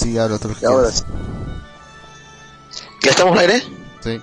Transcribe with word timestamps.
sí 0.00 0.18
habla 0.18 0.38
Turquía. 0.38 0.68
Ahora 0.68 0.90
sí. 0.90 1.04
¿Ya 3.02 3.10
estamos 3.10 3.38
aire? 3.38 3.62
Sí. 4.02 4.22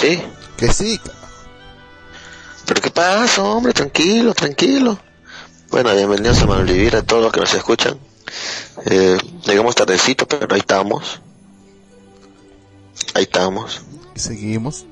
¿Sí? 0.00 0.22
Que 0.56 0.72
sí, 0.72 1.00
¿Pero 2.66 2.82
qué 2.82 2.90
pasa, 2.90 3.42
hombre? 3.42 3.72
Tranquilo, 3.72 4.34
tranquilo. 4.34 4.98
Bueno, 5.70 5.94
bienvenidos 5.94 6.42
a 6.42 6.46
Malvivir 6.46 6.96
a 6.96 7.02
todos 7.02 7.22
los 7.22 7.32
que 7.32 7.40
nos 7.40 7.54
escuchan. 7.54 7.98
Eh, 8.84 9.16
llegamos 9.46 9.74
tardecito, 9.74 10.26
pero 10.26 10.54
ahí 10.54 10.60
estamos. 10.60 11.20
Ahí 13.14 13.22
estamos. 13.22 13.80
Y 14.14 14.20
seguimos. 14.20 14.84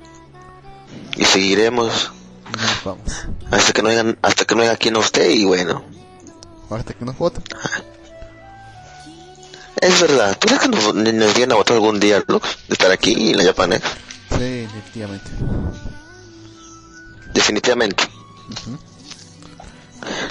Y 1.16 1.25
seguiremos. 1.25 2.12
Vamos. 2.84 3.26
Hasta 3.50 3.72
que 3.72 3.82
no 3.82 3.90
haya, 3.90 4.16
hasta 4.22 4.44
que 4.46 4.54
no 4.54 4.62
haya 4.62 4.76
quien 4.76 4.94
no 4.94 5.00
esté 5.00 5.32
y 5.32 5.44
bueno, 5.44 5.84
Ahora 6.68 6.80
hasta 6.80 6.94
que 6.94 7.04
nos 7.04 7.16
voten. 7.16 7.44
Es 9.80 10.00
verdad, 10.00 10.36
¿tú 10.38 10.48
crees 10.48 10.62
que 10.62 10.68
nos, 10.68 10.92
vienen 11.34 11.52
a 11.52 11.56
votar 11.56 11.74
algún 11.74 12.00
día, 12.00 12.24
Lux? 12.26 12.56
De 12.66 12.72
estar 12.72 12.90
aquí 12.90 13.12
y 13.12 13.34
la 13.34 13.44
Japanés. 13.44 13.82
Sí, 14.30 14.38
definitivamente. 14.38 15.30
Definitivamente. 17.32 18.02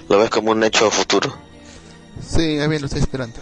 Lo 0.09 0.19
ves 0.19 0.29
como 0.29 0.51
un 0.51 0.61
hecho 0.63 0.91
futuro. 0.91 1.33
Sí, 2.27 2.59
a 2.59 2.67
mí 2.67 2.79
lo 2.79 2.88
estoy 2.88 3.01
esperando. 3.01 3.39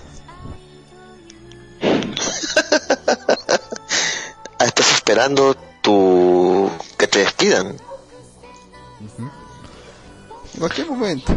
Estás 4.60 4.92
esperando 4.94 5.56
tu 5.82 6.70
que 6.98 7.08
te 7.08 7.20
despidan. 7.20 7.78
¿En 10.54 10.60
cualquier 10.60 10.88
momento? 10.88 11.34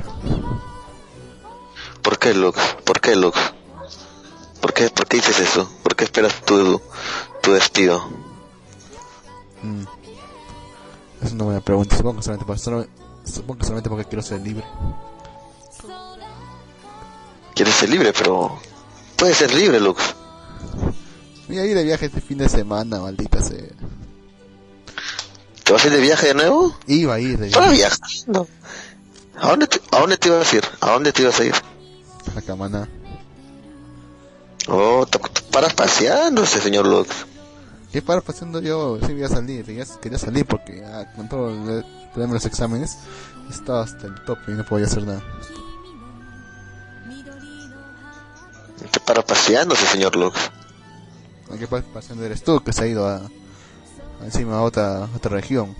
¿Por 2.06 2.20
qué, 2.20 2.32
Luke? 2.34 2.60
¿Por 2.84 3.00
qué, 3.00 3.16
Luke? 3.16 3.40
¿Por 4.60 4.72
qué, 4.72 4.90
por 4.90 5.08
qué 5.08 5.16
dices 5.16 5.40
eso? 5.40 5.68
¿Por 5.82 5.96
qué 5.96 6.04
esperas 6.04 6.40
tu, 6.42 6.80
tu 7.42 7.50
despido? 7.50 7.98
Mm. 9.60 9.82
Es 11.20 11.32
una 11.32 11.44
buena 11.46 11.60
pregunta. 11.60 11.96
Supongo 11.96 12.18
que 12.18 12.22
solamente, 12.22 12.92
supongo 13.24 13.64
solamente 13.64 13.90
porque 13.90 14.04
quiero 14.04 14.22
ser 14.22 14.40
libre. 14.40 14.64
Quieres 17.56 17.74
ser 17.74 17.90
libre, 17.90 18.12
pero... 18.12 18.56
Puedes 19.16 19.38
ser 19.38 19.52
libre, 19.52 19.80
Luke. 19.80 20.02
Voy 21.48 21.58
a 21.58 21.64
ir 21.64 21.74
de 21.74 21.82
viaje 21.82 22.06
este 22.06 22.20
fin 22.20 22.38
de 22.38 22.48
semana, 22.48 23.00
maldita 23.00 23.42
sea. 23.42 23.66
¿Te 25.64 25.72
vas 25.72 25.82
a 25.82 25.88
ir 25.88 25.92
de 25.92 26.00
viaje 26.00 26.28
de 26.28 26.34
nuevo? 26.34 26.72
Iba 26.86 27.14
a 27.14 27.18
ir 27.18 27.36
de 27.36 27.48
viaje. 27.48 27.98
¿A 29.40 29.48
dónde, 29.48 29.68
¿A 29.90 29.98
dónde 29.98 30.16
te 30.18 30.28
ibas 30.28 30.52
a 30.52 30.56
ir? 30.56 30.64
¿A 30.80 30.90
dónde 30.92 31.12
te 31.12 31.22
ibas 31.22 31.40
a 31.40 31.44
ir? 31.44 31.54
A 32.36 32.42
Camaná. 32.42 32.88
Oh, 34.68 35.06
paras 35.52 35.74
paseando 35.74 36.42
ese 36.42 36.60
señor 36.60 36.86
Lux. 36.86 37.08
¿Qué 37.92 38.02
para 38.02 38.20
pasando 38.20 38.60
yo? 38.60 38.98
Sí, 39.06 39.12
voy 39.12 39.22
a 39.22 39.28
salir. 39.28 39.64
Quería, 39.64 39.84
quería 40.02 40.18
salir 40.18 40.44
porque 40.44 40.84
ah, 40.84 41.12
con 41.14 41.28
todo 41.28 41.48
el 41.50 41.84
problema 42.12 42.32
de 42.32 42.38
los 42.38 42.44
exámenes 42.46 42.98
estaba 43.48 43.82
hasta 43.82 44.06
el 44.06 44.14
tope 44.24 44.52
y 44.52 44.54
no 44.54 44.64
podía 44.64 44.86
hacer 44.86 45.04
nada. 45.04 45.22
Te 48.90 49.00
paras 49.00 49.24
paseando 49.24 49.74
ese 49.74 49.86
señor 49.86 50.16
Lux. 50.16 50.38
¿Qué 51.58 51.66
pa- 51.66 51.80
pasando 51.80 52.24
eres 52.24 52.42
tú 52.42 52.60
que 52.62 52.72
se 52.72 52.84
ha 52.84 52.86
ido 52.86 53.06
a, 53.08 53.16
a 53.18 54.24
encima 54.24 54.56
a 54.58 54.62
otra, 54.62 55.08
otra 55.14 55.30
región? 55.30 55.74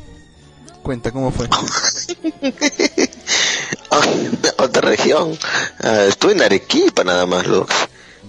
Cuenta 0.86 1.10
cómo 1.10 1.32
fue. 1.32 1.48
Otra 4.58 4.82
región. 4.82 5.36
Ah, 5.82 6.04
estuve 6.04 6.34
en 6.34 6.42
Arequipa 6.42 7.02
nada 7.02 7.26
más, 7.26 7.44
Lux. 7.44 7.74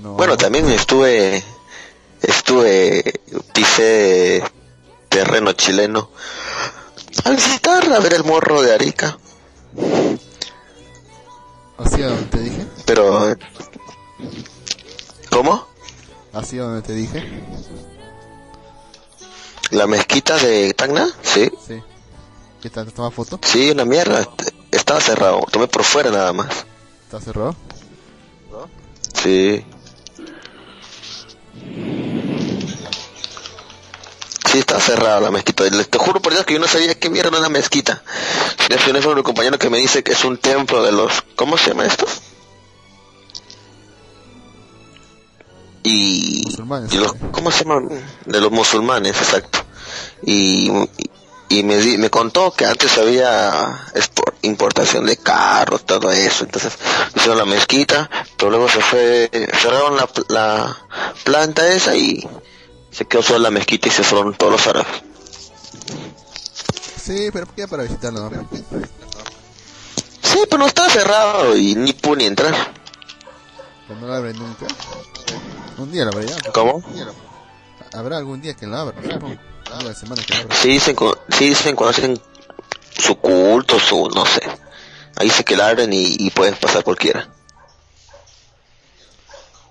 No. 0.01 0.13
Bueno, 0.13 0.37
también 0.37 0.67
estuve, 0.71 1.43
estuve, 2.19 3.13
pisé 3.53 4.41
terreno 5.07 5.51
chileno 5.53 6.09
a 7.25 7.29
visitar, 7.29 7.93
a 7.93 7.99
ver 7.99 8.15
el 8.15 8.23
morro 8.23 8.63
de 8.63 8.73
Arica. 8.73 9.19
¿Así 11.77 12.01
a 12.01 12.07
donde 12.07 12.25
te 12.25 12.39
dije? 12.39 12.65
Pero, 12.87 13.35
¿cómo? 15.29 15.67
¿Así 16.33 16.57
a 16.57 16.63
donde 16.63 16.81
te 16.81 16.93
dije? 16.93 17.23
¿La 19.69 19.85
mezquita 19.85 20.37
de 20.37 20.73
Tacna? 20.73 21.07
Sí, 21.21 21.51
Sí. 21.67 21.83
¿Qué 22.61 22.69
tal? 22.71 22.85
¿Te 22.87 22.91
toma 22.91 23.11
foto? 23.11 23.39
sí, 23.43 23.71
una 23.71 23.85
mierda. 23.85 24.27
Estaba 24.71 24.99
cerrado, 24.99 25.45
tomé 25.51 25.67
por 25.67 25.83
fuera 25.83 26.09
nada 26.09 26.33
más. 26.33 26.65
¿Está 27.03 27.21
cerrado? 27.21 27.55
Sí. 29.13 29.63
Sí, 34.51 34.59
estaba 34.59 34.81
cerrada 34.81 35.19
la 35.19 35.31
mezquita. 35.31 35.63
Te 35.69 35.97
juro 35.97 36.21
por 36.21 36.33
Dios 36.33 36.45
que 36.45 36.53
yo 36.53 36.59
no 36.59 36.67
sabía 36.67 36.95
qué 36.95 37.09
mierda 37.09 37.29
era 37.29 37.39
una 37.39 37.49
mezquita. 37.49 38.03
Yo 38.69 38.75
es 38.75 39.05
un 39.05 39.23
compañero 39.23 39.57
que 39.59 39.69
me 39.69 39.77
dice 39.77 40.03
que 40.03 40.13
es 40.13 40.25
un 40.25 40.37
templo 40.37 40.83
de 40.83 40.91
los... 40.91 41.23
¿Cómo 41.35 41.57
se 41.57 41.69
llama 41.69 41.85
esto? 41.85 42.05
Y... 45.83 46.43
Y 46.91 46.97
los, 46.97 47.13
¿Cómo 47.31 47.51
se 47.51 47.63
llama? 47.63 47.87
De 48.25 48.41
los 48.41 48.51
musulmanes, 48.51 49.15
exacto. 49.17 49.59
Y, 50.23 50.69
y 50.69 51.09
me, 51.63 51.77
di- 51.77 51.97
me 51.97 52.09
contó 52.09 52.51
que 52.51 52.65
antes 52.65 52.97
había 52.97 53.85
importación 54.41 55.05
de 55.05 55.17
carros, 55.17 55.85
todo 55.85 56.11
eso. 56.11 56.43
Entonces 56.43 56.73
hicieron 57.15 57.37
la 57.37 57.45
mezquita, 57.45 58.09
pero 58.37 58.51
luego 58.51 58.69
se 58.69 58.81
fue, 58.81 59.29
cerraron 59.59 59.95
la, 59.97 60.09
la 60.29 60.77
planta 61.23 61.67
esa 61.69 61.95
y 61.95 62.27
se 62.91 63.05
quedó 63.05 63.21
sola 63.23 63.39
la 63.39 63.51
mezquita 63.51 63.87
y 63.87 63.91
se 63.91 64.03
fueron 64.03 64.33
todos 64.35 64.51
los 64.53 64.67
árabes. 64.67 64.87
Sí, 67.03 67.29
pero 67.31 67.47
queda 67.55 67.67
para 67.67 67.83
visitarlo, 67.83 68.29
¿no? 68.29 68.47
Sí, 70.21 70.39
pero 70.49 70.57
no 70.57 70.67
estaba 70.67 70.89
cerrado 70.89 71.55
y 71.55 71.73
ni 71.75 71.93
pude 71.93 72.17
ni 72.17 72.25
entrar. 72.25 72.53
Pero 73.87 73.99
no 74.01 74.07
lo 74.07 74.13
abre 74.13 74.33
nunca. 74.33 74.65
Un 75.77 75.91
día 75.91 76.03
lo 76.03 76.11
abrirá. 76.11 76.35
¿Cómo? 76.53 76.83
Habrá 77.93 78.17
algún 78.17 78.41
día 78.41 78.53
que 78.55 78.67
lo 78.67 78.75
abra, 78.77 79.01
supongo. 79.01 79.37
Una 79.69 79.93
semana 79.93 80.23
que 80.23 80.33
abra. 80.35 80.55
Sí 80.55 80.69
dicen, 80.69 80.95
sí 81.37 81.49
dicen 81.49 81.75
cuando 81.75 81.97
hacen 81.97 82.19
su 82.97 83.15
culto, 83.15 83.79
su, 83.79 84.09
no 84.15 84.25
sé. 84.25 84.41
Ahí 85.15 85.29
se 85.29 85.43
que 85.43 85.55
la 85.57 85.69
abren 85.69 85.91
y, 85.93 86.15
y 86.19 86.29
pueden 86.31 86.55
pasar 86.55 86.83
cualquiera. 86.83 87.27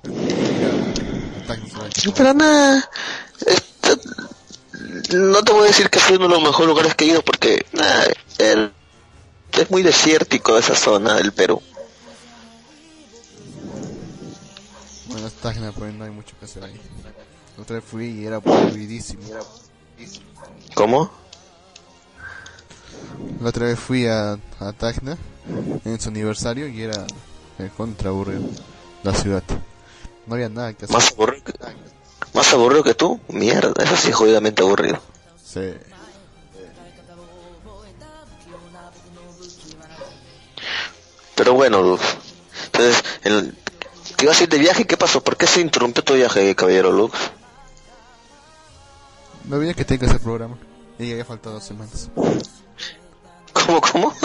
¿no? 0.05 0.13
No, 2.05 2.13
Pero 2.15 2.35
nada, 2.35 2.91
este, 3.47 5.17
no 5.17 5.43
te 5.43 5.53
voy 5.53 5.65
a 5.65 5.69
decir 5.69 5.89
que 5.91 5.99
fue 5.99 6.17
uno 6.17 6.29
de 6.29 6.35
los 6.35 6.43
mejores 6.43 6.69
lugares 6.69 6.95
que 6.95 7.05
he 7.05 7.09
ido 7.09 7.23
porque 7.23 7.65
nada, 7.73 8.07
el- 8.39 8.73
es 9.53 9.71
muy 9.71 9.83
desértico 9.83 10.59
esa 10.59 10.75
zona 10.75 11.15
del 11.15 11.33
Perú. 11.33 11.63
Bueno, 15.07 15.27
esta 15.29 15.53
pues 15.73 15.95
no 15.95 16.05
hay 16.05 16.11
mucho 16.11 16.37
que 16.39 16.45
hacer 16.45 16.65
ahí. 16.65 16.79
Otra 17.59 17.77
vez 17.77 17.85
fui 17.85 18.07
y 18.07 18.27
era 18.27 18.37
aburridísimo. 18.37 19.23
¿Cómo? 20.75 21.11
La 23.41 23.49
otra 23.49 23.67
vez 23.67 23.79
fui 23.79 24.07
a, 24.07 24.39
a 24.61 24.73
Tacna 24.73 25.17
en 25.85 26.01
su 26.01 26.09
aniversario 26.09 26.69
y 26.69 26.83
era 26.83 27.07
el 27.59 27.71
contra 27.71 28.11
aburrido 28.11 28.43
la 29.03 29.15
ciudad. 29.15 29.43
No 30.27 30.35
había 30.35 30.49
nada 30.49 30.73
que 30.73 30.85
hacer. 30.85 30.95
¿Más 30.95 31.13
aburrido 31.13 31.45
que, 31.45 31.53
más 32.35 32.53
aburrido 32.53 32.83
que 32.83 32.95
tú? 32.95 33.21
Mierda, 33.29 33.73
eso 33.83 33.97
sí 33.97 34.09
es 34.09 34.15
jodidamente 34.15 34.63
aburrido. 34.63 35.01
Sí. 35.43 35.75
Pero 41.37 41.55
bueno. 41.55 41.99
Entonces, 42.67 43.05
el, 43.23 43.57
te 44.17 44.25
ibas 44.25 44.41
a 44.41 44.43
ir 44.43 44.49
de 44.49 44.59
viaje, 44.59 44.87
¿qué 44.87 44.97
pasó? 44.97 45.23
¿Por 45.23 45.37
qué 45.37 45.47
se 45.47 45.61
interrumpió 45.61 46.03
tu 46.03 46.15
viaje, 46.15 46.55
caballero 46.57 46.91
Lux? 46.91 47.17
No 49.47 49.57
había 49.57 49.75
que 49.75 49.85
tenga 49.85 50.01
que 50.01 50.07
hacer 50.07 50.21
programa. 50.21 50.57
Y 50.99 51.17
ya 51.17 51.25
faltado 51.25 51.55
dos 51.57 51.65
semanas. 51.65 52.09
¿Cómo, 53.53 53.81
cómo? 53.81 54.13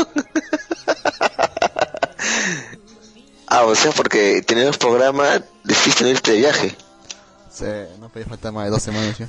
ah, 3.47 3.63
o 3.63 3.75
sea, 3.75 3.91
porque 3.91 4.41
tenías 4.41 4.77
programa, 4.77 5.43
decidiste 5.63 6.03
no 6.03 6.09
irte 6.09 6.31
de 6.31 6.37
viaje. 6.37 6.75
Sí, 7.51 7.65
no 7.99 8.09
podía 8.09 8.25
faltar 8.25 8.51
más 8.51 8.65
de 8.65 8.71
dos 8.71 8.81
semanas 8.81 9.17
ya. 9.17 9.27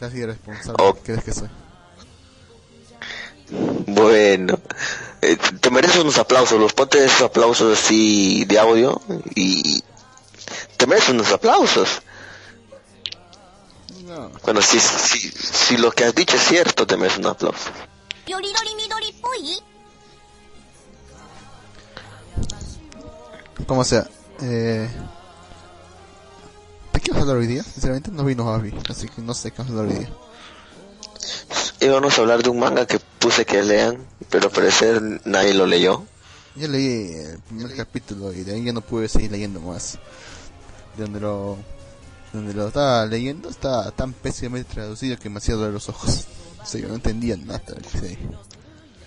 Casi 0.00 0.18
irresponsable. 0.18 0.76
Oh. 0.82 0.94
¿Crees 0.94 1.24
que 1.24 1.32
soy? 1.32 1.48
Bueno, 3.86 4.58
eh, 5.22 5.36
te 5.60 5.70
mereces 5.70 5.98
unos 5.98 6.18
aplausos, 6.18 6.58
los 6.58 6.72
ponte 6.72 7.04
esos 7.04 7.22
aplausos 7.22 7.78
así 7.78 8.44
de 8.44 8.58
audio 8.58 9.00
y 9.34 9.82
te 10.76 10.86
mereces 10.86 11.10
unos 11.10 11.30
aplausos. 11.32 12.02
Bueno, 14.44 14.62
si, 14.62 14.80
si, 14.80 15.30
si 15.30 15.76
lo 15.76 15.90
que 15.90 16.04
has 16.04 16.14
dicho 16.14 16.36
es 16.36 16.42
cierto, 16.42 16.86
te 16.86 16.96
mereces 16.96 17.18
un 17.18 17.26
aplauso. 17.26 17.70
Como 23.66 23.84
sea, 23.84 24.08
eh... 24.42 24.88
¿De 26.92 27.00
qué 27.00 27.10
hablar 27.12 27.36
hoy 27.36 27.46
día? 27.46 27.62
Sinceramente 27.62 28.10
no 28.10 28.24
vino 28.24 28.46
Javi, 28.46 28.72
así 28.88 29.08
que 29.08 29.20
no 29.20 29.34
sé 29.34 29.50
qué 29.50 29.62
hablar 29.62 29.86
hoy 29.86 29.94
día. 29.94 30.10
Íbamos 31.80 32.16
a 32.16 32.20
hablar 32.22 32.42
de 32.42 32.48
un 32.48 32.58
manga 32.58 32.86
que 32.86 32.98
puse 33.18 33.44
que 33.44 33.62
lean, 33.62 34.06
pero 34.30 34.46
al 34.46 34.52
parecer 34.52 35.20
nadie 35.24 35.52
lo 35.52 35.66
leyó. 35.66 36.04
Yo 36.54 36.68
leí 36.68 37.12
el 37.12 37.38
primer 37.40 37.76
capítulo 37.76 38.32
y 38.32 38.44
de 38.44 38.54
ahí 38.54 38.64
ya 38.64 38.72
no 38.72 38.80
pude 38.80 39.08
seguir 39.08 39.30
leyendo 39.30 39.60
más. 39.60 39.98
De 40.96 41.02
donde 41.02 41.20
lo 41.20 41.58
donde 42.32 42.54
lo 42.54 42.68
estaba 42.68 43.06
leyendo 43.06 43.48
estaba 43.48 43.90
tan 43.92 44.12
pésimamente 44.12 44.74
traducido 44.74 45.18
que 45.18 45.30
me 45.30 45.38
hacía 45.38 45.54
doler 45.54 45.72
los 45.72 45.88
ojos. 45.88 46.26
O 46.62 46.66
sea, 46.66 46.80
yo 46.80 46.88
no 46.88 46.94
entendía 46.94 47.36
nada 47.36 47.58
de 47.66 47.76
lo 47.76 47.80
que 47.82 47.88
se 47.88 48.00
leía. 48.00 48.18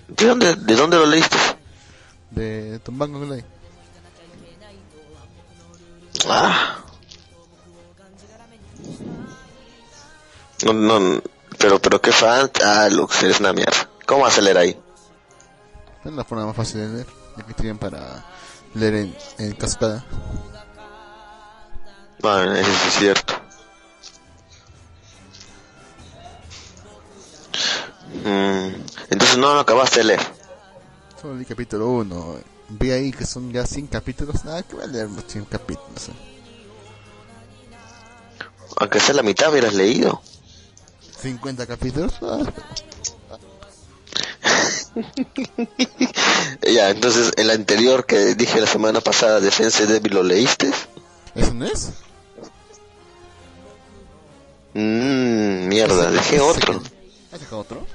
¿De 0.07 0.25
dónde, 0.25 0.55
de 0.55 0.75
dónde 0.75 0.97
lo 0.97 1.05
leíste? 1.05 1.37
De 2.31 2.79
Tombango 2.79 3.19
Glay. 3.19 3.43
Ah. 6.27 6.77
No, 10.65 10.73
no, 10.73 11.21
pero, 11.57 11.79
pero 11.79 12.01
qué 12.01 12.11
fan. 12.11 12.49
Ah, 12.63 12.89
Lux, 12.91 13.23
eres 13.23 13.39
una 13.39 13.53
mierda. 13.53 13.89
¿Cómo 14.05 14.23
vas 14.23 14.37
a 14.37 14.41
leer 14.41 14.57
ahí? 14.57 14.79
Es 16.03 16.11
la 16.11 16.23
forma 16.23 16.45
más 16.45 16.55
fácil 16.55 16.79
de 16.81 16.87
leer, 16.87 17.07
ya 17.37 17.45
que 17.45 17.53
tienen 17.53 17.77
para 17.77 18.25
leer 18.73 18.95
en, 18.95 19.17
en 19.37 19.53
cascada. 19.53 20.05
Bueno, 22.21 22.53
eso 22.53 22.69
es 22.87 22.93
cierto. 22.95 23.33
Mm, 28.23 28.73
entonces 29.11 29.37
no 29.37 29.53
lo 29.53 29.59
acabaste 29.61 29.99
de 29.99 30.05
leer. 30.05 30.19
Solo 31.21 31.35
leí 31.35 31.45
capítulo 31.45 31.87
1. 31.89 32.37
Vi 32.69 32.91
ahí 32.91 33.11
que 33.11 33.25
son 33.25 33.51
ya 33.51 33.65
100 33.65 33.87
capítulos. 33.87 34.43
Nada, 34.45 34.63
que 34.63 34.75
voy 34.75 34.83
a 34.83 34.87
leer 34.87 35.09
los 35.09 35.25
100 35.25 35.45
capítulos. 35.45 36.09
eh. 36.09 36.13
Aunque 38.77 38.99
sea 38.99 39.15
la 39.15 39.23
mitad 39.23 39.51
hubieras 39.51 39.73
leído. 39.73 40.21
50 41.21 41.65
capítulos. 41.67 42.13
Ah, 42.21 42.39
ya, 46.61 46.89
entonces 46.89 47.31
el 47.37 47.49
anterior 47.51 48.05
que 48.05 48.35
dije 48.35 48.59
la 48.59 48.67
semana 48.67 49.01
pasada, 49.01 49.39
Defense 49.39 49.85
Devil, 49.85 50.13
¿lo 50.13 50.23
leíste? 50.23 50.71
¿Eso 51.35 51.53
no 51.53 51.65
es? 51.65 51.91
Mmm, 54.79 55.67
mierda, 55.67 56.09
dejé 56.09 56.39
otro. 56.39 56.81
¿Has 57.33 57.39
dejado 57.41 57.59
otro? 57.59 57.85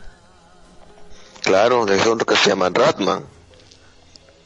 Claro, 1.41 1.87
dejé 1.87 2.11
otro 2.11 2.27
que 2.27 2.37
se 2.37 2.51
llama 2.51 2.69
Ratman. 2.69 3.25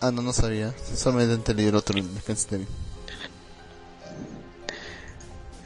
Ah, 0.01 0.13
no, 0.13 0.23
no 0.23 0.33
sabía. 0.33 0.73
Solamente 0.95 1.53
leí 1.53 1.67
el 1.67 1.75
otro 1.75 1.99
en 1.99 2.15
Defense. 2.15 2.65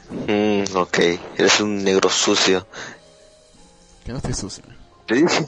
Mmm, 0.09 0.75
ok, 0.75 0.97
eres 1.37 1.59
un 1.59 1.83
negro 1.83 2.09
sucio. 2.09 2.65
Que 4.03 4.11
no 4.11 4.17
estoy 4.17 4.33
sucio. 4.33 4.63
Te 5.05 5.13
dije. 5.13 5.45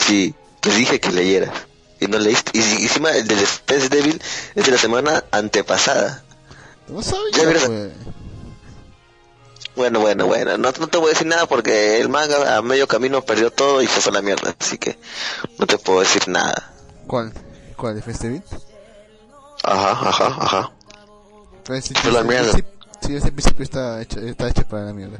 Sí, 0.00 0.34
te 0.60 0.70
dije 0.70 0.98
que 0.98 1.12
leyeras. 1.12 1.54
Y 2.00 2.08
no 2.08 2.18
leíste. 2.18 2.58
Y 2.58 2.60
y 2.60 2.82
encima 2.82 3.12
el 3.12 3.28
de 3.28 3.36
Defense 3.36 3.88
Devil 3.88 4.20
es 4.56 4.64
de 4.64 4.72
la 4.72 4.78
semana 4.78 5.24
antepasada. 5.30 6.24
No 6.88 7.02
sabía, 7.02 7.52
Ya. 7.52 7.90
Bueno, 9.76 10.00
bueno, 10.00 10.26
bueno. 10.26 10.56
No, 10.56 10.70
no 10.78 10.86
te 10.86 10.98
voy 10.98 11.08
a 11.08 11.10
decir 11.10 11.26
nada 11.26 11.46
porque 11.46 12.00
el 12.00 12.08
manga 12.08 12.56
a 12.56 12.62
medio 12.62 12.86
camino 12.86 13.22
perdió 13.22 13.50
todo 13.50 13.82
y 13.82 13.86
se 13.86 14.00
fue 14.00 14.10
a 14.10 14.14
la 14.14 14.22
mierda. 14.22 14.54
Así 14.58 14.78
que 14.78 14.98
no 15.58 15.66
te 15.66 15.78
puedo 15.78 16.00
decir 16.00 16.28
nada. 16.28 16.72
¿Cuál? 17.06 17.32
¿Cuál? 17.76 17.96
¿Defense 17.96 18.26
Devil? 18.28 18.42
Ajá, 19.64 20.08
ajá, 20.08 20.36
ajá. 20.38 20.72
Sí, 21.82 21.94
Fue 21.94 22.12
la 22.12 22.22
mierda. 22.22 22.52
sí, 23.00 23.16
ese 23.16 23.32
principio 23.32 23.64
está 23.64 24.00
hecho, 24.02 24.20
está 24.20 24.48
hecho 24.48 24.62
para 24.68 24.84
la 24.84 24.92
mierda. 24.92 25.18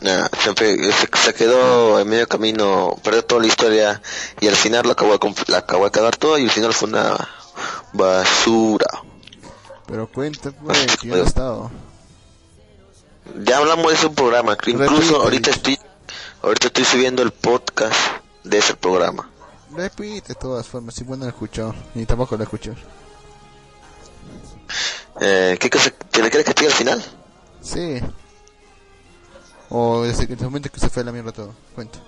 Nah, 0.00 0.26
siempre 0.40 0.76
se, 0.92 1.08
se 1.16 1.34
quedó 1.34 2.00
en 2.00 2.08
medio 2.08 2.26
camino, 2.26 2.96
perdió 3.04 3.24
toda 3.24 3.42
la 3.42 3.46
historia 3.46 4.02
y 4.40 4.48
al 4.48 4.56
final 4.56 4.84
lo 4.84 4.92
acabó 4.92 5.16
de, 5.16 5.34
la 5.46 5.58
acabó 5.58 5.84
de 5.84 5.92
cagar 5.92 6.16
todo 6.16 6.38
y 6.38 6.44
al 6.44 6.50
final 6.50 6.72
fue 6.72 6.88
una 6.88 7.28
basura. 7.92 8.86
Pero 9.86 10.08
cuenta, 10.10 10.50
pues, 10.50 11.04
no 11.04 11.16
he 11.16 11.22
estado. 11.22 11.70
Ya 13.40 13.58
hablamos 13.58 13.88
de 13.88 13.94
ese 13.94 14.10
programa, 14.10 14.56
que 14.56 14.70
incluso 14.70 14.94
Repite, 14.96 15.14
ahorita 15.16 15.50
estoy 15.50 15.78
ahorita 16.42 16.66
estoy 16.68 16.84
subiendo 16.84 17.22
el 17.22 17.30
podcast 17.30 17.94
de 18.44 18.58
ese 18.58 18.74
programa. 18.74 19.28
Repite 19.74 20.28
de 20.28 20.34
todas 20.34 20.66
formas, 20.66 20.94
si 20.94 21.04
bueno 21.04 21.24
lo 21.24 21.30
he 21.30 21.32
escuchado, 21.32 21.74
ni 21.94 22.04
tampoco 22.04 22.36
lo 22.36 22.42
he 22.42 22.44
escuchado. 22.44 22.76
Eh, 25.20 25.56
¿Qué 25.60 25.70
cosa 25.70 25.90
te 25.90 26.22
le 26.22 26.30
crees 26.30 26.44
que 26.44 26.50
estoy 26.50 26.66
al 26.66 26.72
final? 26.72 27.04
Sí. 27.60 28.00
O 29.70 30.02
desde 30.02 30.24
el 30.24 30.38
momento 30.40 30.70
que 30.70 30.80
se 30.80 30.90
fue 30.90 31.02
a 31.02 31.06
la 31.06 31.12
mierda 31.12 31.32
todo. 31.32 31.54
Cuenta. 31.74 31.98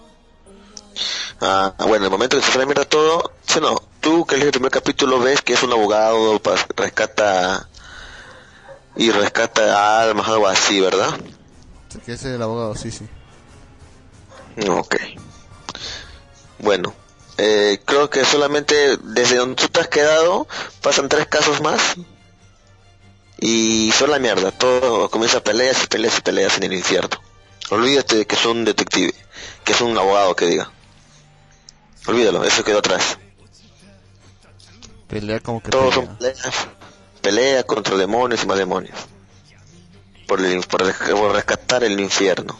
Ah, 1.40 1.74
bueno, 1.78 1.96
en 1.96 2.04
el 2.04 2.10
momento 2.10 2.36
que 2.36 2.42
se 2.42 2.50
fue 2.50 2.62
a 2.62 2.64
la 2.64 2.66
mierda 2.66 2.84
todo, 2.84 3.32
sí, 3.46 3.60
no, 3.60 3.76
tú 4.00 4.24
que 4.24 4.36
lees 4.36 4.46
el 4.46 4.52
primer 4.52 4.70
capítulo 4.70 5.18
ves 5.20 5.42
que 5.42 5.54
es 5.54 5.62
un 5.62 5.72
abogado, 5.72 6.40
rescata 6.76 7.68
y 8.96 9.10
rescata 9.10 10.00
almas, 10.02 10.28
algo 10.28 10.46
así, 10.48 10.80
¿verdad? 10.80 11.10
Que 12.04 12.12
ese 12.12 12.28
es 12.30 12.34
el 12.36 12.42
abogado, 12.42 12.74
sí, 12.74 12.90
sí. 12.90 13.06
Ok. 14.68 14.96
Bueno, 16.58 16.94
eh, 17.38 17.80
creo 17.84 18.08
que 18.10 18.24
solamente 18.24 18.96
desde 18.98 19.36
donde 19.36 19.56
tú 19.56 19.68
te 19.68 19.80
has 19.80 19.88
quedado 19.88 20.46
pasan 20.82 21.08
tres 21.08 21.26
casos 21.26 21.60
más 21.60 21.94
y 23.40 23.92
son 23.92 24.10
la 24.10 24.18
mierda. 24.18 24.50
Todo 24.52 25.10
comienza 25.10 25.42
peleas 25.42 25.84
y 25.84 25.86
peleas 25.88 26.18
y 26.18 26.22
peleas 26.22 26.56
en 26.56 26.62
el 26.64 26.72
infierno. 26.72 27.10
Olvídate 27.70 28.16
de 28.16 28.26
que 28.26 28.36
es 28.36 28.44
un 28.46 28.64
detective, 28.64 29.14
que 29.64 29.72
es 29.72 29.80
un 29.80 29.96
abogado 29.98 30.34
que 30.36 30.46
diga. 30.46 30.70
Olvídalo, 32.06 32.44
eso 32.44 32.62
quedó 32.64 32.78
atrás. 32.78 33.18
Pelea 35.08 35.40
como 35.40 35.62
que 35.62 35.70
Todos 35.70 35.94
pelea. 35.94 36.06
son 36.06 36.16
peleas. 36.16 36.68
Pelea 37.24 37.64
contra 37.64 37.96
demonios 37.96 38.44
y 38.44 38.46
más 38.46 38.58
demonios. 38.58 38.96
Por, 40.28 40.40
el, 40.44 40.60
por, 40.64 40.82
el- 40.82 40.94
por 40.94 41.32
rescatar 41.32 41.82
el 41.82 41.98
infierno. 41.98 42.56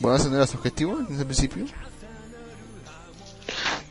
Bueno, 0.00 0.16
ese 0.16 0.28
no 0.28 0.36
era 0.36 0.46
su 0.46 0.56
objetivo 0.56 0.98
en 0.98 1.18
el 1.18 1.24
principio. 1.26 1.66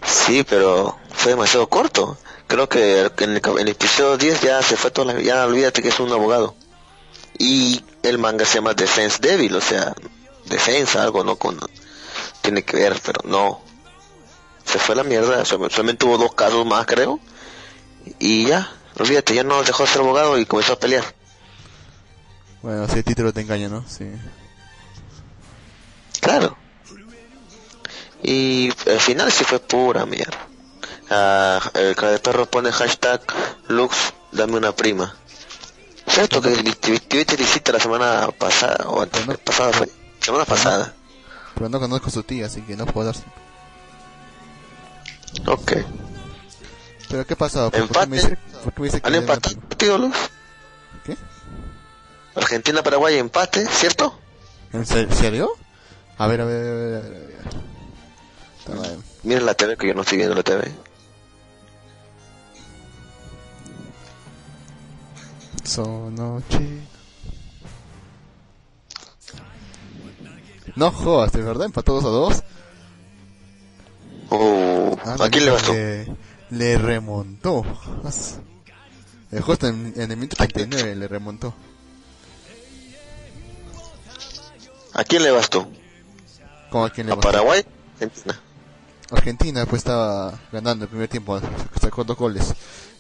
Sí, 0.06 0.44
pero 0.48 0.98
fue 1.12 1.32
demasiado 1.34 1.68
corto. 1.68 2.18
Creo 2.48 2.70
que 2.70 3.12
en 3.18 3.32
el, 3.36 3.42
en 3.46 3.60
el 3.60 3.68
episodio 3.68 4.18
10 4.18 4.42
ya 4.42 4.62
se 4.62 4.78
fue 4.78 4.90
toda 4.92 5.14
la... 5.14 5.22
Ya 5.22 5.46
olvídate 5.46 5.82
que 5.82 5.90
es 5.90 6.00
un 6.00 6.12
abogado. 6.14 6.56
Y 7.38 7.84
el 8.04 8.18
manga 8.18 8.46
se 8.46 8.56
llama 8.56 8.74
Defense 8.74 9.18
Devil, 9.22 9.54
o 9.56 9.62
sea, 9.62 9.94
defensa, 10.46 11.04
algo, 11.04 11.24
¿no? 11.26 11.36
Con, 11.36 11.60
tiene 12.42 12.64
que 12.64 12.78
ver, 12.78 13.00
pero 13.06 13.20
no. 13.26 13.60
Se 14.66 14.80
fue 14.80 14.96
la 14.96 15.04
mierda, 15.04 15.44
sol- 15.44 15.70
solamente 15.70 16.06
tuvo 16.06 16.18
dos 16.18 16.34
casos 16.34 16.66
más, 16.66 16.86
creo. 16.86 17.20
Y 18.20 18.46
ya, 18.48 18.70
olvídate, 19.00 19.36
ya 19.36 19.44
no 19.44 19.64
dejó 19.64 19.84
de 19.84 19.90
ser 19.90 20.02
abogado 20.02 20.38
y 20.38 20.46
comenzó 20.46 20.74
a 20.74 20.80
pelear. 20.80 21.04
Bueno, 22.62 22.88
si 22.88 22.98
el 23.00 23.04
título 23.04 23.32
te 23.34 23.42
engaña, 23.42 23.70
¿no? 23.70 23.84
Sí. 23.88 24.06
Claro. 26.22 26.58
Y 28.24 28.70
al 28.90 29.00
final 29.00 29.32
sí 29.32 29.44
fue 29.44 29.60
pura 29.60 30.06
mierda. 30.06 30.38
Ah, 31.10 31.60
el 31.76 31.96
cara 31.96 32.12
de 32.14 32.20
perro 32.20 32.46
pone 32.48 32.72
hashtag 32.72 33.22
Lux, 33.68 33.96
dame 34.32 34.58
una 34.58 34.72
prima. 34.74 35.16
¿Cierto 36.08 36.42
que 36.42 36.50
viste 36.52 37.36
visita 37.38 37.72
la 37.72 37.80
semana 37.80 38.28
pasada 38.38 38.90
o 38.90 39.02
antes 39.02 39.22
Pero 39.22 39.34
no- 39.34 39.38
pasada 39.38 39.72
fue? 39.74 39.90
Semana 40.20 40.46
pasada. 40.46 40.94
Pero 41.54 41.70
no 41.70 41.80
conozco 41.80 42.08
a 42.08 42.12
su 42.12 42.24
tía, 42.24 42.48
así 42.48 42.62
que 42.62 42.76
no 42.76 42.86
puedo 42.86 43.12
dar. 43.12 43.22
Ok. 45.46 45.74
Pero 47.10 47.26
¿qué 47.26 47.36
pasó? 47.36 47.72
¿Por, 47.72 47.88
por 47.88 48.02
qué 48.02 48.08
me 48.08 48.18
Empate. 48.18 48.36
dice, 48.36 48.38
por 48.64 48.74
qué 48.74 48.82
me 48.82 48.88
dice 48.88 49.02
que. 49.02 49.08
Argentina-Paraguay 52.36 53.18
empate, 53.18 53.66
¿cierto? 53.68 54.14
¿En 54.74 54.86
se- 54.86 55.12
serio? 55.14 55.50
A 56.18 56.28
ver, 56.28 56.42
a 56.42 56.46
ver, 56.46 56.56
a 56.56 56.74
ver, 56.74 56.96
a 56.96 57.00
ver. 57.00 57.06
A 57.06 57.10
ver. 57.10 57.38
Está 58.60 58.74
bien. 58.74 59.04
Miren 59.24 59.46
la 59.46 59.54
TV 59.56 59.78
que 59.78 59.88
yo 59.88 59.94
no 59.94 60.02
estoy 60.02 60.18
viendo 60.18 60.36
la 60.36 60.44
TV. 60.44 60.72
Sonoche. 65.64 66.82
No 70.76 70.92
jodas, 70.92 71.32
¿de 71.32 71.42
verdad? 71.42 71.66
¿Empató 71.66 71.94
2 72.00 72.06
a 72.06 72.08
2? 72.08 72.44
Uh, 74.30 74.96
Ah, 75.06 75.16
¿A 75.24 75.30
quién 75.30 75.46
le? 75.46 76.08
Le, 76.50 76.78
remontó. 76.78 77.64
Justo 79.42 79.68
en, 79.68 79.94
en 79.96 80.12
el 80.12 80.18
minuto 80.18 80.36
39 80.38 80.96
le 80.96 81.08
remontó. 81.08 81.54
¿A 84.94 85.04
quién 85.04 85.24
le? 85.24 85.30
¿Cómo 86.72 86.86
a 86.86 86.90
quién 86.90 87.08
le 87.08 87.14
¿A 87.14 87.16
va? 87.16 87.22
Paraguay? 87.22 87.64
Argentina. 88.00 88.40
Argentina 89.12 89.66
pues 89.66 89.80
estaba 89.82 90.40
ganando 90.52 90.86
el 90.86 90.90
primer 90.90 91.08
tiempo, 91.08 91.40
sacó 91.82 92.04
dos 92.04 92.18
goles. 92.18 92.54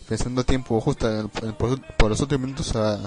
El 0.10 0.18
segundo 0.18 0.44
tiempo, 0.46 0.80
justo 0.80 1.10
en 1.12 1.20
el- 1.20 1.30
en- 1.50 1.54
por, 1.56 1.82
por 1.96 2.10
los 2.10 2.20
últimos 2.22 2.46
minutos, 2.46 2.74
ha, 2.76 3.00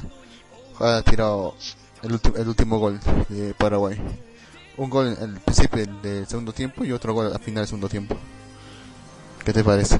ha 0.80 1.02
tirado 1.02 1.54
el, 2.02 2.12
ulti- 2.12 2.37
el 2.38 2.49
último 2.49 2.78
gol 2.78 3.00
de 3.28 3.54
Paraguay. 3.54 3.97
Un 4.76 4.90
gol 4.90 5.16
al 5.20 5.40
principio 5.40 5.78
del, 5.85 6.02
del 6.02 6.26
segundo 6.26 6.52
tiempo 6.52 6.85
y 6.85 6.92
otro 6.92 7.14
gol 7.14 7.32
al 7.32 7.40
final 7.40 7.62
del 7.62 7.68
segundo 7.68 7.88
tiempo. 7.88 8.16
¿Qué 9.44 9.52
te 9.54 9.64
parece? 9.64 9.99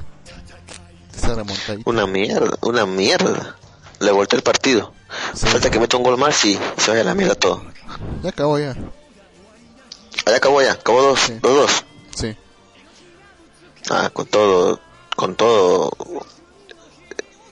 Esa 1.15 1.35
remontadita. 1.35 1.89
Una 1.89 2.07
mierda, 2.07 2.57
una 2.61 2.85
mierda. 2.85 3.55
Le 3.99 4.11
volteé 4.11 4.37
el 4.37 4.43
partido. 4.43 4.93
Sí. 5.33 5.45
Falta 5.47 5.69
que 5.69 5.79
meta 5.79 5.97
un 5.97 6.03
gol 6.03 6.17
más 6.17 6.43
y 6.45 6.57
se 6.77 6.89
vaya 6.91 7.01
a 7.01 7.05
la 7.05 7.15
mierda 7.15 7.35
todo. 7.35 7.63
Ya 8.23 8.29
acabó 8.29 8.57
ya. 8.57 8.75
Allá 10.25 10.37
acabó 10.37 10.61
ya, 10.61 10.71
acabó 10.73 11.01
dos, 11.01 11.19
Sí. 11.19 11.33
dos, 11.41 11.55
dos. 11.55 11.85
Sí. 12.15 12.35
Ah, 13.89 14.09
con 14.13 14.25
todo, 14.27 14.79
con 15.15 15.35
todo. 15.35 15.91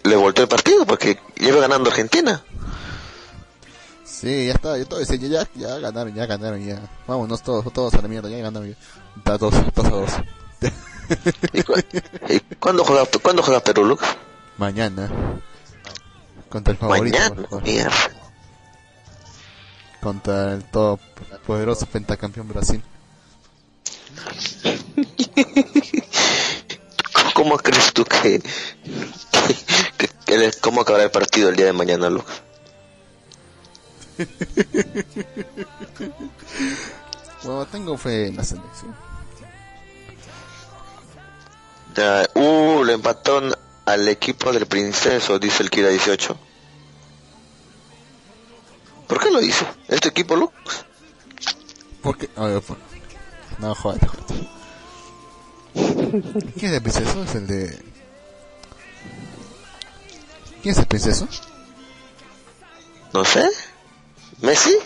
Le 0.03 0.15
volteó 0.15 0.43
el 0.43 0.49
partido 0.49 0.85
porque 0.85 1.19
lleva 1.37 1.59
ganando 1.59 1.89
Argentina. 1.89 2.43
Sí, 4.05 4.47
ya 4.47 4.53
está, 4.53 4.77
ya 4.77 4.85
todo, 4.85 5.01
ya, 5.01 5.15
ya, 5.15 5.47
ya 5.55 5.77
ganaron, 5.79 6.13
ya 6.13 6.25
ganaron, 6.25 6.65
ya. 6.65 6.81
Vámonos 7.07 7.41
todos, 7.43 7.71
todos 7.71 7.93
a 7.93 8.01
la 8.01 8.07
mierda, 8.07 8.29
ya 8.29 8.37
ganaron. 8.37 8.69
Ya. 8.69 8.75
Da 9.23 9.37
dos, 9.37 9.53
dos 9.75 9.85
a 9.85 9.89
dos. 9.89 10.11
¿Y, 11.53 11.63
cu- 11.63 11.73
y 12.29 12.39
cuándo 12.55 12.83
juega, 12.85 13.05
cuándo 13.21 13.43
juega 13.43 13.59
Perú, 13.61 13.85
Lucas? 13.85 14.15
Mañana. 14.57 15.09
Contra 16.49 16.71
el 16.73 16.77
favorito. 16.77 17.17
Mañana. 17.17 17.47
Contra 20.01 20.53
el 20.53 20.63
todo 20.65 20.99
poderoso 21.45 21.85
pentacampeón 21.85 22.47
Brasil. 22.47 22.81
¿Cómo 27.33 27.57
crees 27.57 27.93
tú 27.93 28.03
que, 28.05 28.41
que, 29.97 30.09
que 30.25 30.51
cómo 30.59 30.81
acabará 30.81 31.05
el 31.05 31.11
partido 31.11 31.49
el 31.49 31.55
día 31.55 31.67
de 31.67 31.73
mañana, 31.73 32.09
Lucas? 32.09 32.41
Bueno, 37.41 37.65
tengo 37.67 37.97
fe 37.97 38.27
en 38.27 38.35
la 38.35 38.43
selección. 38.43 38.93
Uh, 42.35 42.83
le 42.83 42.93
empató 42.93 43.41
al 43.85 44.07
equipo 44.07 44.51
del 44.53 44.67
Princeso, 44.67 45.39
dice 45.39 45.63
el 45.63 45.69
Kira 45.69 45.89
18. 45.89 46.37
¿Por 49.07 49.19
qué 49.19 49.31
lo 49.31 49.41
hizo? 49.41 49.65
¿Este 49.87 50.09
equipo, 50.09 50.35
Lux? 50.35 50.53
Porque, 52.01 52.27
por... 52.27 52.77
no, 53.57 53.73
joder, 53.73 54.07
joder. 54.07 54.47
¿Quién 55.73 56.71
es 56.71 56.73
el 56.73 56.81
princeso? 56.81 57.23
Es 57.23 57.35
el 57.35 57.47
de... 57.47 57.83
¿Quién 60.61 60.73
es 60.73 60.77
el 60.77 60.85
princeso? 60.85 61.27
No 63.13 63.25
sé. 63.25 63.49
¿Messi? 64.41 64.77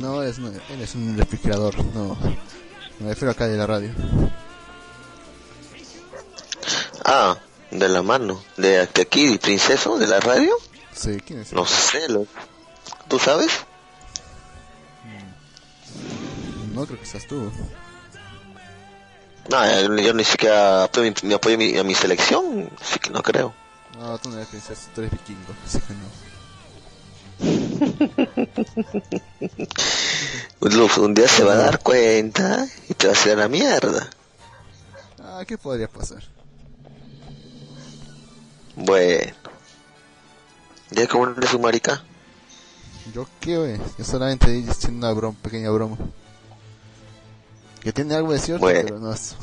No, 0.00 0.22
es, 0.22 0.38
no, 0.38 0.48
él 0.48 0.82
es 0.82 0.94
un 0.94 1.16
refrigerador, 1.16 1.82
no. 1.94 2.16
Me 2.98 3.08
refiero 3.08 3.32
acá 3.32 3.46
de 3.48 3.56
la 3.56 3.66
radio. 3.66 3.90
Ah, 7.04 7.36
de 7.70 7.88
la 7.88 8.02
mano. 8.02 8.42
¿De 8.56 8.80
aquí, 8.80 9.38
Princeso? 9.38 9.98
¿De 9.98 10.06
la 10.06 10.20
radio? 10.20 10.54
Sí, 10.94 11.18
¿quién 11.26 11.40
es? 11.40 11.52
No 11.52 11.66
sé, 11.66 12.08
lo... 12.08 12.26
¿tú 13.08 13.18
sabes? 13.18 13.50
No 16.74 16.86
creo 16.86 16.98
que 17.00 17.06
seas 17.06 17.26
tú. 17.26 17.50
No, 19.50 19.80
yo, 19.82 19.96
yo 19.96 20.14
ni 20.14 20.22
siquiera 20.24 20.84
apoyo 20.84 21.10
mi, 21.10 21.28
me 21.28 21.34
apoyo 21.34 21.58
mi- 21.58 21.76
a 21.76 21.82
mi 21.82 21.94
selección, 21.94 22.70
así 22.80 22.98
que 23.00 23.10
no 23.10 23.22
creo. 23.22 23.52
No, 23.98 24.16
tú 24.18 24.28
no 24.30 24.36
eres 24.36 24.48
princeso, 24.48 24.82
tú 24.94 25.00
eres 25.00 25.10
vikingo, 25.12 25.52
así 25.66 25.80
que 25.80 25.94
no. 25.94 26.06
Lux, 30.60 30.98
un 30.98 31.14
día 31.14 31.26
se 31.28 31.42
va 31.44 31.54
a 31.54 31.56
dar 31.56 31.80
cuenta 31.80 32.66
y 32.88 32.94
te 32.94 33.06
va 33.08 33.12
a 33.12 33.16
hacer 33.16 33.38
la 33.38 33.48
mierda. 33.48 34.08
Ah, 35.22 35.42
¿qué 35.46 35.58
podría 35.58 35.88
pasar? 35.88 36.22
Bueno. 38.76 39.32
¿Ya 40.90 41.06
cómo 41.06 41.28
eres 41.28 41.54
un 41.54 41.62
marica? 41.62 42.02
¿Yo 43.14 43.26
qué, 43.40 43.58
wey? 43.58 43.80
Yo 43.98 44.04
solamente 44.04 44.46
estoy 44.56 44.70
haciendo 44.70 45.06
una 45.06 45.14
broma, 45.14 45.36
pequeña 45.42 45.70
broma. 45.70 45.96
Que 47.80 47.92
tiene 47.92 48.14
algo 48.14 48.32
de 48.32 48.38
cierto, 48.38 48.60
Bueno. 48.62 48.80
pero 48.84 48.98
no 48.98 49.12
es... 49.12 49.36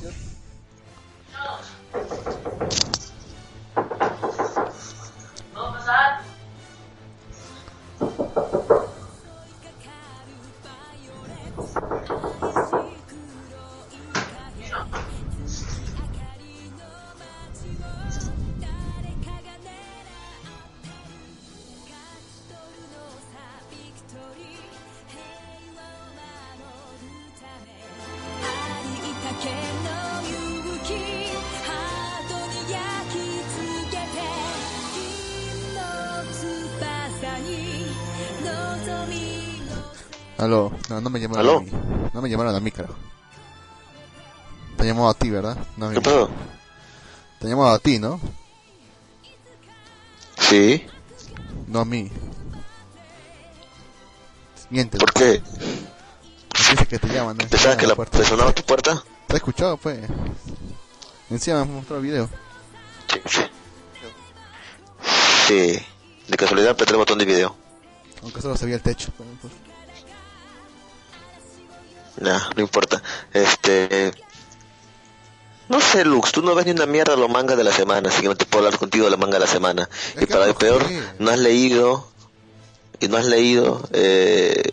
no, 40.97 41.01
no 41.01 41.09
me 41.09 41.19
llamaron 41.19 41.45
¿Aló? 41.45 41.57
a 41.59 41.61
mí. 41.61 41.71
No 42.13 42.21
me 42.21 42.29
llamaron 42.29 42.55
a 42.55 42.59
mí, 42.59 42.71
carajo. 42.71 42.95
Te 44.77 44.85
llamado 44.85 45.09
a 45.09 45.13
ti, 45.13 45.29
¿verdad? 45.29 45.57
No. 45.77 45.89
¿Qué 45.91 46.01
pasó? 46.01 46.29
Te 47.39 47.47
llamado 47.47 47.69
a 47.69 47.79
ti, 47.79 47.99
¿no? 47.99 48.19
Sí. 50.39 50.85
No 51.67 51.79
a 51.81 51.85
mí. 51.85 52.11
Miente. 54.69 54.97
¿Por 54.97 55.13
qué? 55.13 55.41
Dice 56.71 56.85
que 56.87 56.99
te 56.99 57.07
llaman, 57.07 57.37
¿no? 57.37 57.47
¿Pensabas 57.47 57.63
Llaman 57.63 57.77
que 57.79 57.87
la 57.87 57.95
puerta. 57.95 58.17
te 58.17 58.25
sonaba 58.25 58.51
tu 58.53 58.63
puerta? 58.63 59.03
¿Te 59.27 59.33
has 59.33 59.37
escuchado, 59.37 59.77
pues? 59.77 59.99
Encima 61.29 61.63
me 61.65 61.73
mostró 61.73 61.97
el 61.97 62.03
video. 62.03 62.29
Sí, 63.11 63.21
sí. 63.25 63.41
Sí. 65.47 65.85
De 66.27 66.37
casualidad 66.37 66.71
apreté 66.71 66.91
el 66.91 66.97
botón 66.97 67.17
de 67.19 67.25
video. 67.25 67.55
Aunque 68.23 68.41
solo 68.41 68.57
se 68.57 68.65
veía 68.65 68.77
el 68.77 68.81
techo. 68.83 69.11
pues, 69.17 69.53
Nah, 72.21 72.49
no 72.55 72.61
importa. 72.61 73.01
Este... 73.33 74.11
No 75.69 75.81
sé, 75.81 76.05
Lux, 76.05 76.31
tú 76.31 76.41
no 76.41 76.55
ves 76.55 76.65
ni 76.65 76.71
una 76.71 76.85
mierda 76.85 77.17
los 77.17 77.29
mangas 77.29 77.57
de 77.57 77.63
la 77.65 77.73
semana, 77.73 78.07
así 78.07 78.21
que 78.21 78.29
no 78.29 78.37
te 78.37 78.45
puedo 78.45 78.65
hablar 78.65 78.79
contigo 78.79 79.03
de 79.03 79.11
la 79.11 79.17
manga 79.17 79.33
de 79.33 79.41
la 79.41 79.51
semana. 79.51 79.89
Es 80.15 80.23
Y 80.23 80.25
para 80.25 80.45
el 80.45 80.55
peor, 80.55 80.85
no 81.19 81.29
has 81.29 81.39
leído... 81.39 82.09
Y 82.99 83.07
no 83.09 83.17
has 83.17 83.25
leído... 83.25 83.87
Eh, 83.91 84.71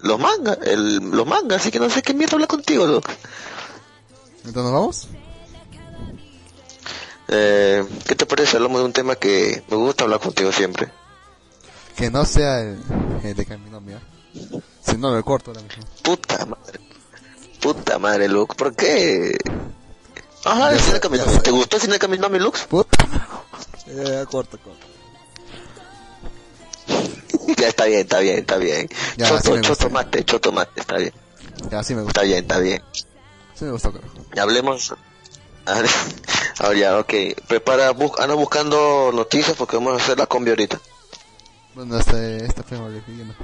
los 0.00 0.20
mangas, 0.20 0.58
los 0.76 1.26
mangas, 1.26 1.60
así 1.60 1.70
que 1.70 1.80
no 1.80 1.90
sé 1.90 2.02
qué 2.02 2.14
mierda 2.14 2.34
hablar 2.34 2.48
contigo, 2.48 2.86
Lux. 2.86 3.08
Entonces, 4.44 4.62
¿nos 4.62 4.72
vamos? 4.72 5.08
Eh, 7.28 7.84
¿Qué 8.06 8.14
te 8.14 8.24
parece? 8.24 8.56
Hablamos 8.56 8.78
de 8.80 8.84
un 8.84 8.92
tema 8.92 9.16
que 9.16 9.62
me 9.68 9.76
gusta 9.76 10.04
hablar 10.04 10.20
contigo 10.20 10.52
siempre. 10.52 10.88
Que 11.96 12.10
no 12.10 12.24
sea 12.24 12.60
el, 12.60 12.78
el 13.24 13.34
de 13.34 13.44
Camino 13.44 13.80
Mía. 13.80 14.00
Si 14.88 14.96
no, 14.96 15.14
lo 15.14 15.24
corto. 15.24 15.52
Puta 16.02 16.46
madre. 16.46 16.80
Puta 17.60 17.98
madre, 17.98 18.28
Lux. 18.28 18.54
¿Por 18.56 18.74
qué? 18.74 19.36
Ajá, 20.44 20.72
el 20.72 20.80
sé. 20.80 21.00
¿Te 21.00 21.50
gustó 21.50 21.76
el 21.76 21.82
cine 21.82 21.98
caminando, 21.98 22.38
Lux? 22.38 22.64
Puta. 22.66 22.96
Eh, 23.86 24.24
corto, 24.30 24.58
corto. 24.58 24.86
ya 27.56 27.68
está 27.68 27.86
bien, 27.86 28.00
está 28.00 28.20
bien, 28.20 28.38
está 28.38 28.56
bien. 28.56 28.88
Ya, 29.16 29.26
sí 29.26 29.34
choto, 29.34 29.50
me 29.52 29.60
choto 29.62 29.90
mate, 29.90 30.24
choto 30.24 30.52
mate, 30.52 30.80
está 30.80 30.96
bien. 30.96 31.12
Ya, 31.70 31.82
sí 31.82 31.94
me 31.94 32.02
gusta. 32.02 32.20
Está 32.20 32.28
bien, 32.28 32.38
está 32.38 32.58
bien. 32.58 32.82
Sí 33.54 33.64
me 33.64 33.72
gustó, 33.72 33.92
carajo. 33.92 34.14
Hablemos. 34.38 34.94
Ahora 36.58 36.78
ya, 36.78 36.98
ok. 36.98 37.12
Prepara, 37.46 37.90
bus 37.90 38.12
anda 38.18 38.34
buscando 38.34 39.10
noticias 39.12 39.56
porque 39.56 39.76
vamos 39.76 39.94
a 39.94 40.04
hacer 40.04 40.18
la 40.18 40.26
combi 40.26 40.50
ahorita. 40.50 40.80
Bueno, 41.74 41.98
este, 41.98 42.44
esta 42.44 42.64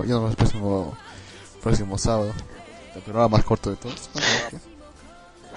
yo 0.06 0.26
el 0.26 0.34
próximo, 0.34 0.96
próximo 1.64 1.96
sábado. 1.96 2.32
El 2.94 3.02
programa 3.02 3.38
más 3.38 3.44
corto 3.44 3.70
de 3.70 3.76
todos. 3.76 4.10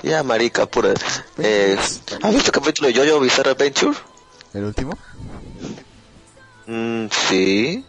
Ya, 0.02 0.24
marica, 0.24 0.66
pura. 0.66 0.94
Eh, 1.38 1.76
¿Has 1.78 2.34
visto 2.34 2.48
el 2.48 2.52
capítulo 2.52 2.88
de 2.88 2.96
Jojo 2.96 3.20
Bizarre 3.20 3.52
Adventure? 3.52 3.98
¿El 4.54 4.64
último? 4.64 4.98
Mm, 6.66 7.08
sí. 7.12 7.86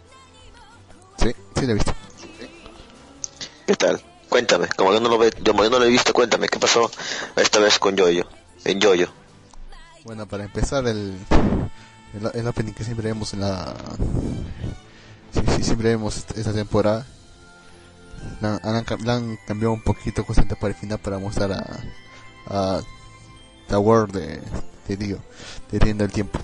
Sí, 1.17 1.31
sí 1.55 1.65
lo 1.65 1.71
he 1.71 1.73
visto. 1.75 1.93
¿Qué 3.65 3.75
tal? 3.75 4.03
Cuéntame, 4.27 4.67
como 4.75 4.93
yo 4.93 4.99
no 4.99 5.09
lo 5.09 5.17
ve, 5.17 5.31
como 5.31 5.63
yo 5.63 5.69
no 5.69 5.79
lo 5.79 5.85
he 5.85 5.89
visto, 5.89 6.13
cuéntame, 6.13 6.47
¿qué 6.49 6.59
pasó 6.59 6.91
esta 7.35 7.59
vez 7.59 7.79
con 7.79 7.95
Yoyo? 7.95 8.27
En 8.65 8.79
Yoyo. 8.79 9.07
Bueno, 10.03 10.27
para 10.27 10.43
empezar, 10.43 10.85
el, 10.87 11.17
el, 12.13 12.31
el 12.33 12.47
opening 12.47 12.73
que 12.73 12.83
siempre 12.83 13.07
vemos 13.07 13.33
en 13.33 13.41
la... 13.41 13.73
Sí, 15.33 15.41
sí, 15.55 15.63
siempre 15.63 15.89
vemos 15.89 16.17
esta 16.17 16.53
temporada. 16.53 17.05
La, 18.41 18.59
la 18.63 18.77
han, 18.79 18.85
cam- 18.85 19.03
la 19.03 19.15
han 19.15 19.37
cambiado 19.47 19.73
un 19.73 19.81
poquito 19.81 20.25
constante 20.25 20.55
para 20.55 20.73
el 20.73 20.79
final 20.79 20.99
para 20.99 21.19
mostrar 21.19 21.51
a... 21.51 21.65
a 22.47 22.81
The 23.67 23.77
World 23.77 24.13
de, 24.15 24.41
de 24.87 24.97
Dio, 24.97 25.19
de 25.71 25.79
Tienda 25.79 26.03
del 26.05 26.11
Tiempo. 26.13 26.39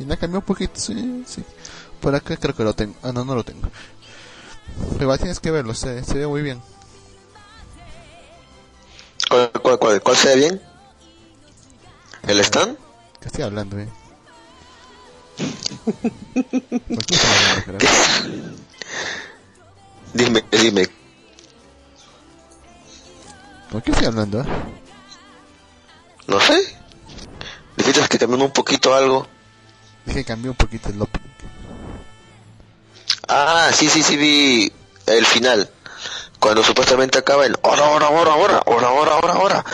Y 0.00 0.04
la 0.04 0.16
cambiado 0.16 0.40
un 0.40 0.44
poquito, 0.46 0.78
sí, 0.80 1.24
sí. 1.26 1.44
Por 2.00 2.14
acá 2.14 2.36
creo 2.36 2.54
que 2.54 2.64
lo 2.64 2.74
tengo. 2.74 2.94
Ah, 3.02 3.12
no, 3.12 3.24
no 3.24 3.34
lo 3.34 3.44
tengo. 3.44 3.68
Pero 4.98 5.08
tienes 5.18 5.40
que 5.40 5.50
verlo, 5.50 5.74
se, 5.74 6.04
se 6.04 6.14
ve 6.18 6.26
muy 6.26 6.42
bien. 6.42 6.60
¿Cuál, 9.28 9.50
cuál, 9.62 9.78
cuál, 9.78 10.02
cuál 10.02 10.16
se 10.16 10.28
ve 10.28 10.36
bien? 10.36 10.62
¿El 12.26 12.40
stand? 12.40 12.76
¿Qué 13.20 13.26
estoy 13.28 13.44
hablando, 13.44 13.78
eh? 13.78 13.88
¿Por 16.94 17.04
qué 17.04 17.14
estoy 17.14 17.30
hablando, 17.30 17.62
carajo? 17.62 17.92
Dime, 20.14 20.42
dime. 20.50 20.88
¿Por 23.70 23.82
qué 23.82 23.90
estoy 23.90 24.06
hablando? 24.06 24.44
No 26.26 26.40
sé. 26.40 26.76
Necesitas 27.76 28.08
que 28.08 28.18
cambien 28.18 28.42
un 28.42 28.50
poquito 28.50 28.94
algo. 28.94 29.26
Dije 30.06 30.20
que 30.20 30.24
cambió 30.24 30.50
un 30.50 30.56
poquito 30.56 30.88
el 30.88 31.00
opening. 31.00 31.28
Ah, 33.28 33.70
sí, 33.74 33.88
sí, 33.88 34.02
sí, 34.02 34.16
vi 34.16 34.72
el 35.06 35.26
final. 35.26 35.70
Cuando 36.38 36.62
supuestamente 36.62 37.18
acaba 37.18 37.44
el 37.44 37.56
ahora, 37.62 37.86
ahora, 37.86 38.06
ahora, 38.06 38.32
ahora, 38.32 38.62
ahora, 38.66 38.88
ahora, 38.88 39.12
ahora, 39.12 39.32
ahora. 39.34 39.64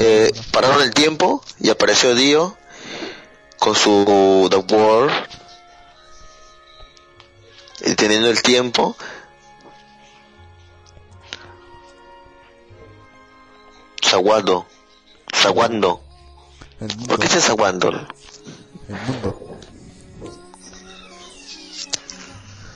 Eh, 0.00 0.32
pararon 0.52 0.82
el 0.82 0.92
tiempo 0.92 1.44
y 1.60 1.70
apareció 1.70 2.14
Dio 2.14 2.56
con 3.58 3.74
su 3.74 4.48
The 4.50 4.74
World 4.74 5.12
y 7.84 7.94
teniendo 7.94 8.28
el 8.30 8.42
tiempo 8.42 8.96
Zaguando. 14.12 14.66
Zaguando. 15.34 16.02
¿Por 17.08 17.18
qué 17.18 17.26
es 17.28 17.44
zaguando? 17.46 17.88
El 17.88 18.96
mundo. 19.06 19.58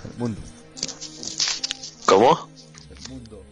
El 0.05 0.19
mundo. 0.19 0.41
¿Cómo? 2.07 2.49
El 2.89 3.11
mundo. 3.11 3.43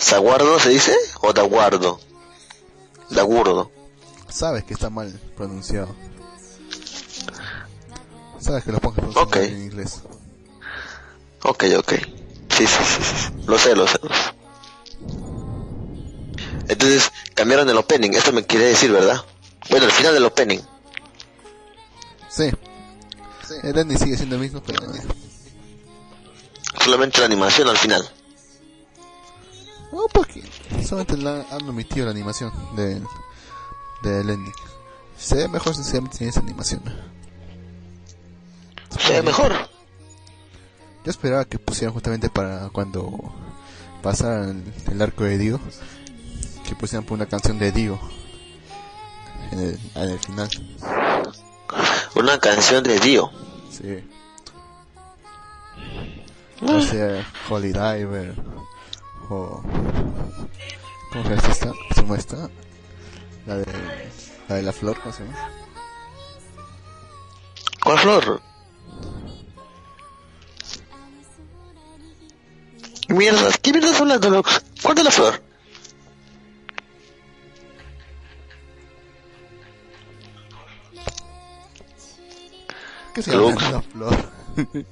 ¿Zaguardo 0.00 0.58
se 0.58 0.70
dice? 0.70 0.96
¿O 1.20 1.34
daguardo? 1.34 2.00
Dagurdo. 3.10 3.70
Sabes 4.30 4.64
que 4.64 4.72
está 4.72 4.88
mal 4.88 5.12
pronunciado. 5.36 5.94
Sabes 8.38 8.64
que 8.64 8.72
lo 8.72 8.80
pongas 8.80 8.96
pronunciado 9.00 9.26
Ok. 9.28 9.36
en 9.36 9.62
inglés. 9.64 10.00
Ok, 11.42 11.64
ok. 11.76 11.92
Sí, 12.48 12.66
sí, 12.66 12.84
sí, 12.84 13.02
sí. 13.02 13.44
Lo 13.46 13.58
sé, 13.58 13.76
lo 13.76 13.86
sé. 13.86 13.98
lo 14.02 14.08
sé. 14.08 14.39
Entonces, 16.70 17.10
cambiaron 17.34 17.68
el 17.68 17.76
opening. 17.76 18.10
Esto 18.10 18.32
me 18.32 18.46
quiere 18.46 18.66
decir, 18.66 18.92
¿verdad? 18.92 19.24
Bueno, 19.70 19.86
el 19.86 19.90
final 19.90 20.14
del 20.14 20.24
opening. 20.24 20.60
Sí. 22.28 22.48
El 23.64 23.76
ending 23.76 23.98
sigue 23.98 24.16
siendo 24.16 24.36
el 24.36 24.40
mismo, 24.40 24.62
pero... 24.62 24.80
Solamente 26.84 27.18
la 27.18 27.26
animación 27.26 27.66
al 27.66 27.76
final. 27.76 28.08
Un 29.90 30.06
poquito. 30.12 30.46
Solamente 30.86 31.16
la, 31.16 31.44
han 31.50 31.68
omitido 31.68 32.06
la 32.06 32.12
animación 32.12 32.52
de 32.76 33.02
del 34.04 34.30
ending. 34.30 34.54
Se 35.18 35.34
ve 35.34 35.48
mejor 35.48 35.74
sencillamente 35.74 36.18
sin 36.18 36.28
esa 36.28 36.38
animación. 36.38 36.82
Se 38.96 39.12
ve 39.14 39.22
mejor. 39.22 39.52
Yo 41.04 41.10
esperaba 41.10 41.44
que 41.46 41.58
pusieran 41.58 41.92
justamente 41.92 42.30
para 42.30 42.68
cuando 42.68 43.34
pasara 44.02 44.44
el, 44.44 44.62
el 44.90 45.02
arco 45.02 45.24
de 45.24 45.36
Dio, 45.36 45.60
que 46.70 46.76
pusieran 46.76 47.04
por 47.04 47.16
una 47.16 47.26
canción 47.26 47.58
de 47.58 47.72
Dio 47.72 47.98
en 49.50 49.58
el, 49.58 49.80
en 49.96 50.10
el 50.10 50.18
final. 50.20 50.48
Una 52.14 52.38
canción 52.38 52.84
de 52.84 53.00
Dio. 53.00 53.28
Sí. 53.72 54.08
No 56.60 56.80
sé, 56.80 57.24
Holy 57.48 57.72
Diver 57.72 58.36
o... 59.30 59.60
¿Cómo 61.10 61.24
se 61.24 61.30
llama 61.30 61.48
esta? 61.48 61.72
¿Cómo 61.96 62.14
se 62.14 62.20
esta? 62.20 62.50
La 63.46 63.56
de... 63.56 63.66
La 64.48 64.54
de 64.54 64.62
la 64.62 64.72
flor, 64.72 65.00
¿cómo 65.00 65.12
se 65.12 65.24
llama? 65.24 65.50
¿Cuál 67.82 67.98
flor? 67.98 68.42
¿Qué 73.08 73.14
mierdas? 73.14 73.58
¿Qué 73.58 73.72
mierdas 73.72 74.00
hablando? 74.00 74.44
¿Cuál 74.82 74.94
de 74.94 75.02
la 75.02 75.10
flor? 75.10 75.49
¿Qué 83.14 83.22
se 83.22 83.30
llama 83.32 83.70
la 83.70 83.82
flor? 83.82 84.16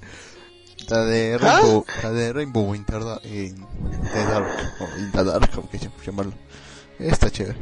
la 0.88 1.04
de 1.04 1.38
Rainbow, 1.38 1.84
la 2.02 2.10
de 2.10 2.32
Rainbow 2.32 2.62
Winter 2.70 3.04
Da- 3.04 3.20
in 3.24 3.54
the 4.12 4.24
Dark, 4.24 4.48
o 4.80 4.98
In 4.98 5.12
the 5.12 5.24
Dark, 5.24 5.50
como 5.54 5.68
que 5.70 5.78
llamarlo. 6.06 6.32
Está 6.98 7.30
chévere. 7.30 7.56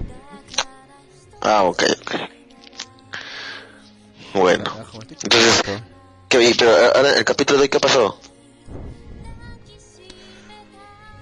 Ah, 1.42 1.64
ok, 1.64 1.83
ok. 2.01 2.14
Bueno. 4.35 4.64
Entonces, 5.23 5.62
¿qué, 6.29 6.55
pero 6.59 6.71
ahora 6.95 7.12
el 7.16 7.25
capítulo 7.25 7.59
de 7.59 7.62
hoy, 7.64 7.69
¿qué 7.69 7.81
pasó? 7.81 8.19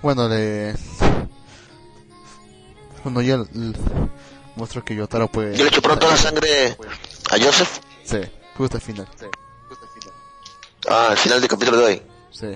Bueno, 0.03 0.29
le... 0.29 0.75
Bueno, 3.03 3.21
ya 3.23 3.39
mostró 4.57 4.85
que 4.85 4.95
Yotaro 4.95 5.29
puede... 5.29 5.57
¿Yo 5.57 5.65
le 5.65 5.71
chuparon 5.71 5.99
toda 5.99 6.13
la 6.13 6.19
sangre 6.19 6.77
a 7.31 7.39
Joseph? 7.43 7.81
Sí, 8.05 8.19
justo 8.57 8.77
al 8.77 8.83
final. 8.83 9.09
Ah, 10.89 11.09
al 11.11 11.17
final 11.17 11.41
del 11.41 11.51
capítulo 11.51 11.79
de 11.79 11.85
hoy. 11.85 12.03
Sí. 12.31 12.55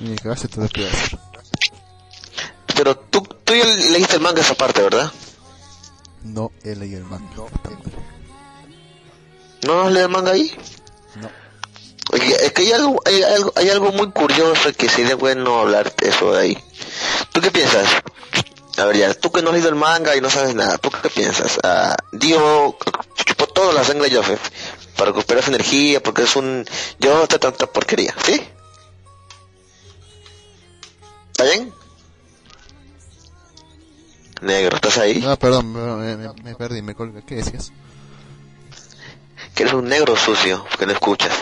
Y 0.00 0.14
que 0.16 0.28
hace 0.28 0.48
todo 0.48 0.64
hacer. 0.64 0.90
Pero 2.76 2.96
tú, 2.96 3.22
tú 3.44 3.54
ya 3.54 3.64
leíste 3.64 4.16
el 4.16 4.22
manga 4.22 4.40
esa 4.40 4.54
parte, 4.54 4.82
¿verdad? 4.82 5.12
No 6.22 6.52
he 6.62 6.76
leído 6.76 6.98
el 6.98 7.04
manga. 7.04 7.28
¿No 9.66 9.82
has 9.82 9.92
leído 9.92 10.06
el 10.06 10.12
manga 10.12 10.32
ahí? 10.32 10.56
No. 11.16 11.28
Oye, 12.12 12.36
es 12.44 12.52
que 12.52 12.62
hay 12.62 12.72
algo, 12.72 13.00
hay 13.04 13.22
algo, 13.22 13.52
hay 13.56 13.70
algo 13.70 13.92
muy 13.92 14.10
curioso 14.12 14.72
que 14.72 14.88
sería 14.88 15.16
bueno 15.16 15.60
hablar 15.60 15.92
eso 16.00 16.32
de 16.32 16.40
ahí. 16.40 16.64
¿Tú 17.32 17.40
qué 17.40 17.50
piensas? 17.50 17.88
A 18.78 18.84
ver, 18.84 18.96
ya, 18.96 19.14
tú 19.14 19.32
que 19.32 19.42
no 19.42 19.48
has 19.48 19.54
leído 19.54 19.68
el 19.68 19.74
manga 19.74 20.14
y 20.16 20.20
no 20.20 20.30
sabes 20.30 20.54
nada, 20.54 20.78
¿tú 20.78 20.90
qué 20.90 21.08
piensas? 21.10 21.58
Ah, 21.64 21.96
Dio 22.12 22.76
chupó 23.24 23.46
toda 23.48 23.72
la 23.72 23.82
sangre 23.84 24.08
de 24.08 24.16
Joseph 24.16 24.40
para 24.96 25.10
recuperar 25.10 25.42
su 25.42 25.50
energía 25.50 26.02
porque 26.02 26.22
es 26.22 26.36
un... 26.36 26.64
Yo 27.00 27.22
está 27.24 27.38
tanta 27.38 27.66
porquería, 27.66 28.14
¿sí? 28.24 28.40
¿Está 31.32 31.44
bien? 31.44 31.72
Negro, 34.42 34.76
¿estás 34.76 34.98
ahí? 34.98 35.16
No, 35.20 35.36
perdón, 35.36 35.72
me, 35.72 36.16
me- 36.16 36.32
me 36.44 36.54
perdí, 36.54 36.80
me 36.82 36.94
colgué. 36.94 37.22
¿Qué 37.24 37.36
decías? 37.36 37.72
que 39.54 39.64
eres 39.64 39.74
un 39.74 39.88
negro 39.88 40.14
sucio, 40.16 40.64
que 40.78 40.86
no 40.86 40.92
escuchas. 40.92 41.32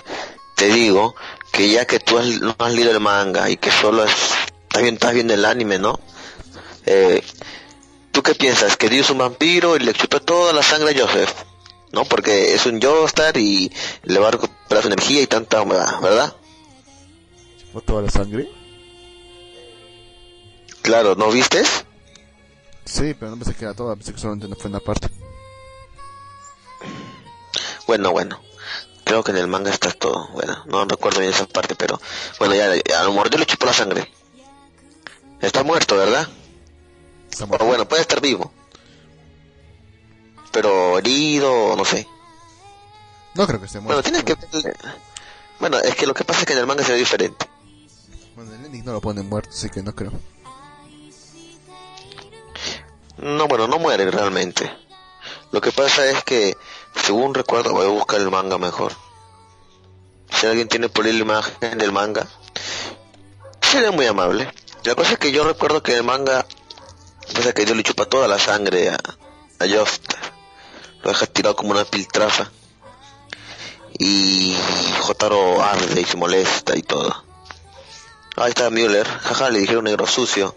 Te 0.55 0.69
digo 0.69 1.15
que 1.53 1.69
ya 1.71 1.85
que 1.87 1.99
tú 2.01 2.17
has- 2.19 2.41
no 2.41 2.55
has 2.59 2.73
leído 2.73 2.91
el 2.93 3.01
manga 3.01 3.51
y 3.51 3.59
que 3.59 3.71
solo 3.71 4.05
es, 4.05 4.11
estás 4.63 4.81
viendo, 4.83 4.97
estás 4.99 5.13
viendo 5.13 5.35
el 5.35 5.45
anime, 5.45 5.79
¿no? 5.79 6.01
Eh, 6.87 7.23
¿Tú 8.13 8.23
qué 8.23 8.35
piensas? 8.35 8.77
¿Que 8.77 8.89
Dio 8.89 9.03
es 9.03 9.11
un 9.11 9.19
vampiro 9.19 9.77
y 9.77 9.81
le 9.81 9.93
chupa 9.93 10.21
toda 10.21 10.53
la 10.53 10.63
sangre 10.63 10.91
a 10.99 11.07
Joseph? 11.07 11.31
¿No? 11.93 12.05
Porque 12.05 12.55
es 12.55 12.65
un 12.67 12.81
Joestar 12.81 13.37
y 13.37 13.71
le 14.05 14.19
va 14.19 14.29
a 14.29 14.31
recuperar 14.31 14.83
su 14.83 14.89
energía 14.89 15.21
y 15.23 15.27
tanta 15.27 15.61
humedad, 15.61 16.01
¿verdad? 16.01 16.35
¿Chupó 17.59 17.81
toda 17.83 18.03
la 18.03 18.11
sangre? 18.11 18.51
Claro, 20.83 21.15
¿no 21.17 21.31
vistes? 21.31 21.85
Sí, 22.85 23.15
pero 23.15 23.33
no 23.33 23.37
pensé 23.37 23.55
que 23.55 23.65
era 23.65 23.75
toda, 23.75 23.97
pensé 23.97 24.15
que 24.15 24.21
solamente 24.21 24.49
fue 24.55 24.71
una 24.71 24.81
parte. 24.81 25.09
Bueno, 27.87 28.13
bueno. 28.13 28.41
Creo 29.05 29.23
que 29.23 29.31
en 29.31 29.37
el 29.37 29.47
manga 29.47 29.71
está 29.71 29.93
todo. 29.93 30.29
Bueno, 30.33 30.65
no 30.67 30.85
recuerdo 30.85 31.21
bien 31.21 31.33
esa 31.33 31.47
parte, 31.47 31.77
pero... 31.77 32.01
Bueno, 32.39 32.55
ya, 32.55 32.75
ya, 32.77 33.01
a 33.01 33.05
lo 33.05 33.13
mejor 33.13 33.31
yo 33.31 33.39
le 33.39 33.47
chupó 33.47 33.67
la 33.67 33.73
sangre. 33.73 34.11
Está 35.41 35.63
muerto, 35.63 35.97
¿verdad? 35.97 36.29
Está 37.37 37.45
O 37.45 37.49
muerto. 37.49 37.67
bueno, 37.67 37.87
puede 37.87 38.01
estar 38.01 38.21
vivo. 38.23 38.51
Pero 40.53 40.97
herido, 40.99 41.77
no 41.77 41.85
sé. 41.85 42.09
No 43.35 43.47
creo 43.47 43.61
que 43.61 43.67
esté 43.67 43.79
Bueno, 43.81 44.01
muerto. 44.01 44.11
tienes 44.11 44.25
que 44.25 44.73
Bueno, 45.61 45.79
es 45.81 45.95
que 45.97 46.07
lo 46.07 46.15
que 46.15 46.25
pasa 46.25 46.41
es 46.41 46.47
que 46.47 46.55
en 46.55 46.61
el 46.61 46.67
manga 46.67 46.83
se 46.83 46.93
ve 46.93 46.99
diferente. 46.99 47.47
Bueno, 48.35 48.55
el 48.55 48.65
ending 48.65 48.85
no 48.87 48.93
lo 48.95 49.01
pone 49.03 49.21
muerto, 49.23 49.51
así 49.53 49.69
que 49.69 49.83
no 49.83 49.95
creo. 49.95 50.13
No, 53.19 53.47
bueno, 53.49 53.67
no 53.69 53.79
muere 53.79 54.11
realmente. 54.11 54.71
Lo 55.53 55.61
que 55.61 55.73
pasa 55.73 56.07
es 56.11 56.25
que, 56.25 56.57
según 56.95 57.35
recuerdo, 57.35 57.73
voy 57.73 57.87
a 57.87 57.91
buscar 57.91 58.19
el 58.21 58.31
manga 58.31 58.57
mejor. 58.57 58.93
Si 60.31 60.47
alguien 60.47 60.69
tiene 60.69 60.89
por 60.89 61.05
ahí 61.05 61.13
la 61.13 61.21
imagen 61.21 61.77
del 61.79 61.93
manga, 61.93 62.27
sería 63.61 63.91
muy 63.91 64.07
amable. 64.07 64.51
La 64.85 64.95
cosa 64.95 65.13
es 65.13 65.19
que 65.19 65.33
yo 65.33 65.45
recuerdo 65.45 65.83
que 65.83 65.95
el 65.95 66.03
manga, 66.05 66.47
pasa 67.35 67.53
que 67.53 67.65
Dios 67.65 67.77
le 67.77 67.83
chupa 67.83 68.05
toda 68.07 68.29
la 68.29 68.39
sangre 68.39 68.91
a, 68.91 68.95
a 68.95 69.67
Joestar. 69.69 70.19
Lo 71.03 71.11
deja 71.11 71.27
tirado 71.27 71.57
como 71.57 71.71
una 71.73 71.85
piltrafa. 71.85 72.51
Y 73.99 74.57
Jotaro 75.01 75.63
arde 75.63 76.01
y 76.01 76.05
se 76.05 76.17
molesta 76.17 76.77
y 76.77 76.83
todo. 76.83 77.25
Ahí 78.37 78.51
está 78.51 78.69
Müller. 78.71 79.07
Jaja, 79.07 79.49
le 79.51 79.61
dijeron 79.61 79.85
negro 79.85 80.07
sucio. 80.07 80.57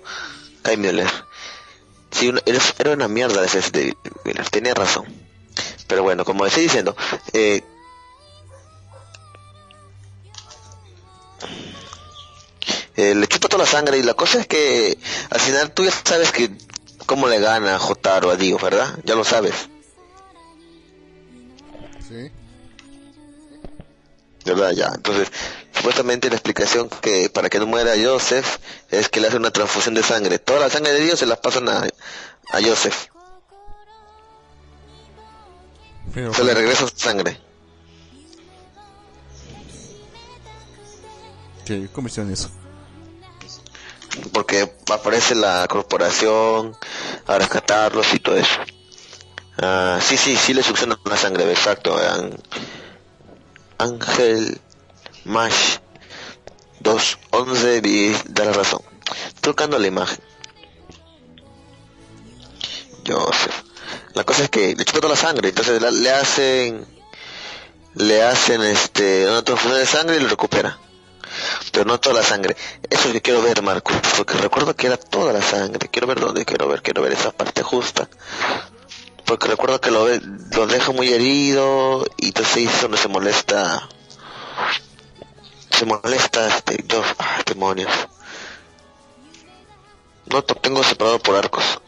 Kai 0.62 0.75
Müller. 0.77 1.10
Sí, 2.12 2.27
una- 2.29 2.41
era, 2.45 2.91
una 2.91 3.08
mierda 3.08 3.45
ese 3.45 3.62
de 3.71 3.95
Müller. 4.25 4.49
Tenía 4.49 4.73
razón. 4.73 5.05
Pero 5.88 6.03
bueno, 6.03 6.25
como 6.25 6.45
estoy 6.45 6.63
diciendo, 6.63 6.95
eh, 7.34 7.63
eh, 12.99 13.15
le 13.15 13.27
chupa 13.27 13.47
toda 13.47 13.63
la 13.63 13.69
sangre 13.69 13.97
y 13.97 14.03
la 14.03 14.13
cosa 14.13 14.41
es 14.41 14.47
que 14.47 14.97
al 15.29 15.39
final 15.39 15.71
tú 15.71 15.85
ya 15.85 15.91
sabes 15.91 16.33
que 16.33 16.51
cómo 17.05 17.29
le 17.29 17.39
gana 17.39 17.75
a 17.75 17.79
Jotaro 17.79 18.29
a 18.29 18.35
Dio, 18.35 18.57
¿verdad? 18.57 18.99
Ya 19.05 19.15
lo 19.15 19.23
sabes. 19.23 19.69
Sí. 22.07 22.29
¿verdad? 24.45 24.71
Ya, 24.71 24.91
entonces, 24.93 25.31
supuestamente 25.73 26.29
la 26.29 26.35
explicación 26.35 26.89
que 26.89 27.29
para 27.29 27.49
que 27.49 27.59
no 27.59 27.67
muera 27.67 27.93
Joseph 28.01 28.57
es 28.89 29.07
que 29.07 29.21
le 29.21 29.27
hace 29.27 29.38
una 29.38 29.51
transfusión 29.51 29.95
de 29.95 30.03
sangre. 30.03 30.38
Toda 30.38 30.59
la 30.59 30.69
sangre 30.69 30.91
de 30.91 30.99
Dios 30.99 31.19
se 31.19 31.25
la 31.25 31.41
pasan 31.41 31.69
a, 31.69 31.83
a 32.51 32.62
Joseph. 32.62 33.07
Pero, 36.13 36.33
Se 36.33 36.43
le 36.43 36.53
regresa 36.53 36.85
sangre. 36.95 37.39
¿qué? 41.65 41.88
¿Cómo 41.93 42.07
hicieron 42.07 42.33
eso? 42.33 42.49
Porque 44.33 44.71
aparece 44.91 45.35
la 45.35 45.67
corporación 45.67 46.75
a 47.27 47.37
rescatarlos 47.37 48.13
y 48.13 48.19
todo 48.19 48.37
eso. 48.37 48.59
Ah, 49.61 49.99
sí, 50.01 50.17
sí, 50.17 50.35
sí 50.37 50.53
le 50.53 50.63
succiona 50.63 50.97
la 51.05 51.17
sangre, 51.17 51.49
exacto. 51.51 51.97
Ángel 53.77 54.59
Mash 55.25 55.77
211 56.79 57.81
vi- 57.81 58.15
da 58.25 58.45
la 58.45 58.53
razón. 58.53 58.81
Tocando 59.41 59.77
la 59.79 59.87
imagen. 59.87 60.19
Joseph. 63.07 63.63
La 64.13 64.23
cosa 64.23 64.43
es 64.43 64.49
que 64.49 64.75
le 64.75 64.85
chupa 64.85 64.99
toda 65.01 65.13
la 65.15 65.19
sangre, 65.19 65.49
entonces 65.49 65.81
la- 65.81 65.91
le 65.91 66.11
hacen 66.11 66.85
le 67.95 68.21
hacen 68.23 68.61
este 68.61 69.27
una 69.27 69.41
transfusión 69.43 69.79
de 69.79 69.85
sangre 69.85 70.15
y 70.17 70.19
lo 70.19 70.29
recupera. 70.29 70.77
Pero 71.71 71.85
no 71.85 71.99
toda 71.99 72.15
la 72.15 72.23
sangre. 72.23 72.55
Eso 72.89 73.07
es 73.07 73.13
que 73.13 73.21
quiero 73.21 73.41
ver, 73.41 73.61
Marco, 73.61 73.91
porque 74.17 74.33
recuerdo 74.35 74.75
que 74.75 74.87
era 74.87 74.97
toda 74.97 75.33
la 75.33 75.41
sangre. 75.41 75.89
Quiero 75.89 76.07
ver 76.07 76.19
dónde, 76.19 76.45
quiero 76.45 76.67
ver, 76.67 76.81
quiero 76.81 77.01
ver 77.01 77.13
esa 77.13 77.31
parte 77.31 77.63
justa. 77.63 78.09
Porque 79.25 79.47
recuerdo 79.47 79.79
que 79.79 79.91
lo, 79.91 80.07
lo 80.07 80.67
deja 80.67 80.91
muy 80.91 81.13
herido 81.13 82.05
y 82.17 82.27
entonces 82.27 82.55
ahí 82.57 82.65
es 82.65 82.81
donde 82.81 82.97
se 82.97 83.07
molesta. 83.07 83.87
Se 85.69 85.85
molesta 85.85 86.47
este, 86.47 86.83
yo, 86.87 87.03
ah, 87.19 87.41
demonios. 87.45 87.91
No 90.25 90.43
tengo 90.43 90.83
separado 90.83 91.19
por 91.19 91.35
arcos. 91.35 91.79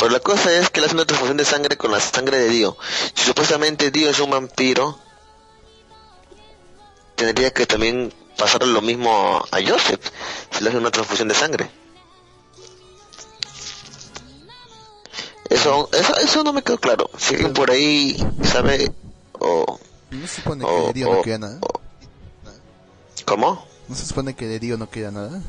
Pero 0.00 0.10
la 0.10 0.20
cosa 0.20 0.50
es 0.52 0.70
que 0.70 0.80
le 0.80 0.86
hace 0.86 0.94
una 0.94 1.04
transfusión 1.04 1.36
de 1.36 1.44
sangre 1.44 1.76
con 1.76 1.92
la 1.92 2.00
sangre 2.00 2.38
de 2.38 2.48
Dio. 2.48 2.78
Si 3.14 3.24
supuestamente 3.24 3.90
Dio 3.90 4.08
es 4.08 4.18
un 4.20 4.30
vampiro, 4.30 4.98
tendría 7.26 7.52
que 7.52 7.66
también 7.66 8.12
pasarle 8.36 8.72
lo 8.72 8.80
mismo 8.80 9.44
a 9.50 9.58
Joseph, 9.66 10.00
si 10.50 10.62
le 10.64 10.70
hace 10.70 10.78
una 10.78 10.90
transfusión 10.90 11.28
de 11.28 11.34
sangre. 11.34 11.70
Eso, 15.48 15.88
eso, 15.92 16.16
eso 16.16 16.44
no 16.44 16.52
me 16.52 16.62
quedó 16.62 16.78
claro. 16.78 17.10
Si 17.18 17.34
alguien 17.34 17.52
por 17.52 17.70
ahí 17.70 18.16
sabe 18.44 18.92
o... 19.38 19.78
No 20.10 20.26
se 20.26 20.36
supone 20.36 20.64
o- 20.64 20.68
que 20.68 20.86
de 20.88 20.92
Dio 20.92 21.12
no 21.14 21.22
queda 21.22 21.38
nada. 21.38 21.58
o- 21.60 21.80
¿Cómo? 23.26 23.66
No 23.88 23.94
se 23.96 24.06
supone 24.06 24.34
que 24.34 24.46
de 24.46 24.58
Dio 24.60 24.76
no 24.78 24.88
queda 24.88 25.10
nada. 25.10 25.40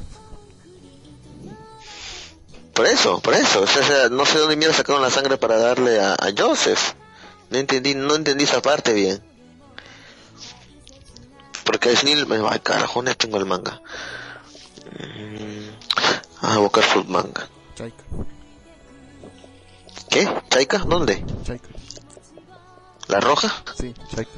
Por 2.73 2.86
eso, 2.88 3.19
por 3.19 3.34
eso. 3.36 3.62
O 3.62 3.67
sea, 3.67 3.81
o 3.81 3.86
sea, 3.86 4.10
no 4.10 4.25
sé 4.25 4.39
dónde 4.39 4.55
mierda 4.55 4.73
sacaron 4.75 5.01
la 5.01 5.12
sangre 5.12 5.38
para 5.38 5.57
darle 5.57 5.99
a, 5.99 6.13
a 6.13 6.29
Joseph. 6.36 6.93
No 7.51 7.57
entendí, 7.60 7.93
no 7.93 8.15
entendí 8.15 8.45
esa 8.45 8.62
parte 8.62 8.93
bien. 8.93 9.21
Porque 11.63 11.91
es 11.91 12.04
Neil, 12.04 12.28
ay 12.50 12.60
carajo, 12.60 13.02
no 13.02 13.15
tengo 13.15 13.38
el 13.38 13.45
manga. 13.45 13.82
Ah, 16.41 16.58
buscar 16.58 16.84
full 16.84 17.06
manga. 17.08 17.47
Chaika. 17.76 18.04
¿Qué? 20.10 20.41
¿Chaika? 20.50 20.80
¿Dónde? 20.80 21.24
Chaika. 21.43 21.67
¿La 23.08 23.19
roja? 23.19 23.54
Sí, 23.78 23.93
Chaika. 24.13 24.32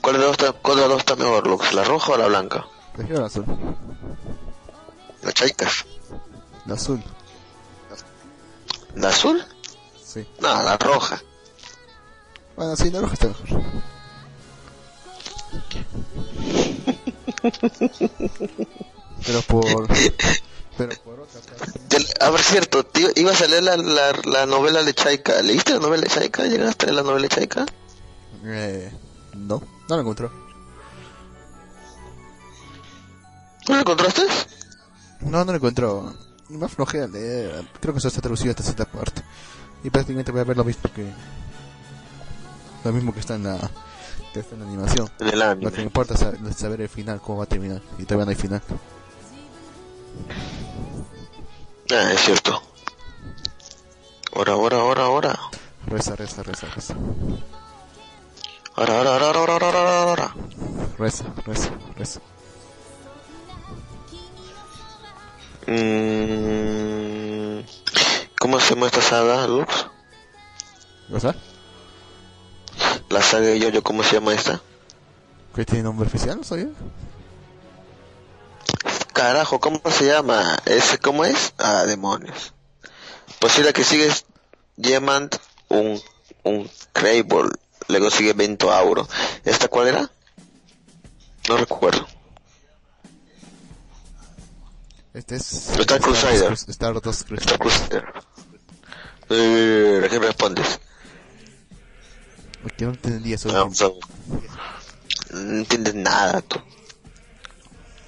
¿Cuál 0.00 0.14
de 0.14 0.20
las 0.20 0.36
dos 0.36 0.48
está, 0.48 0.52
cuál 0.60 0.78
de 0.78 0.96
está 0.96 1.16
mejor, 1.16 1.46
Lux? 1.46 1.72
¿La 1.74 1.84
roja 1.84 2.12
o 2.12 2.16
la 2.16 2.26
blanca? 2.26 2.66
Prefiero 2.94 3.20
la 3.20 3.26
azul. 3.26 3.44
La 5.22 5.32
Chaikas. 5.32 5.84
La 6.66 6.74
azul. 6.74 7.02
¿La 8.94 9.08
azul? 9.10 9.44
Sí. 10.02 10.26
No, 10.40 10.62
la 10.62 10.76
roja. 10.78 11.20
Bueno, 12.56 12.76
sí, 12.76 12.90
la 12.90 13.00
roja 13.00 13.14
está 13.14 13.28
mejor. 13.28 13.62
Pero 19.26 19.42
por... 19.42 19.86
Pero 20.76 20.92
por 21.04 21.20
otra 21.20 21.40
parte... 21.58 21.78
Te- 21.88 22.24
A 22.24 22.30
ver, 22.30 22.40
cierto, 22.40 22.84
tío, 22.84 23.08
ibas 23.16 23.40
a 23.42 23.46
leer 23.46 23.62
la, 23.64 23.76
la, 23.76 24.12
la 24.24 24.46
novela 24.46 24.82
de 24.82 24.94
Chaika. 24.94 25.42
¿Leíste 25.42 25.74
la 25.74 25.80
novela 25.80 26.02
de 26.02 26.08
Chaika? 26.08 26.46
¿Llegaste 26.46 26.86
a 26.86 26.88
leer 26.88 26.96
la 26.96 27.02
novela 27.02 27.22
de 27.24 27.28
Chaika? 27.34 27.66
Eh... 28.44 28.90
No, 29.34 29.62
no 29.88 29.94
lo 29.96 30.00
encontró. 30.00 30.30
¿No 33.68 33.74
la 33.74 33.80
encontraste? 33.80 34.22
No, 35.20 35.44
no 35.44 35.52
lo 35.52 35.56
encontró. 35.56 36.14
Me 36.48 36.66
aflojé 36.66 37.02
a 37.02 37.06
leer. 37.06 37.64
Creo 37.80 37.94
que 37.94 37.98
eso 37.98 38.08
está 38.08 38.20
traducido 38.20 38.50
hasta 38.50 38.64
cierta 38.64 38.84
parte. 38.86 39.22
Y 39.84 39.90
prácticamente 39.90 40.32
voy 40.32 40.40
a 40.40 40.44
ver 40.44 40.56
lo 40.56 40.64
mismo 40.64 40.90
que... 40.94 41.12
Lo 42.84 42.92
mismo 42.92 43.12
que 43.14 43.20
está 43.20 43.34
en 43.36 43.44
la... 43.44 43.70
En 44.34 44.60
la 44.60 44.64
animación. 44.66 45.10
Lo 45.60 45.70
que 45.72 45.78
me 45.78 45.82
importa 45.84 46.14
es 46.14 46.56
saber, 46.56 46.80
el 46.80 46.88
final, 46.88 47.20
cómo 47.20 47.38
va 47.38 47.44
a 47.44 47.48
terminar. 47.48 47.82
Y 47.98 48.04
todavía 48.04 48.26
no 48.26 48.30
hay 48.30 48.36
final. 48.36 48.62
Ah, 51.92 52.12
es 52.12 52.20
cierto. 52.20 52.62
Ahora, 54.34 54.52
ahora, 54.52 54.78
ahora, 54.78 55.02
ahora. 55.04 55.38
Reza, 55.86 56.14
reza, 56.14 56.42
reza, 56.44 56.68
reza. 56.68 56.94
Ahora, 58.76 58.98
ahora, 58.98 59.10
ahora, 59.10 59.26
ahora, 59.26 59.52
ahora, 59.52 59.66
ahora, 59.66 60.02
ahora. 60.02 60.34
Reza, 60.98 61.24
reza, 61.44 61.70
reza. 61.96 62.20
Mm, 65.66 67.60
¿Cómo 68.38 68.60
se 68.60 68.74
llama 68.74 68.86
esta 68.86 69.02
saga, 69.02 69.46
Lux? 69.48 69.86
¿O 71.12 71.18
sea? 71.18 71.34
La 73.08 73.22
saga 73.22 73.46
de 73.46 73.58
Yoyo, 73.58 73.82
¿cómo 73.82 74.02
se 74.02 74.14
llama 74.14 74.34
esta? 74.34 74.60
¿Qué 75.54 75.64
tiene 75.64 75.82
nombre 75.82 76.06
oficial? 76.06 76.38
¿No 76.38 76.44
sabía? 76.44 76.68
Carajo, 79.12 79.58
¿cómo 79.60 79.80
se 79.90 80.06
llama? 80.06 80.58
¿Ese 80.64 80.98
cómo 80.98 81.24
es? 81.24 81.52
Ah, 81.58 81.84
demonios. 81.86 82.54
Pues 83.40 83.54
si 83.54 83.62
la 83.62 83.72
que 83.72 83.84
sigue 83.84 84.06
es 84.06 84.24
Diamant, 84.76 85.36
un, 85.68 86.00
un 86.44 86.70
Crable, 86.92 87.50
luego 87.88 88.10
sigue 88.10 88.32
Vento 88.32 88.72
Auro. 88.72 89.08
¿Esta 89.44 89.68
cuál 89.68 89.88
era? 89.88 90.10
No 91.48 91.56
recuerdo. 91.56 92.06
Este 95.12 95.36
es... 95.36 95.70
Star 95.78 96.00
Crusader. 96.00 96.52
Stardust 96.52 97.26
Crusader. 97.26 97.38
Esta 97.40 97.58
Crusader. 97.58 98.04
Eh, 99.30 100.02
¿A 100.04 100.08
qué 100.08 100.18
respondes? 100.18 100.80
Porque 102.62 102.84
no 102.84 102.90
entendí 102.92 103.32
eso. 103.32 103.48
Ah, 103.56 103.68
so- 103.72 103.98
no 105.32 105.58
entiendes 105.58 105.94
nada, 105.94 106.40
tú. 106.42 106.60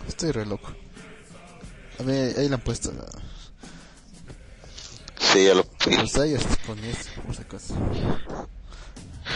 Estoy 0.09 0.33
re 0.33 0.45
loco. 0.47 0.71
A 1.99 2.03
ver, 2.03 2.39
ahí 2.39 2.49
le 2.49 2.55
han 2.55 2.61
puesto 2.61 2.93
la... 2.93 3.05
Sí, 5.19 5.45
ya 5.47 5.55
lo 5.55 5.65
vi. 5.87 5.97
Los 5.97 6.13
tallos 6.13 6.43
con 6.67 6.79
eso, 6.85 7.09
por 7.25 7.35
si 7.35 7.43
acaso. 7.43 7.75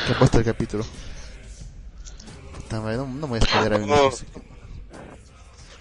¿Qué 0.07 0.13
ha 0.13 0.19
puesto 0.19 0.39
el 0.39 0.45
capítulo? 0.45 0.85
Puta 2.55 2.81
madre, 2.81 2.97
no, 2.99 3.07
no 3.07 3.27
me 3.29 3.39
voy 3.39 3.39
a 3.39 3.47
spoiler 3.47 3.75
a 3.75 3.79
mí 3.79 3.87
No. 3.87 4.11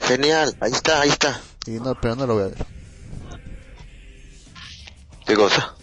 Genial, 0.02 0.56
ahí 0.62 0.72
está, 0.72 1.02
ahí 1.02 1.10
está. 1.10 1.42
Y 1.66 1.72
no, 1.72 2.00
pero 2.00 2.16
no 2.16 2.28
lo 2.28 2.36
voy 2.36 2.44
a 2.44 2.48
ver. 2.48 2.66
¿Qué 5.26 5.36
cosa? 5.36 5.75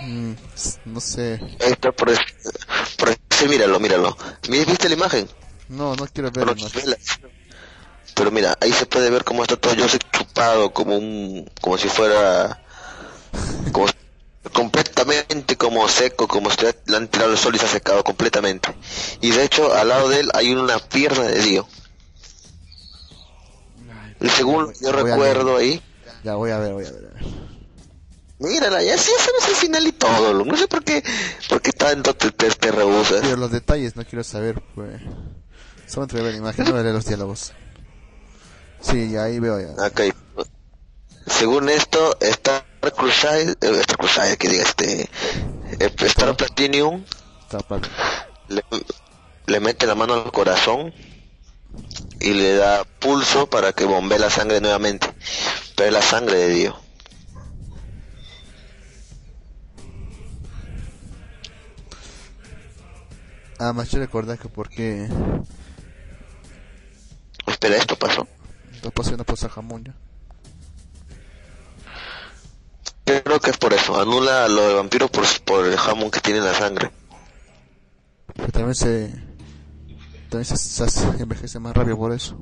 Mm, 0.00 0.32
no 0.86 1.00
sé. 1.00 1.40
Ahí 1.60 1.72
está, 1.72 1.92
por 1.92 2.10
ese, 2.10 2.22
por 2.96 3.10
ese, 3.10 3.48
míralo, 3.48 3.78
míralo. 3.78 4.16
¿Viste 4.48 4.88
la 4.88 4.94
imagen? 4.94 5.28
No, 5.68 5.94
no 5.94 6.06
quiero 6.06 6.30
verlo 6.30 6.54
Pero, 8.14 8.30
mira, 8.30 8.56
ahí 8.60 8.72
se 8.72 8.86
puede 8.86 9.10
ver 9.10 9.24
cómo 9.24 9.42
está 9.42 9.56
todo 9.56 9.74
Joseph 9.78 10.02
chupado, 10.12 10.72
como 10.72 10.96
un, 10.96 11.50
como 11.60 11.78
si 11.78 11.88
fuera, 11.88 12.60
como 13.72 13.86
completamente 14.52 15.56
como 15.56 15.86
seco, 15.88 16.26
como 16.26 16.50
si 16.50 16.56
le 16.86 16.96
han 16.96 17.08
tirado 17.08 17.32
el 17.32 17.38
sol 17.38 17.54
y 17.54 17.58
se 17.58 17.66
ha 17.66 17.68
secado 17.68 18.02
completamente. 18.02 18.74
Y 19.20 19.30
de 19.30 19.44
hecho, 19.44 19.72
al 19.74 19.88
lado 19.88 20.08
de 20.08 20.20
él 20.20 20.30
hay 20.34 20.52
una 20.52 20.78
pierna 20.78 21.24
de 21.24 21.40
Dios. 21.40 21.66
Y 24.20 24.28
según 24.28 24.72
yo 24.80 24.92
Voy 24.92 25.02
recuerdo 25.02 25.56
ahí, 25.56 25.82
Ya 26.24 26.34
voy 26.34 26.50
a 26.50 26.58
ver, 26.58 26.72
voy 26.72 26.84
a 26.84 26.90
ver. 26.90 27.06
a 27.06 27.14
ver. 27.14 27.59
Mírala, 28.40 28.82
ya 28.82 28.98
sí 28.98 29.10
sabes 29.18 29.48
el 29.48 29.54
final 29.56 29.86
y 29.86 29.92
todo, 29.92 30.32
lo- 30.32 30.44
no 30.44 30.56
sé 30.56 30.66
por 30.66 30.82
qué, 30.82 31.02
por 31.48 31.62
qué 31.62 31.72
tanto 31.72 32.14
te, 32.14 32.30
te, 32.32 32.50
te 32.50 32.72
rehusas. 32.72 33.20
Pero 33.22 33.36
los 33.36 33.50
detalles 33.52 33.96
no 33.96 34.04
quiero 34.04 34.24
saber, 34.24 34.60
pues. 34.74 35.00
Solo 35.86 36.04
entre 36.04 36.22
ver 36.22 36.32
la 36.32 36.38
imagen, 36.38 36.64
no 36.64 36.72
veré 36.72 36.92
los 36.92 37.04
diálogos. 37.06 37.52
Sí, 38.80 39.10
ya 39.10 39.24
ahí 39.24 39.38
veo 39.38 39.60
ya. 39.60 39.86
Ok. 39.86 40.00
Según 41.26 41.68
esto, 41.68 42.16
Star 42.20 42.64
Crusader, 42.96 43.56
eh, 43.60 43.80
Star 43.80 43.98
Crusader, 43.98 44.38
que 44.38 44.48
diga 44.48 44.62
este, 44.62 45.02
eh, 45.02 45.90
Star 46.00 46.36
Platinum 46.36 47.04
le, 48.48 48.62
le 49.46 49.60
mete 49.60 49.86
la 49.86 49.94
mano 49.94 50.14
al 50.14 50.32
corazón 50.32 50.92
y 52.20 52.32
le 52.34 52.54
da 52.56 52.84
pulso 53.00 53.48
para 53.48 53.72
que 53.72 53.84
bombee 53.84 54.18
la 54.18 54.30
sangre 54.30 54.60
nuevamente. 54.60 55.08
Pero 55.76 55.88
es 55.88 55.92
la 55.92 56.02
sangre 56.02 56.36
de 56.38 56.48
Dios. 56.48 56.74
Ah, 63.62 63.74
más 63.74 63.90
yo 63.90 63.98
recordar 63.98 64.38
que 64.38 64.48
porque 64.48 65.06
Espera, 67.46 67.76
esto 67.76 67.94
pasó. 67.94 68.26
no 68.82 68.90
pasando 68.90 69.22
por 69.22 69.36
jamón 69.36 69.84
ya. 69.84 69.94
Creo 73.04 73.38
que 73.38 73.50
es 73.50 73.58
por 73.58 73.74
eso. 73.74 74.00
Anula 74.00 74.48
lo 74.48 74.66
de 74.66 74.74
vampiro 74.76 75.08
por, 75.08 75.26
por 75.44 75.66
el 75.66 75.76
jamón 75.76 76.10
que 76.10 76.20
tiene 76.20 76.38
en 76.38 76.46
la 76.46 76.54
sangre. 76.54 76.90
Pero 78.34 78.50
también 78.50 78.74
se 78.74 79.12
también 80.30 80.46
se, 80.46 80.56
se 80.56 81.04
envejece 81.18 81.58
más 81.58 81.76
rápido 81.76 81.98
por 81.98 82.12
eso. 82.12 82.36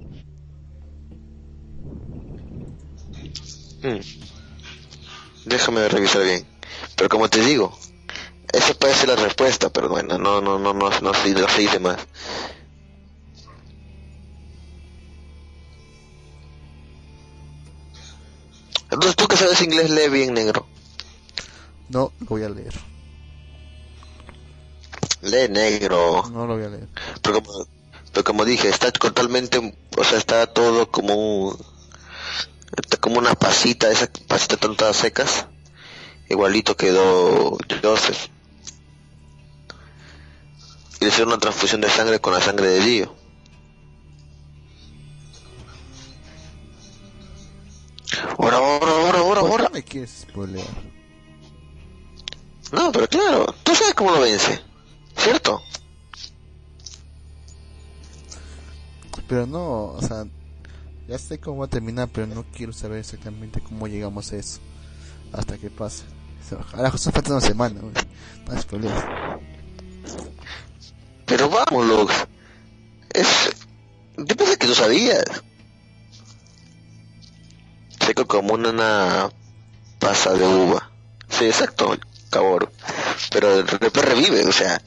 Hmm. 3.83 3.99
Déjame 5.47 5.89
revisar 5.89 6.23
bien. 6.23 6.47
Pero 6.95 7.09
como 7.09 7.29
te 7.29 7.41
digo, 7.41 7.77
esa 8.53 8.75
puede 8.75 8.95
ser 8.95 9.09
la 9.11 9.17
respuesta, 9.17 9.71
pero 9.71 9.89
bueno, 9.89 10.19
no, 10.19 10.41
no, 10.41 10.59
no, 10.59 10.73
no, 10.73 10.91
no, 10.91 10.93
se, 11.15 11.33
no 11.33 11.49
se 11.49 11.61
dice 11.61 11.79
más. 11.79 11.99
Entonces 18.91 19.17
tú 19.17 19.27
que 19.29 19.37
sabes 19.37 19.61
inglés 19.63 19.91
lee 19.91 20.09
bien 20.09 20.33
negro. 20.33 20.67
No 21.91 22.13
lo 22.21 22.27
voy 22.27 22.43
a 22.43 22.49
leer. 22.49 22.73
Lee 25.21 25.49
negro. 25.51 26.25
No 26.31 26.47
lo 26.47 26.57
voy 26.57 26.65
a 26.65 26.69
leer. 26.69 26.89
Pero 27.23 27.43
como, 27.43 27.67
pero 28.13 28.25
como 28.25 28.45
dije, 28.45 28.69
está 28.69 28.91
totalmente, 28.91 29.77
o 29.97 30.05
sea, 30.05 30.17
está 30.17 30.47
todo 30.47 30.91
como 30.91 31.15
un, 31.15 31.59
está 32.83 32.97
como 32.97 33.19
una 33.19 33.35
pasita, 33.35 33.91
esas 33.91 34.09
pasitas 34.27 34.55
están 34.55 34.77
todas 34.77 34.97
secas. 34.97 35.47
Igualito 36.31 36.77
quedó 36.77 37.59
Joseph. 37.83 38.29
Y 41.01 41.07
hicieron 41.07 41.29
una 41.29 41.39
transfusión 41.39 41.81
de 41.81 41.89
sangre 41.89 42.21
con 42.21 42.33
la 42.33 42.41
sangre 42.41 42.69
de 42.69 42.81
Dio. 42.81 43.15
Ahora, 48.39 48.57
ahora, 48.57 48.93
ahora, 48.93 49.19
ahora, 49.19 49.41
¿Por 49.41 49.51
ahora. 49.51 49.71
me 49.71 49.83
quieres 49.83 50.27
spoilear? 50.29 50.67
No, 52.73 52.93
pero 52.93 53.09
claro, 53.09 53.47
tú 53.63 53.75
sabes 53.75 53.95
cómo 53.95 54.11
lo 54.13 54.21
vence, 54.21 54.61
¿cierto? 55.17 55.63
Pero 59.27 59.47
no, 59.47 59.93
o 59.93 60.03
sea, 60.03 60.25
ya 61.07 61.19
sé 61.19 61.39
cómo 61.39 61.59
va 61.59 61.67
a 61.67 61.69
terminar, 61.69 62.09
pero 62.13 62.27
no 62.27 62.45
quiero 62.55 62.73
saber 62.73 62.99
exactamente 62.99 63.61
cómo 63.61 63.87
llegamos 63.87 64.33
a 64.33 64.37
eso. 64.37 64.61
Hasta 65.33 65.59
que 65.59 65.71
pase. 65.71 66.05
Ahora 66.73 66.91
justo 66.91 67.11
falta 67.11 67.33
una 67.33 67.41
semana, 67.41 67.81
güey. 67.81 67.93
No. 68.81 69.41
Pero 71.29 71.51
vamos, 71.51 71.87
Lux. 71.87 72.15
Es... 73.11 73.51
Yo 74.17 74.35
pensé 74.35 74.57
que 74.57 74.67
tú 74.67 74.75
sabías. 74.75 75.25
Seco 78.05 78.27
como 78.27 78.55
una 78.55 79.31
pasa 79.99 80.33
de 80.33 80.45
uva. 80.45 80.91
Sí, 81.29 81.45
exacto, 81.45 81.97
cabor. 82.31 82.73
Pero 83.31 83.63
después 83.63 84.05
revive, 84.05 84.45
o 84.45 84.53
sea... 84.53 84.81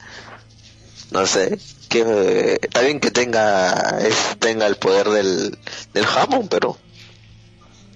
No 1.12 1.26
sé. 1.26 1.58
Que, 1.88 2.58
está 2.60 2.80
bien 2.80 2.98
que 2.98 3.10
tenga 3.10 4.00
es, 4.00 4.36
tenga 4.38 4.66
el 4.66 4.76
poder 4.76 5.10
del, 5.10 5.58
del 5.94 6.06
jamón, 6.06 6.48
pero... 6.48 6.76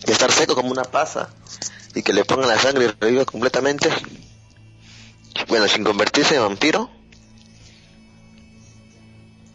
Estar 0.06 0.30
seco 0.30 0.54
como 0.54 0.70
una 0.70 0.84
pasa. 0.84 1.30
Y 1.96 2.02
que 2.02 2.12
le 2.12 2.24
pongan 2.24 2.48
la 2.48 2.60
sangre 2.60 2.84
y 2.84 2.88
reviva 3.00 3.24
completamente. 3.24 3.88
Bueno, 5.48 5.66
sin 5.66 5.82
convertirse 5.82 6.36
en 6.36 6.42
vampiro 6.42 6.95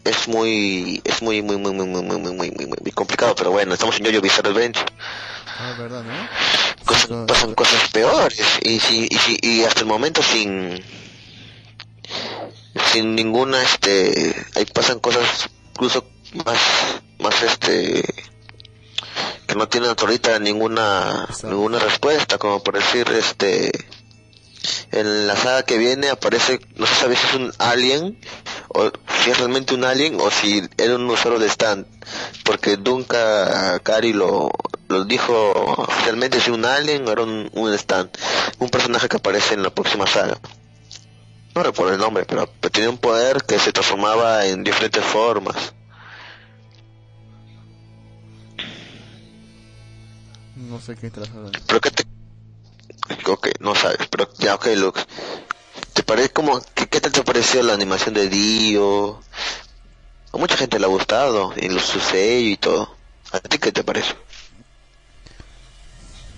es 0.04 0.28
muy 0.28 1.00
es 1.04 1.22
muy 1.22 1.42
muy 1.42 1.56
muy 1.58 1.72
muy 1.72 1.86
muy 1.86 2.02
muy 2.02 2.18
muy 2.18 2.32
muy 2.32 2.50
muy, 2.50 2.78
muy 2.82 2.92
complicado 2.92 3.34
pero 3.36 3.50
bueno 3.52 3.72
estamos 3.74 3.98
en 3.98 4.04
Yoyo 4.06 4.20
Bizarre 4.20 4.50
Adventure 4.50 4.86
Ah, 5.58 5.74
verdad, 5.78 6.02
¿no? 6.02 6.84
Cosas- 6.84 7.10
No, 7.10 7.26
pasan 7.26 7.54
cosas 7.54 7.88
peores 7.92 8.42
y 8.62 8.80
si, 8.80 9.06
y 9.08 9.16
si 9.18 9.38
y 9.42 9.62
hasta 9.64 9.80
el 9.80 9.86
momento 9.86 10.22
sin 10.22 10.82
sin 12.92 13.14
ninguna 13.14 13.62
este 13.62 14.34
ahí 14.56 14.64
pasan 14.66 14.98
cosas 14.98 15.48
incluso 15.72 16.04
más 16.44 16.58
más 17.20 17.42
este 17.42 18.02
que 19.46 19.54
no 19.54 19.68
tienen 19.68 19.90
ahorita 19.96 20.38
ninguna 20.38 21.26
Exacto. 21.28 21.48
ninguna 21.50 21.78
respuesta 21.78 22.38
como 22.38 22.62
por 22.62 22.74
decir 22.76 23.06
este 23.12 23.70
en 24.92 25.26
la 25.26 25.36
saga 25.36 25.62
que 25.64 25.78
viene 25.78 26.10
aparece 26.10 26.60
no 26.76 26.86
se 26.86 26.94
sabe 26.94 27.16
si 27.16 27.26
es 27.26 27.34
un 27.34 27.52
alien 27.58 28.18
o 28.68 28.90
si 29.22 29.30
es 29.30 29.38
realmente 29.38 29.74
un 29.74 29.84
alien 29.84 30.18
o 30.20 30.30
si 30.30 30.62
era 30.76 30.96
un 30.96 31.08
usuario 31.10 31.38
de 31.38 31.48
stand 31.48 31.86
porque 32.44 32.76
nunca 32.76 33.78
Cari 33.80 34.12
lo, 34.12 34.50
lo 34.88 35.04
dijo 35.04 35.52
oficialmente 35.76 36.40
si 36.40 36.50
un 36.50 36.64
alien 36.64 37.06
o 37.08 37.12
era 37.12 37.22
un, 37.22 37.50
un 37.52 37.72
stand 37.74 38.10
un 38.58 38.68
personaje 38.68 39.08
que 39.08 39.16
aparece 39.16 39.54
en 39.54 39.62
la 39.62 39.70
próxima 39.70 40.06
saga. 40.06 40.38
No 41.54 41.62
recuerdo 41.62 41.92
el 41.92 41.98
nombre 41.98 42.24
pero, 42.24 42.46
tenía 42.70 42.88
un 42.88 42.98
poder 42.98 43.42
que 43.42 43.58
se 43.58 43.72
transformaba 43.72 44.46
en 44.46 44.64
diferentes 44.64 45.04
formas. 45.04 45.74
No 50.56 50.80
sé 50.80 50.96
qué 50.96 51.08
estás 51.08 51.28
hablando. 51.30 51.58
pero 51.66 51.80
que 51.80 51.90
te 51.90 52.11
ok 53.26 53.48
no 53.60 53.74
sabes 53.74 54.06
pero 54.10 54.28
ya 54.38 54.54
ok 54.54 54.66
Lux 54.76 55.06
te 55.92 56.02
parece 56.02 56.30
como 56.30 56.60
¿qué, 56.74 56.86
qué 56.88 57.00
tal 57.00 57.12
te 57.12 57.22
pareció 57.22 57.62
la 57.62 57.74
animación 57.74 58.14
de 58.14 58.28
Dio 58.28 59.20
a 60.32 60.38
mucha 60.38 60.56
gente 60.56 60.78
le 60.78 60.86
ha 60.86 60.88
gustado 60.88 61.52
lo- 61.54 61.78
su 61.80 62.00
sello 62.00 62.48
y 62.50 62.56
todo. 62.56 62.96
A 63.32 63.38
ti 63.40 63.58
qué 63.58 63.70
te 63.72 63.84
parece 63.84 64.14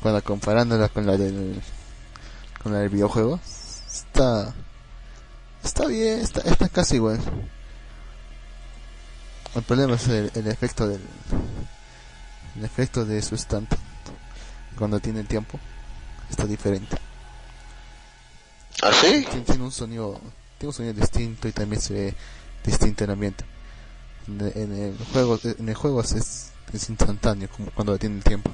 Cuando 0.00 0.22
comparándola 0.22 0.88
con 0.88 1.06
la 1.06 1.16
del 1.16 1.60
con 2.62 2.72
la 2.72 2.78
del 2.80 2.88
videojuego, 2.88 3.38
está 3.44 4.52
está 5.62 5.86
bien, 5.86 6.20
está, 6.20 6.40
está 6.40 6.68
casi 6.68 6.96
igual. 6.96 7.20
El 9.54 9.62
problema 9.62 9.94
es 9.94 10.08
el, 10.08 10.30
el 10.34 10.46
efecto 10.48 10.88
del 10.88 11.00
el 12.56 12.64
efecto 12.64 13.04
de 13.04 13.22
su 13.22 13.34
stand 13.36 13.68
cuando 14.78 14.98
tiene 15.00 15.22
tiempo 15.24 15.58
está 16.30 16.46
diferente. 16.46 16.96
¿ah 18.82 18.92
sí? 18.92 19.24
Tiene, 19.30 19.42
tiene 19.44 19.64
un 19.64 19.72
sonido 19.72 20.20
tiene 20.58 20.68
un 20.68 20.74
sonido 20.74 20.94
distinto 20.94 21.48
y 21.48 21.52
también 21.52 21.80
se 21.80 21.92
ve 21.94 22.14
distinto 22.64 23.04
el 23.04 23.10
ambiente. 23.10 23.44
En, 24.26 24.40
en 24.54 24.72
el 24.72 24.98
juego 25.12 25.38
en 25.44 25.68
el 25.68 25.74
juego 25.74 26.00
es, 26.00 26.12
es 26.72 26.88
instantáneo 26.88 27.48
como 27.50 27.70
cuando 27.70 27.98
tiene 27.98 28.16
el 28.16 28.24
tiempo. 28.24 28.50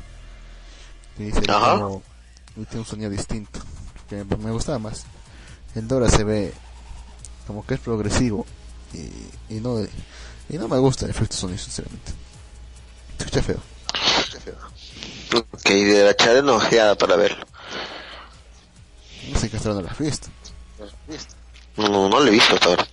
Y 1.18 1.30
se 1.32 1.42
como- 1.42 2.02
y 2.56 2.64
tiene 2.64 2.80
un 2.80 2.86
sonido 2.86 3.10
distinto 3.10 3.60
que 4.08 4.24
me, 4.24 4.50
gustaba 4.50 4.78
más. 4.78 5.04
El 5.74 5.86
Dora 5.86 6.08
se 6.10 6.24
ve 6.24 6.52
como 7.46 7.64
que 7.64 7.74
es 7.74 7.80
progresivo 7.80 8.44
y, 8.92 9.54
y 9.54 9.60
no 9.60 9.80
y 10.48 10.58
no 10.58 10.66
me 10.66 10.78
gusta 10.78 11.04
el 11.04 11.12
efecto 11.12 11.36
sonido 11.36 11.58
sinceramente. 11.58 12.12
Se 13.18 13.24
escucha 13.24 13.42
feo. 13.42 13.60
Ok 15.34 15.68
de 15.68 16.04
la 16.04 16.10
echaré 16.10 16.40
una 16.40 16.54
ojeada 16.54 16.94
para 16.96 17.16
verlo 17.16 17.44
No 19.32 19.38
sé 19.38 19.50
qué 19.50 19.58
no 19.64 19.80
lo 19.80 19.88
has 19.88 19.98
visto. 19.98 20.28
no, 21.76 21.88
no, 21.88 22.08
no 22.08 22.20
lo 22.20 22.26
he 22.26 22.30
visto 22.30 22.54
hasta 22.54 22.66
ahora 22.68 22.86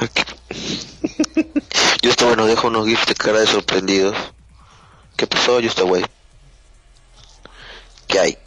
Ok. 0.00 0.20
yo 2.02 2.10
esto 2.10 2.26
bueno 2.26 2.46
dejo 2.46 2.68
unos 2.68 2.86
gifs 2.86 3.06
de 3.06 3.14
cara 3.14 3.40
de 3.40 3.46
sorprendidos 3.46 4.16
¿qué 5.16 5.26
pasó 5.26 5.58
yo 5.60 5.68
estoy 5.68 5.88
güey? 5.88 6.04
¿qué 8.06 8.20
hay? 8.20 8.38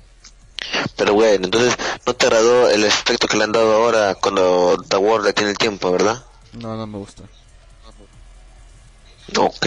pero 0.96 1.14
bueno 1.14 1.46
entonces 1.46 1.76
no 2.06 2.14
te 2.14 2.26
agradó 2.28 2.70
el 2.70 2.84
efecto 2.86 3.28
que 3.28 3.38
le 3.38 3.44
han 3.44 3.52
dado 3.52 3.74
ahora 3.74 4.16
cuando 4.16 4.82
The 4.88 4.98
World 4.98 5.34
tiene 5.34 5.52
el 5.52 5.58
tiempo 5.58 5.92
¿verdad? 5.92 6.24
No, 6.54 6.76
no 6.76 6.88
me 6.88 6.98
gusta. 6.98 7.24
Ok. 9.38 9.66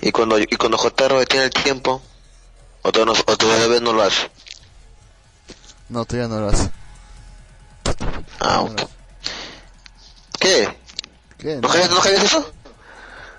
Y 0.00 0.10
cuando 0.10 0.38
y 0.38 0.46
cuando 0.46 0.78
Jotaro 0.78 1.18
detiene 1.20 1.44
el 1.46 1.50
tiempo, 1.50 2.02
o 2.82 2.92
todavía 2.92 3.14
no, 3.14 3.32
o 3.32 3.36
todavía 3.36 3.80
no 3.80 3.92
lo 3.92 4.02
hace. 4.02 4.30
No, 5.88 6.04
todavía 6.04 6.28
no 6.34 6.40
lo 6.40 6.48
hace. 6.48 6.70
Ah, 8.40 8.62
No 8.62 8.68
lo 8.68 8.72
ok. 8.72 8.80
hace. 8.82 8.88
¿Qué? 10.40 10.78
¿Qué? 11.38 11.56
¿No 11.56 11.68
sabías, 11.68 11.90
¿No 11.90 12.04
eso? 12.04 12.52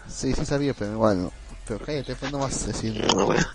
Sí, 0.08 0.34
sí 0.34 0.46
sabía, 0.46 0.74
pero 0.74 0.94
igual 0.94 1.24
no. 1.24 1.32
Pero 1.68 1.84
cállate, 1.86 2.16
pues 2.16 2.32
no 2.32 2.40
vas 2.40 2.64
a 2.64 2.68
decir. 2.68 3.06
No, 3.16 3.26
bueno. 3.26 3.46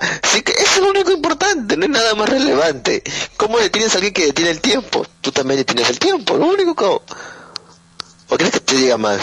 Ya, 0.00 0.20
sí 0.28 0.42
que 0.42 0.52
eso 0.52 0.64
es 0.76 0.78
lo 0.80 0.90
único 0.90 1.10
importante, 1.10 1.76
no 1.76 1.84
es 1.84 1.90
nada 1.90 2.14
más 2.14 2.28
relevante. 2.28 3.02
¿Cómo 3.36 3.58
detienes 3.58 3.92
a 3.92 3.96
alguien 3.96 4.12
que 4.14 4.26
detiene 4.26 4.50
el 4.50 4.60
tiempo? 4.60 5.06
Tú 5.20 5.32
también 5.32 5.58
detienes 5.58 5.88
el 5.90 5.98
tiempo, 5.98 6.36
lo 6.36 6.46
único 6.46 6.74
que... 6.74 6.84
¿O 6.84 8.36
quieres 8.36 8.52
que 8.52 8.60
te 8.60 8.76
diga 8.76 8.96
más? 8.98 9.20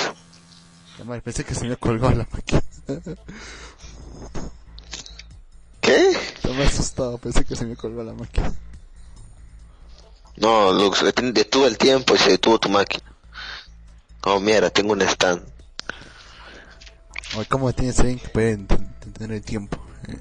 Además, 0.95 1.21
pensé 1.23 1.43
que 1.43 1.53
se 1.55 1.65
me 1.65 1.77
colgó 1.77 2.09
la 2.09 2.27
máquina. 2.31 2.61
¿Qué? 5.81 6.09
Estaba 6.09 6.55
me 6.55 6.63
asustado, 6.63 7.17
pensé 7.19 7.45
que 7.45 7.55
se 7.55 7.65
me 7.65 7.75
colgó 7.75 8.03
la 8.03 8.13
máquina. 8.13 8.51
No, 10.37 10.73
Lux, 10.73 11.03
detuve 11.03 11.67
el 11.67 11.77
tiempo 11.77 12.15
y 12.15 12.17
se 12.17 12.31
detuvo 12.31 12.59
tu 12.59 12.69
máquina. 12.69 13.03
Oh, 14.23 14.39
mierda, 14.39 14.69
tengo 14.71 14.93
un 14.93 15.01
stand. 15.03 15.43
Oye, 17.37 17.45
¿cómo 17.47 17.71
tienes 17.73 17.99
alguien 17.99 18.17
que 18.19 18.27
puede 18.29 18.57
ent- 18.57 19.13
tener 19.13 19.37
el 19.37 19.43
tiempo? 19.43 19.77
Eh, 20.07 20.17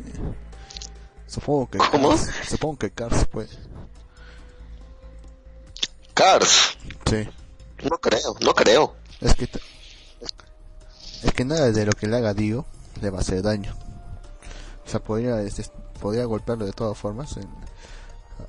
supongo 1.27 1.71
que 1.71 1.79
¿Cómo? 1.79 2.11
Cars, 2.11 2.31
supongo 2.49 2.79
que 2.79 2.91
Cars 2.91 3.27
puede. 3.27 3.49
Cars. 6.15 6.77
Sí. 7.07 7.29
No 7.83 7.99
creo, 7.99 8.35
no 8.41 8.55
creo. 8.55 8.95
Es 9.21 9.35
que 9.35 9.49
es 11.23 11.33
que 11.33 11.45
nada 11.45 11.71
de 11.71 11.87
lo 11.87 11.93
que 11.93 12.07
le 12.07 12.17
haga 12.17 12.35
Dio 12.35 12.67
le 13.01 13.11
va 13.11 13.19
a 13.19 13.21
hacer 13.23 13.43
daño. 13.43 13.75
O 14.87 14.89
sea, 14.89 15.01
podría 15.01 15.41
este, 15.43 15.65
podría 16.01 16.25
golpearlo 16.27 16.67
de 16.67 16.73
todas 16.73 16.97
formas 16.99 17.37
en, 17.37 17.49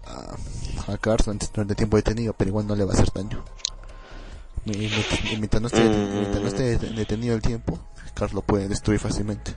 a, 0.06 0.92
a 0.94 0.98
Cars 0.98 1.26
durante, 1.26 1.48
durante 1.54 1.76
tiempo 1.76 1.98
detenido, 1.98 2.34
pero 2.34 2.50
igual 2.50 2.68
no 2.68 2.76
le 2.76 2.84
va 2.86 2.92
a 2.92 2.96
hacer 2.96 3.12
daño. 3.14 3.44
Y, 4.66 4.90
mientras- 5.38 5.62
no 5.62 5.68
esté, 5.68 5.84
Mm. 5.84 6.14
mientras 6.20 6.42
no 6.42 6.48
esté 6.48 6.78
det- 6.80 6.96
detenido 6.96 7.36
el 7.36 7.42
tiempo, 7.42 7.80
Cars 8.14 8.34
lo 8.34 8.42
puede 8.42 8.68
destruir 8.68 9.00
fácilmente. 9.00 9.54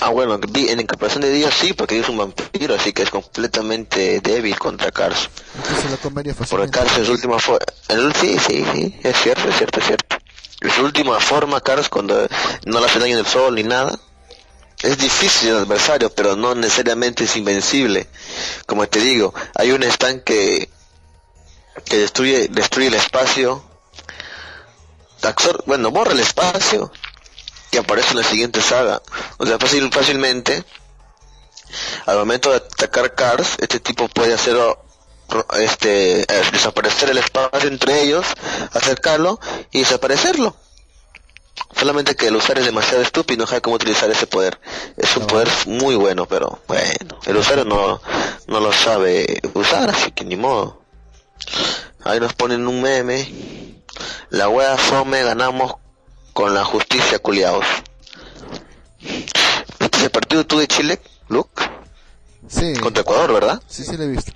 Ah, 0.00 0.08
bueno, 0.08 0.40
en 0.42 0.86
comparación 0.86 1.20
de 1.20 1.30
Dios 1.30 1.54
sí, 1.54 1.74
porque 1.74 1.94
Dios 1.94 2.06
es 2.06 2.10
un 2.10 2.16
vampiro, 2.16 2.74
así 2.74 2.92
que 2.94 3.02
es 3.02 3.10
completamente 3.10 4.20
débil 4.20 4.58
contra 4.58 4.90
Cars. 4.90 5.28
Entonces 5.56 5.90
lo 5.90 5.98
comería 5.98 6.32
Porque. 6.34 6.70
Cars 6.70 6.96
en 6.96 7.04
su 7.04 7.12
última 7.12 7.38
forma... 7.38 7.60
Sí, 8.18 8.38
sí, 8.38 8.64
sí, 8.72 8.98
es 9.02 9.16
cierto, 9.18 9.46
es 9.48 9.56
cierto, 9.56 9.80
es 9.80 9.86
cierto. 9.86 10.16
En 10.62 10.70
su 10.70 10.82
última 10.82 11.20
forma, 11.20 11.60
Cars, 11.60 11.90
cuando 11.90 12.26
no 12.64 12.80
le 12.80 12.86
hace 12.86 12.98
daño 12.98 13.12
en 13.12 13.18
el 13.18 13.26
sol 13.26 13.54
ni 13.54 13.62
nada, 13.62 13.98
es 14.82 14.96
difícil 14.96 15.50
el 15.50 15.56
adversario, 15.58 16.10
pero 16.10 16.34
no 16.34 16.54
necesariamente 16.54 17.24
es 17.24 17.36
invencible. 17.36 18.08
Como 18.64 18.86
te 18.88 19.00
digo, 19.00 19.34
hay 19.54 19.72
un 19.72 19.82
stand 19.82 20.24
que, 20.24 20.70
que 21.84 21.98
destruye, 21.98 22.48
destruye 22.48 22.88
el 22.88 22.94
espacio, 22.94 23.62
bueno, 25.66 25.90
borra 25.90 26.12
el 26.12 26.20
espacio 26.20 26.90
que 27.70 27.78
aparece 27.78 28.10
en 28.10 28.18
la 28.18 28.24
siguiente 28.24 28.60
saga. 28.60 29.02
O 29.38 29.46
sea, 29.46 29.58
fácil, 29.58 29.90
fácilmente, 29.92 30.64
al 32.06 32.18
momento 32.18 32.50
de 32.50 32.56
atacar 32.56 33.14
Cars, 33.14 33.56
este 33.58 33.80
tipo 33.80 34.08
puede 34.08 34.34
hacer 34.34 34.56
este 35.58 36.22
eh, 36.22 36.26
desaparecer 36.52 37.10
el 37.10 37.18
espacio 37.18 37.68
entre 37.68 38.02
ellos, 38.02 38.26
acercarlo 38.72 39.38
y 39.70 39.80
desaparecerlo. 39.80 40.56
Solamente 41.76 42.16
que 42.16 42.26
el 42.28 42.36
usuario 42.36 42.62
es 42.62 42.66
demasiado 42.66 43.02
estúpido 43.02 43.34
y 43.34 43.38
no 43.38 43.46
sabe 43.46 43.60
cómo 43.60 43.76
utilizar 43.76 44.10
ese 44.10 44.26
poder. 44.26 44.60
Es 44.96 45.16
un 45.16 45.24
Ah, 45.24 45.26
poder 45.26 45.48
muy 45.66 45.94
bueno, 45.94 46.26
pero 46.26 46.60
bueno, 46.66 47.18
el 47.26 47.36
usuario 47.36 47.64
no, 47.64 48.00
no 48.48 48.60
lo 48.60 48.72
sabe 48.72 49.40
usar, 49.54 49.90
así 49.90 50.10
que 50.10 50.24
ni 50.24 50.36
modo. 50.36 50.82
Ahí 52.02 52.18
nos 52.18 52.32
ponen 52.34 52.66
un 52.66 52.82
meme. 52.82 53.80
La 54.30 54.48
wea 54.48 54.76
fome 54.76 55.22
ganamos 55.22 55.74
con 56.32 56.54
la 56.54 56.64
justicia 56.64 57.18
culiados. 57.18 57.64
¿Viste 59.00 59.98
ese 59.98 60.10
partido 60.10 60.44
tú 60.46 60.58
de 60.58 60.66
Chile, 60.68 61.00
Luke? 61.28 61.62
Sí, 62.48 62.74
Contra 62.80 63.02
Ecuador, 63.02 63.32
¿verdad? 63.32 63.62
sí, 63.68 63.84
sí 63.84 63.96
lo 63.96 64.04
he 64.04 64.08
visto. 64.08 64.32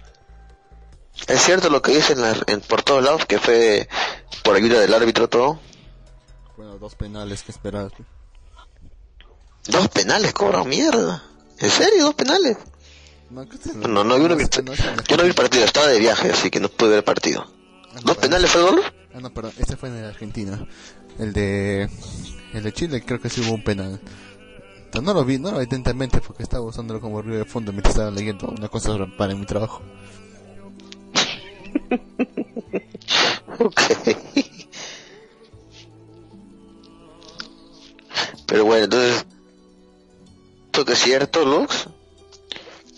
Es 1.27 1.43
cierto 1.43 1.71
lo 1.71 1.81
que 1.83 1.93
dicen 1.95 2.19
en, 2.19 2.23
la- 2.23 2.45
en- 2.47 2.61
por 2.61 2.83
todos 2.83 3.03
lados, 3.03 3.25
que 3.27 3.39
fue 3.39 3.89
por 4.43 4.57
ayuda 4.57 4.81
del 4.81 4.93
árbitro 4.95 5.29
todo. 5.29 5.59
Bueno, 6.57 6.79
dos 6.79 6.95
penales 6.95 7.43
que 7.43 7.53
esperar. 7.53 7.91
Dos 9.67 9.89
penales, 9.89 10.33
cobran 10.33 10.69
mierda. 10.69 11.23
¿En 11.59 11.71
serio? 11.71 12.05
¿Dos 12.05 12.15
penales? 12.15 12.57
No, 13.31 13.45
No, 13.89 14.05
no, 14.05 14.19
yo 14.19 14.29
no 14.29 14.37
vi, 14.37 14.45
yo 14.53 14.63
no 15.17 15.23
vi 15.23 15.29
el 15.31 15.35
partido, 15.35 15.65
estaba 15.65 15.87
de 15.89 15.99
viaje, 15.99 16.31
así 16.31 16.51
que 16.51 16.61
no 16.61 16.69
pude 16.69 16.91
ver 16.91 16.99
el 16.99 17.05
partido. 17.05 17.47
Ah, 17.91 17.95
no, 17.95 18.01
¿Dos 18.03 18.17
penales 18.19 18.51
fue 18.51 18.61
el 18.61 18.71
gol? 18.77 18.83
Ah, 19.15 19.21
no, 19.21 19.33
perdón, 19.33 19.53
este 19.59 19.77
fue 19.77 19.89
en 19.89 20.05
Argentina. 20.05 20.67
El 21.19 21.33
de 21.33 21.89
el 22.53 22.63
de 22.63 22.73
Chile 22.73 23.03
creo 23.05 23.21
que 23.21 23.29
sí 23.31 23.41
hubo 23.41 23.55
un 23.55 23.65
penal. 23.65 24.01
No 25.03 25.13
lo 25.13 25.25
vi, 25.25 25.39
no 25.39 25.51
lo 25.51 25.59
vi 25.59 25.65
atentamente 25.65 26.21
porque 26.21 26.45
estaba 26.45 26.65
usándolo 26.65 27.01
como 27.01 27.21
ruido 27.21 27.39
de 27.41 27.45
fondo 27.45 27.73
mientras 27.73 27.95
estaba 27.97 28.13
leyendo 28.13 28.47
una 28.49 28.69
cosa 28.69 28.97
para 29.19 29.33
en 29.33 29.41
mi 29.41 29.47
trabajo. 29.47 29.83
Ok. 33.61 33.81
Pero 38.47 38.65
bueno, 38.65 38.85
entonces, 38.85 39.27
¿esto 40.67 40.85
que 40.85 40.93
es 40.93 40.99
cierto, 40.99 41.45
Lux? 41.45 41.89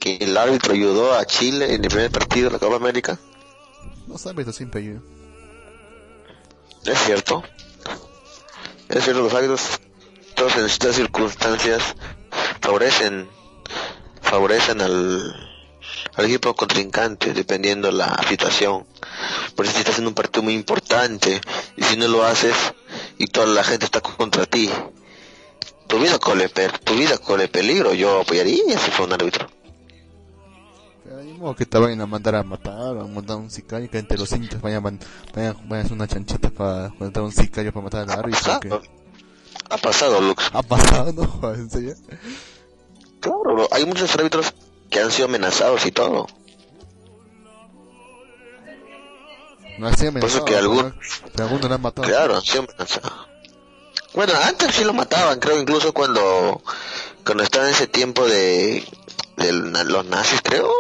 Que 0.01 0.17
el 0.17 0.37
árbitro 0.37 0.73
ayudó 0.73 1.15
a 1.15 1.25
Chile 1.25 1.75
en 1.75 1.85
el 1.85 1.91
primer 1.91 2.11
partido 2.11 2.47
de 2.47 2.53
la 2.55 2.59
Copa 2.59 2.77
América. 2.77 3.19
No 4.07 4.19
sabes, 4.19 4.55
siempre 4.55 4.81
ayuda. 4.81 5.01
Es 6.85 6.99
cierto. 7.01 7.43
Es 8.89 9.05
cierto, 9.05 9.23
los 9.23 9.35
árbitros, 9.35 9.63
todos 10.35 10.57
en 10.57 10.65
estas 10.67 10.95
circunstancias, 10.95 11.83
favorecen, 12.61 13.29
favorecen 14.23 14.81
al, 14.81 15.35
equipo 16.19 16.55
contrincante, 16.55 17.33
dependiendo 17.33 17.91
la 17.91 18.17
situación. 18.29 18.87
Por 19.55 19.67
eso 19.67 19.75
si 19.75 19.81
estás 19.81 19.99
en 19.99 20.07
un 20.07 20.15
partido 20.15 20.43
muy 20.45 20.55
importante, 20.55 21.41
y 21.77 21.83
si 21.83 21.97
no 21.97 22.07
lo 22.09 22.25
haces, 22.25 22.55
y 23.19 23.27
toda 23.27 23.47
la 23.47 23.65
gente 23.65 23.87
está 23.87 24.01
contra 24.01 24.47
ti, 24.47 24.71
tu 25.89 25.99
vida 25.99 26.19
corre, 26.19 26.49
tu 26.49 26.95
vida 26.95 27.19
corre 27.19 27.49
peligro, 27.49 27.93
yo 27.93 28.21
apoyaría 28.21 28.79
si 28.79 28.91
fuera 28.91 29.05
un 29.05 29.13
árbitro. 29.15 29.56
Modo 31.39 31.55
que 31.55 31.67
te 31.67 31.79
vayan 31.79 32.01
a 32.01 32.07
mandar 32.07 32.35
a 32.37 32.43
matar 32.43 32.97
o 32.97 33.03
a 33.03 33.07
mandar 33.07 33.37
a 33.37 33.41
un 33.41 33.51
sicario 33.51 33.91
que 33.91 33.99
entre 33.99 34.17
los 34.19 34.31
hinchas 34.33 34.61
vayan, 34.61 34.83
vayan, 34.83 34.99
vayan 35.35 35.73
a 35.73 35.81
hacer 35.81 35.93
una 35.93 36.07
chanchita 36.09 36.51
para 36.51 36.91
mandar 36.99 37.23
a 37.23 37.27
un 37.27 37.33
sicario 37.33 37.73
para 37.73 37.85
matar 37.85 38.01
al 38.11 38.19
árbitro. 38.19 38.61
que- 38.61 39.07
ha 39.69 39.77
pasado, 39.79 40.21
Lux. 40.21 40.45
Ha 40.53 40.63
pasado, 40.63 41.13
¿no? 41.13 41.27
Joder, 41.27 41.59
¿En 41.61 41.71
serio? 41.71 41.95
Claro, 43.21 43.69
hay 43.73 43.85
muchos 43.85 44.15
árbitros 44.15 44.55
que 44.91 45.01
han 45.01 45.11
sido 45.11 45.27
amenazados 45.27 45.85
y 45.87 45.91
todo. 45.93 46.27
No 49.79 49.89
así 49.89 50.11
Por 50.11 50.25
eso 50.25 50.45
que 50.45 50.57
algunos 50.57 50.95
lo 51.35 51.75
han 51.75 51.83
matado. 51.83 52.09
Claro, 52.09 52.41
siempre 52.41 52.75
cansado. 52.77 53.11
Bueno, 54.15 54.33
antes 54.43 54.75
sí 54.75 54.85
lo 54.85 54.95
mataban, 54.95 55.39
creo, 55.39 55.61
incluso 55.61 55.93
cuando 55.93 56.63
cuando 57.25 57.43
estaba 57.43 57.67
en 57.67 57.73
ese 57.75 57.87
tiempo 57.87 58.27
de, 58.27 58.83
de 59.37 59.53
los 59.53 60.07
nazis, 60.07 60.41
creo, 60.43 60.71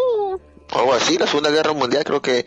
o 0.73 0.79
algo 0.79 0.93
así, 0.95 1.19
la 1.19 1.27
Segunda 1.27 1.51
Guerra 1.51 1.73
Mundial, 1.73 2.05
creo 2.05 2.21
que 2.23 2.47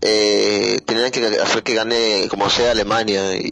eh, 0.00 0.80
tenían 0.86 1.10
que 1.10 1.26
hacer 1.40 1.62
que 1.62 1.74
gane 1.74 2.26
como 2.28 2.48
sea 2.50 2.70
Alemania 2.72 3.34
y, 3.36 3.50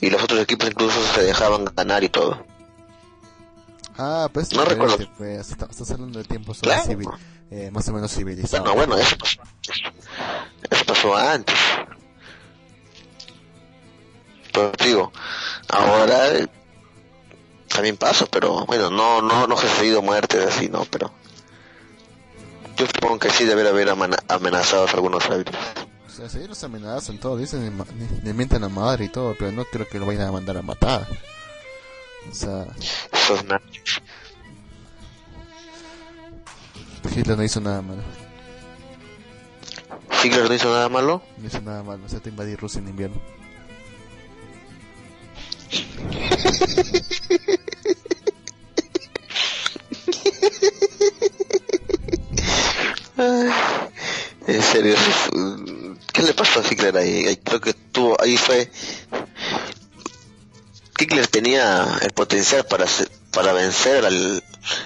y 0.00 0.10
los 0.10 0.22
otros 0.22 0.40
equipos 0.40 0.68
incluso 0.70 0.98
se 1.14 1.22
dejaban 1.22 1.64
ganar 1.76 2.02
y 2.04 2.08
todo. 2.08 2.44
Ah, 3.98 4.30
pues 4.32 4.52
No 4.54 4.64
recuerdo. 4.64 4.96
pues, 5.18 5.50
estás 5.50 5.90
hablando 5.90 6.18
de 6.18 6.24
tiempos 6.24 6.60
Claro. 6.60 6.82
civil, 6.84 7.08
eh, 7.50 7.70
más 7.72 7.86
o 7.88 7.92
menos 7.92 8.12
civilizados. 8.14 8.64
Bueno, 8.74 8.86
bueno, 8.94 8.96
eso 9.02 9.16
pasó, 9.18 9.38
eso 10.70 10.84
pasó 10.86 11.14
antes. 11.16 11.54
Pero 14.52 14.72
digo, 14.84 15.12
ahora 15.68 16.28
eh, 16.28 16.46
también 17.68 17.96
pasa, 17.96 18.26
pero 18.30 18.66
bueno, 18.66 18.90
no, 18.90 19.22
no, 19.22 19.46
no 19.46 19.54
he 19.54 19.58
sucedido 19.60 20.02
muertes 20.02 20.46
así, 20.46 20.68
no, 20.68 20.84
pero 20.90 21.10
yo 22.82 22.88
supongo 22.88 23.18
que 23.18 23.30
sí 23.30 23.44
debe 23.44 23.68
haber 23.68 23.88
amenazados 23.90 24.92
algunos 24.94 25.24
árbitros. 25.26 25.56
O 26.06 26.10
sea, 26.10 26.28
si 26.28 26.38
ellos 26.38 26.62
amenazan 26.64 27.18
todo, 27.18 27.36
dicen, 27.36 27.72
le 28.24 28.34
mienten 28.34 28.64
a 28.64 28.68
madre 28.68 29.04
y 29.04 29.08
todo, 29.08 29.36
pero 29.38 29.52
no 29.52 29.64
creo 29.64 29.88
que 29.88 30.00
lo 30.00 30.06
vayan 30.06 30.28
a 30.28 30.32
mandar 30.32 30.56
a 30.56 30.62
matar. 30.62 31.06
O 32.30 32.34
sea, 32.34 32.66
Esos 33.12 33.44
nazis. 33.44 34.02
Hitler 37.16 37.36
no 37.36 37.44
hizo 37.44 37.60
nada 37.60 37.82
malo. 37.82 38.02
Hitler 40.24 40.48
no 40.48 40.54
hizo 40.54 40.72
nada 40.72 40.88
malo. 40.88 41.22
No 41.38 41.46
hizo 41.46 41.60
nada 41.60 41.82
malo, 41.82 42.04
o 42.04 42.08
sea, 42.08 42.20
te 42.20 42.30
invadir 42.30 42.58
Rusia 42.58 42.80
en 42.80 42.88
invierno. 42.88 43.20
Creo 56.92 57.60
que 57.60 57.74
tuvo, 57.74 58.16
ahí 58.20 58.36
fue. 58.36 58.70
Hitler 60.98 61.26
tenía 61.26 61.98
el 62.02 62.10
potencial 62.12 62.64
para 62.64 62.86
para 63.32 63.52
vencer 63.52 64.04
al, 64.04 64.44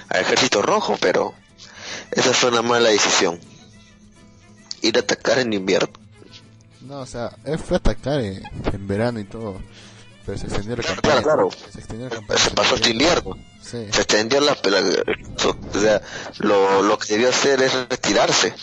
al 0.09 0.21
ejército 0.21 0.61
rojo, 0.61 0.97
pero 0.99 1.33
esa 2.11 2.33
fue 2.33 2.49
una 2.49 2.61
mala 2.61 2.89
decisión. 2.89 3.39
Ir 4.81 4.95
a 4.97 5.01
atacar 5.01 5.39
en 5.39 5.53
invierno. 5.53 5.89
No, 6.81 7.01
o 7.01 7.05
sea, 7.05 7.35
él 7.43 7.59
fue 7.59 7.75
a 7.75 7.79
atacar 7.79 8.21
en, 8.21 8.41
en 8.73 8.87
verano 8.87 9.19
y 9.19 9.25
todo. 9.25 9.61
Pero 10.25 10.37
se 10.37 10.45
extendió 10.47 10.75
la 10.77 10.83
Claro, 10.83 11.01
campaña. 11.01 11.21
claro. 11.23 11.49
Se 11.71 11.79
extendió 11.79 12.09
la 12.09 12.15
campaña. 12.15 12.39
Se 12.39 12.51
pasó 12.51 12.75
este 12.75 12.89
invierno. 12.91 13.35
Sí. 13.61 13.85
Se 13.91 14.01
extendió 14.01 14.39
la, 14.41 14.57
la- 14.63 15.03
o 15.75 15.79
sea, 15.79 16.01
lo, 16.39 16.81
lo 16.83 16.97
que 16.97 17.13
debió 17.13 17.29
hacer 17.29 17.61
es 17.61 17.73
retirarse. 17.73 18.53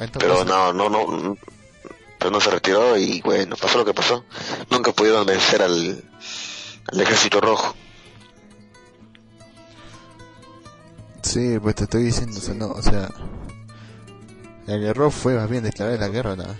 Entonces, 0.00 0.10
Pero 0.18 0.44
no, 0.44 0.72
no, 0.72 0.88
no, 0.88 1.36
pero 2.22 2.30
no 2.30 2.40
se 2.40 2.50
retiró 2.52 2.96
y 2.96 3.20
bueno, 3.22 3.56
pasó 3.60 3.78
lo 3.78 3.84
que 3.84 3.92
pasó. 3.92 4.24
Nunca 4.70 4.92
pudieron 4.92 5.26
vencer 5.26 5.60
al, 5.60 6.04
al 6.86 7.00
ejército 7.00 7.40
rojo. 7.40 7.74
Sí, 11.22 11.58
pues 11.60 11.74
te 11.74 11.84
estoy 11.84 12.04
diciendo, 12.04 12.38
o 12.38 12.40
sea, 12.40 12.54
no, 12.54 12.66
o 12.68 12.80
sea, 12.82 13.08
el 14.68 14.84
error 14.84 15.10
fue 15.10 15.34
más 15.34 15.50
bien 15.50 15.64
declarar 15.64 15.98
la 15.98 16.06
guerra 16.08 16.36
la- 16.36 16.54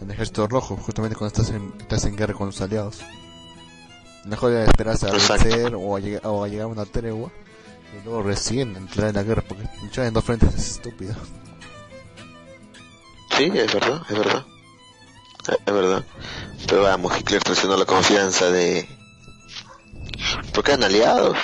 al 0.00 0.10
ejército 0.10 0.46
rojo, 0.46 0.76
justamente 0.76 1.16
cuando 1.16 1.36
estás 1.36 1.52
en, 1.54 1.72
estás 1.80 2.04
en 2.04 2.14
guerra 2.16 2.34
con 2.34 2.46
los 2.46 2.60
aliados. 2.60 3.00
Mejor 4.26 4.52
era 4.52 4.64
esperarse 4.64 5.06
a 5.06 5.10
Exacto. 5.10 5.44
vencer 5.48 5.74
o 5.74 5.96
a, 5.96 5.98
llegar, 6.00 6.20
o 6.26 6.44
a 6.44 6.48
llegar 6.48 6.64
a 6.66 6.68
una 6.68 6.84
tregua 6.84 7.32
y 8.00 8.04
luego 8.04 8.22
recién 8.22 8.76
entrar 8.76 9.08
en 9.08 9.16
la 9.16 9.24
guerra, 9.24 9.42
porque 9.46 9.64
luchar 9.82 10.06
en 10.06 10.14
dos 10.14 10.22
frentes 10.24 10.54
es 10.54 10.70
estúpido. 10.76 11.16
Sí, 13.36 13.50
es 13.54 13.72
verdad, 13.74 14.02
es 14.08 14.18
verdad. 14.18 14.44
Es 15.48 15.74
verdad. 15.74 16.04
Pero 16.68 16.82
vamos, 16.82 17.18
Hitler 17.18 17.42
traicionó 17.42 17.76
la 17.76 17.84
confianza 17.84 18.50
de... 18.50 18.88
Porque 20.54 20.72
eran 20.72 20.84
aliados, 20.84 21.36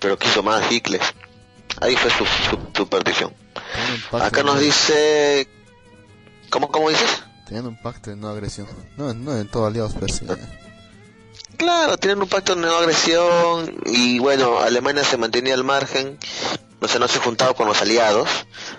pero 0.00 0.18
quiso 0.18 0.42
más 0.42 0.70
Hitler. 0.70 1.00
Ahí 1.80 1.96
fue 1.96 2.10
su, 2.10 2.24
su, 2.26 2.58
su 2.74 2.88
pacto 2.88 3.32
Acá 4.12 4.42
nos 4.42 4.56
no- 4.56 4.60
dice... 4.60 5.48
¿Cómo, 6.50 6.68
cómo 6.70 6.88
dices? 6.90 7.22
Tenían 7.46 7.66
un 7.66 7.80
pacto 7.80 8.10
de 8.10 8.16
no 8.16 8.28
agresión. 8.28 8.66
No, 8.96 9.12
no 9.14 9.36
en 9.36 9.48
todos 9.48 9.68
aliados, 9.68 9.92
pero 9.98 10.12
sí. 10.12 10.26
eh. 10.28 10.36
Claro, 11.56 11.96
tienen 11.98 12.22
un 12.22 12.28
pacto 12.28 12.54
de 12.54 12.60
no 12.62 12.76
agresión 12.76 13.74
y 13.86 14.18
bueno, 14.18 14.58
Alemania 14.60 15.02
se 15.04 15.16
mantenía 15.16 15.54
al 15.54 15.64
margen, 15.64 16.18
no 16.80 16.86
sé, 16.88 16.98
no 16.98 17.08
se 17.08 17.18
juntaba 17.18 17.54
con 17.54 17.66
los 17.66 17.80
aliados, 17.82 18.28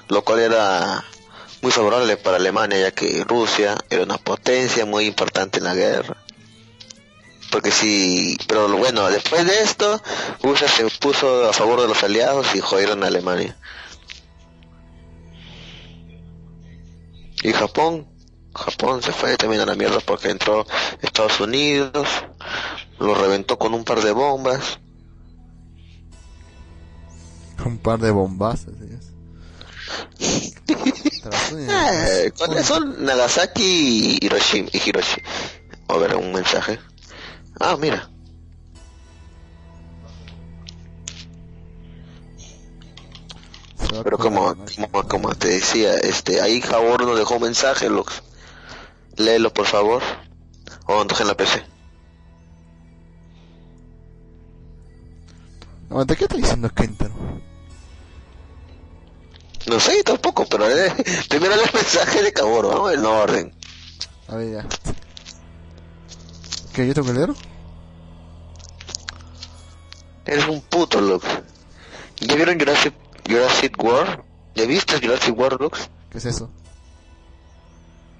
lo 0.08 0.24
cual 0.24 0.40
era 0.40 1.04
muy 1.62 1.72
favorable 1.72 2.18
para 2.18 2.38
Alemania 2.38 2.80
ya 2.80 2.91
que 2.91 3.24
Rusia 3.26 3.78
era 3.89 4.03
una 4.03 4.18
potencia 4.18 4.86
muy 4.86 5.05
importante 5.05 5.60
en 5.60 5.66
la 5.66 5.76
guerra. 5.76 6.18
Porque 7.51 7.72
sí, 7.72 8.38
pero 8.47 8.68
bueno, 8.78 9.10
después 9.10 9.45
de 9.45 9.62
esto, 9.62 10.01
Rusia 10.43 10.68
se 10.68 10.86
puso 10.99 11.49
a 11.49 11.53
favor 11.53 11.82
de 11.82 11.88
los 11.88 12.03
aliados 12.03 12.53
y 12.55 12.60
jodieron 12.60 13.03
a 13.03 13.07
Alemania. 13.07 13.57
Y 17.41 17.51
Japón, 17.53 18.07
Japón 18.53 19.01
se 19.01 19.12
fue 19.12 19.36
también 19.38 19.62
a 19.62 19.66
la 19.66 19.76
mierda 19.76 19.99
porque 20.05 20.30
entró 20.30 20.66
Estados 21.01 21.39
Unidos, 21.39 22.07
lo 22.99 23.16
reventó 23.16 23.57
con 23.57 23.74
un 23.74 23.84
par 23.84 24.01
de 24.01 24.12
bombas. 24.12 24.80
Un 27.66 27.78
par 27.78 27.99
de 27.99 28.12
un- 28.12 28.99
Eh, 31.26 32.32
¿Cuáles 32.38 32.66
son? 32.66 33.04
Nagasaki 33.04 34.18
y 34.22 34.26
Hiroshima. 34.26 34.70
Y 34.72 34.90
Hiroshima. 34.90 35.28
A 35.88 35.98
ver, 35.98 36.16
un 36.16 36.32
mensaje. 36.32 36.80
Ah, 37.60 37.78
mira. 37.80 38.10
Pero 44.04 44.18
con 44.18 44.34
como, 44.34 44.56
como, 44.92 45.08
como 45.08 45.36
te 45.36 45.48
decía, 45.48 45.96
este, 45.96 46.42
ahí 46.42 46.62
Javor 46.62 47.06
nos 47.06 47.18
dejó 47.18 47.36
un 47.36 47.44
mensaje, 47.44 47.90
Lux. 47.90 48.22
Léelo, 49.18 49.54
por 49.54 49.66
favor. 49.66 50.02
O 50.86 51.02
entonces 51.02 51.22
en 51.22 51.28
la 51.28 51.36
PC. 51.36 51.64
Aguanta, 55.90 56.16
¿qué 56.16 56.26
está 56.26 56.38
diciendo 56.38 56.70
Kentaro? 56.70 57.14
No 59.68 59.80
sé, 59.80 60.03
tampoco, 60.03 60.45
pero 60.45 60.66
primero 61.30 61.53
el 61.53 61.62
mensaje 61.74 62.24
de 62.24 62.34
Cabor, 62.34 62.68
vamos 62.68 62.93
en 62.93 63.05
orden. 63.05 63.53
A 64.28 64.36
ver, 64.36 64.53
ya. 64.53 64.68
¿Qué? 66.74 66.88
¿Yo 66.88 66.93
tengo 66.93 67.07
que 67.07 67.14
leer? 67.14 67.30
Eres 70.26 70.47
un 70.47 70.62
puto, 70.62 71.01
Lux. 71.01 71.26
¿Ya 72.20 72.36
vieron 72.36 72.60
Jurassic, 72.60 72.93
Jurassic 73.28 73.84
World? 73.84 74.22
¿Ya 74.55 74.66
viste 74.66 74.99
Jurassic 74.99 75.38
World, 75.38 75.62
Lux? 75.62 75.89
¿Qué 76.12 76.20
es 76.20 76.26
eso? 76.26 76.49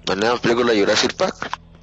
La 0.06 0.16
nueva 0.16 0.36
película 0.38 0.72
Jurassic 0.74 1.14
Park. 1.14 1.36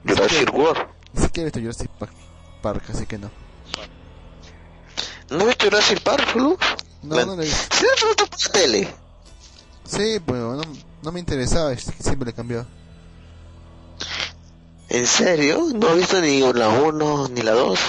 Jurassic 0.05 0.53
World. 0.53 0.87
Ni 1.13 1.21
siquiera 1.23 1.43
he 1.43 1.45
visto 1.45 1.59
Jurassic 1.59 1.91
Park, 1.97 2.13
Park, 2.61 2.83
así 2.89 3.05
que 3.05 3.17
no. 3.17 3.31
¿No 5.29 5.45
viste 5.45 5.65
Jurassic 5.65 6.01
Park, 6.01 6.35
Lux? 6.35 6.65
No, 7.03 7.15
Bueno, 7.15 7.31
no 7.31 7.35
lo 7.37 7.43
he 7.43 7.45
visto. 7.45 7.75
Sí, 8.35 8.49
tele. 8.51 8.87
Sí, 9.88 10.19
pues 10.25 10.39
no, 10.39 10.61
no 11.01 11.11
me 11.11 11.19
interesaba, 11.19 11.75
siempre 11.77 12.27
le 12.27 12.33
cambiaba. 12.33 12.65
¿En 14.89 15.05
serio? 15.05 15.67
¿No 15.73 15.89
has 15.89 15.97
visto 15.97 16.21
ni 16.21 16.41
la 16.53 16.69
1 16.69 17.29
ni 17.29 17.41
la 17.41 17.51
2? 17.51 17.79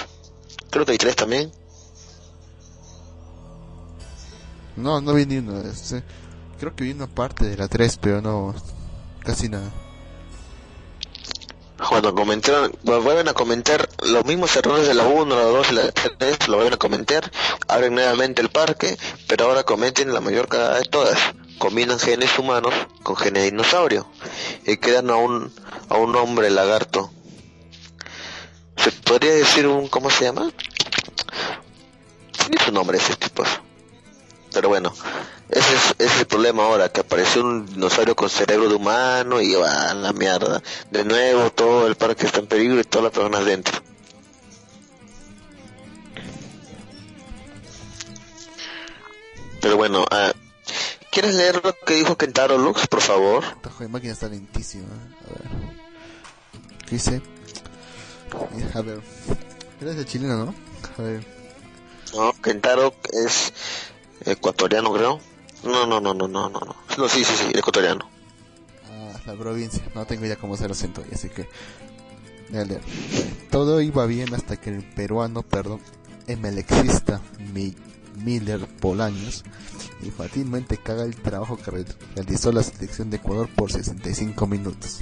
Creo 0.71 0.85
que 0.85 0.93
hay 0.93 0.99
3 0.99 1.17
también. 1.17 1.53
No, 4.77 5.01
no 5.01 5.15
vi 5.15 5.27
ni 5.27 5.39
uno. 5.39 5.61
este, 5.61 6.03
creo 6.59 6.75
que 6.75 6.85
vi 6.85 6.93
una 6.93 7.09
parte 7.09 7.45
de 7.47 7.57
la 7.57 7.69
3, 7.69 7.99
pero 8.01 8.21
no. 8.21 8.55
Casi 9.25 9.49
nada. 9.49 9.71
Cuando 11.89 12.15
comentaron, 12.15 12.73
vuelven 12.83 13.29
a 13.29 13.35
comentar 13.35 13.89
los 14.03 14.25
mismos 14.25 14.55
errores 14.57 14.87
de 14.87 14.95
la 14.95 15.07
1, 15.07 15.35
la 15.35 15.43
2 15.43 15.71
y 15.71 15.75
la 15.75 15.93
3, 15.93 16.49
lo 16.49 16.57
vuelven 16.57 16.75
a 16.75 16.77
comentar, 16.77 17.31
abren 17.69 17.95
nuevamente 17.95 18.43
el 18.43 18.51
parque, 18.51 18.97
pero 19.29 19.47
ahora 19.47 19.63
cometen 19.63 20.13
la 20.13 20.21
mayor 20.21 20.49
cagada 20.49 20.79
de 20.79 20.85
todas. 20.85 21.19
Combinan 21.59 21.99
genes 21.99 22.39
humanos 22.39 22.73
con 23.03 23.17
genes 23.17 23.43
de 23.43 23.51
dinosaurio 23.51 24.07
y 24.65 24.77
quedan 24.77 25.11
a 25.11 25.17
un, 25.17 25.53
a 25.89 25.97
un 25.97 26.15
hombre 26.17 26.51
lagarto. 26.51 27.11
¿Se 28.77 28.93
podría 28.93 29.35
decir 29.35 29.67
un, 29.67 29.89
cómo 29.89 30.09
se 30.09 30.25
llama? 30.25 30.51
Tiene 32.39 32.65
su 32.65 32.73
nombre 32.73 32.99
ese 32.99 33.17
tipo. 33.17 33.43
Pero 34.53 34.69
bueno, 34.69 34.95
ese 35.51 35.75
es, 35.75 35.95
ese 35.99 36.15
es 36.15 36.21
el 36.21 36.27
problema 36.27 36.65
ahora, 36.65 36.91
que 36.91 37.01
apareció 37.01 37.43
un 37.43 37.67
dinosaurio 37.67 38.15
con 38.15 38.31
cerebro 38.31 38.69
de 38.69 38.77
humano 38.77 39.41
y 39.41 39.55
va 39.55 39.91
a 39.91 39.95
la 39.95 40.13
mierda. 40.13 40.63
De 40.91 41.05
nuevo, 41.05 41.51
todo 41.51 41.87
el 41.87 41.97
parque 41.97 42.27
está 42.27 42.39
en 42.41 42.47
peligro 42.47 42.79
y 42.81 42.85
todas 42.85 43.05
las 43.05 43.13
personas 43.13 43.45
dentro. 43.45 43.81
Pero 49.61 49.77
bueno, 49.77 50.05
ah, 50.11 50.33
¿quieres 51.11 51.35
leer 51.35 51.61
lo 51.65 51.75
que 51.87 51.95
dijo 51.95 52.17
Kentaro 52.17 52.59
Lux, 52.59 52.87
por 52.87 53.01
favor? 53.01 53.45
Esta 53.45 53.71
joven 53.71 53.91
máquina 53.93 54.13
está 54.13 54.29
lentísima. 54.29 54.85
A 55.27 55.31
ver. 55.31 55.79
¿Qué 56.87 56.95
dice? 56.97 57.23
A 58.75 58.81
ver. 58.83 59.01
Eres 59.81 59.97
de 59.97 60.05
chileno, 60.05 60.47
¿no? 60.47 60.55
A 60.99 61.03
ver. 61.03 61.25
No, 62.15 62.33
Kentaro 62.43 62.95
es 63.13 63.53
ecuatoriano, 64.25 64.93
creo. 64.93 65.21
No, 65.65 65.87
no, 65.87 66.01
no, 66.01 66.15
no, 66.15 66.29
no, 66.29 66.49
no, 66.49 66.61
no. 66.61 66.77
No, 66.97 67.09
sí, 67.09 67.25
sí, 67.25 67.35
sí, 67.37 67.51
ecuatoriano. 67.55 68.09
Ah, 68.91 69.13
la 69.27 69.35
provincia. 69.35 69.83
No 69.95 70.05
tengo 70.07 70.25
idea 70.25 70.37
cómo 70.37 70.57
se 70.57 70.69
lo 70.69 70.75
siento, 70.75 71.03
así 71.13 71.29
que. 71.29 71.49
Leer. 72.51 72.81
Todo 73.51 73.81
iba 73.83 74.07
bien 74.07 74.35
hasta 74.35 74.57
que 74.57 74.71
el 74.71 74.83
peruano, 74.83 75.43
perdón, 75.43 75.81
emelexista 76.27 77.21
Mi- 77.53 77.75
Miller 78.25 78.67
Bolaños 78.81 79.45
infantilmente 80.03 80.77
caga 80.77 81.05
el 81.05 81.17
trabajo 81.17 81.57
que 81.57 81.71
re- 81.71 81.85
realizó 82.15 82.53
la 82.53 82.63
selección 82.63 83.11
de 83.11 83.17
Ecuador 83.17 83.49
por 83.49 83.73
65 83.73 84.47
minutos. 84.47 84.99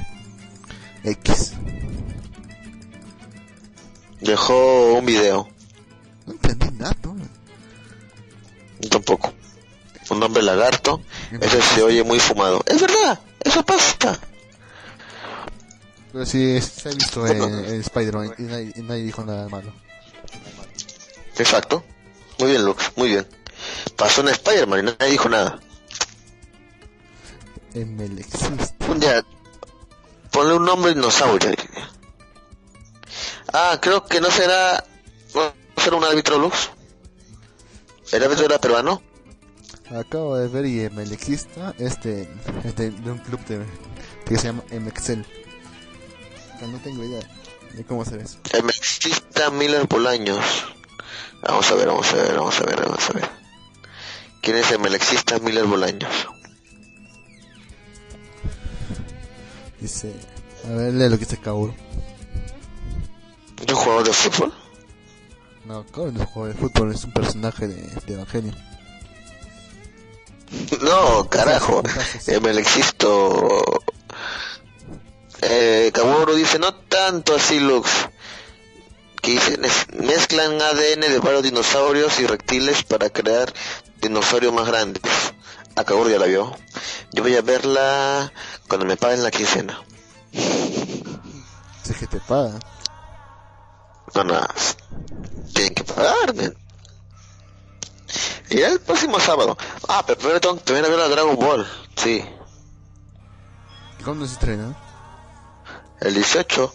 X. 1.05 1.53
Dejó 4.21 4.95
un 4.95 5.07
video, 5.07 5.49
No 6.27 6.33
entendí 6.33 6.71
nada, 6.79 6.97
tampoco. 8.91 9.33
Un 10.11 10.23
hombre 10.23 10.43
lagarto, 10.43 11.03
ese 11.41 11.61
se 11.61 11.83
oye 11.83 12.03
muy 12.05 12.19
fumado. 12.21 12.63
Es 12.67 12.81
verdad, 12.81 13.21
eso 13.45 13.65
pasa. 13.65 14.19
Pero 16.13 16.25
sí, 16.25 16.61
se 16.63 16.89
ha 16.89 16.93
visto 16.93 17.27
en, 17.27 17.43
en 17.43 17.81
Spider-Man 17.81 18.35
y 18.39 18.43
nadie, 18.43 18.73
y 18.77 18.83
nadie 18.83 19.03
dijo 19.05 19.25
nada 19.25 19.49
malo. 19.49 19.73
Exacto. 21.39 21.85
Muy 22.39 22.51
bien, 22.51 22.65
Lux, 22.65 22.93
muy 22.97 23.09
bien. 23.09 23.27
Pasó 23.97 24.21
en 24.21 24.29
Spider-Man 24.29 24.81
y 24.81 24.83
nadie 24.83 25.13
dijo 25.13 25.29
nada. 25.29 25.59
Emelexista. 27.75 28.75
Un 28.89 29.01
día, 29.01 29.25
ponle 30.31 30.55
un 30.55 30.65
nombre 30.65 30.95
dinosaurio. 30.95 31.51
Ah, 33.53 33.79
creo 33.81 34.05
que 34.05 34.21
no 34.21 34.31
será... 34.31 34.85
¿No 35.35 35.53
será 35.83 35.97
un 35.97 36.05
árbitro 36.05 36.39
Lux? 36.39 36.71
¿El 38.13 38.23
árbitro 38.23 38.47
era 38.47 38.59
peruano? 38.59 39.03
Acabo 39.91 40.37
de 40.37 40.49
ver 40.49 40.67
y 40.67 40.81
Emelexista 40.81 41.75
este, 41.79 42.29
este 42.65 42.91
de 42.91 43.11
un 43.11 43.19
club 43.19 43.39
de, 43.47 43.65
que 44.25 44.37
se 44.37 44.49
llama 44.49 44.65
sea, 46.59 46.69
no 46.69 46.79
tengo 46.79 47.05
idea 47.05 47.21
de 47.73 47.85
cómo 47.85 48.03
hacer 48.03 48.21
eso. 48.21 48.39
Melexista 48.53 49.51
Miller 49.51 49.87
Bolaños. 49.87 50.45
Vamos 51.43 51.71
a 51.71 51.75
ver, 51.75 51.87
vamos 51.87 52.13
a 52.13 52.17
ver, 52.17 52.35
vamos 52.35 52.61
a 52.61 52.65
ver, 52.65 52.81
vamos 52.81 53.11
a 53.11 53.13
ver. 53.13 53.31
¿Quién 54.41 54.57
es 54.57 54.71
el 54.71 54.79
Melexista 54.79 55.39
Miller 55.39 55.65
Bolaños? 55.65 56.29
Dice, 59.81 60.13
a 60.65 60.71
ver, 60.71 60.95
lee 60.95 61.09
lo 61.09 61.19
que 61.19 61.25
dice 61.25 61.39
Kaoru. 61.39 61.75
¿Es 63.61 63.73
un 63.73 63.75
jugador 63.75 64.05
de 64.05 64.13
fútbol? 64.13 64.55
No, 65.65 65.85
Kaoru 65.87 66.13
no 66.13 66.23
es 66.23 66.27
un 66.27 66.33
jugador 66.33 66.55
de 66.55 66.61
fútbol, 66.61 66.93
es 66.93 67.05
un 67.05 67.13
personaje 67.13 67.69
de, 67.69 67.83
de 68.07 68.15
Evangelio. 68.15 68.53
No, 70.81 71.29
carajo. 71.29 71.83
El 72.27 72.41
Melexisto... 72.41 73.83
Eh, 75.43 75.91
Kaworu 75.93 76.35
dice, 76.35 76.59
no 76.59 76.75
tanto 76.75 77.35
así, 77.37 77.61
Lux. 77.61 77.91
Que 79.27 79.33
dice, 79.33 79.59
"Mez- 79.59 79.89
mezclan 79.93 80.63
ADN 80.63 81.01
de 81.09 81.19
varios 81.19 81.43
dinosaurios 81.43 82.21
y 82.21 82.29
reptiles 82.29 82.85
para 82.85 83.11
crear 83.11 83.53
dinosaurios 84.01 84.53
más 84.53 84.69
grandes. 84.69 85.03
A 85.75 85.83
Kaworu 85.83 86.11
ya 86.11 86.21
la 86.21 86.27
vio. 86.27 86.57
Yo 87.11 87.25
voy 87.25 87.35
a 87.35 87.43
verla 87.43 88.33
cuando 88.69 88.87
me 88.87 88.97
paguen 88.97 89.25
la 89.25 89.33
quincena. 89.33 89.83
Es 90.33 91.97
que 91.99 92.07
te 92.07 92.21
paga. 92.21 92.53
No, 94.15 94.23
no. 94.23 94.41
Tienen 95.53 95.75
que 95.75 95.83
pagarme. 95.83 96.53
Y 98.51 98.61
el 98.61 98.79
próximo 98.79 99.19
sábado. 99.19 99.59
Ah, 99.89 100.05
pero 100.07 100.19
primero 100.21 100.41
tengo 100.41 100.63
que 100.63 100.73
ver 100.73 100.85
a 100.85 101.09
Dragon 101.09 101.35
Ball. 101.35 101.67
Sí. 101.97 102.25
¿Cuándo 104.05 104.25
se 104.25 104.35
estrena? 104.35 104.73
El 106.01 106.15
18. 106.15 106.73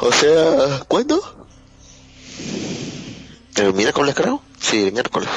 O 0.00 0.12
sea, 0.12 0.82
¿cuándo? 0.88 1.20
¿El 3.56 3.74
miércoles 3.74 4.14
creo? 4.14 4.42
Sí, 4.58 4.84
el 4.86 4.92
miércoles. 4.92 5.28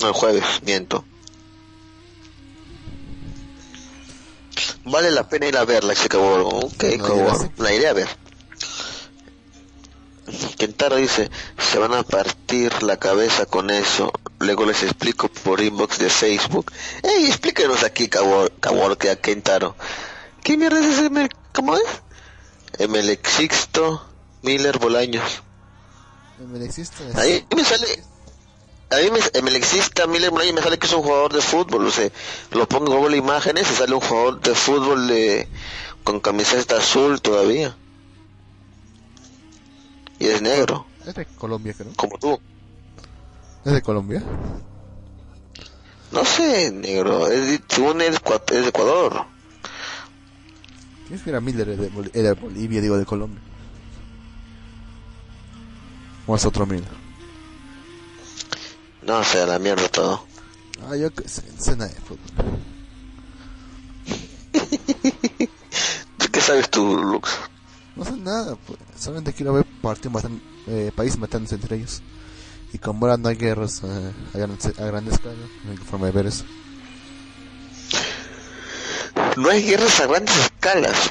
No, 0.00 0.08
el 0.08 0.14
jueves, 0.14 0.44
miento. 0.64 1.04
Vale 4.84 5.10
la 5.10 5.28
pena 5.28 5.46
ir 5.46 5.56
a 5.56 5.64
verla, 5.64 5.92
ese 5.92 6.08
Kaworu. 6.08 6.48
Ok, 6.48 6.84
No, 6.98 7.38
sé. 7.38 7.50
La 7.58 7.72
iré 7.72 7.88
a 7.88 7.92
ver. 7.92 8.08
Kentaro 10.56 10.96
dice, 10.96 11.30
se 11.58 11.78
van 11.78 11.92
a 11.92 12.02
partir 12.02 12.82
la 12.82 12.96
cabeza 12.96 13.44
con 13.46 13.70
eso. 13.70 14.10
Luego 14.38 14.64
les 14.64 14.82
explico 14.82 15.28
por 15.28 15.60
inbox 15.60 15.98
de 15.98 16.08
Facebook. 16.08 16.72
Ey, 17.02 17.26
explíquenos 17.26 17.82
aquí, 17.84 18.08
Kaworu, 18.08 18.96
que 18.96 19.10
a 19.10 19.16
Kentaro. 19.16 19.76
¿Qué 20.42 20.56
mierda 20.56 20.80
es 20.80 20.98
ese? 20.98 21.10
¿Cómo 21.52 21.76
es? 21.76 21.84
Emelexixto 22.78 24.04
Miller 24.42 24.78
Bolaños. 24.78 25.42
Ahí 27.16 27.46
me 27.54 27.64
sale... 27.64 27.86
Ahí 28.90 29.10
me, 29.10 29.20
Emelexista 29.32 30.06
Miller 30.06 30.30
Bolaños 30.30 30.54
me 30.54 30.62
sale 30.62 30.78
que 30.78 30.86
es 30.86 30.92
un 30.92 31.02
jugador 31.02 31.32
de 31.32 31.40
fútbol. 31.40 31.86
O 31.86 31.90
sea, 31.90 32.10
lo 32.50 32.66
pongo 32.68 32.92
en 32.92 32.98
Google 32.98 33.16
Imágenes 33.16 33.70
y 33.70 33.74
sale 33.74 33.94
un 33.94 34.00
jugador 34.00 34.40
de 34.40 34.54
fútbol 34.54 35.06
de, 35.08 35.48
con 36.04 36.20
camiseta 36.20 36.76
azul 36.76 37.20
todavía. 37.22 37.76
Y 40.18 40.26
es 40.26 40.40
negro, 40.42 40.86
Es 41.06 41.14
de 41.14 41.24
Colombia, 41.26 41.74
creo. 41.76 41.92
como 41.96 42.18
tú. 42.18 42.38
¿Es 43.64 43.72
de 43.72 43.82
Colombia? 43.82 44.22
No 46.12 46.24
sé, 46.24 46.70
negro. 46.70 47.26
Es, 47.28 47.46
de- 47.48 47.62
según 47.68 48.02
es, 48.02 48.16
es 48.50 48.62
de 48.62 48.68
Ecuador. 48.68 49.24
¿Quién 51.12 51.18
es 51.18 51.24
que 51.24 51.30
era 51.30 51.40
Miller? 51.42 51.68
Era 51.68 51.82
de, 51.82 51.90
Bol- 51.90 52.10
era 52.14 52.28
de 52.30 52.34
Bolivia, 52.40 52.80
digo, 52.80 52.96
de 52.96 53.04
Colombia. 53.04 53.38
¿O 56.26 56.34
es 56.34 56.46
otro 56.46 56.64
Miller? 56.64 56.88
No 59.02 59.22
sé, 59.22 59.42
a 59.42 59.46
la 59.46 59.58
mierda 59.58 59.86
todo. 59.90 60.24
Ah, 60.88 60.96
yo 60.96 61.10
que 61.12 61.28
nada 61.76 61.90
de 61.92 62.00
fútbol. 62.00 62.18
¿Qué 66.32 66.40
sabes 66.40 66.70
tú, 66.70 66.96
Lux? 66.96 67.28
No 67.94 68.06
sé 68.06 68.12
nada, 68.12 68.56
pues. 68.66 68.78
Solamente 68.98 69.34
quiero 69.34 69.52
ver 69.52 69.66
partidos 69.82 70.14
matan, 70.14 70.40
eh, 70.68 70.92
países 70.94 71.18
matándose 71.18 71.56
entre 71.56 71.76
ellos. 71.76 72.00
Y 72.72 72.78
como 72.78 73.04
ahora 73.04 73.18
no 73.18 73.28
hay 73.28 73.36
guerras 73.36 73.82
eh, 73.84 74.12
a, 74.32 74.38
gran, 74.38 74.56
a 74.78 74.84
gran 74.86 75.06
escala, 75.08 75.34
no 75.64 75.72
hay 75.72 75.76
forma 75.76 76.06
de 76.06 76.12
ver 76.12 76.24
eso. 76.28 76.46
No 79.36 79.50
hay 79.50 79.62
guerras 79.62 80.00
a 80.00 80.06
grandes 80.06 80.36
escalas. 80.36 81.10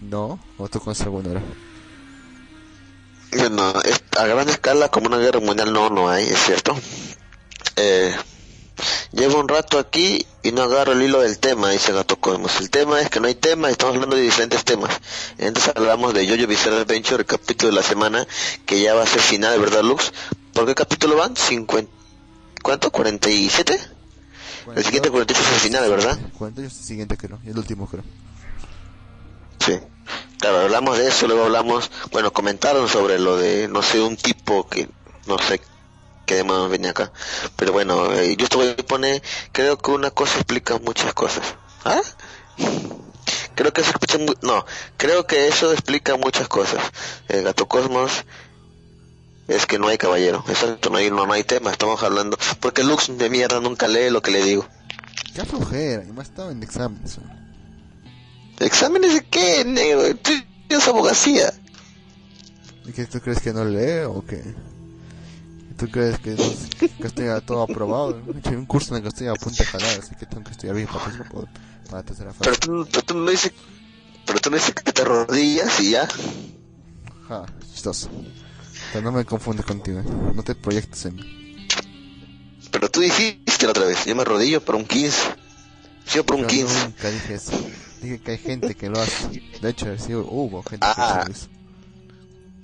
No, 0.00 0.38
o 0.58 0.68
tú 0.68 0.80
conoces 0.80 1.04
alguna 1.06 1.30
hora. 1.30 1.42
No, 3.50 3.80
es- 3.82 4.02
a 4.18 4.26
gran 4.26 4.48
escala 4.48 4.88
como 4.90 5.06
una 5.06 5.18
guerra 5.18 5.40
mundial 5.40 5.72
no, 5.72 5.88
no 5.90 6.08
hay, 6.10 6.24
es 6.28 6.38
cierto. 6.38 6.76
Eh, 7.76 8.14
llevo 9.12 9.40
un 9.40 9.48
rato 9.48 9.78
aquí 9.78 10.26
y 10.42 10.52
no 10.52 10.62
agarro 10.62 10.92
el 10.92 11.02
hilo 11.02 11.20
del 11.22 11.38
tema, 11.38 11.70
dice 11.70 11.92
Gato 11.92 12.16
Cosmos. 12.16 12.60
El 12.60 12.68
tema 12.68 13.00
es 13.00 13.08
que 13.08 13.20
no 13.20 13.28
hay 13.28 13.34
tema, 13.34 13.70
estamos 13.70 13.94
hablando 13.94 14.16
de 14.16 14.22
diferentes 14.22 14.64
temas. 14.64 15.00
Entonces 15.38 15.72
hablamos 15.74 16.12
de 16.12 16.28
Jojo 16.28 16.46
Bizarre 16.46 16.80
Adventure, 16.80 17.20
el 17.20 17.26
capítulo 17.26 17.70
de 17.70 17.76
la 17.76 17.82
semana, 17.82 18.26
que 18.66 18.80
ya 18.80 18.94
va 18.94 19.04
a 19.04 19.06
ser 19.06 19.20
final, 19.22 19.58
¿verdad, 19.60 19.82
Lux? 19.82 20.12
¿Por 20.52 20.66
qué 20.66 20.74
capítulo 20.74 21.16
van? 21.16 21.34
50, 21.36 21.90
¿Cuánto? 22.62 22.92
¿47? 22.92 23.78
El 24.74 24.84
siguiente 24.84 25.10
48 25.10 25.42
es 25.42 25.54
el 25.54 25.60
final, 25.60 25.90
¿verdad? 25.90 26.18
48 26.38 26.74
es 26.74 26.80
el 26.80 26.86
siguiente, 26.86 27.16
creo. 27.16 27.38
Y 27.44 27.50
el 27.50 27.58
último, 27.58 27.86
creo. 27.86 28.04
Sí. 29.58 29.78
Claro, 30.38 30.60
hablamos 30.60 30.98
de 30.98 31.08
eso, 31.08 31.26
luego 31.28 31.44
hablamos, 31.44 31.90
bueno, 32.10 32.32
comentaron 32.32 32.88
sobre 32.88 33.18
lo 33.18 33.36
de, 33.36 33.68
no 33.68 33.82
sé, 33.82 34.00
un 34.00 34.16
tipo 34.16 34.68
que, 34.68 34.88
no 35.26 35.38
sé 35.38 35.60
qué 36.26 36.34
demás 36.36 36.68
venía 36.68 36.90
acá. 36.90 37.12
Pero 37.56 37.72
bueno, 37.72 38.12
eh, 38.12 38.36
yo 38.36 38.44
estoy 38.44 38.74
pone, 38.74 39.22
creo 39.52 39.78
que 39.78 39.90
una 39.92 40.10
cosa 40.10 40.36
explica 40.36 40.78
muchas 40.78 41.14
cosas. 41.14 41.54
¿Ah? 41.84 42.00
Creo 43.54 43.72
que 43.72 43.82
eso 43.82 43.90
explica, 43.90 44.34
no, 44.42 44.64
creo 44.96 45.26
que 45.26 45.46
eso 45.46 45.72
explica 45.72 46.16
muchas 46.16 46.48
cosas. 46.48 46.82
El 47.28 47.44
gato 47.44 47.68
cosmos 47.68 48.24
es 49.54 49.66
que 49.66 49.78
no 49.78 49.88
hay 49.88 49.98
caballero, 49.98 50.44
exacto, 50.48 50.90
no 50.90 50.96
hay, 50.96 51.10
no, 51.10 51.26
no 51.26 51.32
hay 51.32 51.44
tema, 51.44 51.70
estamos 51.70 52.02
hablando, 52.02 52.38
porque 52.60 52.82
Lux 52.84 53.16
de 53.16 53.30
mierda 53.30 53.60
nunca 53.60 53.88
lee 53.88 54.10
lo 54.10 54.22
que 54.22 54.30
le 54.30 54.42
digo. 54.42 54.66
Qué 55.34 55.44
flojera, 55.44 56.04
y 56.04 56.12
más 56.12 56.28
estaba 56.28 56.52
en 56.52 56.62
exámenes. 56.62 57.18
¿Exámenes 58.58 59.14
de 59.14 59.24
qué, 59.24 59.64
negro? 59.64 60.02
Eres 60.68 60.88
abogacía. 60.88 61.52
¿Y 62.84 62.92
que 62.92 63.06
tú 63.06 63.20
crees 63.20 63.40
que 63.40 63.52
no 63.52 63.64
lee 63.64 64.04
o 64.06 64.24
qué? 64.26 64.42
¿Tú 65.76 65.88
crees 65.88 66.18
que, 66.18 66.30
no, 66.30 66.44
que 66.78 67.06
estoy 67.06 67.26
todo 67.44 67.62
aprobado? 67.62 68.20
He 68.44 68.56
un 68.56 68.66
curso 68.66 68.94
en 68.94 68.98
el 68.98 69.02
que 69.02 69.08
estoy 69.08 69.26
a 69.28 69.34
punto 69.34 69.62
de 69.62 69.64
jalar, 69.64 69.98
así 69.98 70.14
que 70.14 70.26
tengo 70.26 70.44
que 70.44 70.52
estudiar 70.52 70.76
bien 70.76 70.86
para, 70.86 71.04
para, 71.04 71.28
para 71.30 71.96
la 71.98 72.02
tercera 72.02 72.32
fase. 72.32 72.50
Pero 72.50 72.56
tú, 72.58 72.88
pero 72.90 73.04
tú 73.04 73.14
no 73.14 73.30
dices, 73.30 73.52
pero 74.26 74.38
tú 74.38 74.50
no 74.50 74.56
dices 74.56 74.74
que 74.74 74.92
te 74.92 75.04
rodillas 75.04 75.80
y 75.80 75.90
ya. 75.90 76.08
Ja, 77.28 77.46
chistoso. 77.72 78.10
Pero 78.92 79.04
no 79.04 79.12
me 79.12 79.24
confundes 79.24 79.64
contigo, 79.64 80.00
¿eh? 80.00 80.04
no 80.34 80.42
te 80.42 80.54
proyectes 80.54 81.06
en 81.06 81.16
mí. 81.16 81.68
Pero 82.70 82.90
tú 82.90 83.00
dijiste 83.00 83.64
la 83.66 83.70
otra 83.70 83.84
vez, 83.86 84.04
yo 84.04 84.14
me 84.16 84.24
rodillo 84.24 84.60
por 84.62 84.74
un 84.76 84.84
15. 84.84 85.16
Yo 86.12 86.24
por 86.26 86.36
un 86.36 86.42
Yo 86.42 86.48
15. 86.48 86.84
nunca 86.84 87.10
dije 87.10 87.34
eso. 87.34 87.52
Dije 88.02 88.20
que 88.20 88.30
hay 88.32 88.38
gente 88.38 88.74
que 88.74 88.88
lo 88.90 89.00
hace. 89.00 89.42
De 89.60 89.70
hecho, 89.70 89.86
sí 89.98 90.14
hubo 90.14 90.62
gente 90.62 90.84
Ah. 90.86 91.22
que 91.24 91.30
hizo 91.32 91.40
eso. 91.40 91.48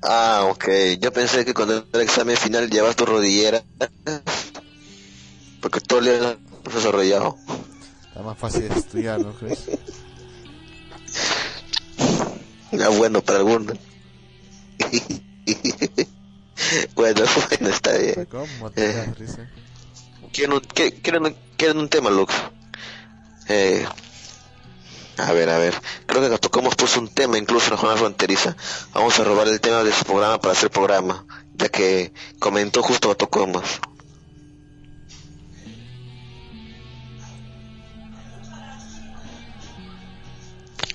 Ah, 0.02 0.46
ok. 0.50 0.68
Yo 1.00 1.12
pensé 1.12 1.44
que 1.44 1.54
cuando 1.54 1.74
era 1.76 1.86
el 1.92 2.00
examen 2.00 2.36
final 2.36 2.68
llevas 2.70 2.96
tu 2.96 3.06
rodillera. 3.06 3.62
Porque 5.60 5.80
todo 5.80 5.98
el 6.00 6.04
día 6.06 6.38
estás 6.66 6.84
arrollado. 6.86 7.36
Está 8.08 8.22
más 8.22 8.38
fácil 8.38 8.68
de 8.68 8.74
estudiar, 8.78 9.20
¿no 9.20 9.32
crees? 9.32 9.64
Ah, 12.80 12.88
bueno, 12.96 13.22
para 13.22 13.38
algunos. 13.38 13.76
bueno, 16.94 17.22
bueno, 17.50 17.68
está 17.68 17.96
bien. 17.96 18.26
¿Cómo 18.30 18.70
te 18.70 18.92
das 18.92 19.18
risa? 19.18 19.48
¿Quieren 20.32 20.54
un, 20.54 20.60
quieren 20.60 21.26
un- 21.26 21.36
quieren 21.56 21.78
un 21.78 21.88
tema, 21.88 22.10
Lux? 22.10 22.34
Eh, 23.48 23.86
a 25.16 25.32
ver, 25.32 25.48
a 25.48 25.58
ver. 25.58 25.74
Creo 26.06 26.28
que 26.28 26.38
tocamos 26.38 26.74
puso 26.76 27.00
un 27.00 27.08
tema 27.08 27.38
incluso 27.38 27.66
en 27.66 27.70
la 27.72 27.76
jornada 27.78 27.98
fronteriza. 27.98 28.56
Vamos 28.92 29.18
a 29.18 29.24
robar 29.24 29.48
el 29.48 29.60
tema 29.60 29.82
de 29.82 29.92
su 29.92 30.04
programa 30.04 30.38
para 30.40 30.52
hacer 30.52 30.70
programa, 30.70 31.24
ya 31.54 31.68
que 31.68 32.12
comentó 32.38 32.82
justo 32.82 33.14
Tocomos. 33.16 33.80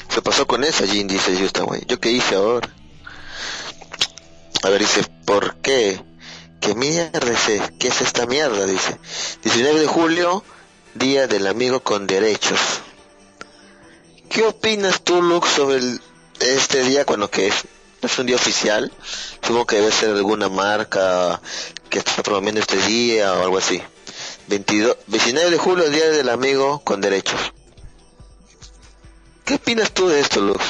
Se 0.10 0.22
pasó 0.22 0.46
con 0.46 0.64
esa, 0.64 0.86
Jin, 0.86 1.08
dice 1.08 1.36
Justa, 1.38 1.64
güey. 1.64 1.82
¿Yo 1.88 2.00
qué 2.00 2.12
hice 2.12 2.36
ahora? 2.36 2.70
A 4.64 4.70
ver, 4.70 4.82
dice, 4.82 5.04
¿por 5.26 5.56
qué? 5.58 6.02
¿Qué 6.60 6.74
mierda 6.76 7.32
ese? 7.32 7.62
¿Qué 7.80 7.90
es 7.90 8.02
esta 8.02 8.26
mierda? 8.26 8.66
Dice. 8.66 8.98
19 9.44 9.82
de 9.82 9.88
julio, 9.88 10.44
Día 10.96 11.28
del 11.28 11.48
Amigo 11.48 11.82
con 11.82 12.08
Derechos. 12.08 12.60
¿Qué 14.30 14.44
opinas 14.44 15.02
tú, 15.02 15.22
Luke, 15.22 15.48
sobre 15.48 15.80
este 16.40 16.84
día, 16.84 17.06
cuando 17.06 17.30
que 17.30 17.48
es 17.48 17.66
no 18.04 18.08
es 18.08 18.20
un 18.20 18.26
día 18.26 18.36
oficial. 18.36 18.92
Supongo 19.42 19.66
que 19.66 19.78
debe 19.78 19.92
ser 19.92 20.10
alguna 20.10 20.50
marca 20.50 21.42
que 21.90 22.00
está 22.00 22.22
promoviendo 22.22 22.60
este 22.60 22.76
día 22.86 23.34
o 23.34 23.44
algo 23.44 23.58
así. 23.58 23.82
22, 24.48 24.98
29 25.08 25.52
de 25.52 25.58
julio, 25.58 25.90
Día 25.90 26.10
del 26.10 26.28
Amigo 26.28 26.82
con 26.84 27.00
Derechos. 27.00 27.40
¿Qué 29.46 29.56
opinas 29.56 29.92
tú 29.94 30.10
de 30.10 30.20
esto, 30.20 30.42
Luz? 30.42 30.62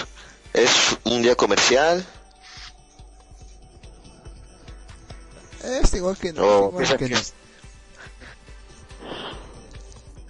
¿Es 0.54 0.70
un 1.06 1.24
día 1.24 1.36
comercial? 1.36 2.06
Es 5.64 5.94
igual 5.94 6.18
que, 6.18 6.30
¿O 6.32 6.68
igual 6.70 6.72
piensas 6.76 6.98
que- 6.98 7.08
que- 7.10 7.14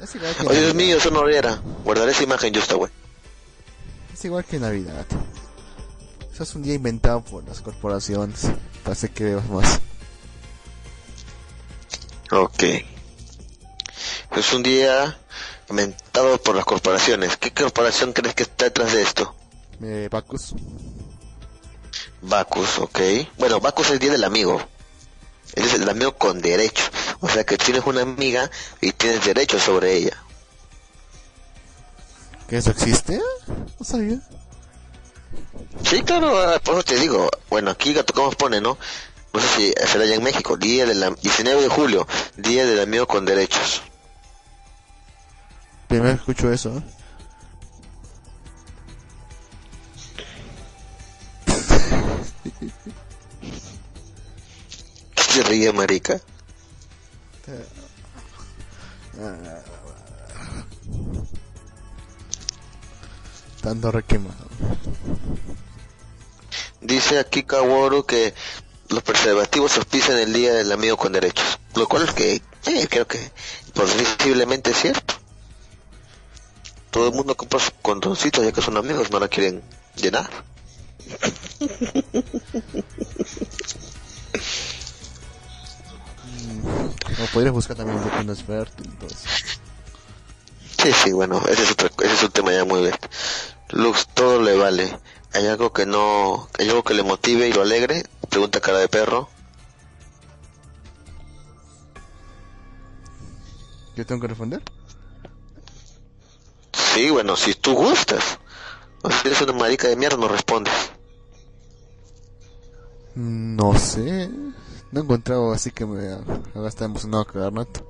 es 0.03 0.15
igual 0.15 0.36
que 0.36 0.41
Oh, 0.43 0.49
Dios 0.49 0.53
Navidad. 0.55 0.73
mío, 0.75 0.97
eso 0.97 1.11
no 1.11 1.27
era. 1.27 1.61
Guardaré 1.84 2.11
esa 2.11 2.23
imagen 2.23 2.53
justa, 2.53 2.75
güey. 2.75 2.91
Es 4.13 4.25
igual 4.25 4.43
que 4.45 4.59
Navidad. 4.59 5.05
Eso 6.34 6.43
es 6.43 6.55
un 6.55 6.63
día 6.63 6.73
inventado 6.73 7.21
por 7.21 7.43
las 7.47 7.61
corporaciones. 7.61 8.41
Parece 8.84 9.09
que 9.09 9.23
vemos 9.23 9.45
más. 9.49 9.79
Ok. 12.31 12.63
Es 14.36 14.53
un 14.53 14.63
día 14.63 15.17
inventado 15.69 16.38
por 16.41 16.55
las 16.55 16.65
corporaciones. 16.65 17.38
¿Qué 17.38 17.51
corporación 17.53 18.13
crees 18.13 18.34
que 18.36 18.43
está 18.43 18.65
detrás 18.65 18.93
de 18.93 19.01
esto? 19.03 19.36
Eh, 19.81 20.09
Bacchus. 20.11 20.53
Bacus, 22.21 22.79
ok. 22.79 22.99
Bueno, 23.38 23.59
Bacus 23.59 23.88
es 23.88 23.91
el 23.93 23.99
día 23.99 24.11
del 24.11 24.23
amigo. 24.23 24.61
Es 25.56 25.74
el 25.74 25.88
amigo 25.89 26.16
con 26.16 26.41
derecho. 26.41 26.84
O 27.20 27.30
sea 27.30 27.43
que 27.43 27.58
tienes 27.58 27.84
una 27.86 28.01
amiga 28.01 28.49
y 28.82 28.91
tienes 28.91 29.24
derechos 29.24 29.62
sobre 29.64 29.93
ella. 29.95 30.18
¿Que 32.47 32.58
eso 32.58 32.72
existe? 32.72 33.20
No 33.80 33.86
sabía. 33.86 34.20
Sí, 35.89 36.01
claro, 36.04 36.38
ah, 36.39 36.60
por 36.64 36.76
eso 36.76 36.84
te 36.84 36.95
digo. 36.99 37.30
Bueno, 37.49 37.72
aquí 37.72 37.93
Gato 37.93 38.14
Camus 38.14 38.36
pone, 38.36 38.62
¿no? 38.62 38.78
No 39.34 39.39
sé 39.39 39.47
si 39.56 39.74
será 39.88 40.04
allá 40.04 40.16
en 40.16 40.24
México. 40.24 40.58
Día 40.58 40.86
del 40.86 41.01
am- 41.04 41.16
19 41.22 41.62
de 41.62 41.68
julio. 41.70 42.08
Día 42.38 42.66
del 42.66 42.80
amigo 42.82 43.08
con 43.08 43.26
derechos. 43.26 43.82
Primero 45.88 46.16
escucho 46.16 46.51
eso. 46.51 46.78
¿eh? 46.78 46.84
¿Qué 55.34 55.39
se 55.39 55.49
ríe, 55.49 55.73
marica? 55.73 56.21
Tanto 63.59 63.91
requemado. 63.91 64.45
Dice 66.81 67.17
aquí 67.17 67.41
Kaworu 67.41 68.05
que 68.05 68.36
los 68.89 69.01
preservativos 69.01 69.75
auspician 69.77 70.19
el 70.19 70.34
día 70.34 70.53
del 70.53 70.71
amigo 70.71 70.97
con 70.97 71.13
derechos. 71.13 71.57
Lo 71.73 71.88
cual 71.88 72.03
es 72.03 72.13
que 72.13 72.36
eh, 72.36 72.88
creo 72.88 73.07
que 73.07 73.31
posiblemente 73.73 74.69
es 74.69 74.77
cierto. 74.77 75.15
Todo 76.91 77.07
el 77.07 77.15
mundo 77.15 77.36
compra 77.36 77.59
sus 77.59 77.73
condoncitos 77.81 78.45
ya 78.45 78.51
que 78.51 78.61
son 78.61 78.77
amigos, 78.77 79.09
no 79.09 79.19
la 79.19 79.29
quieren 79.29 79.63
llenar. 79.95 80.29
O 86.64 87.26
podrías 87.34 87.53
buscar 87.53 87.76
también 87.76 87.99
un 87.99 88.26
un 88.26 88.30
experto. 88.30 88.84
Entonces. 88.84 89.59
Sí, 90.82 90.91
sí, 90.91 91.11
bueno, 91.11 91.41
ese 91.47 91.64
es, 91.64 91.72
otro, 91.72 91.89
ese 92.03 92.14
es 92.14 92.24
un 92.24 92.32
tema 92.32 92.51
ya 92.51 92.66
muy 92.66 92.82
bien. 92.82 92.95
Lux, 93.70 94.07
todo 94.14 94.41
le 94.41 94.57
vale. 94.57 94.99
¿Hay 95.34 95.47
algo 95.47 95.72
que 95.72 95.86
no, 95.86 96.49
hay 96.59 96.70
algo 96.70 96.84
que 96.84 96.93
le 96.93 97.03
motive 97.03 97.47
y 97.47 97.53
lo 97.53 97.61
alegre? 97.61 98.03
Pregunta 98.30 98.59
cara 98.59 98.80
de 98.80 98.88
perro. 98.88 99.30
¿Yo 103.95 104.05
tengo 104.05 104.22
que 104.22 104.28
responder? 104.28 104.61
Sí, 106.93 107.09
bueno, 107.09 107.36
si 107.36 107.53
tú 107.53 107.74
gustas. 107.74 108.39
O 109.01 109.11
si 109.11 109.28
eres 109.28 109.41
una 109.41 109.53
marica 109.53 109.88
de 109.88 109.95
mierda, 109.95 110.18
no 110.18 110.28
respondes. 110.28 110.91
No 113.16 113.78
sé. 113.78 114.30
No 114.94 115.00
he 115.00 115.04
encontrado 115.04 115.52
así 115.52 115.72
que 115.72 115.88
me 115.88 116.08
haga 116.08 116.68
estar 116.68 116.86
emocionado 116.86 117.24
a 117.24 117.26
cagar 117.26 117.52
rato. 117.52 117.84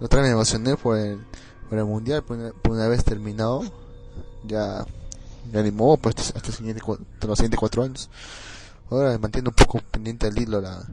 Otra 0.00 0.20
vez 0.20 0.28
me 0.30 0.34
emocioné 0.34 0.76
por 0.76 0.96
el, 0.96 1.18
el 1.72 1.84
mundial, 1.84 2.22
por 2.22 2.38
una, 2.70 2.86
vez 2.86 3.02
terminado. 3.02 3.64
Ya 4.44 4.86
me 5.52 5.58
animó 5.58 5.96
pues, 5.96 6.14
hasta, 6.36 6.38
los 6.46 6.56
siguientes 6.56 7.58
cuatro 7.58 7.82
años. 7.82 8.08
Ahora 8.90 9.10
me 9.10 9.18
mantiene 9.18 9.48
un 9.48 9.56
poco 9.56 9.80
pendiente 9.90 10.28
al 10.28 10.38
hilo 10.38 10.60
la, 10.60 10.86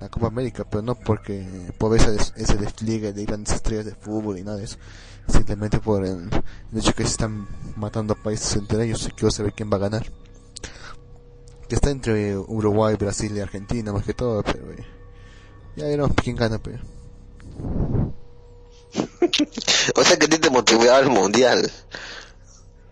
la 0.00 0.08
Copa 0.08 0.28
América, 0.28 0.64
pero 0.70 0.80
no 0.80 0.94
porque 0.94 1.72
por 1.76 1.96
ese, 1.96 2.12
des- 2.12 2.32
ese 2.36 2.56
despliegue 2.56 3.12
de 3.12 3.24
grandes 3.24 3.54
estrellas 3.56 3.86
de 3.86 3.96
fútbol 3.96 4.38
y 4.38 4.44
nada 4.44 4.58
de 4.58 4.64
eso. 4.64 4.76
Simplemente 5.26 5.80
por 5.80 6.04
el, 6.06 6.30
el 6.72 6.78
hecho 6.78 6.94
que 6.94 7.02
se 7.02 7.10
están 7.10 7.48
matando 7.74 8.14
países 8.14 8.54
entre 8.54 8.84
ellos 8.84 9.04
y 9.08 9.10
quiero 9.10 9.32
saber 9.32 9.54
quién 9.54 9.72
va 9.72 9.76
a 9.76 9.80
ganar 9.80 10.06
que 11.68 11.74
está 11.74 11.90
entre 11.90 12.36
Uruguay, 12.38 12.96
Brasil 12.96 13.36
y 13.36 13.40
Argentina 13.40 13.92
más 13.92 14.04
que 14.04 14.14
todo, 14.14 14.42
pero 14.42 14.72
eh, 14.72 14.86
ya 15.76 15.84
veremos 15.84 16.12
quién 16.22 16.36
gana, 16.36 16.58
pero 16.58 16.78
O 19.96 20.02
sea 20.04 20.16
que 20.18 20.26
a 20.26 20.28
ti 20.28 20.38
te 20.38 20.50
motivaba 20.50 20.98
el 21.00 21.10
mundial. 21.10 21.70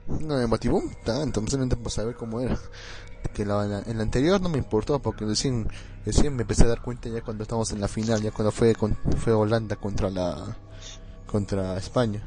no 0.08 0.36
me 0.36 0.46
motivó 0.46 0.82
tanto, 1.04 1.40
simplemente 1.40 1.76
por 1.76 1.90
saber 1.90 2.14
cómo 2.16 2.40
era. 2.40 2.58
Que 3.34 3.44
la, 3.44 3.64
la- 3.64 3.82
en 3.86 3.96
la 3.96 4.02
anterior 4.04 4.40
no 4.40 4.48
me 4.48 4.58
importó 4.58 5.00
porque 5.00 5.24
recién, 5.24 5.68
recién 6.04 6.36
me 6.36 6.42
empecé 6.42 6.64
a 6.64 6.68
dar 6.68 6.80
cuenta 6.82 7.08
ya 7.08 7.22
cuando 7.22 7.42
estábamos 7.42 7.72
en 7.72 7.80
la 7.80 7.88
final, 7.88 8.22
ya 8.22 8.30
cuando 8.30 8.52
fue 8.52 8.74
con, 8.74 8.96
fue 9.18 9.32
Holanda 9.32 9.76
contra 9.76 10.10
la 10.10 10.56
contra 11.26 11.76
España. 11.76 12.22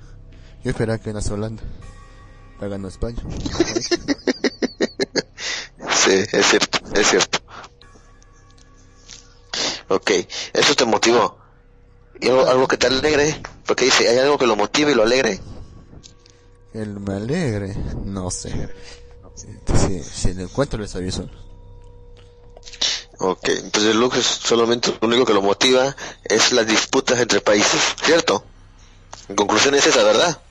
Yo 0.64 0.72
esperaba 0.72 0.98
que 0.98 1.06
ganase 1.12 1.34
Holanda, 1.34 1.64
ganó 2.60 2.88
España. 2.90 3.22
Sí, 6.10 6.26
es 6.32 6.48
cierto, 6.48 6.80
es 6.96 7.08
cierto. 7.08 7.40
Ok, 9.90 10.12
eso 10.54 10.76
te 10.76 10.86
motivó. 10.86 11.38
¿Y 12.20 12.30
algo, 12.30 12.48
algo 12.48 12.68
que 12.68 12.78
te 12.78 12.88
alegre? 12.88 13.40
Porque 13.68 13.86
dice, 13.86 14.10
¿hay 14.10 14.18
algo 14.18 14.40
que 14.40 14.48
lo 14.48 14.56
motive 14.56 14.92
y 14.92 14.96
lo 14.96 15.04
alegre? 15.04 15.40
El 16.74 17.00
me 17.00 17.14
alegre, 17.14 17.76
no 18.06 18.32
sé. 18.32 18.74
Si, 19.36 20.02
si 20.02 20.34
lo 20.34 20.42
encuentro 20.42 20.80
les 20.80 20.96
aviso. 20.96 21.30
Ok, 23.20 23.50
entonces 23.50 23.94
Lux 23.94 24.18
es 24.18 24.26
solamente 24.26 24.92
lo 25.00 25.08
único 25.08 25.26
que 25.26 25.34
lo 25.36 25.44
motiva 25.44 25.96
es 26.24 26.52
las 26.54 26.66
disputas 26.66 27.20
entre 27.20 27.40
países, 27.40 27.80
¿cierto? 28.04 28.44
En 29.28 29.36
conclusión 29.36 29.76
es 29.76 29.86
esa, 29.86 30.02
¿verdad? 30.02 30.42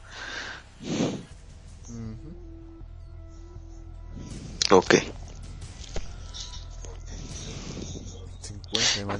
Ok, 4.70 4.94
50 4.94 5.08
de 5.08 5.17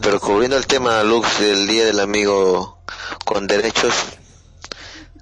pero 0.02 0.20
cubriendo 0.20 0.56
el 0.56 0.66
tema 0.66 1.02
Lux 1.02 1.40
del 1.40 1.66
Día 1.66 1.86
del 1.86 2.00
Amigo 2.00 2.78
con 3.24 3.46
Derechos, 3.46 3.94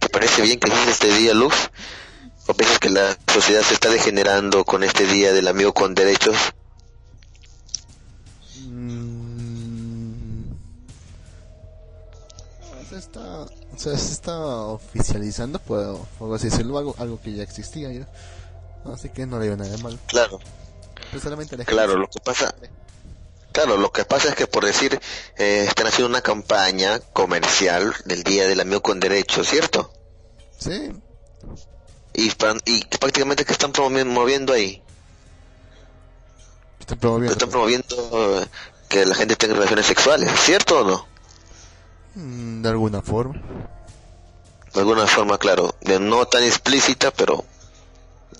¿te 0.00 0.08
parece 0.08 0.42
bien 0.42 0.58
que 0.58 0.68
existe 0.68 0.90
este 0.90 1.18
día 1.18 1.34
Lux? 1.34 1.70
¿O 2.48 2.54
piensas 2.54 2.78
que 2.78 2.90
la 2.90 3.16
sociedad 3.32 3.62
se 3.62 3.74
está 3.74 3.90
degenerando 3.90 4.64
con 4.64 4.84
este 4.84 5.06
Día 5.06 5.32
del 5.32 5.48
Amigo 5.48 5.72
con 5.74 5.94
Derechos? 5.94 6.36
Mm, 8.68 10.52
se 12.88 12.98
está, 12.98 13.20
o 13.20 13.48
sea, 13.76 13.98
se 13.98 14.12
está 14.12 14.38
oficializando, 14.38 15.58
por, 15.58 15.98
por 16.18 16.36
así 16.36 16.50
decirlo, 16.50 16.78
algo, 16.78 16.94
algo 16.98 17.20
que 17.20 17.32
ya 17.34 17.42
existía 17.42 17.92
ya. 17.92 18.08
Así 18.92 19.08
que 19.08 19.26
no 19.26 19.40
le 19.40 19.48
veo 19.48 19.56
nada 19.56 19.70
de 19.70 19.82
malo. 19.82 19.98
Claro. 20.06 20.38
Pero 21.10 21.22
solamente 21.22 21.56
la 21.56 21.64
Claro, 21.64 21.96
lo 21.96 22.08
que 22.08 22.20
pasa, 22.20 22.54
claro, 23.56 23.78
lo 23.78 23.90
que 23.90 24.04
pasa 24.04 24.28
es 24.28 24.34
que 24.34 24.46
por 24.46 24.64
decir, 24.66 25.00
eh, 25.38 25.64
están 25.66 25.86
haciendo 25.86 26.08
una 26.10 26.20
campaña 26.20 27.00
comercial 27.14 27.94
del 28.04 28.22
Día 28.22 28.46
del 28.46 28.60
Amigo 28.60 28.82
con 28.82 29.00
Derechos, 29.00 29.48
¿cierto? 29.48 29.90
Sí, 30.58 30.92
Y, 32.12 32.30
prácticamente 32.98 33.44
que 33.46 33.52
están 33.52 33.72
promovi- 33.72 34.04
moviendo 34.04 34.52
ahí, 34.52 34.82
están 36.80 36.98
promoviendo. 36.98 37.32
están 37.32 37.50
promoviendo 37.50 38.42
eh, 38.42 38.46
que 38.88 39.04
la 39.06 39.14
gente 39.14 39.36
tenga 39.36 39.54
relaciones 39.54 39.86
sexuales, 39.86 40.30
¿cierto 40.40 40.80
o 40.80 40.84
no? 40.84 41.06
Mm, 42.14 42.62
de 42.62 42.68
alguna 42.68 43.00
forma. 43.02 43.40
De 44.74 44.80
alguna 44.80 45.06
forma, 45.06 45.38
claro, 45.38 45.74
de 45.80 45.98
no 45.98 46.26
tan 46.26 46.42
explícita, 46.44 47.10
pero, 47.10 47.44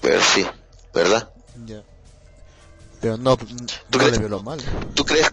pero 0.03 0.21
sí, 0.23 0.47
¿verdad? 0.95 1.31
Pero 3.01 3.17
no, 3.19 3.37
¿Tú 3.37 3.47
no 3.47 3.99
crees? 3.99 4.13
le 4.13 4.19
veo 4.19 4.29
lo 4.29 4.43
malo. 4.43 4.63
¿Tú 4.95 5.05
crees, 5.05 5.31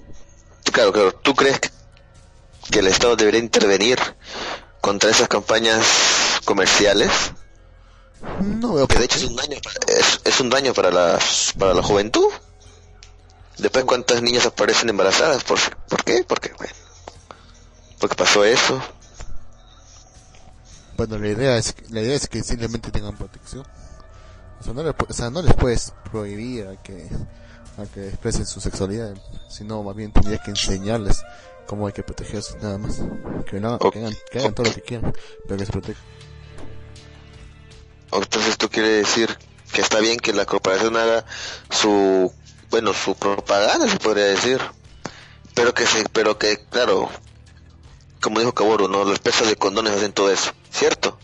claro, 0.72 0.92
claro, 0.92 1.14
tú 1.16 1.34
crees 1.34 1.60
que, 1.60 2.80
el 2.80 2.88
Estado 2.88 3.16
debería 3.16 3.40
intervenir 3.40 4.00
contra 4.82 5.10
esas 5.10 5.28
campañas 5.28 5.86
comerciales? 6.46 7.10
No 8.42 8.74
veo 8.74 8.88
Que 8.88 9.00
de 9.00 9.06
hecho 9.06 9.18
es 9.18 9.26
un 9.26 9.36
daño, 9.36 9.58
para- 9.64 10.00
es, 10.00 10.22
es 10.24 10.40
un 10.40 10.50
daño 10.50 10.74
para 10.74 10.92
la, 10.92 11.20
para 11.58 11.74
la 11.74 11.84
juventud. 11.84 12.28
Después, 13.58 13.86
¿cuántas 13.86 14.22
niñas 14.22 14.46
aparecen 14.46 14.90
embarazadas? 14.90 15.44
¿Por, 15.44 15.60
¿por 15.88 16.04
qué? 16.04 16.24
Porque, 16.28 16.52
bueno, 16.58 16.74
porque 18.00 18.16
pasó 18.16 18.44
eso. 18.44 18.82
Bueno, 20.98 21.18
la 21.18 21.28
idea 21.28 21.58
es 21.58 21.76
la 21.90 22.02
idea 22.02 22.16
es 22.16 22.28
que 22.28 22.44
simplemente 22.44 22.92
tengan 22.92 23.18
protección. 23.18 23.66
O 24.60 24.64
sea, 24.64 24.74
no, 24.74 24.84
le 24.84 24.90
o 24.92 25.14
sea, 25.14 25.30
no 25.30 25.42
les 25.42 25.54
puedes 25.56 25.94
prohibir 26.12 26.68
a 26.68 26.82
que 26.82 27.08
a 27.78 27.86
que 27.86 28.08
expresen 28.08 28.46
su 28.46 28.62
sexualidad, 28.62 29.16
sino 29.50 29.84
más 29.84 29.96
bien 29.96 30.12
tendrías 30.12 30.42
que 30.42 30.52
enseñarles 30.52 31.24
cómo 31.66 31.88
hay 31.88 31.94
que 31.94 32.04
protegerse 32.04 32.58
nada 32.60 32.78
más. 32.78 33.02
Que, 33.50 33.60
no, 33.60 33.80
que, 33.80 34.00
hagan, 34.00 34.14
que 34.32 34.40
hagan 34.40 34.54
todo 34.54 34.68
lo 34.68 34.74
que 34.74 34.82
quieran, 34.82 35.14
pero 35.48 35.58
que 35.58 35.66
se 35.66 35.72
protejan. 35.72 36.04
Entonces, 38.12 38.58
¿tú 38.58 38.70
quieres 38.70 39.08
decir 39.08 39.38
que 39.72 39.82
está 39.82 40.00
bien 40.00 40.20
que 40.20 40.34
la 40.34 40.46
corporación 40.46 40.96
haga 40.98 41.26
su, 41.70 42.32
bueno, 42.70 42.94
su 42.94 43.16
propaganda, 43.16 43.88
se 43.88 43.98
podría 43.98 44.26
decir? 44.26 44.62
Pero 45.56 45.74
que 45.74 45.86
se, 45.86 46.04
pero 46.10 46.38
que, 46.38 46.58
claro, 46.70 47.10
como 48.22 48.40
dijo 48.40 48.54
Caboro, 48.54 48.88
¿no? 48.88 49.04
Los 49.04 49.20
pesos 49.20 49.48
de 49.48 49.56
condones 49.56 49.94
hacen 49.94 50.14
todo 50.14 50.32
eso, 50.32 50.52
¿cierto? 50.72 51.18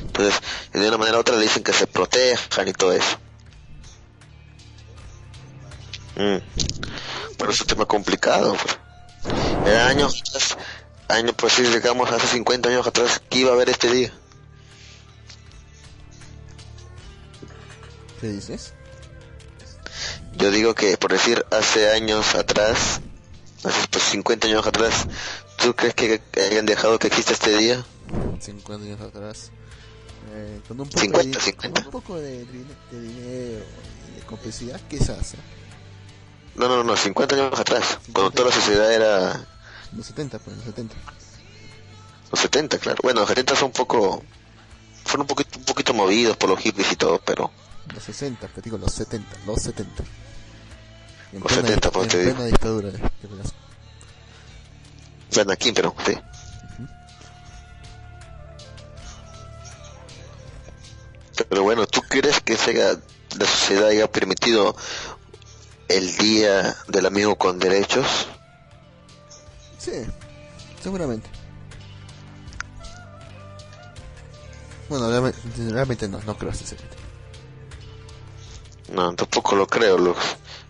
Entonces, 0.00 0.40
de 0.72 0.88
una 0.88 0.98
manera 0.98 1.18
u 1.18 1.20
otra 1.20 1.36
le 1.36 1.42
dicen 1.42 1.62
que 1.62 1.72
se 1.72 1.86
protejan 1.86 2.68
y 2.68 2.72
todo 2.72 2.92
eso. 2.92 3.18
Mm. 6.16 6.38
Pero 7.38 7.50
es 7.50 7.60
un 7.60 7.66
tema 7.66 7.86
complicado, 7.86 8.56
pues. 8.62 8.78
Era 9.66 9.88
años 9.88 10.22
atrás, 10.28 10.56
años, 11.08 11.34
pues 11.36 11.52
si 11.54 11.62
digamos 11.62 12.10
hace 12.10 12.26
50 12.28 12.68
años 12.68 12.86
atrás, 12.86 13.20
que 13.28 13.38
iba 13.40 13.50
a 13.50 13.54
haber 13.54 13.68
este 13.70 13.90
día? 13.90 14.12
¿Qué 18.20 18.28
dices? 18.28 18.72
Yo 20.36 20.50
digo 20.50 20.74
que, 20.74 20.96
por 20.96 21.12
decir, 21.12 21.44
hace 21.50 21.90
años 21.90 22.34
atrás, 22.34 23.00
hace 23.64 23.88
pues 23.90 24.04
50 24.04 24.46
años 24.48 24.66
atrás, 24.66 25.06
¿tú 25.58 25.74
crees 25.74 25.94
que 25.94 26.20
hayan 26.48 26.66
dejado 26.66 26.98
que 26.98 27.08
exista 27.08 27.32
este 27.32 27.56
día? 27.56 27.84
50 28.40 28.84
años 28.86 29.00
atrás. 29.00 29.50
Eh, 30.34 30.60
con 30.66 30.80
un 30.80 30.88
poco, 30.88 31.00
50, 31.00 31.38
de, 31.38 31.44
50. 31.44 31.80
con 31.82 31.86
un 31.86 31.92
poco 31.92 32.16
de, 32.20 32.44
dine- 32.46 32.76
de 32.90 33.00
dinero 33.00 33.64
de 34.16 34.22
complicidad, 34.26 34.80
quizás. 34.88 35.34
¿eh? 35.34 35.38
No, 36.56 36.68
no, 36.68 36.82
no, 36.82 36.96
50 36.96 37.34
años 37.34 37.58
atrás, 37.60 37.98
cuando 38.12 38.30
toda 38.30 38.48
la 38.48 38.54
sociedad 38.54 38.92
era 38.92 39.46
Los 39.94 40.06
70, 40.06 40.38
pues, 40.38 40.56
los 40.56 40.64
70. 40.64 40.94
los 42.30 42.40
70, 42.40 42.78
claro. 42.78 42.98
Bueno, 43.02 43.20
los 43.20 43.28
70 43.28 43.54
son 43.56 43.66
un 43.66 43.72
poco, 43.72 44.22
fueron 45.04 45.22
un 45.22 45.26
poquito, 45.26 45.58
un 45.58 45.64
poquito 45.64 45.92
movidos 45.94 46.36
por 46.36 46.48
los 46.50 46.58
hippies 46.60 46.92
y 46.92 46.96
todo, 46.96 47.18
pero 47.24 47.50
Los 47.92 48.02
60, 48.04 48.48
te 48.48 48.60
digo, 48.62 48.78
los 48.78 48.92
70, 48.92 49.36
los 49.46 49.60
70. 49.62 50.02
En 51.32 51.40
Los 51.40 51.48
plena, 51.52 51.68
70, 51.68 51.88
dic- 51.88 51.92
pues, 51.92 52.08
te 52.08 52.24
digo. 52.32 52.44
dictadura 52.44 52.90
de, 52.90 52.98
bueno, 55.34 55.52
aquí, 55.52 55.72
pero 55.72 55.94
sí. 56.06 56.16
Pero 61.48 61.62
bueno, 61.64 61.86
¿tú 61.86 62.00
crees 62.08 62.40
que 62.40 62.56
se 62.56 62.70
haya- 62.70 62.98
la 63.38 63.46
sociedad 63.46 63.88
haya 63.88 64.10
permitido 64.10 64.74
el 65.88 66.16
día 66.16 66.76
del 66.88 67.06
amigo 67.06 67.36
con 67.36 67.58
derechos? 67.58 68.28
Sí, 69.78 69.92
seguramente. 70.82 71.28
Bueno, 74.88 75.08
realmente, 75.10 75.38
realmente 75.70 76.08
no, 76.08 76.20
no 76.22 76.36
creo 76.36 76.54
sinceramente. 76.54 76.96
No, 78.92 79.14
tampoco 79.14 79.56
lo 79.56 79.66
creo. 79.66 79.98
Los, 79.98 80.16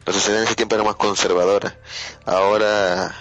la 0.07 0.13
sociedad 0.13 0.41
en 0.41 0.47
ese 0.47 0.55
tiempo 0.55 0.75
era 0.75 0.85
más 0.85 0.97
conservadora. 0.97 1.79
Ahora, 2.25 3.15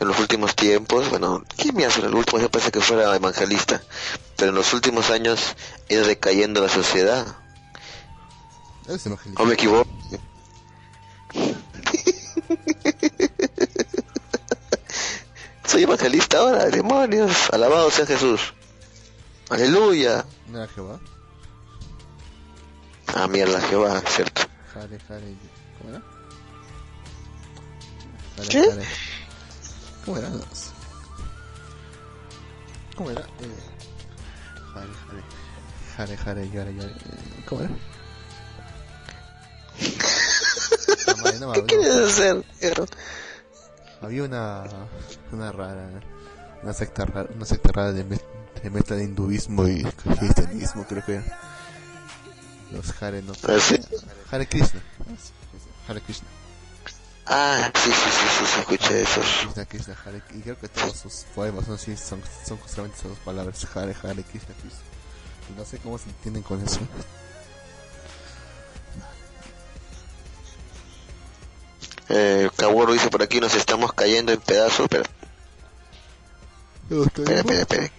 en 0.00 0.08
los 0.08 0.18
últimos 0.18 0.54
tiempos, 0.54 1.10
bueno, 1.10 1.44
¿quién 1.56 1.74
me 1.74 1.84
hace? 1.84 2.00
En 2.00 2.06
el 2.06 2.14
último 2.14 2.38
tiempo 2.38 2.52
parece 2.52 2.70
que 2.70 2.80
fuera 2.80 3.14
evangelista. 3.14 3.82
Pero 4.36 4.50
en 4.50 4.56
los 4.56 4.72
últimos 4.72 5.10
años 5.10 5.56
ha 5.88 5.92
ido 5.92 6.06
decayendo 6.06 6.62
la 6.62 6.68
sociedad. 6.68 7.26
Evangelista. 8.86 9.42
¿O 9.42 9.44
me 9.44 9.54
equivoco? 9.54 9.90
Soy 15.66 15.82
evangelista 15.82 16.38
ahora, 16.38 16.66
demonios. 16.66 17.50
Alabado 17.52 17.90
sea 17.90 18.06
Jesús. 18.06 18.54
Aleluya. 19.50 20.24
¿No 20.48 20.58
era 20.58 20.68
Jehová? 20.72 20.98
Ah, 23.14 23.26
mierda, 23.26 23.60
Jehová, 23.62 24.00
cierto. 24.06 24.42
Jare, 24.72 24.98
jare, 25.08 25.34
¿cómo 25.78 25.90
era? 25.90 26.02
Jare, 28.36 28.48
¿Qué? 28.48 28.70
jare. 28.70 28.84
¿Cómo 30.04 30.16
era? 30.18 30.28
¿Cómo 32.96 33.10
era? 33.10 33.20
Eh, 33.20 33.24
jare, 34.74 34.92
jare. 35.06 35.22
Jare, 35.96 36.16
jare, 36.16 36.50
yare, 36.50 36.74
yare. 36.74 36.90
Eh, 36.90 37.44
¿Cómo 37.46 37.62
era? 37.62 37.70
No, 41.06 41.16
madre, 41.22 41.38
no, 41.40 41.52
¿Qué 41.52 41.64
quieres 41.64 41.96
hacer? 41.96 42.44
Había 44.00 44.24
una, 44.24 44.64
una 45.32 45.52
rara, 45.52 45.88
una 46.62 46.72
secta 46.72 47.04
rara, 47.04 47.28
una 47.34 47.44
secta 47.44 47.70
rara 47.72 47.92
de, 47.92 48.04
me- 48.04 48.20
de 48.62 48.70
mezcla 48.70 48.96
de 48.96 49.04
hinduismo 49.04 49.66
y 49.66 49.82
cristianismo, 49.84 50.86
creo 50.88 51.04
que 51.04 51.14
era. 51.16 51.38
Los 52.70 53.02
Hare 53.02 53.22
no 53.22 53.32
¿Ah, 53.48 53.58
sí? 53.60 53.80
Hare 54.30 54.46
Krishna. 54.46 54.80
Hare 55.88 56.00
Krishna. 56.02 56.28
Ah, 57.26 57.70
sí, 57.74 57.90
sí, 57.90 58.10
sí, 58.10 58.26
sí, 58.38 58.44
sí, 58.46 58.60
escuché 58.60 59.02
eso. 59.02 59.20
Krishna, 59.42 59.64
Krishna, 59.66 59.96
Hare 60.04 60.22
Y 60.34 60.40
creo 60.40 60.58
que 60.58 60.68
todos 60.68 60.96
sus 60.96 61.24
poemas 61.34 61.64
son 61.64 61.74
así, 61.74 61.96
son, 61.96 62.22
son 62.46 62.58
justamente 62.58 62.96
esas 62.98 63.10
dos 63.10 63.18
palabras, 63.20 63.66
Hare, 63.74 63.96
Hare, 64.02 64.22
Krishna, 64.22 64.54
Krishna. 64.60 64.80
Y 65.50 65.58
no 65.58 65.64
sé 65.64 65.78
cómo 65.78 65.98
se 65.98 66.08
entienden 66.10 66.42
con 66.42 66.62
eso. 66.62 66.78
Eh, 72.10 72.48
Kaworu 72.56 72.92
dice 72.94 73.10
por 73.10 73.22
aquí, 73.22 73.40
nos 73.40 73.54
estamos 73.54 73.92
cayendo 73.92 74.32
en 74.32 74.40
pedazos, 74.40 74.86
pero 74.88 75.04
espera, 77.04 77.36
espera, 77.40 77.60
espera. 77.60 77.90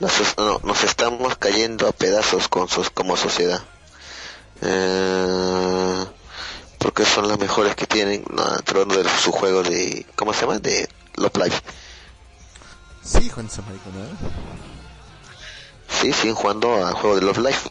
Nos, 0.00 0.36
no, 0.38 0.60
nos 0.62 0.84
estamos 0.84 1.36
cayendo 1.36 1.86
a 1.88 1.92
pedazos 1.92 2.48
con 2.48 2.68
sos- 2.68 2.90
como 2.90 3.16
sociedad. 3.16 3.62
Eh, 4.62 6.04
porque 6.78 7.04
son 7.04 7.28
las 7.28 7.38
mejores 7.38 7.74
que 7.74 7.86
tienen, 7.86 8.24
no, 8.30 8.44
tratando 8.62 9.02
de 9.02 9.08
su 9.18 9.32
juego 9.32 9.62
de, 9.62 10.06
¿cómo 10.14 10.32
se 10.32 10.42
llama? 10.42 10.58
De 10.58 10.88
Love 11.16 11.36
Live. 11.36 11.56
Sí, 13.02 13.28
Juan 13.30 13.46
esa 13.46 13.62
mariconada. 13.62 14.08
Sí, 16.00 16.12
siguen 16.12 16.34
jugando 16.34 16.84
al 16.86 16.94
juego 16.94 17.16
de 17.16 17.22
Love 17.22 17.38
Life. 17.38 17.70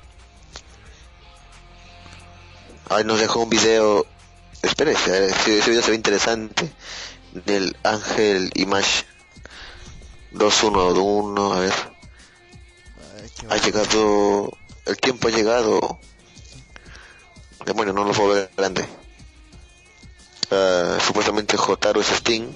Ahí 2.89 3.03
nos 3.03 3.19
dejó 3.19 3.39
un 3.41 3.49
video. 3.49 4.05
Espere, 4.65 4.93
ese 4.93 5.27
ese 5.27 5.69
video 5.69 5.83
se 5.83 5.91
ve 5.91 5.95
interesante. 5.95 6.71
Del 7.45 7.77
Ángel 7.83 8.49
Image 8.55 9.05
211. 10.31 11.53
A 11.53 11.59
ver, 11.59 11.73
Ay, 13.21 13.29
ha 13.49 13.57
llegado. 13.57 14.57
El 14.85 14.97
tiempo 14.97 15.27
ha 15.27 15.31
llegado. 15.31 15.99
Demonio, 17.63 17.93
no 17.93 18.05
lo 18.05 18.11
puedo 18.13 18.29
ver 18.29 18.49
grande. 18.57 18.87
Ah, 20.49 20.97
supuestamente 21.05 21.57
Jotaro 21.57 22.01
es 22.01 22.09
Sting. 22.09 22.51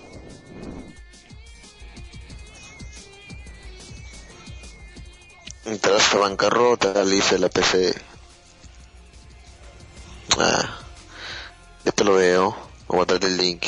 Tras 5.79 6.13
la 6.15 6.19
bancarrota, 6.21 7.03
le 7.03 7.17
hice 7.17 7.37
la 7.37 7.49
PC. 7.49 8.08
Link. 13.49 13.65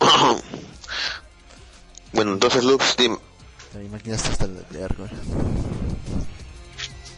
bueno, 2.12 2.32
entonces, 2.34 2.64
Lux, 2.64 2.96
dime. 2.96 3.18
Está 4.04 4.30
hasta 4.30 4.46
la 4.46 4.60
verga. 4.70 5.08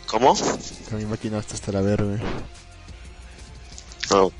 ¿Cómo? 0.07 0.37
Máquina 1.09 1.39
está 1.39 1.55
hasta 1.55 1.73
la 1.73 1.81
verga. 1.81 2.17
No, 4.11 4.31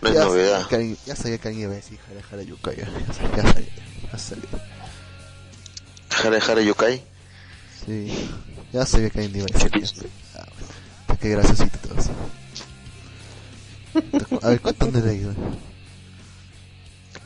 no 0.00 0.08
es 0.08 0.14
Ya 0.14 0.24
novedad. 0.24 0.66
sabía 0.70 0.96
Ya 1.04 1.16
sabía 1.16 1.38
que 1.38 1.48
alguien 1.48 1.64
iba 1.64 1.72
a 1.72 1.76
decir 1.76 1.98
Hare 2.08 2.22
Hare 2.30 2.46
Yukai. 2.46 2.76
Ya 2.76 2.86
sabía, 2.86 3.36
ya 3.36 3.52
sabía. 3.52 3.68
Ya 4.10 4.18
sabía. 4.18 4.48
Hare 6.24 6.38
Hare 6.40 6.64
Yokai. 6.64 7.04
Sí. 7.84 8.30
Ya 8.72 8.86
sabía 8.86 9.10
que 9.10 9.20
alguien 9.20 9.44
iba 9.44 9.46
a 9.54 9.58
decir. 9.68 10.10
Ah, 10.34 10.46
bueno. 10.54 11.20
Qué 11.20 11.28
graciosito. 11.28 11.78
A 14.42 14.48
ver, 14.48 14.60
¿cuánto 14.60 14.86
he 14.86 15.02
leído? 15.02 15.34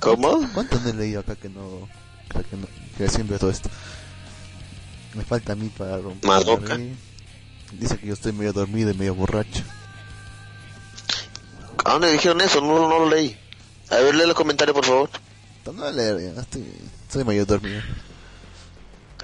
¿Cómo? 0.07 0.49
¿Cuánto 0.55 0.79
no 0.81 0.89
he 0.89 0.95
leído 0.95 1.21
acá 1.21 1.35
que 1.35 1.49
no... 1.49 1.89
acá 2.31 2.43
que 2.49 2.57
no... 2.57 2.67
que 2.97 3.23
veo 3.25 3.39
todo 3.39 3.51
esto? 3.51 3.69
Me 5.15 5.25
falta 5.25 5.53
a 5.53 5.57
mí 5.57 5.69
para 5.77 5.99
romper... 5.99 6.29
Madoka. 6.29 6.79
Dice 7.73 7.99
que 7.99 8.07
yo 8.07 8.15
estoy 8.15 8.33
medio 8.33 8.53
dormido 8.53 8.91
y 8.91 8.95
medio 8.95 9.15
borracho. 9.15 9.65
¿A 11.85 11.93
dónde 11.93 12.13
dijeron 12.13 12.41
eso? 12.41 12.61
No, 12.61 12.89
no 12.89 13.01
lo 13.01 13.09
leí. 13.09 13.37
A 13.91 13.97
ver, 13.97 14.15
lee 14.15 14.27
los 14.27 14.35
comentarios, 14.35 14.75
por 14.75 14.85
favor. 14.85 15.11
No 15.73 15.85
a 15.85 15.91
leer, 15.91 16.35
ya, 16.35 16.41
estoy, 16.41 16.65
estoy 17.07 17.25
medio 17.25 17.45
dormido. 17.45 17.83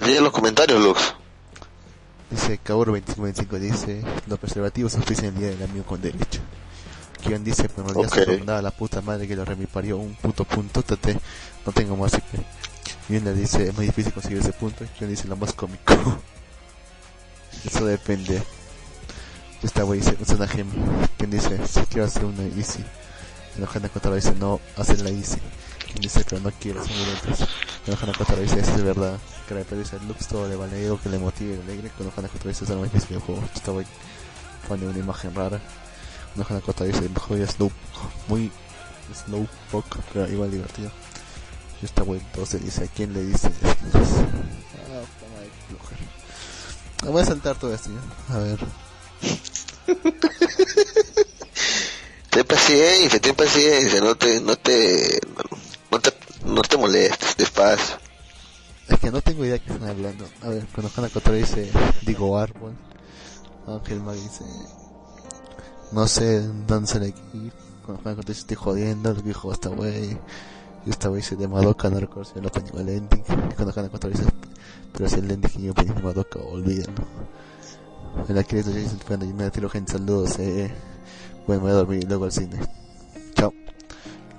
Lee 0.04 0.18
los 0.20 0.32
comentarios, 0.32 0.82
Lux. 0.82 1.14
Dice 2.30 2.58
Caburo 2.58 2.92
2525 2.92 3.58
dice 3.58 4.02
los 4.26 4.38
preservativos 4.38 4.94
ofician 4.94 5.34
el 5.34 5.38
día 5.38 5.48
del 5.50 5.62
amigo 5.62 5.84
con 5.84 6.00
derecho. 6.00 6.40
Quien 7.24 7.44
dice 7.44 7.68
pero 7.68 7.88
ya 7.88 8.00
Ok. 8.08 8.14
se 8.14 8.20
recomendaba 8.20 8.62
la 8.62 8.70
puta 8.72 9.00
madre 9.00 9.28
que 9.28 9.36
lo 9.36 9.44
remiparió 9.44 9.96
un 9.96 10.14
puto 10.14 10.44
punto 10.44 10.82
tate, 10.82 11.18
no 11.64 11.72
tengo 11.72 11.96
más 11.96 12.12
que 12.12 12.22
y 13.08 13.16
una 13.16 13.32
dice 13.32 13.68
es 13.68 13.74
muy 13.74 13.86
difícil 13.86 14.12
conseguir 14.12 14.38
ese 14.38 14.52
punto 14.52 14.84
y 14.84 14.88
quien 14.88 15.08
dice 15.10 15.28
lo 15.28 15.36
más 15.36 15.52
cómico 15.52 15.94
eso 17.64 17.84
depende. 17.84 18.42
Esta 19.62 19.84
wey 19.84 20.00
dice 20.00 20.16
es 20.20 20.28
una 20.30 20.48
gema 20.48 20.72
quien 21.16 21.30
dice 21.30 21.64
si 21.66 21.80
quiero 21.82 22.06
hacer 22.06 22.24
una 22.24 22.42
easy 22.56 22.84
enojando 23.56 23.88
Kotaro 23.90 24.16
dice 24.16 24.34
no 24.34 24.60
hacer 24.76 25.00
la 25.02 25.10
easy 25.10 25.38
quien 25.86 26.00
dice 26.00 26.24
pero 26.28 26.40
no 26.42 26.50
quiero 26.60 26.84
son 26.84 26.92
violentos 26.96 27.48
enojando 27.86 28.18
Kotaro 28.18 28.40
dice 28.42 28.58
eso 28.60 28.72
es 28.74 28.82
verdad 28.82 29.18
que 29.46 29.54
pero 29.54 29.78
dice 29.80 29.98
Lux 30.08 30.26
todo 30.26 30.48
le 30.48 30.56
vale 30.56 30.82
algo 30.84 31.00
que 31.00 31.08
le 31.08 31.18
motive 31.18 31.54
y 31.54 31.56
le 31.58 31.62
alegre 31.62 31.90
con 31.90 32.06
enojando 32.06 32.28
Kotaro 32.30 32.48
dice 32.48 32.64
es 32.64 32.70
algo 32.70 32.82
difícil 32.84 33.10
del 33.10 33.20
juego 33.20 33.42
esta 33.54 33.70
wey 33.70 33.86
pone 34.66 34.86
una 34.88 34.98
imagen 34.98 35.32
rara 35.34 35.60
enojando 36.34 36.64
Kotaro 36.64 36.86
dice 36.86 37.08
mejor 37.08 37.38
ya 37.38 37.46
Snoop 37.46 37.72
muy 38.28 38.50
Slowpoke 39.14 39.98
pero 40.12 40.28
igual 40.30 40.50
divertido 40.50 40.90
y 41.80 41.84
esta 41.84 42.02
wey 42.02 42.20
entonces 42.20 42.64
dice 42.64 42.84
a 42.84 42.86
quién 42.88 43.12
le 43.12 43.24
dice 43.24 43.50
ah, 47.02 47.10
voy 47.10 47.22
a 47.22 47.26
saltar 47.26 47.56
todo 47.56 47.74
esto 47.74 47.90
ya. 47.90 48.34
a 48.34 48.38
ver 48.38 48.58
Ten 52.32 52.46
paciencia, 52.46 53.20
ten 53.20 53.34
paciencia, 53.34 54.00
no 54.00 54.14
te, 54.14 54.40
no 54.40 54.56
te, 54.56 55.20
no 55.90 56.00
te, 56.00 56.14
no 56.46 56.62
te 56.62 56.76
molestes, 56.78 57.36
despacio. 57.36 57.96
Es 58.88 58.98
que 58.98 59.10
no 59.10 59.20
tengo 59.20 59.44
idea 59.44 59.58
de 59.58 59.60
qué 59.60 59.70
están 59.70 59.90
hablando. 59.90 60.26
A 60.40 60.48
ver, 60.48 60.66
cuando 60.74 60.90
Hana 60.96 61.10
Kotora 61.10 61.36
dice, 61.36 61.70
digo 62.00 62.38
árbol. 62.38 62.74
Ángel 63.66 64.00
Mag 64.00 64.14
dice, 64.16 64.44
no 65.92 66.08
sé 66.08 66.48
sale 66.84 67.08
aquí. 67.08 67.52
Cuando 67.84 68.02
Kotora 68.02 68.22
dice, 68.28 68.40
estoy 68.40 68.56
jodiendo, 68.56 69.10
lo 69.10 69.16
que 69.16 69.28
dijo 69.28 69.52
esta 69.52 69.70
wey. 69.70 70.18
Y 70.86 70.90
esta 70.90 71.10
wey 71.10 71.20
dice, 71.20 71.36
de 71.36 71.48
Madoka, 71.48 71.90
no 71.90 72.00
recuerdo 72.00 72.30
si 72.32 72.38
opening 72.38 72.70
o 72.74 72.80
el 72.80 72.88
ending. 72.88 73.22
Cuando 73.56 73.90
Kotora 73.90 74.14
dice, 74.14 74.24
pero 74.92 75.08
si 75.08 75.16
el 75.16 75.30
ending 75.30 75.50
y 75.58 75.64
el 75.64 75.70
opening 75.70 75.94
de 75.94 76.02
Madoka, 76.02 76.38
olvídenlo. 76.38 77.04
En 78.28 78.34
la 78.36 78.44
que 78.44 78.56
dice, 78.56 78.72
Jason, 78.72 79.00
cuando 79.06 79.26
yo 79.26 79.34
me 79.34 79.50
tiro 79.50 79.68
gente, 79.68 79.92
saludos, 79.92 80.38
eh. 80.38 80.72
Bueno, 81.46 81.62
me 81.62 81.68
voy 81.68 81.70
a 81.72 81.74
dormir 81.74 82.04
y 82.04 82.06
luego 82.06 82.24
al 82.24 82.32
cine. 82.32 82.58
Chao. 83.34 83.52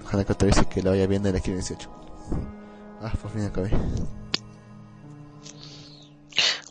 Kotora 0.10 0.48
dice 0.48 0.66
que 0.66 0.82
la 0.82 0.92
vaya 0.92 1.08
bien 1.08 1.26
en 1.26 1.34
la 1.34 1.40
18. 1.40 1.90
Ah, 3.02 3.12
por 3.22 3.32
fin 3.32 3.44
acabé. 3.44 3.72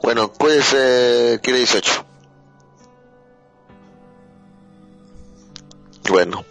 Bueno, 0.03 0.33
pues, 0.33 0.75
eh, 0.75 1.39
quiere 1.43 1.59
18. 1.59 2.12
Bueno, 6.09 6.45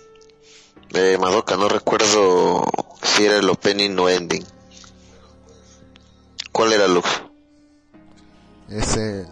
eh, 0.93 1.17
Madoka, 1.19 1.55
no 1.57 1.67
recuerdo 1.69 2.63
si 3.03 3.25
era 3.25 3.37
el 3.37 3.49
opening 3.49 3.97
o 3.99 4.09
ending. 4.09 4.45
¿Cuál 6.51 6.73
era 6.73 6.87
Lux? 6.87 7.07
Ese. 8.69 9.25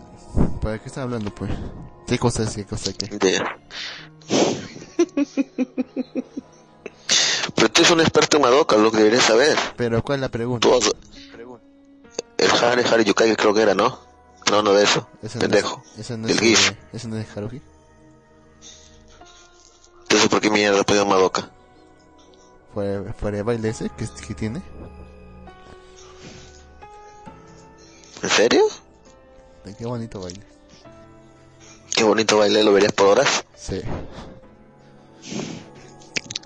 ¿Para 0.61 0.79
qué 0.79 0.87
está 0.87 1.03
hablando, 1.03 1.33
pues? 1.33 1.51
¿Qué 2.07 2.17
cosa 2.19 2.43
es? 2.43 2.55
¿Qué 2.55 2.65
cosa 2.65 2.91
es? 2.91 2.97
¿Qué? 2.97 3.17
De... 3.17 3.41
Pero 7.55 7.69
tú 7.71 7.81
eres 7.81 7.91
un 7.91 8.01
experto 8.01 8.37
en 8.37 8.43
Madoka, 8.43 8.77
lo 8.77 8.91
que 8.91 8.97
deberías 8.97 9.23
saber. 9.23 9.57
Pero, 9.75 10.03
¿cuál 10.03 10.17
es 10.19 10.21
la 10.21 10.29
pregunta? 10.29 10.67
Tú, 10.67 10.79
el 12.37 12.51
Hare 12.51 12.83
Hare 12.85 13.03
Yukai 13.03 13.35
creo 13.35 13.53
que 13.53 13.61
era, 13.61 13.73
¿no? 13.73 13.99
No, 14.49 14.61
no 14.63 14.73
de 14.73 14.83
eso. 14.83 15.07
Ese 15.21 15.39
Pendejo. 15.39 15.77
No 15.77 15.91
es, 15.93 15.99
ese 15.99 16.17
no 16.17 16.27
El 16.27 16.33
es, 16.35 16.39
GIF. 16.39 16.71
ese 16.93 17.07
no 17.07 17.17
es 17.17 17.27
Haruhi. 17.35 17.61
Entonces, 20.09 20.27
¿por 20.27 20.41
qué 20.41 20.49
mierda 20.49 20.83
pidió 20.83 21.05
Madoka? 21.05 21.51
¿Fuera, 22.73 23.13
fuera 23.13 23.37
el 23.37 23.43
baile 23.43 23.69
ese 23.69 23.89
que, 23.89 24.07
que 24.27 24.33
tiene? 24.33 24.59
¿En 28.23 28.29
serio? 28.29 28.63
Qué 29.77 29.85
bonito 29.85 30.19
baile. 30.19 30.41
Qué 31.95 32.03
bonito 32.03 32.39
baile, 32.39 32.63
lo 32.63 32.73
verías 32.73 32.91
por 32.93 33.05
horas. 33.07 33.45
Sí. 33.55 33.81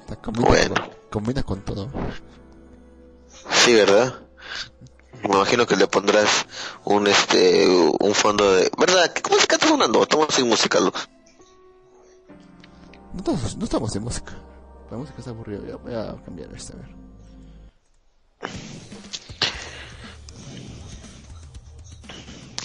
Está 0.02 0.18
combina, 0.18 0.46
Bueno. 0.50 0.76
con, 0.76 0.90
combina 1.10 1.44
con 1.44 1.62
todo. 1.62 1.90
Sí, 3.64 3.74
¿verdad? 3.76 4.20
Me 5.22 5.36
imagino 5.36 5.66
que 5.66 5.78
le 5.78 5.88
pondrás 5.88 6.46
un 6.84 7.08
este 7.08 7.66
un 8.00 8.14
fondo 8.14 8.52
de 8.52 8.70
¿verdad? 8.78 9.14
¿Cómo 9.22 9.40
se 9.40 9.48
canta 9.48 9.68
sonando? 9.70 10.04
Estamos 10.04 10.28
sin 10.36 10.50
música, 10.50 10.82
Lux. 10.82 11.08
No 13.14 13.20
estamos, 13.20 13.58
no 13.58 13.64
estamos 13.66 13.96
en 13.96 14.04
música. 14.04 14.34
La 14.90 14.98
música 14.98 15.20
está 15.20 15.32
aburrida. 15.32 15.62
Ya 15.68 15.76
voy 15.76 15.94
a 15.94 16.16
cambiar 16.24 16.54
esta, 16.54 16.74
a 16.74 16.78
ver. 16.78 16.90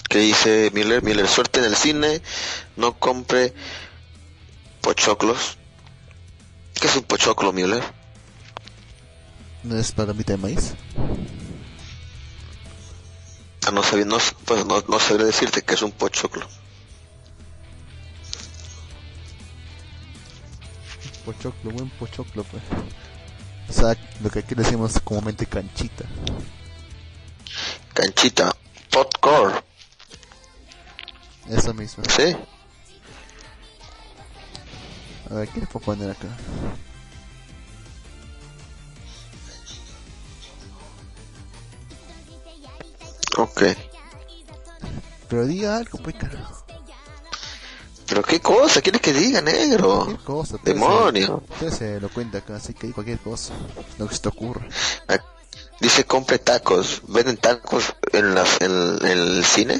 Que 0.09 0.19
dice 0.19 0.71
Miller, 0.73 1.03
Miller, 1.03 1.27
suerte 1.27 1.59
en 1.59 1.65
el 1.65 1.75
cine, 1.75 2.21
no 2.77 2.97
compre 2.97 3.53
pochoclos. 4.81 5.57
¿Qué 6.73 6.87
es 6.87 6.95
un 6.95 7.03
pochoclo, 7.03 7.53
Miller? 7.53 7.83
¿No 9.63 9.77
es 9.77 9.91
palomita 9.91 10.33
de 10.33 10.37
maíz? 10.37 10.73
Ah, 13.67 13.71
no 13.71 13.83
sabía, 13.83 14.05
no, 14.05 14.17
pues 14.45 14.65
no, 14.65 14.83
no 14.87 14.99
sabría 14.99 15.27
decirte 15.27 15.61
que 15.61 15.75
es 15.75 15.81
un 15.83 15.91
pochoclo. 15.91 16.47
Pochoclo, 21.29 21.69
buen 21.69 21.89
pochoclo, 21.91 22.43
pues. 22.43 22.63
O 23.69 23.71
sea, 23.71 23.95
lo 24.23 24.31
que 24.31 24.39
aquí 24.39 24.55
decimos 24.55 24.99
comúnmente 25.03 25.45
canchita. 25.45 26.03
Canchita, 27.93 28.51
popcorn, 28.89 29.53
Eso 31.47 31.71
mismo. 31.75 32.03
¿sí? 32.05 32.35
A 35.29 35.33
ver, 35.35 35.49
¿qué 35.49 35.59
le 35.59 35.67
puedo 35.67 35.85
poner 35.85 36.09
acá? 36.09 36.29
Ok. 43.37 43.63
Pero 45.27 45.45
diga 45.45 45.77
algo, 45.77 45.99
pues 45.99 46.15
carajo. 46.15 46.58
Pero 48.09 48.23
qué 48.23 48.39
cosa, 48.39 48.81
¿quieres 48.81 49.01
que 49.01 49.13
diga, 49.13 49.41
negro? 49.41 49.97
Cualquier 49.97 50.23
cosa. 50.23 50.57
Demonio. 50.63 51.43
Usted 51.49 51.71
se 51.71 51.99
lo 52.01 52.09
cuenta 52.09 52.39
acá, 52.39 52.55
así 52.55 52.73
que 52.73 52.91
cualquier 52.91 53.19
cosa. 53.19 53.53
Lo 53.97 54.07
que 54.07 54.15
se 54.15 54.21
te 54.21 54.29
ocurra. 54.29 54.67
Ah, 55.07 55.19
Dice 55.79 56.03
compre 56.05 56.39
tacos. 56.39 57.01
¿Venden 57.07 57.37
tacos 57.37 57.95
en, 58.11 58.35
las, 58.35 58.59
en, 58.61 58.97
en 59.01 59.17
el 59.17 59.45
cine? 59.45 59.79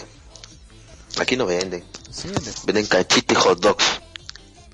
Aquí 1.20 1.36
no 1.36 1.46
venden. 1.46 1.84
Sí. 2.10 2.30
Venden 2.66 2.86
canchita 2.86 3.34
y 3.34 3.36
hot 3.36 3.60
dogs. 3.60 3.84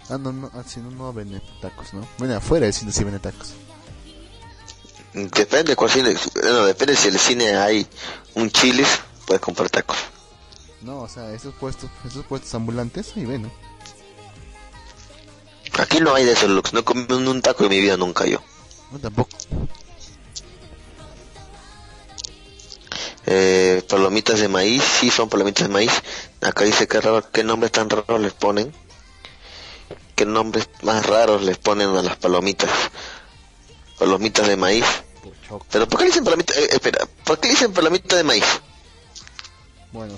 Ah, 0.09 0.17
no, 0.19 0.31
no, 0.31 0.51
ah, 0.53 0.63
si 0.67 0.79
no, 0.81 0.91
no 0.91 1.11
venden 1.13 1.41
tacos, 1.61 1.93
¿no? 1.93 2.07
Bueno, 2.19 2.35
afuera 2.35 2.65
del 2.65 2.73
cine 2.73 2.91
sí 2.91 3.03
venden 3.03 3.21
tacos. 3.21 3.53
Depende 5.13 5.75
cuál 5.75 5.89
cine. 5.89 6.15
Bueno, 6.35 6.65
depende 6.65 6.95
si 6.95 7.07
en 7.07 7.13
el 7.15 7.19
cine 7.19 7.55
hay 7.55 7.87
un 8.35 8.51
chilis, 8.51 8.99
puedes 9.25 9.41
comprar 9.41 9.69
tacos. 9.69 9.97
No, 10.85 10.99
o 10.99 11.09
sea, 11.09 11.33
esos 11.33 11.55
puestos, 11.55 11.89
esos 12.05 12.23
puestos 12.27 12.53
ambulantes, 12.53 13.13
ahí 13.17 13.25
ven, 13.25 13.41
¿no? 13.41 13.51
Aquí 15.79 15.99
no 15.99 16.13
hay 16.13 16.25
de 16.25 16.33
esos 16.33 16.47
looks. 16.47 16.73
No 16.73 16.81
he 16.81 16.83
comido 16.83 17.17
un 17.17 17.41
taco 17.41 17.63
en 17.63 17.71
mi 17.71 17.81
vida 17.81 17.97
nunca 17.97 18.27
yo. 18.27 18.39
No, 18.91 18.99
tampoco. 18.99 19.35
Eh, 23.25 23.83
palomitas 23.89 24.39
de 24.39 24.47
maíz, 24.47 24.83
sí 24.83 25.09
son 25.09 25.27
palomitas 25.27 25.67
de 25.67 25.73
maíz. 25.73 25.91
Acá 26.41 26.63
dice 26.65 26.87
que 26.87 27.01
raro, 27.01 27.31
qué 27.31 27.43
nombres 27.43 27.71
tan 27.71 27.89
raros 27.89 28.21
les 28.21 28.33
ponen. 28.33 28.71
Qué 30.15 30.27
nombres 30.27 30.69
más 30.83 31.03
raros 31.03 31.41
les 31.41 31.57
ponen 31.57 31.89
a 31.97 32.03
las 32.03 32.17
palomitas. 32.17 32.69
Palomitas 33.97 34.47
de 34.47 34.55
maíz. 34.55 34.85
Pero 35.71 35.87
¿por 35.89 35.97
qué 35.97 36.05
le 36.05 36.09
dicen 36.11 36.23
palomita? 36.23 36.53
eh, 36.53 36.67
espera, 36.73 37.07
¿por 37.23 37.39
qué 37.39 37.47
le 37.47 37.53
dicen 37.55 37.73
palomita 37.73 38.15
de 38.15 38.23
maíz? 38.23 38.45
Bueno, 39.91 40.15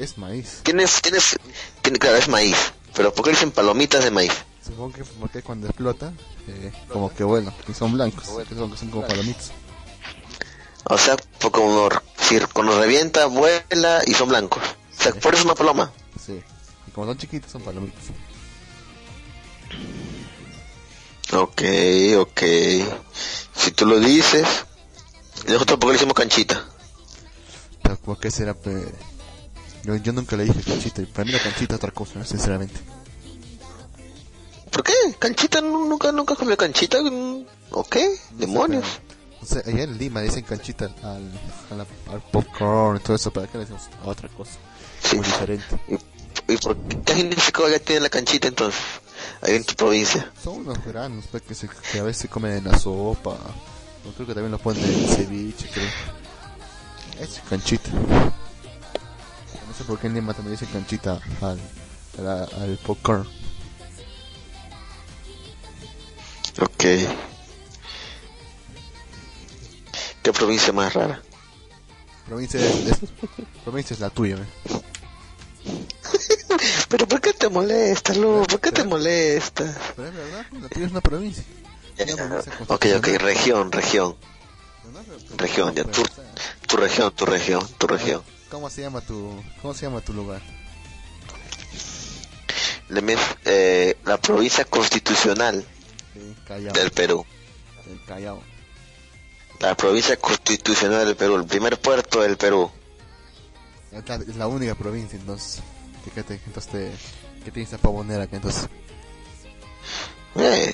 es- 0.00 0.18
maíz. 0.18 0.60
Tienes, 0.62 1.00
tienes, 1.02 1.36
tiene, 1.82 1.98
claro, 1.98 2.16
es 2.16 2.28
maíz. 2.28 2.56
Pero 2.94 3.12
¿por 3.14 3.24
qué 3.24 3.30
dicen 3.30 3.50
palomitas 3.52 4.02
de 4.04 4.10
maíz? 4.10 4.32
Supongo 4.64 4.92
que 4.92 5.04
porque 5.04 5.42
cuando 5.42 5.66
explota, 5.68 6.12
eh, 6.48 6.72
como 6.88 7.12
que 7.14 7.24
bueno, 7.24 7.52
y 7.68 7.72
son 7.74 7.92
blancos, 7.92 8.24
que 8.48 8.54
son, 8.54 8.70
que 8.70 8.76
son 8.76 8.90
como 8.90 9.06
palomitas. 9.06 9.52
O 10.84 10.98
sea, 10.98 11.16
por 11.38 11.52
como, 11.52 11.88
si 12.18 12.38
cuando 12.52 12.78
revienta, 12.78 13.26
vuela 13.26 14.02
y 14.06 14.14
son 14.14 14.28
blancos. 14.28 14.62
O 14.98 15.02
sea, 15.02 15.12
por 15.12 15.34
eso 15.34 15.40
es 15.42 15.44
una 15.44 15.54
paloma. 15.54 15.92
Sí. 16.24 16.40
Y 16.86 16.90
como 16.90 17.06
son 17.06 17.18
chiquitos, 17.18 17.50
son 17.52 17.62
palomitas. 17.62 18.04
Ok, 21.32 21.62
ok. 22.18 22.40
Si 23.54 23.70
tú 23.72 23.86
lo 23.86 24.00
dices. 24.00 24.46
¿Y 25.46 25.52
nosotros 25.52 25.78
por 25.78 25.88
qué 25.88 25.92
le 25.92 25.96
hicimos 25.96 26.14
canchita? 26.14 26.64
¿por 28.04 28.18
qué 28.18 28.30
será? 28.30 28.54
pe- 28.54 28.92
Yo, 29.84 29.96
yo 29.96 30.12
nunca 30.12 30.36
le 30.36 30.44
dije 30.44 30.60
canchita. 30.62 31.02
Para 31.12 31.24
mí 31.24 31.32
la 31.32 31.38
canchita 31.42 31.74
es 31.74 31.78
otra 31.78 31.90
cosa, 31.90 32.24
sinceramente. 32.24 32.74
¿Por 34.70 34.84
qué? 34.84 34.92
¿Canchita? 35.18 35.60
Nu- 35.60 35.88
¿Nunca, 35.88 36.12
nunca 36.12 36.34
comió 36.36 36.56
canchita? 36.56 36.98
Mm, 37.02 37.44
¿Ok? 37.72 37.96
¿Demonios? 38.32 38.86
O 39.42 39.46
sea, 39.46 39.62
allá 39.66 39.84
en 39.84 39.96
Lima 39.98 40.20
dicen 40.20 40.44
canchita 40.44 40.84
al, 41.02 41.32
al 42.10 42.20
popcorn 42.30 42.98
y 42.98 43.00
todo 43.00 43.16
eso. 43.16 43.30
¿Para 43.32 43.46
qué 43.46 43.54
le 43.58 43.60
decimos 43.64 43.88
otra 44.04 44.28
cosa? 44.28 44.52
Sí. 45.02 45.16
Muy 45.16 45.24
diferente. 45.24 45.80
¿Y, 45.88 46.52
y 46.52 46.56
por 46.58 46.76
qué, 46.76 47.00
qué 47.02 47.14
significado 47.14 47.68
ya 47.70 47.78
tiene 47.78 48.02
la 48.02 48.10
canchita 48.10 48.48
entonces? 48.48 48.80
Ahí 49.42 49.54
en 49.56 49.64
tu 49.64 49.74
provincia. 49.74 50.30
Son 50.42 50.58
unos 50.58 50.84
granos 50.84 51.24
pues, 51.30 51.42
que, 51.42 51.54
se, 51.54 51.68
que 51.90 51.98
a 51.98 52.02
veces 52.02 52.22
se 52.22 52.28
comen 52.28 52.52
en 52.58 52.64
la 52.64 52.78
sopa. 52.78 53.36
Yo 54.04 54.12
creo 54.12 54.26
que 54.26 54.34
también 54.34 54.52
lo 54.52 54.58
ponen 54.58 54.84
en 54.84 54.90
el 54.90 55.08
ceviche, 55.08 55.68
creo. 55.72 55.88
Es 57.18 57.40
canchita. 57.48 57.90
Sé 59.80 59.84
por 59.86 59.98
qué 59.98 60.08
en 60.08 60.14
Lima 60.14 60.34
también 60.34 60.58
dicen 60.58 60.68
canchita 60.70 61.18
al, 61.40 61.58
a 62.18 62.20
la- 62.20 62.44
al 62.44 62.76
popcorn. 62.84 63.26
Ok. 66.60 66.84
¿Qué 70.22 70.32
provincia 70.34 70.70
más 70.74 70.92
rara? 70.92 71.22
Provincia 72.26 72.60
es, 72.60 72.74
es- 72.88 72.98
provincia 73.64 73.94
es 73.94 74.00
la 74.00 74.10
tuya, 74.10 74.36
¿eh? 74.36 74.46
¿Pero 76.90 77.08
por 77.08 77.20
qué 77.22 77.32
te 77.32 77.48
molesta, 77.48 78.12
Lu? 78.14 78.44
¿Por 78.46 78.60
qué 78.60 78.70
te 78.72 78.84
molesta? 78.84 79.64
Pero 79.96 80.08
es 80.08 80.14
verdad, 80.14 80.44
la 80.60 80.68
tuya 80.68 80.84
es 80.86 80.90
una 80.92 81.00
provincia. 81.00 81.42
Una 81.98 82.16
provincia 82.16 82.52
Ok, 82.68 82.86
ok, 82.98 83.06
región, 83.18 83.72
región. 83.72 84.14
Región, 85.38 85.74
ya, 85.74 85.84
sea, 85.84 85.94
Tu 86.66 86.76
región, 86.76 87.12
tu 87.14 87.24
región, 87.24 87.66
tu 87.78 87.86
región. 87.86 88.22
¿Cómo 88.50 88.68
se 88.68 88.82
llama 88.82 89.00
tu, 89.00 89.42
cómo 89.62 89.74
se 89.74 89.86
llama 89.86 90.00
tu 90.00 90.12
lugar? 90.12 90.40
Men- 92.88 93.18
eh, 93.44 93.96
la 94.04 94.16
provincia 94.20 94.64
constitucional 94.64 95.64
Sí, 96.12 96.34
Callao. 96.46 96.72
del 96.72 96.90
Perú. 96.90 97.24
El 97.88 98.04
Callao. 98.04 98.42
La 99.60 99.76
provincia 99.76 100.16
constitucional 100.16 101.06
del 101.06 101.16
Perú, 101.16 101.36
el 101.36 101.44
primer 101.44 101.78
puerto 101.80 102.22
del 102.22 102.36
Perú. 102.36 102.70
Es 103.92 104.08
la, 104.08 104.18
la 104.36 104.46
única 104.48 104.74
provincia, 104.74 105.18
entonces. 105.18 105.62
Fíjate, 106.04 106.40
entonces 106.46 106.72
te, 106.72 106.92
¿qué 107.44 107.50
tienes 107.52 107.70
para 107.70 107.94
poner 107.94 108.20
acá 108.20 108.36
entonces? 108.36 108.68
Eh, 110.36 110.72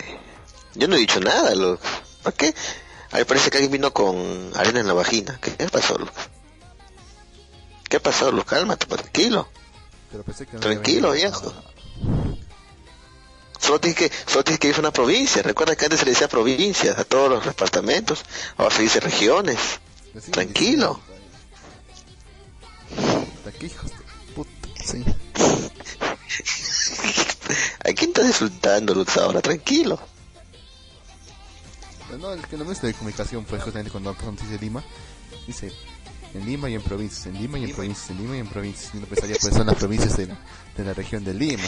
yo 0.75 0.87
no 0.89 0.97
he 0.97 1.01
dicho 1.01 1.19
nada, 1.21 1.55
Lux. 1.55 1.83
¿Por 2.23 2.33
qué? 2.35 2.55
A 3.11 3.19
mí 3.19 3.25
parece 3.25 3.51
que 3.51 3.59
alguien 3.59 3.73
vino 3.73 3.93
con 3.93 4.51
arena 4.55 4.81
en 4.81 4.87
la 4.87 4.93
vagina. 4.93 5.39
¿Qué 5.43 5.51
pasó, 5.71 5.99
Lux? 5.99 6.13
¿Qué 7.89 8.01
pasó, 8.01 8.33
Lux? 8.33 8.47
Cálmate, 8.47 8.87
pues, 8.87 9.03
tranquilo. 9.03 9.49
Pero 10.11 10.25
pensé 10.25 10.47
que 10.47 10.55
no 10.55 10.61
Tranquilo, 10.61 11.13
viejo. 11.13 11.53
Solo 13.59 13.81
tienes 13.81 13.99
que, 13.99 14.11
solo 14.27 14.45
tienes 14.45 14.61
que 14.61 14.69
ir 14.69 14.77
a 14.77 14.81
una 14.81 14.93
provincia. 14.93 15.43
Recuerda 15.43 15.75
que 15.77 15.85
antes 15.87 16.01
se 16.01 16.07
le 16.07 16.13
decía 16.13 16.29
provincias 16.29 16.99
a 16.99 17.05
todos 17.05 17.31
los 17.31 17.45
departamentos. 17.45 18.23
Ahora 18.57 18.75
se 18.75 18.83
dice 18.83 19.01
regiones. 19.01 19.59
Decime, 20.15 20.33
Tranquilo. 20.33 21.01
qué 23.59 23.67
hijos 23.67 23.91
de 23.91 23.97
puta, 24.35 24.51
sí. 24.85 25.05
¿A 27.81 27.93
quién 27.93 28.11
estás 28.11 28.27
disfrutando, 28.27 28.95
Lux, 28.95 29.17
ahora? 29.17 29.41
Tranquilo. 29.41 29.99
No, 32.19 32.33
el 32.33 32.45
que 32.47 32.57
no 32.57 32.65
me 32.65 32.75
de 32.75 32.95
comunicación 32.95 33.47
fue 33.47 33.61
justamente 33.61 33.91
cuando 33.91 34.11
pasó 34.11 34.49
dice 34.49 34.59
Lima. 34.59 34.83
Dice, 35.47 35.71
en 36.37 36.47
Lima 36.47 36.69
y 36.71 36.75
en 36.75 36.83
provincias, 36.83 37.27
en 37.27 37.35
Lima 37.35 37.59
y 37.59 37.65
en 37.65 37.73
provincias, 37.73 38.11
en 38.11 38.19
Lima 38.19 38.37
y 38.37 38.41
en 38.41 38.49
provincias. 38.49 38.95
Y 38.95 38.99
uno 38.99 39.07
pensaría, 39.07 39.37
pues 39.41 39.55
son 39.55 39.67
las 39.67 39.77
provincias 39.77 40.17
de 40.17 40.27
la, 40.27 40.39
de 40.77 40.85
la 40.85 40.93
región 40.95 41.25
de 41.25 41.35
Lima. 41.35 41.63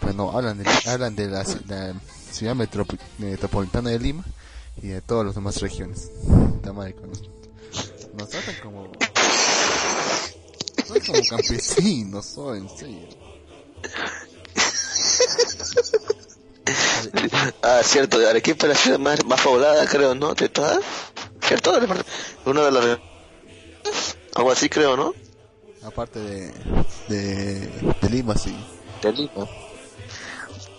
Pero 0.00 0.12
no, 0.14 0.30
hablan 0.36 0.58
de, 0.58 0.64
hablan 0.86 1.14
de 1.16 1.28
la, 1.28 1.44
ci- 1.44 1.64
la 1.66 1.94
ciudad 2.30 2.54
metropo- 2.54 2.98
metropolitana 3.18 3.90
de 3.90 3.98
Lima 3.98 4.24
y 4.82 4.88
de 4.88 5.00
todas 5.00 5.26
las 5.26 5.34
demás 5.34 5.60
regiones. 5.60 6.10
Con- 6.62 7.12
nos 8.16 8.28
tratan 8.28 8.54
como... 8.62 8.90
Soy 10.86 11.00
como 11.00 11.20
campesinos, 11.28 12.26
soy, 12.26 12.58
en 12.58 12.68
serio. 12.76 13.08
Ah, 17.62 17.80
cierto, 17.82 18.18
de 18.18 18.28
Arequipa 18.28 18.66
es 18.66 18.72
la 18.72 18.78
ciudad 18.78 18.98
más, 18.98 19.24
más 19.24 19.40
poblada, 19.40 19.86
creo, 19.86 20.14
¿no? 20.14 20.34
¿De 20.34 20.48
todas? 20.48 20.80
¿Cierto? 21.40 21.78
Una 22.46 22.62
de 22.62 22.70
las... 22.72 22.98
Algo 24.34 24.50
así, 24.52 24.68
creo, 24.68 24.96
¿no? 24.96 25.14
Aparte 25.84 26.18
de, 26.20 26.52
de, 27.08 27.68
de 28.00 28.10
Lima, 28.10 28.36
sí. 28.36 28.54
De 29.02 29.12
Lima. 29.12 29.46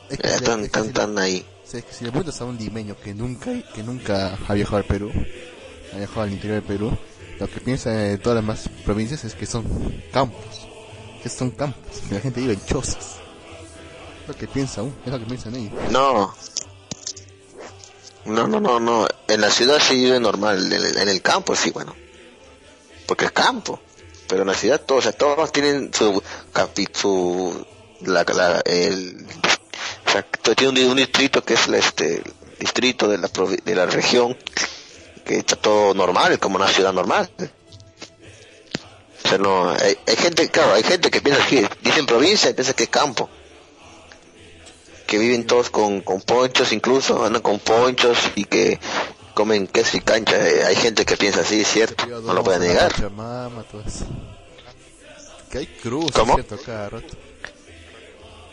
Es 0.10 0.18
que 0.18 0.28
Eh, 0.28 0.38
si- 0.38 0.44
tan, 0.44 0.60
es 0.62 0.66
que 0.66 0.70
tan, 0.72 0.86
si- 0.88 0.94
tan 0.94 1.18
ahí. 1.18 1.46
Sí, 1.66 1.78
es 1.78 1.86
que 1.86 1.94
si 1.94 2.04
le 2.06 2.12
preguntas 2.12 2.40
a 2.42 2.46
un 2.46 2.58
limeño 2.58 2.96
que 3.04 3.14
nunca, 3.14 3.52
que 3.74 3.84
nunca 3.84 4.38
ha 4.48 4.54
viajado 4.54 4.78
al 4.78 4.86
Perú, 4.86 5.12
ha 5.94 5.98
viajado 5.98 6.22
al 6.22 6.32
interior 6.32 6.62
del 6.62 6.68
Perú, 6.68 6.98
lo 7.40 7.48
que 7.50 7.60
piensa 7.60 7.90
de 7.90 8.18
todas 8.18 8.36
las 8.36 8.44
demás 8.44 8.70
provincias 8.86 9.24
es 9.26 9.34
que 9.36 9.46
son 9.46 9.64
campos, 10.12 10.68
que 11.22 11.30
son 11.30 11.52
campos, 11.52 11.82
que 12.08 12.16
la 12.16 12.22
gente 12.22 12.40
vive 12.42 12.54
en 12.54 12.66
chozas. 12.66 13.18
Es 14.22 14.28
lo 14.28 14.36
que 14.36 14.48
piensa 14.48 14.82
aún, 14.82 14.96
es 15.06 15.12
lo 15.12 15.20
que 15.20 15.26
piensan 15.26 15.56
ellos. 15.56 15.74
No. 15.92 16.34
No, 18.26 18.48
no, 18.48 18.60
no, 18.62 18.80
no. 18.80 19.08
En 19.28 19.42
la 19.42 19.50
ciudad 19.50 19.80
sí 19.82 19.96
vive 19.96 20.20
normal. 20.20 20.72
En 20.72 20.86
el, 20.86 20.98
en 20.98 21.10
el 21.10 21.22
campo 21.22 21.56
sí, 21.56 21.72
bueno. 21.72 21.94
Porque 23.14 23.26
es 23.26 23.32
campo. 23.32 23.80
Pero 24.28 24.42
en 24.42 24.48
la 24.48 24.56
ciudad 24.56 24.82
todos, 24.82 25.02
o 25.02 25.04
sea, 25.04 25.12
todos 25.12 25.52
tienen 25.52 25.94
su 25.94 26.20
capi, 26.52 26.88
su, 26.92 27.64
la, 28.02 28.24
la, 28.24 28.60
el, 28.66 29.24
o 30.08 30.12
sea, 30.12 30.26
tiene 30.56 30.88
un, 30.88 30.96
distrito 30.96 31.44
que 31.46 31.54
es 31.54 31.68
el, 31.68 31.76
este, 31.76 32.24
distrito 32.60 33.08
de 33.08 33.20
la, 33.20 33.30
de 33.64 33.76
la 33.76 33.86
región, 33.86 34.36
que 35.24 35.38
está 35.38 35.56
todo 35.58 35.94
normal, 35.94 36.40
como 36.40 36.56
una 36.56 36.68
ciudad 36.70 36.92
normal. 36.92 37.30
O 39.24 39.30
sea, 39.30 39.38
no, 39.38 39.70
hay, 39.70 39.96
hay 40.08 40.16
gente, 40.16 40.50
claro, 40.50 40.74
hay 40.74 40.82
gente 40.82 41.12
que 41.12 41.22
piensa 41.22 41.46
que, 41.46 41.70
dicen 41.84 42.08
provincia 42.08 42.50
y 42.50 42.56
piensa 42.56 42.74
que 42.74 42.86
es 42.86 42.90
campo 42.90 43.30
que 45.06 45.20
viven 45.20 45.46
todos 45.46 45.70
con, 45.70 46.02
con 46.02 46.22
ponchos 46.22 46.72
incluso, 46.72 47.24
andan 47.24 47.44
con 47.44 47.60
ponchos 47.60 48.18
y 48.34 48.46
que 48.46 48.80
comen 49.34 49.68
queso 49.68 49.98
y 49.98 50.02
cancha. 50.02 50.36
Eh, 50.48 50.64
hay 50.66 50.76
gente 50.76 51.06
que 51.06 51.18
piensa 51.18 51.42
así, 51.42 51.64
¿cierto? 51.64 52.06
No 52.08 52.34
lo 52.34 52.44
puede 52.44 52.60
negar. 52.68 52.92
Pachamama, 52.92 53.64
todo 53.64 53.82
eso. 53.82 54.06
Que 55.50 55.60
hay 55.60 55.68
cruces, 55.68 56.12
¿Cómo? 56.16 56.34
¿cierto? 56.36 56.58
Cada 56.66 56.90
rato. 56.90 57.16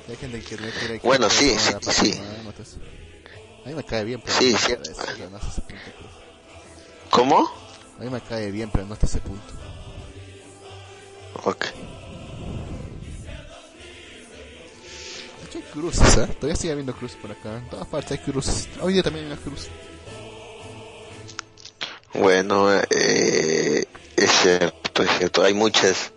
Hay 0.08 0.16
gente 0.16 0.40
que 0.42 0.56
no 0.56 0.68
quiere 0.70 0.98
Bueno, 1.04 1.28
que 1.28 1.34
sí, 1.34 1.56
sí, 1.58 1.72
sí. 1.92 2.10
Eso. 2.10 2.76
A 3.64 3.68
mí 3.68 3.74
me 3.74 3.84
cae 3.84 4.04
bien, 4.04 4.20
pero 4.24 4.36
Sí, 4.38 4.50
no 4.52 4.56
ese- 4.58 4.76
pero 4.76 5.30
no 5.30 5.36
hasta 5.36 5.48
ese 5.48 5.60
punto. 5.60 5.84
¿Cómo? 7.10 7.50
A 7.98 8.02
mí 8.02 8.10
me 8.10 8.20
cae 8.20 8.50
bien, 8.50 8.70
pero 8.72 8.86
no 8.86 8.94
hasta 8.94 9.06
ese 9.06 9.20
punto. 9.20 9.52
Ok. 11.44 11.66
Hay 15.54 15.62
cruces, 15.72 16.16
¿eh? 16.16 16.26
Todavía 16.38 16.56
sigue 16.56 16.72
habiendo 16.72 16.94
cruces 16.94 17.18
por 17.20 17.30
acá. 17.30 17.58
En 17.58 17.68
todas 17.68 17.86
partes 17.86 18.12
hay 18.12 18.18
cruces. 18.18 18.68
Hoy 18.80 18.94
día 18.94 19.02
también 19.02 19.26
hay 19.26 19.32
una 19.32 19.40
cruz. 19.40 19.68
Bueno, 22.14 22.68
eh, 22.90 23.84
es 24.16 24.30
cierto, 24.42 25.02
es 25.02 25.10
cierto. 25.18 25.42
Hay 25.42 25.54
muchas, 25.54 26.12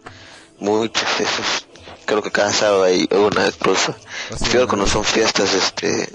muchas 0.60 1.20
esos. 1.20 1.68
Creo 2.06 2.22
que 2.22 2.32
cada 2.32 2.52
sábado 2.52 2.84
hay 2.84 3.08
una 3.12 3.52
cruz. 3.52 3.90
Así 4.32 4.46
Creo 4.46 4.64
es, 4.64 4.70
que 4.70 4.76
no 4.76 4.88
son 4.88 5.04
fiestas, 5.04 5.54
este, 5.54 6.10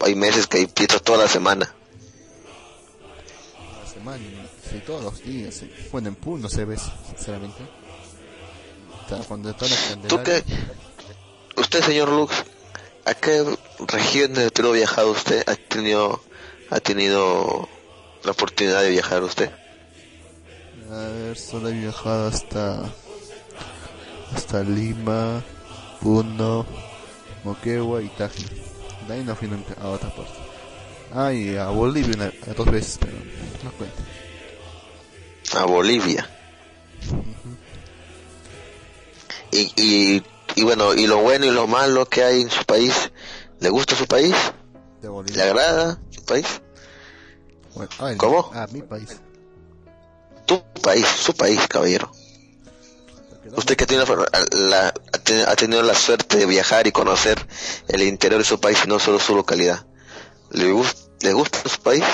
hay 0.00 0.14
meses 0.14 0.46
que 0.46 0.58
hay 0.58 0.68
fiestas 0.74 1.02
toda 1.02 1.24
la 1.24 1.28
semana. 1.28 1.74
Una 3.80 3.92
semana, 3.92 4.24
sí, 4.70 4.82
todos 4.86 5.02
los 5.02 5.22
días. 5.22 5.54
Sí. 5.54 5.72
Bueno, 5.90 6.08
en 6.08 6.14
pool 6.14 6.40
no 6.40 6.48
se 6.48 6.64
ve, 6.64 6.76
sinceramente. 7.08 7.62
O 9.04 9.08
sea, 9.08 9.18
cuando 9.26 9.50
está 9.50 9.66
la 9.66 10.08
¿Tú 10.08 10.22
qué? 10.22 10.44
Usted, 11.56 11.82
señor 11.84 12.08
Lux, 12.10 12.34
¿a 13.04 13.14
qué 13.14 13.44
región 13.88 14.34
del 14.34 14.50
Perú 14.50 14.70
ha 14.70 14.72
viajado 14.72 15.10
usted? 15.10 15.42
¿Ha 15.48 15.56
tenido, 15.56 16.22
ha 16.70 16.80
tenido 16.80 17.68
la 18.24 18.32
oportunidad 18.32 18.82
de 18.82 18.90
viajar 18.90 19.22
usted? 19.22 19.50
A 20.90 20.96
ver, 20.96 21.36
solo 21.36 21.68
he 21.68 21.72
viajado 21.72 22.28
hasta. 22.28 22.82
hasta 24.34 24.62
Lima, 24.62 25.42
Puno, 26.00 26.66
Moquegua 27.44 28.02
y 28.02 28.08
Tacna. 28.08 28.48
De 29.08 29.14
ahí 29.14 29.24
no 29.24 29.34
fui 29.34 29.48
nunca 29.48 29.74
a 29.80 29.88
otra 29.88 30.10
parte. 30.14 30.32
Ah, 31.14 31.32
y 31.32 31.56
a 31.56 31.68
Bolivia 31.68 32.14
una, 32.14 32.32
a 32.50 32.54
dos 32.54 32.70
veces, 32.70 32.98
pero 33.00 33.12
no 33.64 33.72
cuenta. 33.72 34.02
A 35.58 35.64
Bolivia. 35.66 36.28
Y, 39.50 39.70
y 39.76 40.22
y 40.54 40.64
bueno, 40.64 40.94
y 40.94 41.06
lo 41.06 41.18
bueno 41.18 41.46
y 41.46 41.50
lo 41.50 41.66
malo 41.66 42.06
que 42.06 42.22
hay 42.22 42.42
en 42.42 42.50
su 42.50 42.64
país. 42.64 43.10
¿Le 43.60 43.70
gusta 43.70 43.94
su 43.94 44.06
país? 44.06 44.34
¿Le 45.02 45.42
agrada 45.42 45.98
su 46.10 46.24
país? 46.24 46.61
Bueno, 47.74 47.90
ay, 48.00 48.16
¿Cómo? 48.16 48.50
Ah, 48.54 48.66
mi 48.70 48.82
país. 48.82 49.16
Tu 50.46 50.62
país, 50.82 51.06
su 51.06 51.34
país, 51.34 51.60
caballero. 51.68 52.10
No- 53.44 53.56
Usted 53.58 53.76
que 53.76 53.86
tiene 53.86 54.04
la, 54.04 54.16
la- 54.52 54.88
ha 54.88 55.18
teni- 55.24 55.44
ha 55.46 55.56
tenido 55.56 55.82
la 55.82 55.94
suerte 55.94 56.36
de 56.36 56.46
viajar 56.46 56.86
y 56.86 56.92
conocer 56.92 57.44
el 57.88 58.02
interior 58.02 58.40
de 58.40 58.44
su 58.44 58.60
país 58.60 58.78
y 58.84 58.88
no 58.88 58.98
solo 58.98 59.18
su 59.18 59.34
localidad. 59.34 59.84
¿Le, 60.50 60.70
gus- 60.72 61.08
¿le 61.20 61.32
gusta 61.32 61.58
su 61.68 61.80
país? 61.80 62.04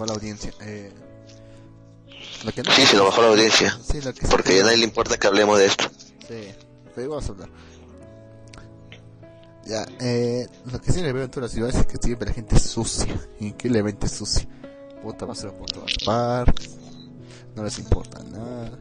Va 0.00 0.06
la 0.06 0.14
audiencia. 0.14 0.52
Eh, 0.60 0.92
lo 2.44 2.52
que 2.52 2.62
no- 2.62 2.72
Sí, 2.72 2.84
se 2.86 2.96
lo 2.96 3.04
bajó 3.04 3.22
la 3.22 3.28
audiencia. 3.28 3.78
Sí, 3.90 4.00
lo 4.00 4.12
que 4.12 4.20
sí 4.22 4.26
Porque 4.30 4.54
que- 4.54 4.60
a 4.60 4.64
nadie 4.64 4.78
le 4.78 4.84
importa 4.84 5.16
que 5.18 5.26
hablemos 5.26 5.58
de 5.58 5.66
esto. 5.66 5.84
Sí, 6.28 6.52
pero 6.94 7.10
vamos 7.10 7.26
a 7.28 7.32
hablar. 7.32 7.48
Ya, 9.66 9.86
eh, 10.00 10.46
lo 10.70 10.78
que 10.80 10.92
sí 10.92 11.00
le 11.00 11.12
veo 11.12 11.24
en 11.24 11.30
todas 11.30 11.44
las 11.48 11.52
ciudades 11.52 11.76
es 11.76 11.86
que 11.86 11.96
siempre 11.96 12.28
la 12.28 12.34
gente 12.34 12.56
es 12.56 12.62
sucia, 12.70 13.18
increíblemente 13.40 14.08
sucia. 14.08 14.46
Bota 15.04 15.26
basura 15.26 15.52
por 15.52 15.70
todas 15.70 15.92
partes, 16.04 16.76
no 17.54 17.62
les 17.62 17.78
importa 17.78 18.22
nada. 18.24 18.78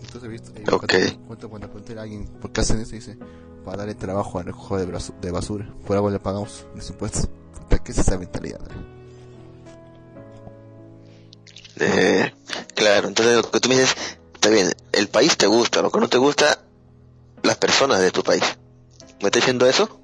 Entonces 0.00 0.24
he 0.24 0.28
visto, 0.28 0.52
cuando, 0.64 0.86
cuando, 1.26 1.50
cuando 1.50 1.68
pregunté 1.68 1.98
a 1.98 2.02
alguien 2.02 2.26
por 2.40 2.50
qué 2.50 2.62
hacen 2.62 2.80
eso, 2.80 2.92
dice, 2.92 3.18
para 3.66 3.78
darle 3.78 3.94
trabajo 3.94 4.38
al 4.38 4.46
recojo 4.46 4.78
de, 4.78 5.30
basura, 5.30 5.70
por 5.86 5.96
algo 5.96 6.08
le 6.10 6.18
pagamos 6.18 6.66
los 6.74 6.88
impuestos. 6.88 7.28
¿Para 7.68 7.84
qué 7.84 7.92
es 7.92 7.98
esa 7.98 8.16
mentalidad? 8.16 8.60
eh? 8.62 8.98
Eh, 11.80 12.32
claro, 12.74 13.08
entonces 13.08 13.36
lo 13.36 13.50
que 13.50 13.60
tú 13.60 13.68
me 13.68 13.74
dices, 13.74 13.94
está 14.32 14.48
bien, 14.48 14.72
el 14.92 15.08
país 15.08 15.36
te 15.36 15.46
gusta, 15.46 15.82
lo 15.82 15.90
que 15.90 16.00
no 16.00 16.08
te 16.08 16.16
gusta, 16.16 16.60
las 17.42 17.58
personas 17.58 18.00
de 18.00 18.10
tu 18.10 18.22
país. 18.22 18.42
¿Me 19.20 19.26
estás 19.26 19.42
diciendo 19.42 19.66
eso? 19.66 20.00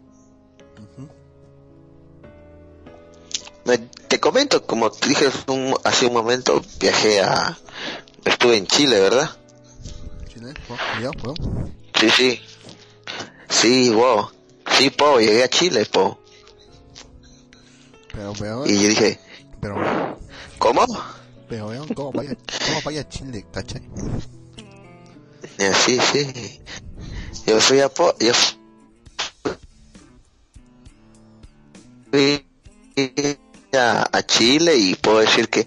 Me- 3.64 3.78
te 3.78 4.20
comento, 4.20 4.66
como 4.66 4.90
te 4.90 5.08
dije 5.08 5.28
un- 5.48 5.74
hace 5.84 6.06
un 6.06 6.12
momento, 6.12 6.62
viajé 6.80 7.20
a... 7.22 7.56
Estuve 8.24 8.56
en 8.56 8.66
Chile, 8.66 9.00
¿verdad? 9.00 9.30
Chile. 10.32 10.52
¿Ya? 11.00 11.10
Sí, 12.00 12.10
sí. 12.10 12.40
Sí, 13.48 13.90
wow. 13.90 14.28
Sí, 14.72 14.90
po, 14.90 15.18
llegué 15.18 15.44
a 15.44 15.48
Chile, 15.48 15.86
po. 15.86 16.18
Pero 18.12 18.32
veo, 18.34 18.66
Y 18.66 18.82
yo 18.82 18.88
dije, 18.88 19.18
pero, 19.60 19.76
¿cómo? 20.58 20.86
pero 21.48 21.68
vean 21.68 21.86
cómo 21.94 22.12
vaya, 22.12 22.36
cómo 22.66 22.80
vaya 22.84 23.08
Chile, 23.08 23.44
¿cachai? 23.52 23.82
Eh, 25.58 25.72
sí, 25.84 25.98
sí. 26.12 26.60
Yo 27.46 27.60
fui 27.60 27.80
a 27.80 27.88
po, 27.88 28.14
yo 28.18 28.32
fui 32.10 32.46
a, 33.78 34.22
Chile 34.26 34.76
y 34.76 34.94
puedo 34.94 35.18
decir 35.18 35.48
que 35.48 35.66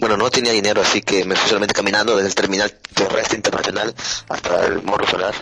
bueno, 0.00 0.16
no 0.16 0.30
tenía 0.30 0.52
dinero, 0.52 0.80
así 0.80 1.02
que 1.02 1.24
me 1.26 1.36
fui 1.36 1.46
solamente 1.48 1.74
caminando 1.74 2.16
desde 2.16 2.28
el 2.28 2.34
terminal 2.34 2.70
terrestre 2.94 3.36
internacional 3.36 3.94
hasta 4.28 4.66
el 4.66 4.82
Morro 4.82 5.06
Solar. 5.06 5.34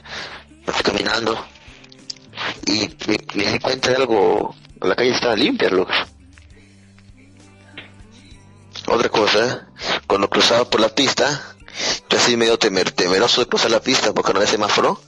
Caminando 0.82 1.46
y 2.66 2.88
me, 3.06 3.18
me 3.34 3.52
di 3.52 3.58
cuenta 3.58 3.90
de 3.90 3.96
algo. 3.96 4.54
La 4.80 4.94
calle 4.94 5.10
estaba 5.10 5.36
limpia, 5.36 5.70
loco. 5.70 5.92
Otra 8.86 9.08
cosa, 9.08 9.68
cuando 10.06 10.28
cruzaba 10.30 10.68
por 10.68 10.80
la 10.80 10.88
pista, 10.88 11.56
yo 12.08 12.18
así 12.18 12.36
medio 12.36 12.58
temer, 12.58 12.90
temeroso 12.92 13.42
de 13.42 13.46
cruzar 13.46 13.70
la 13.70 13.80
pista 13.80 14.12
porque 14.12 14.32
no 14.32 14.38
había 14.40 14.50
semáforo. 14.50 15.00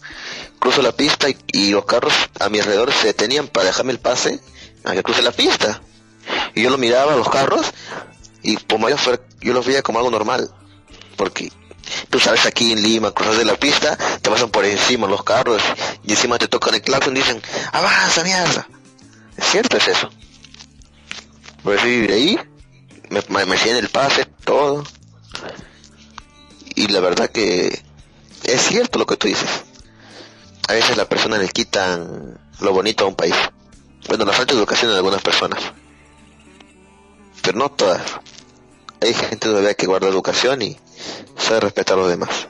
Cruzo 0.60 0.82
la 0.82 0.92
pista 0.92 1.26
y, 1.52 1.70
los 1.70 1.86
carros 1.86 2.12
a 2.38 2.50
mi 2.50 2.58
alrededor 2.60 2.92
se 2.92 3.08
detenían 3.08 3.48
para 3.48 3.66
dejarme 3.66 3.92
el 3.92 3.98
pase 3.98 4.40
a 4.84 4.92
que 4.92 5.02
cruce 5.02 5.22
la 5.22 5.32
pista. 5.32 5.80
Y 6.54 6.62
yo 6.62 6.70
lo 6.70 6.78
miraba 6.78 7.16
los 7.16 7.28
carros 7.28 7.66
y 8.42 8.56
como 8.56 8.88
yo, 8.88 8.96
yo 9.40 9.52
los 9.54 9.66
veía 9.66 9.82
como 9.82 9.98
algo 9.98 10.10
normal. 10.10 10.50
Porque 11.16 11.50
tú 12.10 12.20
sabes, 12.20 12.44
aquí 12.44 12.72
en 12.72 12.82
Lima, 12.82 13.12
cruzas 13.12 13.38
de 13.38 13.46
la 13.46 13.56
pista, 13.56 13.96
te 13.96 14.30
pasan 14.30 14.50
por 14.50 14.66
encima 14.66 15.08
los 15.08 15.24
carros 15.24 15.62
y 16.04 16.12
encima 16.12 16.38
te 16.38 16.46
tocan 16.46 16.74
el 16.74 16.82
claxon 16.82 17.16
y 17.16 17.20
dicen, 17.20 17.42
avanza, 17.72 18.22
mierda. 18.22 18.68
Es 19.38 19.46
cierto, 19.46 19.78
es 19.78 19.88
eso. 19.88 20.10
Pues 21.62 21.80
sí, 21.80 22.06
ahí 22.10 22.38
me, 23.08 23.46
me, 23.46 23.54
el 23.54 23.88
pase, 23.88 24.26
todo. 24.44 24.84
Y 26.74 26.88
la 26.88 27.00
verdad 27.00 27.30
que 27.30 27.82
es 28.44 28.60
cierto 28.62 28.98
lo 28.98 29.06
que 29.06 29.16
tú 29.16 29.26
dices. 29.26 29.48
A 30.70 30.72
veces 30.72 30.96
las 30.96 31.08
personas 31.08 31.40
le 31.40 31.48
quitan 31.48 32.38
lo 32.60 32.72
bonito 32.72 33.04
a 33.04 33.08
un 33.08 33.16
país. 33.16 33.34
Bueno, 34.06 34.24
la 34.24 34.32
falta 34.32 34.54
de 34.54 34.60
educación 34.60 34.92
en 34.92 34.98
algunas 34.98 35.20
personas. 35.20 35.60
Pero 37.42 37.58
no 37.58 37.72
todas. 37.72 38.00
Hay 39.00 39.12
gente 39.12 39.48
todavía 39.48 39.74
que 39.74 39.86
guarda 39.86 40.06
educación 40.06 40.62
y 40.62 40.78
sabe 41.36 41.58
respetar 41.58 41.98
a 41.98 42.02
los 42.02 42.10
demás. 42.10 42.46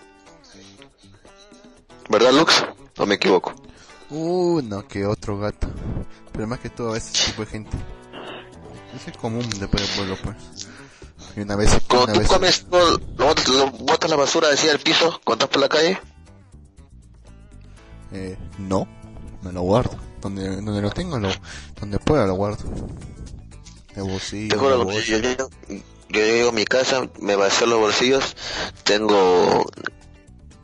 ¿Verdad, 2.10 2.32
Lux? 2.32 2.62
¿O 2.98 3.06
me 3.06 3.14
equivoco? 3.14 3.54
Uno 4.10 4.86
que 4.86 5.06
otro 5.06 5.38
gato. 5.38 5.70
Pero 6.30 6.46
más 6.46 6.60
que 6.60 6.68
todo 6.68 6.94
ese 6.96 7.30
tipo 7.30 7.42
de 7.46 7.50
gente. 7.50 7.74
Eso 8.96 9.10
es 9.12 9.16
común 9.16 9.48
después 9.58 9.82
del 9.82 9.96
pueblo, 9.96 10.18
pues. 10.22 10.68
Y 11.36 11.40
una 11.40 11.56
vez, 11.56 11.70
Cuando 11.88 12.04
una 12.04 12.12
tú 12.12 12.18
vez, 12.18 12.28
comes, 12.28 12.66
no, 12.70 12.78
lo 13.16 13.24
botas, 13.24 13.48
lo 13.48 13.70
botas 13.70 14.10
la 14.10 14.16
basura 14.16 14.48
así 14.50 14.68
al 14.68 14.78
piso 14.78 15.22
cuando 15.24 15.46
estás 15.46 15.54
por 15.54 15.62
la 15.62 15.70
calle. 15.70 15.98
Eh, 18.12 18.36
no, 18.58 18.86
me 19.42 19.52
lo 19.52 19.62
guardo. 19.62 19.96
Donde, 20.20 20.48
donde 20.60 20.82
lo 20.82 20.90
tengo, 20.90 21.18
lo, 21.18 21.30
donde 21.80 21.98
pueda 21.98 22.26
lo 22.26 22.34
guardo. 22.34 22.58
Bolsillo, 23.96 24.48
Te 24.50 24.56
juro, 24.56 24.84
bolsa. 24.84 25.00
yo, 25.06 25.18
llego- 25.18 25.50
yo 25.68 26.20
llego 26.20 26.48
a 26.50 26.52
mi 26.52 26.64
casa, 26.64 27.08
me 27.20 27.36
vacío 27.36 27.66
los 27.66 27.78
bolsillos, 27.80 28.36
tengo 28.84 29.64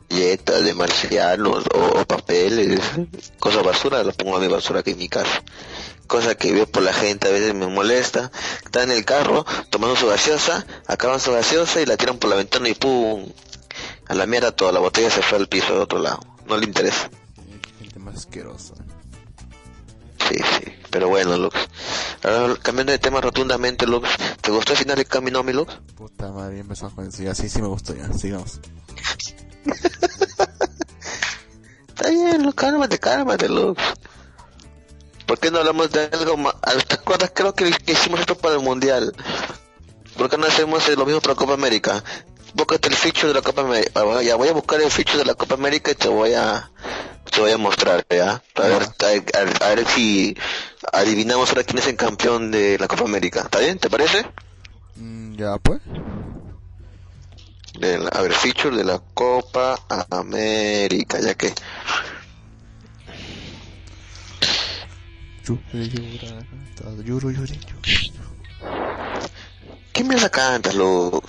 galletas 0.09 0.63
de 0.63 0.73
marcianos 0.73 1.65
o, 1.73 1.99
o 2.01 2.05
papeles, 2.05 2.79
cosas 3.39 3.63
basura, 3.63 4.03
las 4.03 4.15
pongo 4.15 4.37
a 4.37 4.39
mi 4.39 4.47
basura 4.47 4.79
aquí 4.79 4.91
en 4.91 4.97
mi 4.97 5.09
casa. 5.09 5.43
Cosa 6.07 6.35
que 6.35 6.53
veo 6.53 6.65
por 6.67 6.83
la 6.83 6.93
gente, 6.93 7.27
a 7.27 7.31
veces 7.31 7.53
me 7.53 7.67
molesta. 7.67 8.31
Está 8.63 8.83
en 8.83 8.91
el 8.91 9.03
carro 9.05 9.45
tomando 9.69 9.95
su 9.97 10.07
gaseosa, 10.07 10.65
acaban 10.87 11.19
su 11.19 11.33
gaseosa 11.33 11.81
y 11.81 11.85
la 11.85 11.97
tiran 11.97 12.17
por 12.17 12.29
la 12.29 12.37
ventana 12.37 12.69
y 12.69 12.73
¡pum! 12.75 13.25
A 14.07 14.15
la 14.15 14.25
mierda 14.25 14.53
toda 14.53 14.71
la 14.71 14.79
botella 14.79 15.09
se 15.11 15.21
fue 15.21 15.37
al 15.37 15.47
piso 15.49 15.73
de 15.73 15.79
otro 15.81 15.99
lado. 15.99 16.19
No 16.47 16.55
le 16.57 16.65
interesa. 16.65 17.09
Más 18.07 18.15
asquerosa. 18.15 18.73
Sí, 20.29 20.35
sí. 20.35 20.73
Pero 20.89 21.09
bueno, 21.09 21.37
Lux. 21.37 21.57
Ahora, 22.23 22.55
cambiando 22.61 22.93
de 22.93 22.99
tema 22.99 23.19
rotundamente, 23.19 23.85
Lux. 23.85 24.07
¿Te 24.39 24.49
gustó 24.51 24.71
el 24.71 24.79
final 24.79 24.95
del 24.95 25.07
camino, 25.07 25.43
mi 25.43 25.51
Lux? 25.51 25.77
Puta 25.95 26.31
madre, 26.31 26.59
empezamos 26.59 26.93
con 26.93 27.05
eso. 27.05 27.21
Ya, 27.21 27.35
sí, 27.35 27.49
sí 27.49 27.61
me 27.61 27.67
gustó 27.67 27.93
ya. 27.93 28.11
Sigamos. 28.13 28.61
Está 31.89 32.09
bien, 32.09 32.43
Lux, 32.43 32.55
cálmate, 32.55 32.97
cálmate, 32.97 33.49
Lux. 33.49 33.83
¿Por 35.25 35.37
qué 35.39 35.51
no 35.51 35.59
hablamos 35.59 35.91
de 35.91 36.05
algo 36.05 36.37
más? 36.37 36.55
¿Te 36.87 36.95
acuerdas? 36.95 37.31
Creo 37.33 37.53
que, 37.53 37.69
que 37.71 37.91
hicimos 37.91 38.21
esto 38.21 38.37
para 38.37 38.55
el 38.55 38.61
Mundial. 38.61 39.13
¿Por 40.17 40.29
qué 40.29 40.37
no 40.37 40.47
hacemos 40.47 40.87
lo 40.95 41.05
mismo 41.05 41.19
para 41.19 41.35
Copa 41.35 41.55
América? 41.55 42.01
Búscate 42.53 42.87
el 42.87 42.95
ficho 42.95 43.27
de 43.27 43.33
la 43.33 43.41
Copa 43.41 43.63
América. 43.63 43.91
Ah, 43.95 44.23
Ya 44.23 44.37
voy 44.37 44.47
a 44.47 44.53
buscar 44.53 44.81
el 44.81 44.89
ficho 44.89 45.17
de 45.17 45.25
la 45.25 45.35
Copa 45.35 45.55
América 45.55 45.91
y 45.91 45.95
te 45.95 46.07
voy 46.07 46.33
a 46.33 46.71
te 47.31 47.41
voy 47.41 47.51
a 47.51 47.57
mostrar, 47.57 48.05
¿ya? 48.09 48.41
A 48.55 48.61
ver, 48.61 48.81
a, 48.83 49.37
a- 49.39 49.65
a 49.65 49.75
ver 49.75 49.87
si 49.87 50.35
adivinamos 50.93 51.49
ahora 51.49 51.63
quién 51.63 51.79
es 51.79 51.87
el 51.87 51.95
campeón 51.95 52.51
de 52.51 52.77
la 52.79 52.87
Copa 52.87 53.03
América. 53.05 53.41
¿Está 53.41 53.59
bien? 53.59 53.77
¿Te 53.79 53.89
parece? 53.89 54.25
Mm, 54.95 55.35
ya, 55.35 55.57
pues. 55.57 55.81
De 57.79 57.97
la- 57.99 58.09
a 58.09 58.21
ver, 58.21 58.33
feature 58.33 58.75
de 58.75 58.83
la 58.83 58.99
Copa 59.13 59.79
América, 60.09 61.19
ya 61.19 61.35
que. 61.35 61.53
¿Qué 69.93 70.03
mierda 70.03 70.29
cantas, 70.29 70.75
que. 70.75 71.21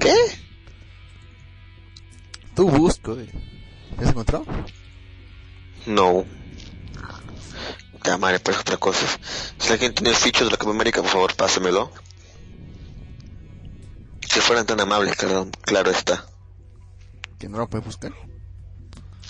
¿Qué? 0.00 0.14
Tú 2.54 2.68
busco, 2.68 3.18
eh. 3.18 3.28
¿Ya 3.96 4.04
has 4.04 4.10
encontrado? 4.10 4.44
No. 5.86 6.24
Ya, 8.04 8.18
madre, 8.18 8.40
pues 8.40 8.58
otra 8.58 8.76
cosa. 8.76 9.06
Si 9.58 9.72
alguien 9.72 9.94
tiene 9.94 10.10
el 10.10 10.16
ficho 10.16 10.44
de 10.44 10.50
la 10.50 10.56
Copa 10.56 10.72
América, 10.72 11.00
por 11.02 11.10
favor, 11.10 11.34
pásemelo. 11.34 11.90
Si 14.28 14.40
fueran 14.40 14.66
tan 14.66 14.80
amables, 14.80 15.16
claro, 15.16 15.48
claro 15.62 15.90
está. 15.90 16.26
Que 17.38 17.48
no 17.48 17.58
lo 17.58 17.68
puedes 17.68 17.86
buscar. 17.86 18.12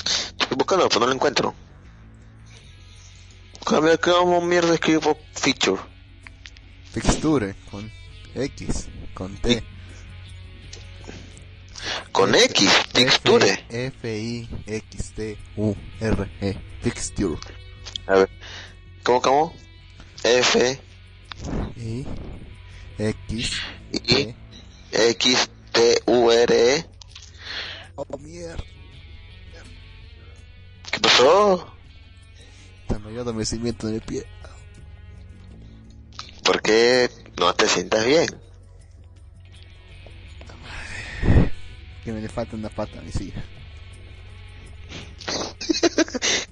Estoy 0.04 0.56
buscando, 0.56 0.88
pero 0.88 1.00
no 1.00 1.06
lo 1.06 1.12
encuentro. 1.12 1.54
A 3.66 3.80
ver, 3.80 4.00
¿cómo 4.00 4.40
mierda 4.40 4.74
escribo 4.74 5.16
feature? 5.32 5.80
Texture 6.92 7.54
con 7.70 7.90
X. 8.34 8.88
con 9.14 9.34
T. 9.36 9.62
Con 12.12 12.34
X, 12.34 12.70
texture. 12.92 13.64
F-I-X-T-U-R-E. 13.68 14.48
Texture. 16.82 17.38
A 18.06 18.14
ver. 18.14 18.30
¿Cómo, 19.02 19.20
cómo? 19.22 19.54
F, 20.24 20.80
I 21.76 22.06
X 22.98 23.60
I, 23.92 23.98
T. 23.98 24.36
X, 24.92 25.50
T, 25.72 26.02
U, 26.06 26.30
R, 26.30 26.76
E. 26.76 26.86
Oh 27.96 28.18
mierda. 28.18 28.62
¿Qué 30.90 31.00
pasó? 31.00 31.74
En 33.88 33.94
el 33.94 34.00
pie. 34.00 34.24
¿Por 36.44 36.62
qué 36.62 37.10
no 37.38 37.54
te 37.54 37.68
sientas 37.68 38.04
bien? 38.04 38.28
Que 42.04 42.12
me 42.12 42.20
le 42.20 42.28
falta 42.28 42.56
una 42.56 42.68
pata 42.68 42.98
a 42.98 43.02
mi 43.02 43.12
silla. 43.12 43.44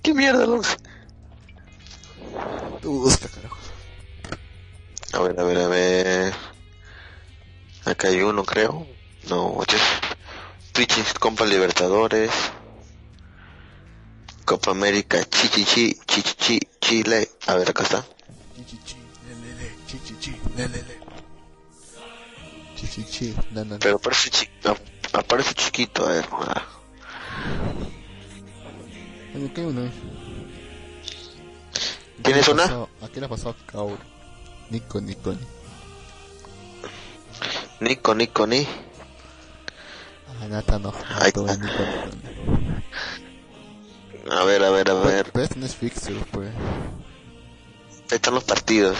¿Qué 0.02 0.14
mierda, 0.14 0.46
Lux? 0.46 0.76
Tú 2.80 3.00
busca, 3.02 3.28
carajo. 3.28 3.56
A 5.12 5.18
ver, 5.20 5.40
a 5.40 5.44
ver, 5.44 5.58
a 5.58 5.66
ver. 5.68 6.34
Acá 7.84 8.08
hay 8.08 8.20
uno, 8.22 8.44
creo. 8.44 8.86
No, 9.28 9.58
este 9.60 9.76
es 9.76 9.82
Pichis 10.72 11.12
Copa 11.14 11.44
Libertadores. 11.44 12.30
Copa 14.44 14.70
América, 14.70 15.22
Chichichi, 15.24 15.98
Chichichi, 16.06 16.60
Chile. 16.80 17.28
A 17.46 17.54
ver, 17.56 17.70
acá 17.70 17.82
está. 17.82 18.04
Chichichi, 18.56 18.96
lelele, 19.28 19.74
chichichi, 19.86 20.40
lelele. 20.56 20.98
Chichichi, 22.76 23.34
la. 23.52 23.78
Pero 23.78 23.96
aparece, 23.96 24.30
chi 24.30 24.48
ap- 24.64 24.78
aparece 25.12 25.54
chiquito, 25.54 26.06
a 26.06 26.10
ver. 26.12 26.28
ah. 26.32 26.66
Oye, 29.34 29.52
¿qué 29.52 29.60
uno? 29.62 29.90
¿Tienes 32.22 32.42
¿A 32.48 32.52
quién 32.52 32.56
le 32.56 32.64
una? 32.64 32.82
¿A 33.02 33.08
quién 33.08 33.20
le 33.20 33.26
ha 33.26 33.28
pasado 33.28 33.50
a 33.50 33.66
Kaoru? 33.70 33.98
Nico, 34.70 35.00
Nico, 35.00 35.32
Nico. 35.32 35.46
Nico, 37.80 38.14
Nico, 38.14 38.46
ni. 38.46 38.66
Ah, 40.28 40.46
Nata 40.48 40.78
no. 40.78 40.92
Ay, 41.08 41.32
Nato, 41.34 41.46
Nico, 41.46 41.64
Nico, 41.64 41.82
Nico. 42.16 42.80
A 44.30 44.44
ver, 44.44 44.62
a 44.62 44.70
ver, 44.70 44.90
a 44.90 44.94
ver. 44.94 45.30
pero 45.32 45.44
este 45.44 45.58
no 45.58 45.66
es 45.66 45.74
fixture, 45.74 46.20
pues. 46.30 46.50
Ahí 48.10 48.16
están 48.16 48.34
los 48.34 48.44
partidos. 48.44 48.98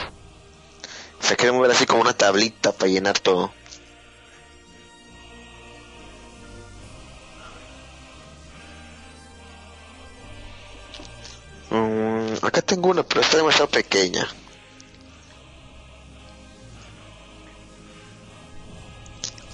Se 1.21 1.37
quiere 1.37 1.53
mover 1.53 1.71
así 1.71 1.87
como 1.87 2.01
una 2.01 2.15
tablita 2.15 2.73
para 2.73 2.91
llenar 2.91 3.19
todo. 3.19 3.53
Mm, 11.71 12.45
acá 12.45 12.63
tengo 12.63 12.91
una, 12.91 13.03
pero 13.05 13.21
está 13.21 13.37
demasiado 13.37 13.69
pequeña. 13.69 14.27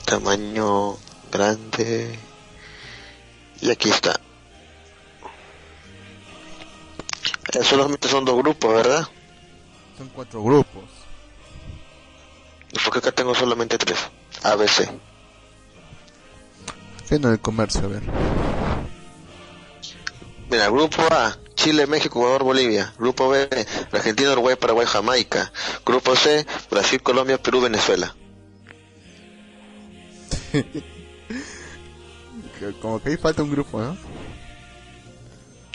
Tamaño 0.06 0.96
grande. 1.30 2.18
Y 3.60 3.70
aquí 3.70 3.90
está. 3.90 4.18
Eh, 7.52 7.64
solamente 7.64 8.08
son 8.08 8.24
dos 8.24 8.36
grupos, 8.36 8.74
¿verdad? 8.74 9.08
Son 9.98 10.08
cuatro 10.08 10.42
grupos. 10.42 10.84
¿Y 12.72 12.78
por 12.78 12.92
qué 12.92 12.98
acá 12.98 13.12
tengo 13.12 13.34
solamente 13.34 13.78
tres? 13.78 13.98
ABC. 14.42 14.90
¿Qué 17.08 17.18
no 17.18 17.30
el 17.30 17.40
comercio? 17.40 17.84
A 17.84 17.88
ver. 17.88 18.02
Mira, 20.50 20.68
grupo 20.68 21.02
A, 21.10 21.36
Chile, 21.66 21.86
México, 21.88 22.20
Ecuador, 22.20 22.44
Bolivia. 22.44 22.92
Grupo 22.96 23.28
B, 23.28 23.48
Argentina, 23.90 24.30
Uruguay, 24.32 24.54
Paraguay, 24.54 24.86
Jamaica. 24.86 25.50
Grupo 25.84 26.14
C, 26.14 26.46
Brasil, 26.70 27.02
Colombia, 27.02 27.42
Perú, 27.42 27.60
Venezuela. 27.60 28.14
Como 32.80 33.02
que 33.02 33.08
ahí 33.10 33.16
falta 33.16 33.42
un 33.42 33.50
grupo, 33.50 33.80
¿no? 33.80 33.96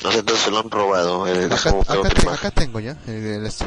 No 0.04 0.12
sé, 0.14 0.20
entonces 0.20 0.46
se 0.46 0.52
lo 0.52 0.60
han 0.60 0.72
robado. 0.72 1.28
Eh, 1.28 1.46
Acá, 1.46 2.52
te- 2.52 2.62
tengo 2.62 2.80
ya 2.80 2.98
el, 3.08 3.14
el 3.26 3.46
esto. 3.46 3.66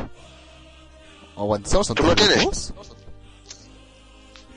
Aguanta, 1.36 1.68
¿solo 1.68 1.84
son 1.84 1.96
¿Tú 1.96 2.04
lo 2.04 2.14
tienes? 2.14 2.38
grupos? 2.38 2.72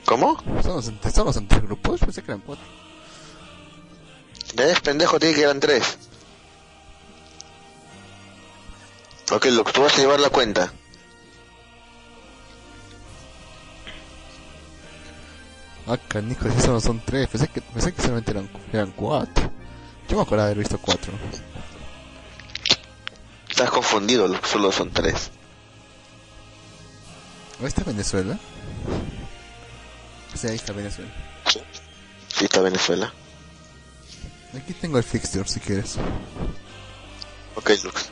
¿Cómo? 0.06 0.42
¿Solo 0.62 0.80
son, 0.80 0.98
solo 1.14 1.32
son 1.34 1.46
tres 1.46 1.62
grupos? 1.62 2.00
Pensé 2.00 2.22
que 2.22 2.30
eran 2.32 2.40
cuatro. 2.40 2.64
Ya 4.56 4.64
es 4.64 4.80
pendejo, 4.80 5.20
tiene 5.20 5.34
que 5.34 5.42
eran 5.42 5.60
tres. 5.60 5.98
Ok, 9.30 9.46
lo 9.46 9.64
que 9.64 9.72
tú 9.72 9.82
vas 9.82 9.94
a 9.94 10.00
llevar 10.00 10.20
la 10.20 10.30
cuenta. 10.30 10.72
Ah, 15.86 15.96
canijo, 16.08 16.50
si 16.50 16.60
solo 16.60 16.80
son 16.80 17.00
tres. 17.04 17.28
Pensé 17.28 17.48
que, 17.48 17.60
pensé 17.60 17.92
que 17.92 18.02
solamente 18.02 18.30
eran, 18.30 18.48
eran 18.72 18.90
cuatro. 18.92 19.50
Yo 20.08 20.16
me 20.16 20.22
acuerdo 20.22 20.44
de 20.44 20.50
haber 20.52 20.58
visto 20.58 20.78
cuatro. 20.78 21.12
Estás 23.48 23.70
confundido, 23.70 24.28
lo- 24.28 24.40
solo 24.44 24.70
son 24.72 24.90
tres. 24.90 25.30
¿Ahí 27.60 27.66
está 27.66 27.82
Venezuela? 27.84 28.38
Sí, 30.34 30.46
ahí 30.46 30.54
está 30.56 30.72
Venezuela. 30.72 31.10
Sí, 32.28 32.44
está 32.44 32.60
Venezuela. 32.60 33.12
Aquí 34.56 34.72
tengo 34.74 34.98
el 34.98 35.04
fixture 35.04 35.46
si 35.48 35.58
quieres. 35.60 35.96
Ok, 37.56 37.70
Lux. 37.82 38.10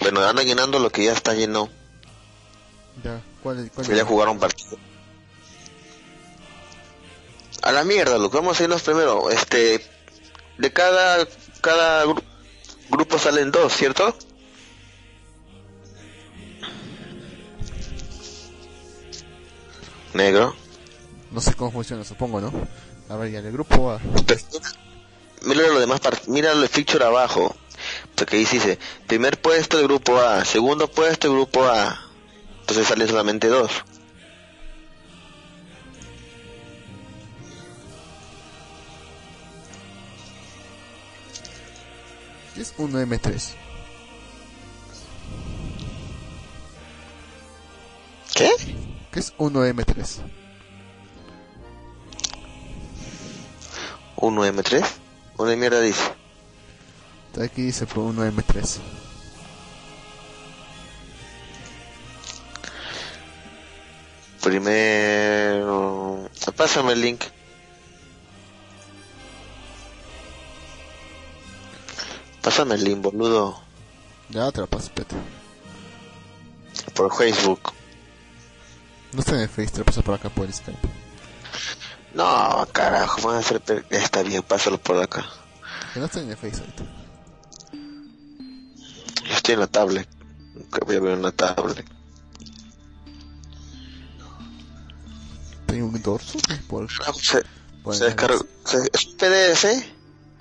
Bueno, 0.00 0.22
anda 0.24 0.42
llenando 0.42 0.78
lo 0.78 0.90
que 0.90 1.04
ya 1.04 1.12
está 1.12 1.34
lleno. 1.34 1.68
Ya, 3.02 3.20
¿cuál, 3.42 3.70
cuál 3.74 3.86
Que 3.86 3.96
ya 3.96 4.04
jugaron 4.04 4.38
partido. 4.38 4.76
A 7.62 7.72
la 7.72 7.84
mierda, 7.84 8.18
Lux. 8.18 8.34
Vamos 8.34 8.60
a 8.60 8.62
irnos 8.64 8.82
primero. 8.82 9.30
Este, 9.30 9.84
de 10.58 10.72
cada, 10.72 11.26
cada 11.60 12.04
gru- 12.04 12.22
grupo 12.90 13.18
salen 13.18 13.50
dos, 13.50 13.72
¿cierto? 13.72 14.14
Negro. 20.12 20.54
No 21.30 21.40
sé 21.40 21.54
cómo 21.54 21.72
funciona, 21.72 22.04
supongo, 22.04 22.40
¿no? 22.40 22.52
A 23.08 23.16
ver, 23.16 23.32
ya, 23.32 23.38
el 23.40 23.52
grupo 23.52 23.90
A. 23.90 24.00
Mira 25.42 25.68
lo 25.68 25.80
demás, 25.80 26.00
mira 26.28 26.52
el 26.52 26.68
feature 26.68 27.04
abajo. 27.04 27.54
Ahí 28.30 28.38
dice, 28.38 28.78
primer 29.06 29.40
puesto 29.40 29.78
el 29.78 29.84
grupo 29.84 30.18
A, 30.18 30.44
segundo 30.44 30.88
puesto 30.88 31.28
el 31.28 31.34
grupo 31.34 31.64
A. 31.64 32.00
Entonces 32.60 32.86
salen 32.86 33.06
solamente 33.06 33.48
dos. 33.48 33.70
¿Qué 42.54 42.60
es 42.60 42.76
1M3? 42.76 43.54
¿Qué? 48.34 48.50
¿Qué 49.12 49.20
es 49.20 49.36
1M3? 49.36 50.20
1M3. 54.16 54.84
Una 55.36 55.56
mierda 55.56 55.80
dice. 55.80 56.23
Aquí 57.42 57.62
dice 57.62 57.86
por 57.86 58.04
1M3. 58.04 58.78
Primero... 64.42 66.30
Pásame 66.56 66.92
el 66.92 67.00
link. 67.00 67.24
Pásame 72.40 72.74
el 72.76 72.84
link, 72.84 73.00
boludo. 73.00 73.60
Ya 74.28 74.52
te 74.52 74.60
la 74.60 74.66
paso, 74.66 74.84
espérate. 74.84 75.16
Por 76.94 77.12
Facebook. 77.16 77.72
No 79.12 79.20
está 79.20 79.32
en 79.32 79.40
el 79.40 79.48
Face, 79.48 79.68
te 79.68 79.78
la 79.78 79.84
paso 79.84 80.02
por 80.02 80.14
acá 80.14 80.28
por 80.28 80.52
Skype. 80.52 80.78
No, 82.12 82.68
carajo, 82.70 83.26
van 83.26 83.36
a 83.36 83.38
hacer... 83.40 83.62
Está 83.90 84.22
bien, 84.22 84.42
pásalo 84.42 84.78
por 84.78 85.02
acá. 85.02 85.24
Que 85.92 86.00
no 86.00 86.06
está 86.06 86.20
en 86.20 86.30
el 86.30 86.36
Face 86.36 86.60
ahorita. 86.60 87.03
Estoy 89.44 89.54
en 89.56 89.60
la 89.60 89.66
tablet. 89.66 90.08
Que 90.72 90.84
voy 90.86 90.96
a 90.96 91.00
ver 91.00 91.18
una 91.18 91.30
tablet. 91.30 91.84
Tengo 95.66 95.86
un 95.88 96.02
dorso 96.02 96.38
por, 96.66 96.86
Carajo, 96.88 97.18
se, 97.20 97.42
por 97.82 97.94
se 97.94 98.04
descargó. 98.06 98.42
se- 98.64 98.88
¿Es 98.90 99.04
un 99.06 99.16
PDF? 99.18 99.64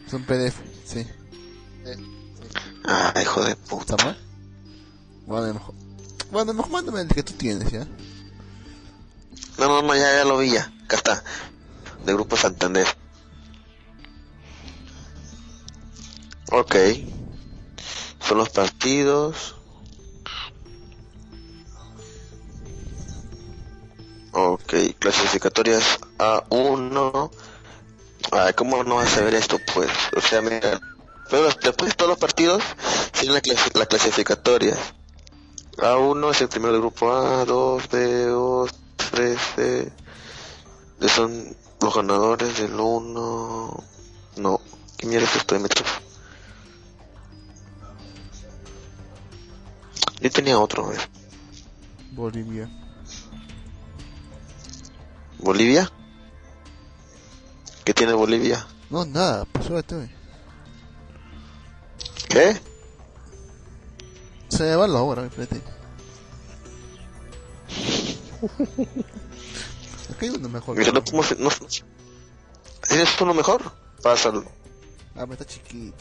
Es 0.08 0.14
un 0.14 0.24
PDF, 0.24 0.56
sí. 0.86 1.06
Ah, 2.86 3.14
hijo 3.22 3.44
de 3.44 3.58
puta. 3.58 3.96
¿Está 3.96 4.06
mal? 4.06 4.18
Bueno, 5.26 5.54
mejor. 5.54 5.76
Bueno, 6.32 6.54
mejor 6.54 6.72
mándame 6.72 7.02
el 7.02 7.08
que 7.10 7.24
tú 7.24 7.34
tienes, 7.34 7.70
¿ya? 7.74 7.86
No, 9.58 9.68
no, 9.68 9.82
no, 9.82 9.96
ya, 9.96 10.16
ya 10.16 10.24
lo 10.24 10.38
vi 10.38 10.52
ya. 10.52 10.72
Acá 10.86 10.96
está. 10.96 11.24
De 12.06 12.14
Grupo 12.14 12.38
Santander. 12.38 12.88
Ok. 16.52 16.76
Son 18.28 18.38
los 18.38 18.50
partidos. 18.50 19.56
Ok, 24.32 24.74
clasificatorias 25.00 26.00
A1. 26.18 27.32
Ay, 28.32 28.54
¿cómo 28.54 28.84
no 28.84 28.96
vas 28.96 29.18
a 29.18 29.22
ver 29.22 29.36
esto, 29.36 29.60
pues? 29.74 29.90
O 30.16 30.22
sea, 30.22 30.42
mira, 30.42 30.80
pero 31.30 31.44
después 31.62 31.92
de 31.92 31.96
todos 31.96 32.10
los 32.10 32.18
partidos, 32.18 32.64
tienen 33.12 33.34
la, 33.36 33.42
clasi- 33.42 33.78
la 33.78 33.86
clasificatoria. 33.86 34.78
A1 35.78 36.32
es 36.32 36.42
el 36.42 36.50
primero 36.50 36.72
del 36.74 36.82
grupo 36.82 37.12
A, 37.12 37.46
2, 37.46 37.90
B2, 37.90 38.72
3, 39.12 39.40
C. 39.56 39.92
Son 41.10 41.56
los 41.82 41.94
ganadores 41.96 42.58
del 42.58 42.80
1. 42.80 43.84
No, 44.38 44.62
¿qué 44.98 45.06
mierda 45.08 45.28
es 45.28 45.36
esto 45.36 45.60
de? 45.60 45.70
Yo 50.24 50.32
tenía 50.32 50.58
otro, 50.58 50.86
a 50.86 50.90
ver. 50.92 51.02
Bolivia. 52.14 52.70
¿Bolivia? 55.40 55.92
¿Qué 57.84 57.94
tiene 57.94 58.14
Bolivia? 58.14 58.66
No, 58.90 59.04
nada, 59.06 59.44
pues 59.52 59.66
súbete. 59.66 60.10
¿Qué? 62.30 62.58
Se 64.48 64.76
va 64.78 64.88
la 64.88 65.02
hora, 65.02 65.26
espérate. 65.26 65.62
Aquí 70.16 70.26
hay 70.26 70.30
uno 70.30 70.48
mejor. 70.48 70.78
Mira, 70.78 70.92
no, 70.94 71.04
¿cómo 71.04 71.24
se- 71.24 71.36
no, 71.36 71.50
¿Tienes 72.88 73.20
uno 73.20 73.34
mejor? 73.34 73.62
Pásalo. 74.02 74.44
Ah, 75.16 75.26
pero 75.28 75.34
está 75.34 75.46
chiquito. 75.46 75.98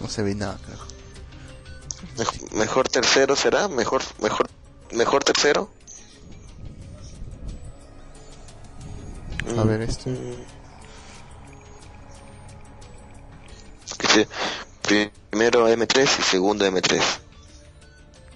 No 0.00 0.08
se 0.08 0.22
ve 0.22 0.34
nada, 0.34 0.58
carajo. 0.64 0.86
Mej- 2.16 2.52
mejor 2.52 2.88
tercero 2.88 3.36
será, 3.36 3.68
mejor, 3.68 4.02
mejor, 4.22 4.48
mejor 4.92 5.24
tercero. 5.24 5.70
A 9.58 9.62
ver, 9.64 9.82
este. 9.82 10.10
Que 13.98 14.06
sí, 14.08 14.26
primero 15.30 15.68
M3 15.68 16.02
y 16.18 16.22
segundo 16.22 16.66
M3. 16.66 17.00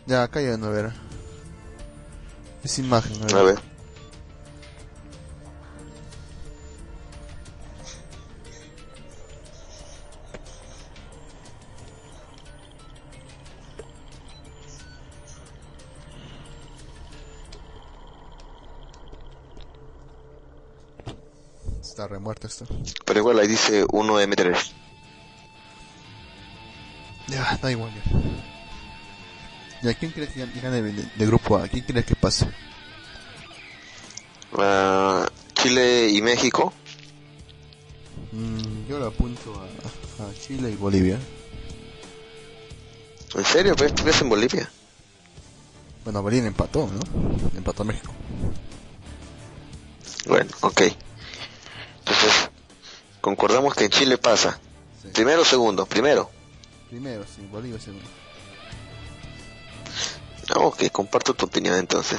Ya, 0.06 0.22
acá 0.22 0.40
ya 0.40 0.56
no 0.56 0.70
ver. 0.70 0.92
Es 2.62 2.78
imagen, 2.78 3.22
A 3.34 3.42
ver. 3.42 3.58
Está 22.00 22.14
remuerto 22.14 22.46
esto. 22.46 22.66
Pero 23.04 23.20
igual 23.20 23.38
ahí 23.40 23.46
dice 23.46 23.84
1 23.92 24.20
M3. 24.22 24.56
Ya, 27.28 27.58
da 27.60 27.70
igual 27.70 27.92
ya. 27.94 28.02
Ya, 29.82 29.94
¿quién 29.98 30.10
crees 30.10 30.30
que 30.30 30.46
gane 30.62 30.80
de, 30.80 30.92
de 30.92 31.26
grupo 31.26 31.58
A? 31.58 31.68
¿Quién 31.68 31.84
crees 31.84 32.06
que 32.06 32.16
pase? 32.16 32.48
Ah, 34.56 35.28
Chile 35.52 36.08
y 36.08 36.22
México. 36.22 36.72
Mm, 38.32 38.86
yo 38.88 38.98
lo 38.98 39.08
apunto 39.08 39.52
a, 39.60 40.24
a 40.24 40.34
Chile 40.34 40.70
y 40.70 40.76
Bolivia. 40.76 41.18
¿En 43.34 43.44
serio? 43.44 43.76
¿Ves, 43.78 43.92
ves 44.02 44.22
en 44.22 44.28
Bolivia? 44.30 44.70
Bueno, 46.04 46.22
Bolivia 46.22 46.48
empató, 46.48 46.86
¿no? 46.90 47.00
Empató 47.58 47.82
a 47.82 47.86
México. 47.86 48.10
Bueno, 50.26 50.50
ok. 50.62 50.82
Entonces, 52.10 52.50
concordamos 53.20 53.74
que 53.74 53.84
en 53.84 53.90
Chile 53.90 54.18
pasa. 54.18 54.58
Sí. 55.02 55.08
Primero 55.12 55.42
o 55.42 55.44
segundo. 55.44 55.86
Primero. 55.86 56.28
Primero, 56.88 57.24
sí, 57.24 57.46
Bolivia 57.50 57.78
segundo. 57.80 58.04
Ah, 60.52 60.58
Ok, 60.58 60.90
comparto 60.90 61.34
tu 61.34 61.46
opinión 61.46 61.76
entonces. 61.76 62.18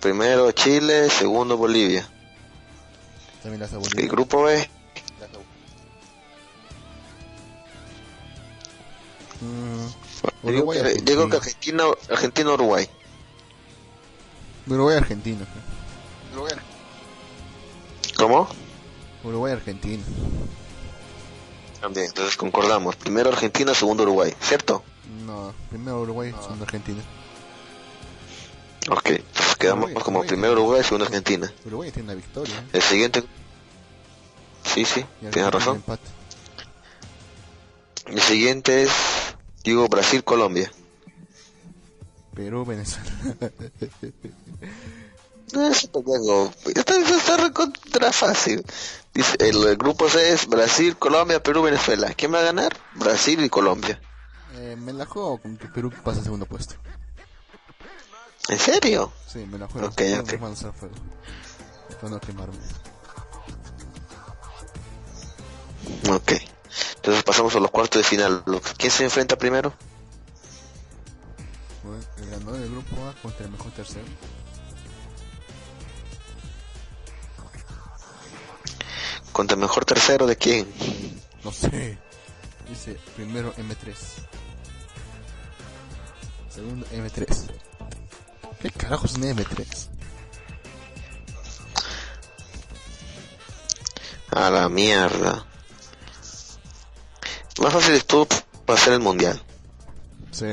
Primero 0.00 0.52
Chile, 0.52 1.10
segundo 1.10 1.56
Bolivia. 1.56 2.08
También 3.42 3.60
las 3.60 3.72
a 3.72 3.76
El 3.76 3.82
Bolivia. 3.82 4.08
grupo 4.08 4.44
B. 4.44 4.70
Mm, 9.40 9.86
Uruguay, 10.46 10.78
que, 10.78 10.84
Argentina. 10.86 11.10
digo 11.10 11.28
que 11.28 11.36
Argentina, 11.38 11.84
Argentina, 12.10 12.50
Uruguay. 12.52 12.88
Uruguay, 14.68 14.96
Argentina. 14.98 15.44
¿Cómo? 18.16 18.48
Uruguay, 19.24 19.52
Argentina. 19.52 20.02
También, 21.80 22.06
entonces 22.06 22.36
concordamos. 22.36 22.96
Primero 22.96 23.30
Argentina, 23.30 23.74
segundo 23.74 24.04
Uruguay, 24.04 24.32
¿cierto? 24.40 24.82
No, 25.26 25.52
primero 25.68 26.00
Uruguay, 26.00 26.32
segundo 26.40 26.64
Argentina. 26.64 27.02
Ok, 28.90 29.10
entonces 29.10 29.56
quedamos 29.56 29.84
Uruguay, 29.86 30.04
como 30.04 30.18
Uruguay. 30.20 30.28
primero 30.28 30.52
Uruguay, 30.54 30.82
segundo 30.84 31.06
Argentina. 31.06 31.52
Uruguay 31.66 31.90
tiene 31.90 32.04
una 32.06 32.14
victoria. 32.14 32.54
¿eh? 32.54 32.68
El 32.74 32.82
siguiente... 32.82 33.24
Sí, 34.64 34.84
sí, 34.84 35.04
tienes 35.30 35.50
razón. 35.50 35.82
El 38.06 38.20
siguiente 38.20 38.82
es, 38.82 38.92
digo, 39.64 39.88
Brasil, 39.88 40.22
Colombia. 40.22 40.70
Perú, 42.34 42.64
Venezuela. 42.64 43.10
Eso 45.52 45.88
tengo. 45.88 46.52
Está, 46.74 46.96
está 46.98 47.36
recontra 47.36 48.12
fácil. 48.12 48.64
Dice, 49.12 49.36
el, 49.40 49.62
el 49.66 49.76
grupo 49.76 50.08
C 50.08 50.32
es 50.32 50.46
Brasil, 50.48 50.96
Colombia, 50.96 51.42
Perú, 51.42 51.62
Venezuela. 51.62 52.12
¿Quién 52.14 52.32
va 52.32 52.38
a 52.40 52.42
ganar? 52.44 52.74
Brasil 52.94 53.44
y 53.44 53.50
Colombia. 53.50 54.00
eh, 54.54 54.76
me 54.78 54.92
la 54.92 55.04
juego 55.04 55.38
con 55.38 55.56
que 55.58 55.68
Perú 55.68 55.92
pasa 56.02 56.18
al 56.18 56.24
segundo 56.24 56.46
puesto. 56.46 56.74
¿En 58.48 58.58
serio? 58.58 59.12
Sí, 59.30 59.40
me 59.40 59.58
la 59.58 59.68
juego. 59.68 59.88
Ok, 59.88 60.00
ok. 60.20 60.34
Para 62.00 62.10
no 62.10 62.20
quemarme. 62.20 62.56
Ok. 66.10 66.32
Entonces 66.96 67.22
pasamos 67.24 67.54
a 67.54 67.60
los 67.60 67.70
cuartos 67.70 68.00
de 68.02 68.08
final. 68.08 68.42
¿Quién 68.78 68.90
se 68.90 69.04
enfrenta 69.04 69.36
primero? 69.36 69.72
Bueno, 71.84 72.02
el 72.18 72.30
ganador 72.30 72.58
del 72.58 72.70
grupo 72.70 72.96
A 73.06 73.12
contra 73.20 73.44
el 73.44 73.52
mejor 73.52 73.72
tercero. 73.72 74.04
¿Contra 79.32 79.54
el 79.54 79.60
mejor 79.60 79.84
tercero 79.84 80.26
de 80.26 80.36
quién? 80.36 80.66
No 81.42 81.52
sé. 81.52 81.98
Dice 82.68 82.98
primero 83.16 83.54
M3. 83.54 83.94
Segundo 86.50 86.86
M3. 86.86 87.50
¿Qué 88.60 88.70
carajos 88.70 89.12
es 89.12 89.16
un 89.16 89.24
M3? 89.24 89.88
A 94.30 94.50
la 94.50 94.68
mierda. 94.68 95.46
Más 97.60 97.72
fácil 97.72 97.94
estuvo 97.94 98.26
para 98.66 98.78
hacer 98.78 98.94
el 98.94 99.00
mundial. 99.00 99.42
Sí. 100.30 100.46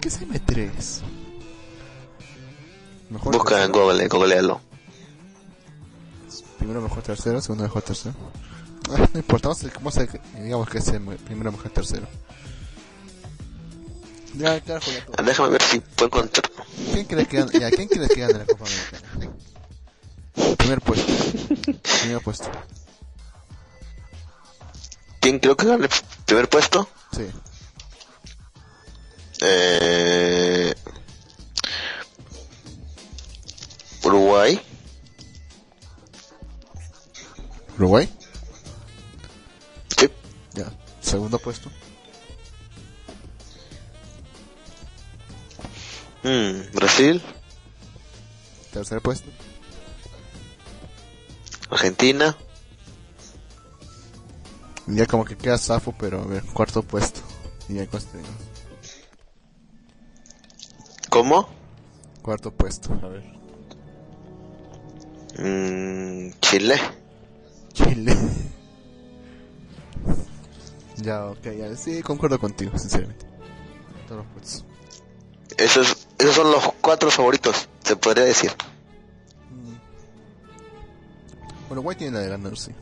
¿Qué 0.00 0.08
es 0.08 0.20
M3? 0.20 1.00
Mejor 3.10 3.34
Busca 3.34 3.64
en. 3.64 3.72
Google, 3.72 4.08
googlealo. 4.08 4.60
Primero 6.58 6.80
mejor 6.80 7.02
tercero, 7.02 7.40
segundo 7.40 7.64
mejor 7.64 7.82
tercero. 7.82 8.14
Ah, 8.90 9.08
no 9.12 9.18
importa, 9.20 9.48
vamos 9.48 9.64
a, 9.64 9.68
vamos 9.74 9.98
a- 9.98 10.06
digamos 10.40 10.68
que 10.68 10.78
es 10.78 10.88
el 10.88 11.00
me- 11.00 11.16
primero 11.16 11.50
mejor 11.52 11.70
tercero. 11.70 12.06
Ya, 14.36 14.60
carajo, 14.60 14.90
ya 14.90 15.22
Déjame 15.22 15.50
ver 15.50 15.62
si 15.62 15.80
puedo 15.80 16.06
encontrar. 16.06 16.50
¿Quién 16.92 17.04
crees 17.06 17.28
que 17.28 17.36
gana? 17.38 17.52
Ya, 17.52 17.70
¿quién 17.70 17.88
crees 17.88 18.08
que 18.10 18.20
gana 18.20 18.38
la 18.38 18.44
Copa 18.46 18.64
Americana? 18.66 19.32
Primer 20.56 20.80
puesto. 20.80 21.12
Primer 22.00 22.20
puesto. 22.22 22.50
¿Quién 25.20 25.38
creo 25.38 25.56
que 25.56 25.66
gana 25.66 25.84
el 25.84 25.90
primer 26.26 26.48
puesto? 26.48 26.88
Sí. 27.16 27.26
Eh... 29.40 30.74
Uruguay. 34.04 34.60
¿Uruguay? 37.76 38.08
Sí. 39.96 40.08
Ya. 40.54 40.72
Segundo 41.00 41.38
puesto. 41.38 41.70
Mm, 46.22 46.72
Brasil. 46.74 47.22
tercer 48.72 49.00
puesto. 49.02 49.30
Argentina. 51.70 52.36
Ya 54.86 55.06
como 55.06 55.24
que 55.24 55.36
queda 55.36 55.58
zafo, 55.58 55.94
pero 55.98 56.22
a 56.22 56.26
ver, 56.26 56.42
cuarto 56.44 56.82
puesto. 56.82 57.20
Y 57.68 57.74
ya 57.74 57.86
construimos. 57.86 58.30
¿Cómo? 61.10 61.48
Cuarto 62.22 62.50
puesto, 62.50 62.92
a 63.02 63.08
ver. 63.08 63.24
Mm, 65.38 66.32
Chile. 66.40 66.80
Chile. 67.74 68.16
ya, 70.96 71.26
ok, 71.26 71.42
ya. 71.42 71.76
Sí, 71.76 72.02
concuerdo 72.02 72.38
contigo, 72.38 72.78
sinceramente. 72.78 73.26
Todos 74.08 74.24
los. 74.34 74.64
Esos, 75.58 76.08
esos 76.18 76.34
son 76.34 76.50
los 76.50 76.64
cuatro 76.80 77.10
favoritos, 77.10 77.68
se 77.84 77.96
podría 77.96 78.24
decir. 78.24 78.50
Uruguay 81.70 81.96
tiene 81.96 82.16
la 82.16 82.20
de 82.20 82.28
ganar, 82.28 82.56
sí. 82.56 82.72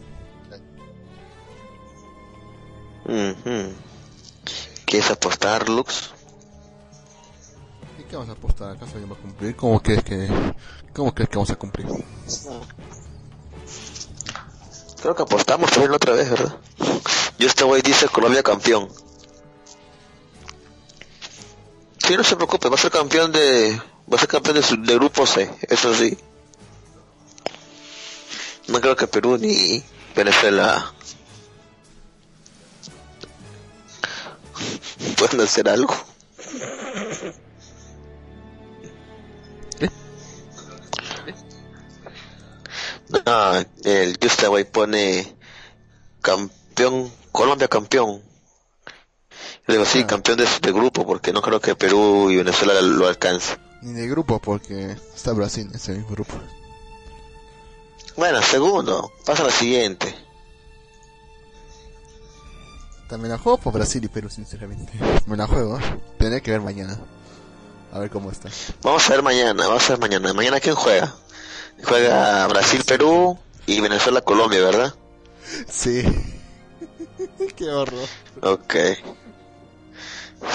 ¿Quieres 4.86 5.10
apostar, 5.10 5.68
Lux? 5.68 6.10
¿Y 7.98 8.04
qué 8.04 8.16
vamos 8.16 8.28
a 8.28 8.32
apostar? 8.32 8.76
¿Acaso 8.76 9.00
vamos 9.00 9.18
a 9.18 9.22
cumplir? 9.22 9.56
¿Cómo 9.56 9.80
crees 9.80 10.04
que, 10.04 10.28
cómo 10.94 11.14
crees 11.14 11.30
que 11.30 11.36
vamos 11.36 11.50
a 11.50 11.56
cumplir? 11.56 11.86
Creo 15.02 15.14
que 15.16 15.22
apostamos 15.22 15.70
también 15.70 15.90
la 15.90 15.96
otra 15.96 16.14
vez, 16.14 16.30
¿verdad? 16.30 16.56
Yo 17.38 17.48
este 17.48 17.64
güey 17.64 17.82
dice 17.82 18.08
Colombia 18.08 18.42
campeón. 18.42 18.88
Sí, 22.06 22.16
no 22.16 22.24
se 22.24 22.36
preocupe, 22.36 22.68
va 22.68 22.76
a 22.76 22.78
ser 22.78 22.90
campeón 22.90 23.32
de... 23.32 23.80
Va 24.12 24.16
a 24.16 24.18
ser 24.20 24.28
campeón 24.28 24.56
de, 24.56 24.62
su- 24.62 24.80
de 24.82 24.94
grupo 24.94 25.26
C, 25.26 25.50
eso 25.68 25.94
sí. 25.94 26.16
No 28.68 28.80
creo 28.80 28.94
que 28.96 29.06
Perú 29.06 29.38
ni 29.38 29.82
Venezuela 30.14 30.92
puedan 35.16 35.40
hacer 35.40 35.68
algo. 35.68 35.94
No, 43.26 43.52
el 43.84 44.18
Just 44.22 44.42
Away 44.44 44.64
pone 44.64 45.36
campeón, 46.20 47.12
Colombia 47.30 47.68
campeón. 47.68 48.22
Yo 49.66 49.74
digo, 49.74 49.84
sí, 49.84 50.00
Ah. 50.02 50.06
campeón 50.06 50.38
de, 50.38 50.46
de 50.60 50.72
grupo, 50.72 51.06
porque 51.06 51.32
no 51.32 51.42
creo 51.42 51.60
que 51.60 51.74
Perú 51.74 52.30
y 52.30 52.36
Venezuela 52.36 52.80
lo 52.80 53.06
alcancen. 53.06 53.58
Ni 53.82 53.92
de 54.00 54.08
grupo, 54.08 54.38
porque 54.40 54.96
está 55.14 55.32
Brasil 55.32 55.66
en 55.68 55.76
ese 55.76 55.92
mismo 55.92 56.08
grupo. 56.10 56.34
Bueno, 58.16 58.42
segundo, 58.42 59.10
pasa 59.24 59.42
a 59.42 59.46
la 59.46 59.52
siguiente. 59.52 60.14
También 63.08 63.32
la 63.32 63.38
juego 63.38 63.58
por 63.58 63.72
Brasil 63.74 64.02
y 64.04 64.08
Perú, 64.08 64.30
sinceramente. 64.30 64.92
Me 65.26 65.36
la 65.36 65.46
juego. 65.46 65.78
Tendré 66.18 66.40
que 66.40 66.50
ver 66.50 66.60
mañana. 66.60 66.98
A 67.92 67.98
ver 67.98 68.10
cómo 68.10 68.30
está. 68.30 68.48
Vamos 68.82 69.06
a 69.08 69.12
ver 69.12 69.22
mañana, 69.22 69.66
vamos 69.66 69.84
a 69.84 69.88
ver 69.92 69.98
mañana. 70.00 70.32
¿Mañana 70.32 70.60
quién 70.60 70.74
juega? 70.74 71.14
Juega 71.84 72.46
Brasil, 72.48 72.82
Perú 72.86 73.38
y 73.66 73.80
Venezuela, 73.80 74.20
Colombia, 74.20 74.60
¿verdad? 74.60 74.94
Sí. 75.68 76.02
Qué 77.56 77.70
horror. 77.70 78.08
Ok. 78.42 78.74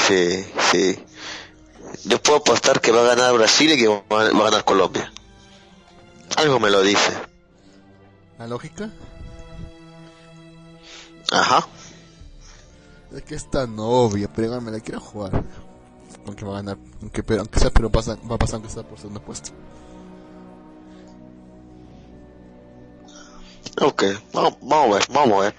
Sí, 0.08 0.46
sí. 0.72 1.00
Yo 2.06 2.22
puedo 2.22 2.40
apostar 2.40 2.82
que 2.82 2.92
va 2.92 3.02
a 3.02 3.16
ganar 3.16 3.34
Brasil 3.34 3.72
y 3.72 3.78
que 3.78 3.88
va 3.88 4.02
va 4.10 4.22
a 4.22 4.50
ganar 4.50 4.66
Colombia. 4.66 5.12
Algo 6.38 6.60
me 6.60 6.70
lo 6.70 6.82
dice. 6.82 7.14
¿La 8.38 8.48
lógica? 8.48 8.90
Ajá. 11.32 11.68
Es 13.14 13.24
que 13.24 13.36
es 13.36 13.50
tan 13.50 13.76
obvio, 13.80 14.30
pero 14.34 14.48
igual 14.48 14.62
me 14.62 14.72
la 14.72 14.80
quiero 14.80 15.00
jugar. 15.00 15.44
Aunque 16.26 16.46
va 16.46 16.54
a 16.54 16.62
ganar, 16.62 16.78
aunque, 17.02 17.24
pero, 17.24 17.42
aunque 17.42 17.60
sea, 17.60 17.72
pero 17.72 17.90
pasa, 17.90 18.18
va 18.30 18.36
a 18.36 18.38
pasar 18.38 18.56
aunque 18.56 18.70
sea 18.70 18.84
por 18.84 18.98
segundo 18.98 19.22
puesto. 19.22 19.52
Ok, 23.80 24.04
vamos, 24.34 24.58
vamos 24.62 24.90
a 24.90 24.94
ver, 24.98 25.08
vamos 25.10 25.38
a 25.38 25.42
ver. 25.44 25.56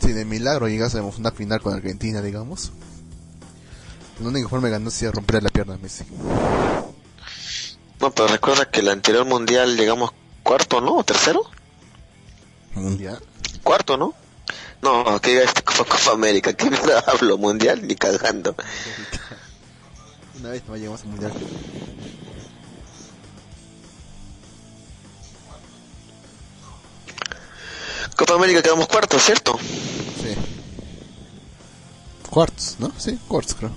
Si 0.00 0.12
de 0.12 0.24
milagro 0.24 0.68
llegásemos 0.68 1.16
a 1.16 1.18
una 1.18 1.30
final 1.30 1.62
con 1.62 1.74
Argentina, 1.74 2.20
digamos. 2.20 2.72
La 4.20 4.28
única 4.28 4.48
forma 4.48 4.68
de 4.68 4.72
ganar 4.72 4.92
sería 4.92 5.12
romper 5.12 5.42
la 5.42 5.48
pierna 5.48 5.74
a 5.74 5.78
Messi. 5.78 6.04
No, 8.00 8.10
pero 8.10 8.28
recuerda 8.28 8.70
que 8.70 8.80
el 8.80 8.88
anterior 8.88 9.24
mundial 9.24 9.76
llegamos 9.76 10.10
cuarto, 10.42 10.80
¿no? 10.80 10.96
¿O 10.96 11.04
tercero? 11.04 11.42
Mundial. 12.74 13.18
Cuarto, 13.62 13.96
¿no? 13.96 14.14
No, 14.82 15.20
que 15.20 15.30
diga 15.30 15.44
este 15.44 15.62
Copa, 15.62 15.84
Copa 15.84 16.12
América, 16.12 16.52
que 16.52 16.68
hablo 17.06 17.38
mundial 17.38 17.86
ni 17.86 17.94
cagando. 17.94 18.54
Una 20.38 20.50
vez 20.50 20.62
no 20.68 20.76
llegamos 20.76 21.00
al 21.02 21.08
mundial. 21.08 21.32
Copa 28.22 28.34
América 28.34 28.62
quedamos 28.62 28.86
cuarto, 28.86 29.18
¿cierto? 29.18 29.58
Sí. 29.58 30.36
Cuartos, 32.30 32.76
¿no? 32.78 32.92
Sí, 32.96 33.18
cuartos 33.26 33.56
creo. 33.56 33.70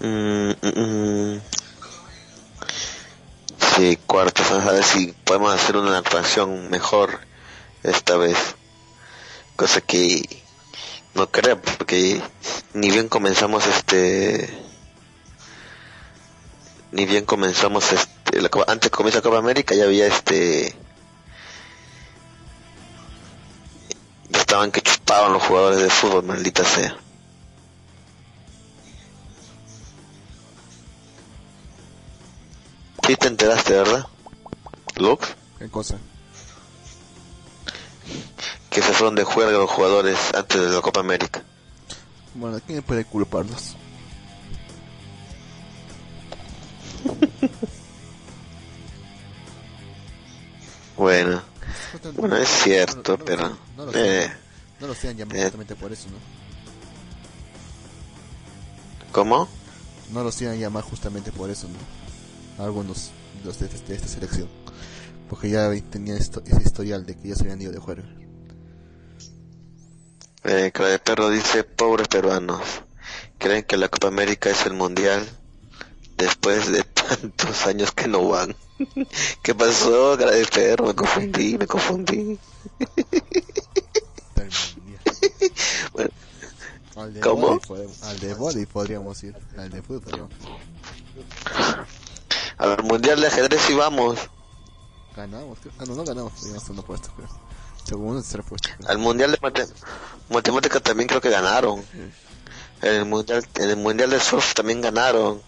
Mm, 0.00 0.50
mm, 0.50 1.34
mm. 1.34 1.40
Sí, 3.74 3.98
cuartos, 4.06 4.50
vamos 4.50 4.66
a 4.66 4.72
ver 4.72 4.84
si 4.84 5.14
podemos 5.24 5.54
hacer 5.54 5.78
una 5.78 5.96
actuación 5.96 6.68
mejor 6.68 7.18
esta 7.82 8.18
vez. 8.18 8.36
Cosa 9.56 9.80
que 9.80 10.42
no 11.14 11.30
creo, 11.30 11.58
porque 11.62 12.20
ni 12.74 12.90
bien 12.90 13.08
comenzamos 13.08 13.66
este... 13.66 14.75
Ni 16.92 17.04
bien 17.06 17.24
comenzamos 17.24 17.92
este... 17.92 18.40
la 18.40 18.50
antes 18.66 18.90
la 18.90 19.22
Copa 19.22 19.38
América 19.38 19.74
ya 19.74 19.84
había 19.84 20.06
este... 20.06 20.74
Ya 24.30 24.40
estaban 24.40 24.70
que 24.72 24.80
chupaban 24.80 25.32
los 25.32 25.42
jugadores 25.42 25.80
de 25.82 25.90
fútbol, 25.90 26.24
maldita 26.24 26.64
sea. 26.64 26.96
Sí 33.06 33.16
te 33.16 33.28
enteraste, 33.28 33.72
¿verdad? 33.72 34.06
Lux, 34.96 35.28
¿Qué 35.58 35.68
cosa? 35.68 35.96
que 38.70 38.82
se 38.82 38.92
fueron 38.92 39.14
de 39.14 39.24
juega 39.24 39.52
los 39.52 39.70
jugadores 39.70 40.18
antes 40.34 40.60
de 40.60 40.68
la 40.68 40.82
Copa 40.82 41.00
América. 41.00 41.42
Bueno, 42.34 42.60
¿quién 42.66 42.82
puede 42.82 43.06
culparlos? 43.06 43.74
Bueno, 50.96 51.42
bueno, 52.14 52.36
es 52.36 52.48
cierto, 52.48 53.18
No 53.18 53.24
pero... 53.24 53.58
No 53.76 53.84
lo 53.86 53.92
Eh, 53.92 54.22
sean, 54.22 54.38
no 54.80 54.86
lo 54.86 54.94
sean 54.94 55.16
llamar 55.16 55.36
eh. 55.36 55.42
justamente 55.42 55.76
por 55.76 55.92
eso, 55.92 56.08
¿no? 56.08 56.16
¿Cómo? 59.12 59.48
No 60.12 60.24
lo 60.24 60.32
sean 60.32 60.58
llamar 60.58 60.84
justamente 60.84 61.32
por 61.32 61.50
eso, 61.50 61.68
¿no? 61.68 62.64
Algunos 62.64 63.10
de 63.40 63.44
los 63.44 63.58
de, 63.58 63.68
de 63.68 63.94
esta 63.94 64.08
selección. 64.08 64.48
Porque 65.28 65.50
ya 65.50 65.70
tenían 65.90 66.16
esto, 66.16 66.42
ese 66.46 66.62
historial 66.62 67.04
de 67.04 67.16
que 67.16 67.28
ya 67.28 67.34
se 67.34 67.42
habían 67.42 67.60
ido 67.60 67.72
de 67.72 67.78
juego. 67.78 68.02
Eh, 70.44 70.70
Cara 70.72 70.90
de 70.90 70.98
Perro 71.00 71.28
dice, 71.28 71.64
pobres 71.64 72.08
peruanos, 72.08 72.62
creen 73.38 73.64
que 73.64 73.76
la 73.76 73.88
Copa 73.88 74.08
América 74.08 74.48
es 74.48 74.64
el 74.64 74.74
mundial 74.74 75.26
después 76.16 76.70
de 76.72 76.82
tantos 76.84 77.66
años 77.66 77.92
que 77.92 78.08
no 78.08 78.26
van. 78.28 78.54
¿Qué 79.42 79.54
pasó, 79.54 80.16
Cara 80.18 80.32
de 80.32 80.44
Perro? 80.46 80.86
Me 80.86 80.94
confundí, 80.94 81.56
me 81.58 81.66
confundí. 81.66 82.38
Bueno, 85.92 86.10
Al 86.96 87.12
de 87.14 87.20
¿Cómo? 87.20 87.46
vóley 87.48 87.60
podemos- 87.66 88.02
al 88.02 88.20
de 88.20 88.34
vóley 88.34 88.66
podríamos 88.66 89.22
ir. 89.24 89.36
Al 89.58 89.70
de 89.70 89.82
fútbol 89.82 90.00
podríamos. 90.02 90.32
al 92.58 92.82
mundial 92.84 93.20
de 93.20 93.26
ajedrez 93.26 93.60
sí 93.66 93.74
vamos. 93.74 94.18
Ganamos, 95.14 95.58
creo. 95.60 95.72
Ah, 95.78 95.84
no, 95.86 95.94
no 95.94 96.04
ganamos. 96.04 96.34
Teníamos 96.40 96.62
segundo 96.62 96.84
puesto, 96.84 97.10
creo. 97.16 97.28
Segundo, 97.84 98.20
tercer 98.22 98.42
puesto. 98.42 98.68
creo. 98.76 98.90
Al 98.90 98.98
mundial 98.98 99.30
de 99.32 99.38
mate- 99.40 99.68
matemática 100.30 100.80
también 100.80 101.06
creo 101.08 101.20
que 101.20 101.30
ganaron. 101.30 101.84
En 102.82 102.92
el 102.94 103.04
mundial, 103.06 103.46
en 103.54 103.70
el 103.70 103.76
mundial 103.76 104.10
de 104.10 104.20
surf 104.20 104.54
también 104.54 104.80
ganaron. 104.80 105.40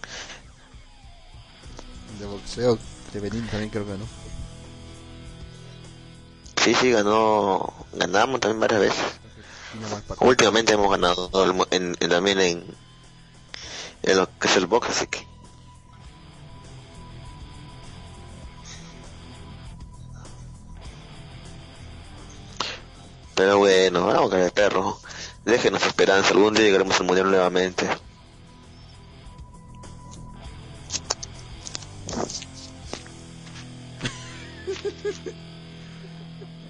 De 2.19 2.25
boxeo, 2.25 2.77
de 3.13 3.19
Benín 3.19 3.47
también 3.47 3.69
creo 3.69 3.85
que 3.85 3.91
ganó. 3.91 4.05
Sí, 6.61 6.73
sí, 6.75 6.91
ganó, 6.91 7.73
ganamos 7.93 8.39
también 8.41 8.59
varias 8.59 8.81
veces. 8.81 9.05
Últimamente 10.19 10.73
hemos 10.73 10.91
ganado 10.91 11.29
en, 11.71 11.95
en- 11.99 12.09
también 12.09 12.39
en, 12.41 12.65
en 14.03 14.17
lo 14.17 14.27
que 14.37 14.47
es 14.47 14.57
el 14.57 14.67
box, 14.67 14.89
así 14.89 15.07
que. 15.07 15.25
Pero 23.35 23.57
bueno, 23.59 24.05
vamos 24.07 24.29
con 24.29 24.39
el 24.39 24.51
perro. 24.51 24.99
Déjenos 25.45 25.83
esperanza, 25.85 26.31
algún 26.31 26.53
día 26.53 26.65
llegaremos 26.65 26.99
al 26.99 27.05
mundial 27.07 27.29
nuevamente. 27.29 27.87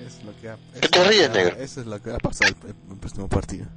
Es 0.06 0.24
lo 0.24 0.36
que 0.38 0.48
va- 0.48 0.58
¿Qué 0.74 0.80
eso 0.80 0.90
te 0.90 1.04
ríes, 1.04 1.30
va- 1.30 1.34
negro? 1.34 1.56
Eso 1.58 1.82
es 1.82 1.88
lo 1.88 2.02
que 2.02 2.10
va 2.12 2.16
a 2.16 2.20
pasar 2.20 2.48
el, 2.48 2.56
el- 2.70 2.98
próximo 2.98 3.28
partido. 3.28 3.68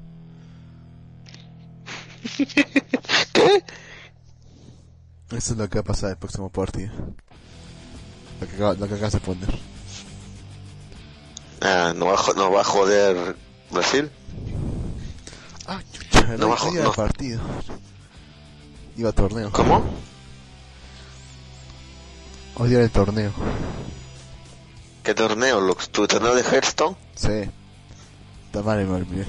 ¿Qué? 3.33 3.65
Eso 5.37 5.53
es 5.53 5.59
lo 5.59 5.69
que 5.69 5.77
va 5.79 5.81
a 5.81 5.85
pasar 5.85 6.11
el 6.11 6.17
próximo 6.17 6.51
partido. 6.51 6.93
Lo 8.41 8.47
que, 8.49 8.55
acaba- 8.57 8.75
lo 8.75 8.89
que 8.89 8.95
acabas 8.95 9.13
de 9.15 9.21
poner. 9.21 9.59
Ah, 11.61 11.93
¿no 11.97 12.07
va, 12.07 12.15
a 12.15 12.33
no 12.35 12.51
va 12.51 12.61
a 12.61 12.65
joder 12.65 13.37
Brasil? 13.71 14.11
Ah, 15.67 15.81
chucha, 15.93 16.27
No 16.33 16.39
no, 16.39 16.49
bajo- 16.49 16.73
iba 16.73 16.85
no. 16.85 16.93
partido. 16.93 17.41
Iba 18.97 19.11
a 19.11 19.13
torneo. 19.13 19.51
¿Cómo? 19.53 19.83
Era 22.67 22.83
el 22.85 22.91
torneo. 22.91 23.33
¿Qué 25.03 25.15
torneo, 25.15 25.61
Lux? 25.61 25.89
¿Tu 25.91 26.07
torneo 26.07 26.35
de 26.35 26.43
Hearthstone? 26.43 26.97
Sí. 27.17 27.51
Tamare 28.53 28.85
me 28.85 28.95
olvidé. 28.97 29.27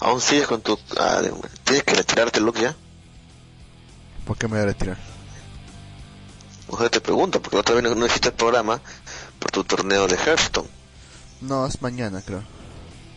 ¿Aún 0.00 0.20
sigues 0.20 0.46
con 0.46 0.60
tu... 0.62 0.78
Ah, 0.98 1.20
de- 1.22 1.32
¿Tienes 1.64 1.84
que 1.84 1.94
retirarte, 1.94 2.40
Lux, 2.40 2.60
ya? 2.60 2.74
¿Por 4.26 4.36
qué 4.36 4.46
me 4.48 4.54
voy 4.54 4.62
a 4.62 4.66
retirar? 4.66 4.96
Mujer 6.68 6.90
te 6.90 7.00
pregunto, 7.00 7.40
porque 7.40 7.58
otra 7.58 7.76
vez 7.76 7.84
no, 7.84 7.94
no 7.94 8.06
hiciste 8.06 8.28
el 8.28 8.34
programa 8.34 8.80
por 9.38 9.52
tu 9.52 9.62
torneo 9.62 10.08
de 10.08 10.16
Hearthstone. 10.16 10.68
No, 11.42 11.64
es 11.66 11.80
mañana, 11.80 12.22
creo. 12.26 12.42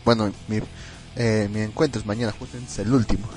Bueno, 0.04 0.32
mi, 0.46 0.60
eh, 1.16 1.48
mi 1.50 1.60
encuentro 1.62 2.00
es 2.00 2.06
mañana, 2.06 2.32
justo 2.38 2.56
es 2.56 2.78
el 2.78 2.92
último. 2.92 3.28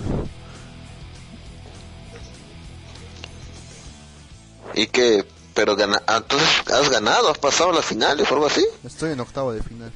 ¿Y 4.75 4.87
que 4.87 5.25
Pero 5.53 5.75
gana... 5.75 6.01
ah, 6.07 6.17
entonces 6.17 6.49
has 6.71 6.89
ganado, 6.89 7.29
has 7.29 7.37
pasado 7.37 7.69
a 7.69 7.73
las 7.73 7.85
finales 7.85 8.29
o 8.29 8.33
algo 8.33 8.47
así. 8.47 8.65
Estoy 8.83 9.11
en 9.11 9.19
octavo 9.19 9.53
de 9.53 9.61
final. 9.61 9.91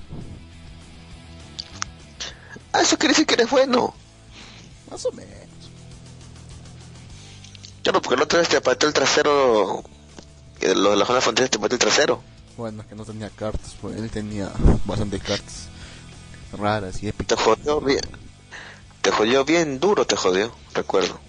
Ah, 2.74 2.82
eso 2.82 2.98
quiere 2.98 3.14
decir 3.14 3.26
que 3.26 3.34
eres 3.36 3.50
bueno. 3.50 3.94
Más 4.92 5.04
o 5.06 5.12
menos. 5.12 5.32
Claro, 7.84 8.02
porque 8.02 8.18
la 8.18 8.24
otra 8.24 8.40
vez 8.40 8.50
te 8.50 8.58
apaté 8.58 8.86
el 8.86 8.94
trasero... 8.94 9.84
eh, 10.62 10.76
Lo 10.76 10.92
de 10.92 10.96
la 10.98 11.06
zona 11.06 11.22
frontera 11.22 11.48
te 11.50 11.58
apaté 11.58 11.76
el 11.76 11.80
trasero. 11.80 12.22
Bueno, 12.58 12.82
es 12.82 12.88
que 12.88 12.96
no 12.96 13.06
tenía 13.06 13.30
cartas, 13.30 13.76
pues 13.80 13.96
él 13.98 14.10
tenía 14.10 14.52
bastantes 14.86 15.22
cartas 15.22 15.68
raras 16.58 16.98
y 16.98 17.02
Te 17.02 17.10
épicas. 17.10 17.40
jodió 17.40 17.80
bien. 17.82 18.02
Te 19.02 19.12
jodió 19.12 19.46
bien 19.46 19.80
duro, 19.80 20.06
te 20.06 20.16
jodió, 20.16 20.52
recuerdo. 20.74 21.20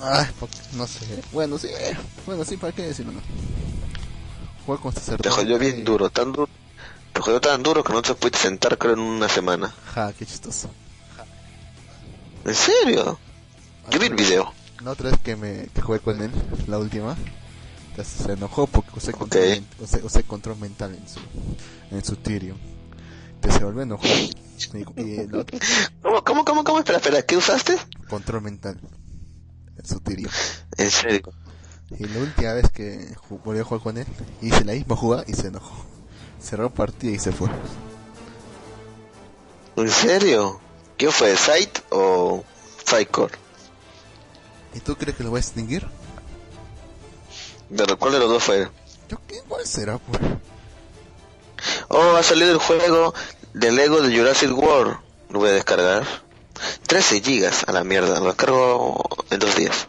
Ay, 0.00 0.26
no 0.74 0.86
sé. 0.86 1.22
Bueno, 1.32 1.58
sí, 1.58 1.68
eh, 1.68 1.96
bueno, 2.26 2.44
sí, 2.44 2.56
¿para 2.56 2.72
qué 2.72 2.82
decirlo? 2.82 3.12
No? 3.12 3.20
Juego 4.66 4.82
con 4.82 4.92
Te 4.94 5.00
sacerdote. 5.00 5.30
jodió 5.30 5.58
bien 5.58 5.84
duro, 5.84 6.10
tan 6.10 6.32
duro. 6.32 6.48
Te 7.12 7.20
jodió 7.20 7.40
tan 7.40 7.62
duro 7.62 7.84
que 7.84 7.92
no 7.92 8.02
te 8.02 8.14
pudiste 8.14 8.38
sentar, 8.38 8.76
creo, 8.76 8.94
en 8.94 9.00
una 9.00 9.28
semana. 9.28 9.72
Ja, 9.94 10.12
qué 10.12 10.26
chistoso. 10.26 10.68
¿En 12.44 12.54
serio? 12.54 13.18
Yo 13.90 13.98
vi 13.98 14.06
el 14.06 14.14
video. 14.14 14.52
La 14.82 14.90
otra 14.90 15.10
vez 15.10 15.20
que 15.20 15.36
me 15.36 15.68
que 15.74 15.80
jugué 15.80 16.00
con 16.00 16.20
él, 16.20 16.30
la 16.66 16.78
última, 16.78 17.16
se 18.02 18.32
enojó 18.32 18.66
porque 18.66 18.90
usé 18.96 19.12
control, 19.12 19.42
Ok. 19.44 19.48
men- 19.50 19.66
usé, 19.80 20.02
usé 20.04 20.22
control 20.24 20.58
mental 20.58 20.94
en 20.94 21.08
su, 21.08 21.20
en 21.94 22.04
su 22.04 22.16
Tyrion. 22.16 22.58
Entonces 23.36 23.58
se 23.58 23.64
volvió 23.64 23.80
a 23.80 23.84
enojar. 23.84 24.10
Y, 24.96 25.00
y 25.00 25.26
la 25.28 25.38
otra, 25.38 25.58
¿Cómo, 26.02 26.22
cómo, 26.24 26.44
cómo, 26.44 26.64
cómo? 26.64 26.78
Espera, 26.78 26.98
espera, 26.98 27.22
¿qué 27.22 27.36
usaste? 27.36 27.76
control 28.08 28.42
mental 28.42 28.78
en 30.76 30.90
serio. 30.90 31.32
Y 31.98 32.06
la 32.06 32.20
última 32.20 32.52
vez 32.54 32.70
que 32.70 33.14
volví 33.44 33.60
a 33.60 33.64
jugar 33.64 33.82
con 33.82 33.98
él, 33.98 34.06
hice 34.40 34.64
la 34.64 34.72
misma 34.72 34.96
jugada 34.96 35.24
y 35.26 35.34
se 35.34 35.48
enojó. 35.48 35.84
Cerró 36.40 36.70
partida 36.70 37.12
y 37.12 37.18
se 37.18 37.32
fue. 37.32 37.48
¿En 39.76 39.90
serio? 39.90 40.60
¿Qué 40.96 41.10
fue? 41.10 41.36
¿Site 41.36 41.82
o 41.90 42.44
Psycore? 42.84 43.34
¿Y 44.74 44.80
tú 44.80 44.96
crees 44.96 45.16
que 45.16 45.24
lo 45.24 45.30
voy 45.30 45.38
a 45.38 45.40
extinguir? 45.40 45.86
¿De 47.70 47.84
cuál 47.96 48.12
de 48.12 48.18
los 48.18 48.28
dos 48.28 48.42
fue? 48.42 48.68
Yo 49.08 49.18
qué 49.26 49.36
igual 49.36 49.66
será, 49.66 49.98
pues. 49.98 50.20
Oh, 51.88 52.16
ha 52.16 52.22
salido 52.22 52.52
el 52.52 52.58
juego 52.58 53.14
de 53.52 53.72
Lego 53.72 54.00
de 54.00 54.16
Jurassic 54.16 54.56
World. 54.56 54.96
Lo 55.30 55.40
voy 55.40 55.50
a 55.50 55.52
descargar. 55.52 56.04
13 56.86 57.20
gigas 57.20 57.64
a 57.66 57.72
la 57.72 57.84
mierda. 57.84 58.18
Lo 58.20 58.26
descargo 58.26 59.02
en 59.30 59.38
dos 59.38 59.56
días. 59.56 59.86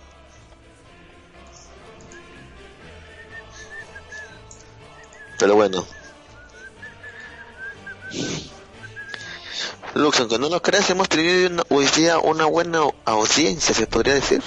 Pero 5.40 5.56
bueno. 5.56 5.86
Lux, 9.94 10.20
aunque 10.20 10.38
no 10.40 10.50
lo 10.50 10.62
creas, 10.62 10.90
hemos 10.90 11.08
tenido 11.08 11.48
una- 11.50 11.64
hoy 11.70 11.86
día 11.96 12.20
una 12.20 12.46
buena 12.46 12.82
audiencia, 13.06 13.74
se 13.74 13.88
podría 13.88 14.14
decir. 14.16 14.42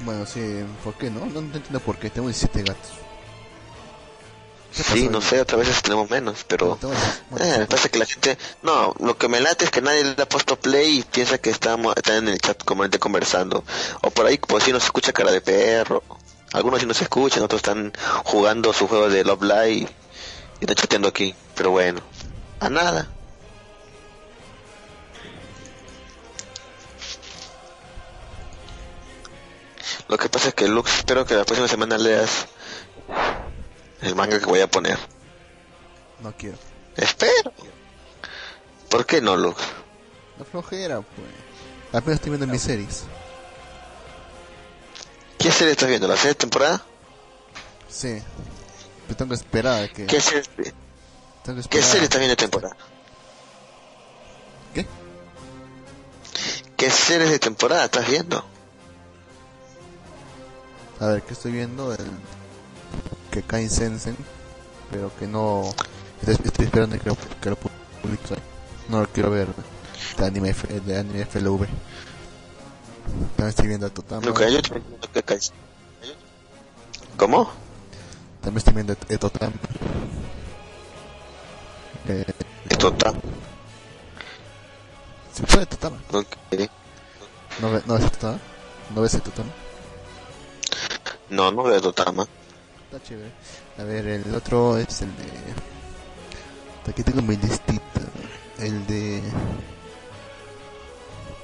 Bueno, 0.00 0.26
sí, 0.26 0.40
¿por 0.82 0.94
qué? 0.94 1.10
No, 1.10 1.24
no 1.26 1.38
entiendo 1.40 1.80
por 1.80 1.96
qué. 1.96 2.10
Tengo 2.10 2.28
17 2.28 2.62
gatos. 2.62 2.92
¿Qué 4.76 4.82
Sí, 4.82 5.08
no 5.08 5.20
sé, 5.20 5.40
otras 5.40 5.60
veces 5.60 5.82
tenemos 5.82 6.10
menos, 6.10 6.44
pero... 6.48 6.78
Eh, 7.38 7.66
que 7.90 7.98
la 7.98 8.06
gente... 8.06 8.36
No, 8.62 8.94
lo 8.98 9.16
que 9.16 9.28
me 9.28 9.40
late 9.40 9.64
es 9.64 9.70
que 9.70 9.80
nadie 9.80 10.02
le 10.02 10.20
ha 10.20 10.28
puesto 10.28 10.56
play 10.56 10.98
y 10.98 11.02
piensa 11.02 11.38
que 11.38 11.50
estamos 11.50 11.94
están 11.96 12.16
en 12.16 12.28
el 12.28 12.40
chat 12.40 12.62
comúnmente 12.64 12.98
conversando. 12.98 13.62
O 14.02 14.10
por 14.10 14.26
ahí, 14.26 14.38
pues 14.38 14.64
si 14.64 14.72
nos 14.72 14.84
escucha 14.84 15.12
cara 15.12 15.30
de 15.30 15.40
perro. 15.40 16.02
Algunos 16.52 16.80
sí 16.80 16.86
nos 16.86 17.00
escuchan, 17.00 17.42
otros 17.42 17.60
están 17.60 17.92
jugando 18.24 18.72
su 18.72 18.88
juego 18.88 19.08
de 19.08 19.24
Love 19.24 19.42
Live 19.42 19.70
y, 19.70 19.82
y 19.82 19.88
están 20.60 20.76
chateando 20.76 21.08
aquí. 21.08 21.34
Pero 21.54 21.70
bueno, 21.70 22.00
a 22.58 22.68
nada. 22.68 23.08
Lo 30.08 30.18
que 30.18 30.28
pasa 30.28 30.48
es 30.48 30.54
que 30.54 30.68
Lux, 30.68 30.98
espero 30.98 31.24
que 31.24 31.34
la 31.34 31.44
próxima 31.44 31.68
semana 31.68 31.96
leas 31.96 32.46
el 34.06 34.14
manga 34.14 34.38
que 34.38 34.46
voy 34.46 34.60
a 34.60 34.66
poner. 34.66 34.98
no 36.20 36.32
quiero. 36.36 36.58
Espero. 36.96 37.52
¿Por 38.88 39.06
qué 39.06 39.20
no, 39.20 39.36
Lux? 39.36 39.60
La 40.38 40.44
flojera, 40.44 41.00
pues. 41.00 41.28
Apenas 41.92 42.16
estoy 42.16 42.30
viendo 42.30 42.46
mis 42.46 42.62
series. 42.62 43.04
¿Qué 45.38 45.50
serie 45.50 45.72
estás 45.72 45.88
viendo? 45.88 46.08
¿La 46.08 46.16
serie 46.16 46.34
temporada? 46.34 46.82
Sí. 47.88 48.22
Pero 49.06 49.16
tengo 49.16 49.28
que 49.30 49.34
esperar 49.36 49.84
a 49.84 49.88
que... 49.88 50.06
¿Qué 50.06 50.20
serie, 50.20 50.42
tengo 51.44 51.62
que 51.62 51.68
qué 51.68 51.82
serie 51.82 52.04
estás 52.04 52.18
viendo 52.18 52.32
de 52.32 52.36
temporada? 52.36 52.76
¿Qué? 54.72 54.86
¿Qué 56.76 56.90
series 56.90 57.30
de 57.30 57.38
temporada 57.38 57.84
estás 57.84 58.08
viendo? 58.08 58.44
A 61.00 61.06
ver, 61.06 61.22
¿qué 61.22 61.32
estoy 61.34 61.52
viendo? 61.52 61.92
El... 61.92 62.06
Que 63.34 63.42
Kain 63.42 63.68
Sensen. 63.68 64.16
Pero 64.92 65.10
que 65.18 65.26
no... 65.26 65.74
Estoy, 66.20 66.36
estoy 66.44 66.66
esperando 66.66 66.96
que 66.98 67.08
lo, 67.08 67.16
que 67.42 67.50
lo 67.50 67.56
publique. 67.56 68.36
No 68.88 69.00
lo 69.00 69.08
quiero 69.08 69.30
ver. 69.30 69.48
De 70.16 70.24
anime, 70.24 70.52
de 70.52 70.98
anime 70.98 71.24
FLV. 71.26 71.66
También 73.36 73.48
estoy 73.48 73.66
viendo 73.66 73.86
a 73.86 73.90
Totama. 73.90 74.24
Lo 74.24 74.34
que 74.34 75.22
caes. 75.24 75.52
¿Cómo? 77.16 77.50
También 78.40 78.58
estoy 78.58 78.74
viendo 78.74 78.92
a 78.92 78.96
Totama. 79.18 79.52
Eh, 82.08 82.24
Esto 82.68 82.88
está. 82.88 83.12
¿Se 85.34 85.42
puede 85.42 85.66
Totama? 85.66 85.96
¿No, 87.60 87.70
ve- 87.72 87.82
no 87.86 87.94
ves 87.94 88.12
Totama? 88.12 88.38
¿No 88.94 89.00
ves 89.02 89.14
el 89.14 89.22
Totama? 89.22 89.50
No, 91.30 91.50
no 91.50 91.62
veo 91.64 91.80
Totama. 91.80 92.26
Está 92.94 93.08
chévere. 93.08 93.30
A 93.78 93.82
ver, 93.82 94.06
el 94.06 94.34
otro 94.36 94.78
es 94.78 95.02
el 95.02 95.08
de... 95.16 96.90
Aquí 96.90 97.02
tengo 97.02 97.22
mi 97.22 97.36
listita. 97.36 97.80
El 98.60 98.86
de... 98.86 99.20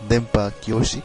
Denpa 0.09 0.53
Kyoshi. 0.53 1.03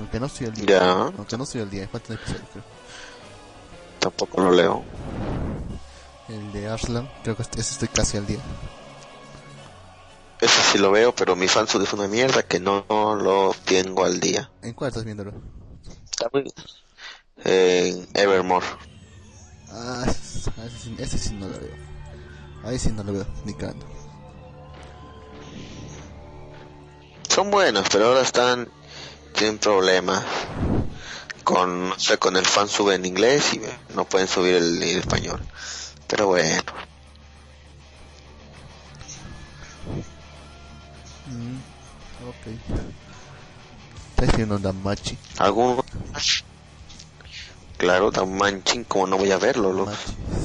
Aunque 0.00 0.18
no 0.18 0.28
soy 0.28 0.46
el 0.48 0.54
día. 0.54 0.66
Ya, 0.66 0.92
Aunque 0.92 1.36
no 1.38 1.46
soy 1.46 1.60
el 1.60 1.70
día. 1.70 1.86
Falta 1.86 2.12
un 2.12 2.18
episodio, 2.18 2.42
creo. 2.52 2.64
tampoco 4.00 4.40
lo 4.40 4.50
leo. 4.50 4.82
El 6.28 6.52
de 6.52 6.66
Arslan, 6.68 7.08
creo 7.22 7.36
que 7.36 7.42
este- 7.42 7.60
ese 7.60 7.72
estoy 7.74 7.88
casi 7.88 8.16
al 8.16 8.26
día. 8.26 8.40
Ese 10.40 10.60
sí 10.72 10.78
lo 10.78 10.90
veo, 10.90 11.14
pero 11.14 11.36
mi 11.36 11.46
fansub 11.46 11.82
es 11.82 11.92
una 11.92 12.08
mierda 12.08 12.42
que 12.42 12.58
no 12.58 12.84
lo 12.88 13.54
tengo 13.64 14.04
al 14.04 14.18
día. 14.18 14.50
¿En 14.62 14.74
cuál 14.74 14.88
estás 14.88 15.04
viéndolo? 15.04 15.32
Está 16.10 16.28
muy... 16.32 16.52
En 17.44 18.08
Evermore. 18.14 18.66
Ah, 19.70 20.04
ese, 20.08 20.50
ese 20.50 20.78
sí, 20.78 20.96
ese 20.98 21.18
sí 21.18 21.34
no 21.34 21.48
lo 21.48 21.58
veo. 21.58 21.76
Ahí 22.64 22.78
sí 22.78 22.90
no 22.90 23.04
lo 23.04 23.12
veo, 23.12 23.26
ni 23.44 23.54
cagando. 23.54 23.86
Son 27.28 27.50
buenos, 27.50 27.86
pero 27.90 28.06
ahora 28.06 28.22
están... 28.22 28.68
Tienen 29.34 29.58
problemas 29.58 30.24
con, 31.44 31.90
no 31.90 31.98
sé, 31.98 32.16
con 32.18 32.36
el 32.38 32.46
fansub 32.46 32.90
en 32.90 33.04
inglés 33.04 33.52
y 33.52 33.60
no 33.94 34.06
pueden 34.06 34.26
subir 34.26 34.54
el 34.54 34.82
español. 34.82 35.38
Pero 36.06 36.28
bueno. 36.28 36.62
Mm, 41.26 41.58
ok. 42.28 42.46
Estás 44.10 44.36
viendo 44.36 44.58
Damachi. 44.58 45.18
¿Algún... 45.38 45.82
Claro, 47.86 48.10
tan 48.10 48.36
manchin 48.36 48.82
como 48.82 49.06
no 49.06 49.16
voy 49.16 49.30
a 49.30 49.38
verlo, 49.38 49.72
loco. 49.72 49.92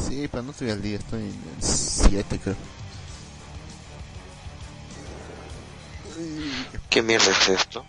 Sí, 0.08 0.28
pero 0.30 0.44
no 0.44 0.52
estoy 0.52 0.70
al 0.70 0.80
día, 0.80 1.00
estoy 1.00 1.22
en 1.22 1.42
7 1.60 2.40
creo. 2.40 2.56
¿Qué 6.88 7.02
mierda 7.02 7.32
es 7.32 7.50
esto? 7.50 7.84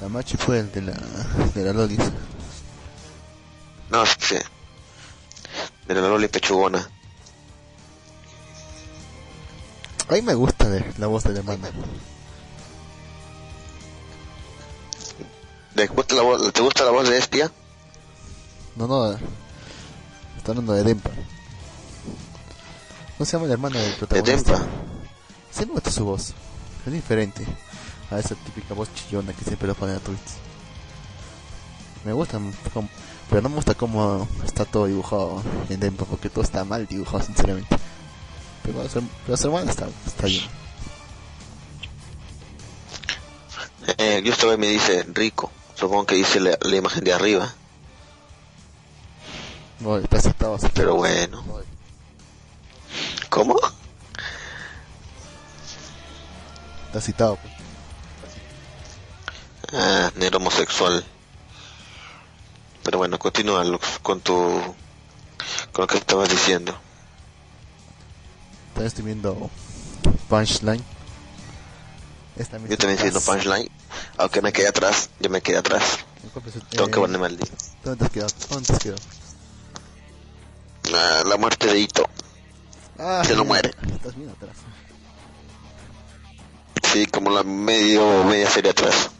Damachi 0.00 0.36
fue 0.36 0.60
el 0.60 0.70
de 0.70 0.82
la, 0.82 0.92
de 1.52 1.64
la 1.64 1.72
Lolis. 1.72 1.98
No, 3.90 4.06
sí. 4.06 4.36
De 5.88 5.94
la 5.96 6.02
Loli 6.02 6.28
Pechugona. 6.28 6.88
A 10.08 10.12
mí 10.12 10.22
me 10.22 10.34
gusta 10.34 10.68
de, 10.68 10.94
la 10.98 11.08
voz 11.08 11.24
de 11.24 11.32
la 11.32 11.40
hermana. 11.40 11.70
¿Te 15.80 15.86
gusta 15.86 16.14
la 16.14 16.20
voz, 16.20 16.52
¿te 16.52 16.60
gusta 16.60 16.84
la 16.84 16.90
voz 16.90 17.08
de 17.08 17.16
Estia? 17.16 17.50
No, 18.76 18.86
no, 18.86 19.12
está 20.36 20.50
hablando 20.50 20.74
de 20.74 20.84
Dempa. 20.84 21.08
¿Cómo 23.16 23.24
se 23.24 23.32
llama 23.32 23.46
la 23.46 23.54
hermana 23.54 23.78
del 23.78 23.90
De 23.92 23.96
protagonista? 23.96 24.58
Dempa. 24.58 24.68
Sí 25.50 25.64
me 25.64 25.72
gusta 25.72 25.90
su 25.90 26.04
voz. 26.04 26.34
Es 26.84 26.92
diferente 26.92 27.46
a 28.10 28.18
esa 28.18 28.34
típica 28.34 28.74
voz 28.74 28.92
chillona 28.92 29.32
que 29.32 29.42
siempre 29.42 29.68
lo 29.68 29.74
ponen 29.74 29.96
a 29.96 30.00
tweets. 30.00 30.34
Me 32.04 32.12
gusta, 32.12 32.38
pero 33.30 33.40
no 33.40 33.48
me 33.48 33.54
gusta 33.54 33.72
cómo 33.72 34.28
está 34.44 34.66
todo 34.66 34.84
dibujado 34.84 35.42
en 35.70 35.80
Dempa, 35.80 36.04
porque 36.04 36.28
todo 36.28 36.44
está 36.44 36.62
mal 36.62 36.86
dibujado, 36.86 37.22
sinceramente. 37.22 37.74
Pero 38.64 38.86
su, 38.86 39.02
pero 39.24 39.34
su 39.38 39.46
hermana 39.46 39.70
está, 39.70 39.88
está 40.06 40.26
bien. 40.26 40.44
Eh, 43.96 44.22
y 44.22 44.56
me 44.58 44.66
dice 44.66 45.04
rico. 45.04 45.50
Supongo 45.80 46.04
que 46.04 46.16
dice 46.16 46.40
la, 46.40 46.58
la 46.60 46.76
imagen 46.76 47.02
de 47.04 47.14
arriba. 47.14 47.54
No, 49.78 49.96
está 49.96 50.20
citado 50.20 50.56
así. 50.56 50.68
Pero 50.74 50.96
bueno. 50.96 51.42
¿Cómo? 53.30 53.56
Está 56.88 57.00
citado. 57.00 57.36
pues. 57.36 57.54
Ah, 59.72 60.10
negro 60.16 60.36
homosexual. 60.36 61.02
Pero 62.82 62.98
bueno, 62.98 63.18
continúa 63.18 63.64
Lux, 63.64 64.00
con 64.00 64.20
tu... 64.20 64.34
Con 65.72 65.82
lo 65.82 65.86
que 65.86 65.96
estabas 65.96 66.28
diciendo. 66.28 66.78
También 68.74 68.86
estoy 68.86 69.04
viendo 69.04 69.50
Punchline. 70.28 70.84
Esta 72.36 72.58
Yo 72.58 72.76
también 72.76 72.98
estoy 72.98 73.10
viendo 73.10 73.20
Punchline. 73.22 73.79
Aunque 74.16 74.42
me 74.42 74.52
quedé 74.52 74.68
atrás, 74.68 75.10
yo 75.20 75.30
me 75.30 75.40
quedé 75.40 75.58
atrás. 75.58 75.98
Tengo 76.70 76.86
que 76.88 77.00
ponerme 77.00 77.26
al 77.26 77.36
día. 77.36 77.46
Eh, 77.50 77.56
¿Dónde 77.84 78.08
quedado? 78.10 78.30
¿Dónde 78.50 78.66
te 78.66 78.72
has 78.74 78.78
quedado? 78.78 79.00
Ah, 80.94 81.22
la 81.26 81.36
muerte 81.36 81.66
de 81.66 81.78
Ito. 81.78 82.08
Ah, 82.98 83.22
Se 83.24 83.34
lo 83.34 83.44
muere. 83.44 83.70
Estás 83.92 84.16
bien 84.16 84.28
atrás. 84.30 84.56
Sí, 86.92 87.06
como 87.06 87.30
la 87.30 87.42
medio, 87.44 88.24
media 88.24 88.50
serie 88.50 88.72
atrás. 88.72 89.10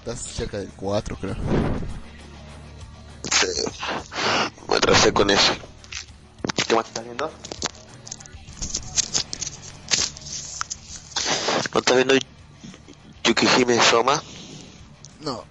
Estás 0.00 0.20
cerca 0.20 0.58
del 0.58 0.70
4, 0.76 1.16
creo. 1.16 1.36
Sí. 3.32 3.46
Me 4.68 4.76
atrasé 4.76 5.12
con 5.12 5.30
eso. 5.30 5.52
¿Qué 6.68 6.74
más 6.74 6.86
estás 6.86 7.04
viendo? 7.04 7.30
¿No 11.72 11.80
estás 11.80 11.96
viendo 11.96 12.14
Yukihime 13.24 13.80
Soma? 13.80 14.22
No. 15.20 15.44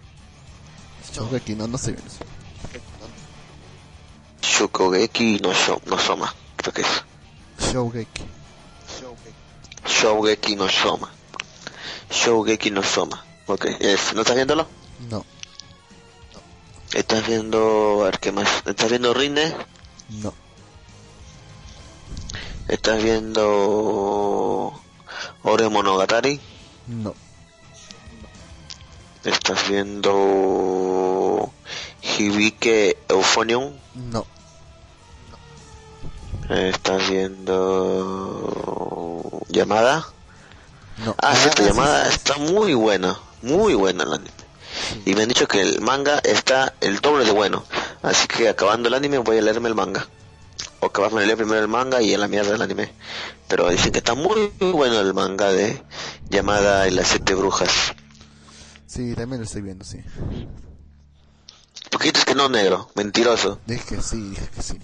Shogeki, 1.13 1.55
no, 1.55 1.67
no 1.67 1.77
sé 1.77 1.91
bien 1.91 2.03
eso. 2.05 2.19
Shokugeki 4.41 5.39
no, 5.41 5.53
Sho- 5.53 5.81
no 5.85 5.97
Soma. 5.97 6.33
Creo 6.57 6.73
que 6.73 6.81
es. 6.81 7.03
Shogeki. 7.71 8.23
Shogeki 9.87 10.55
no 10.55 10.67
Soma. 10.69 11.09
Shogeki 12.11 12.71
no 12.71 12.83
Soma. 12.83 13.23
Ok, 13.47 13.65
es, 13.79 14.13
¿no 14.13 14.21
estás 14.21 14.35
viéndolo? 14.35 14.67
No, 15.09 15.25
¿Estás 16.93 17.25
viendo, 17.27 18.01
a 18.01 18.05
ver 18.05 18.19
qué 18.19 18.31
más? 18.31 18.47
¿Estás 18.65 18.89
viendo 18.89 19.13
Rine? 19.13 19.55
no. 20.09 20.33
¿Estás 22.67 23.01
viendo 23.01 24.79
Ore 25.43 25.69
Monogatari? 25.69 26.39
No. 26.87 27.15
¿Estás 29.23 29.67
viendo 29.67 31.51
Hibike 32.01 32.97
Euphonium? 33.09 33.73
No. 34.11 34.25
¿Estás 36.49 37.09
viendo 37.09 38.39
Llamada? 39.49 40.07
No. 41.05 41.15
Ah, 41.21 41.35
sí, 41.35 41.49
llamada 41.63 42.05
sí, 42.05 42.11
sí. 42.11 42.15
está 42.15 42.37
muy 42.37 42.73
buena, 42.73 43.19
muy 43.41 43.73
buena 43.73 44.03
el 44.03 44.13
anime. 44.13 44.31
Y 45.05 45.15
me 45.15 45.23
han 45.23 45.27
dicho 45.27 45.49
que 45.49 45.59
el 45.61 45.81
manga 45.81 46.19
está 46.23 46.73
el 46.79 47.01
doble 47.01 47.25
de 47.25 47.31
bueno. 47.31 47.65
Así 48.01 48.25
que 48.27 48.47
acabando 48.47 48.87
el 48.87 48.93
anime 48.93 49.17
voy 49.17 49.37
a 49.37 49.41
leerme 49.41 49.67
el 49.67 49.75
manga. 49.75 50.07
O 50.79 50.85
acabarme 50.85 51.19
de 51.21 51.27
leer 51.27 51.37
primero 51.37 51.59
el 51.59 51.67
manga 51.67 52.01
y 52.01 52.13
en 52.13 52.21
la 52.21 52.29
mierda 52.29 52.51
del 52.53 52.61
anime. 52.61 52.93
Pero 53.49 53.67
dicen 53.69 53.91
que 53.91 53.97
está 53.99 54.13
muy, 54.13 54.53
muy 54.59 54.71
bueno 54.71 54.97
el 54.99 55.13
manga 55.13 55.51
de 55.51 55.83
Llamada 56.29 56.87
y 56.87 56.91
las 56.91 57.09
siete 57.09 57.35
brujas. 57.35 57.93
Sí, 58.89 59.13
también 59.13 59.39
lo 59.39 59.45
estoy 59.45 59.61
viendo, 59.61 59.85
sí. 59.85 59.99
¿Por 61.91 62.01
qué 62.01 62.11
dices 62.11 62.25
que 62.25 62.33
no, 62.33 62.49
negro? 62.49 62.89
Mentiroso. 62.95 63.59
Dije 63.67 63.85
que 63.85 64.01
sí, 64.01 64.29
dije 64.31 64.49
que 64.49 64.63
sí. 64.63 64.79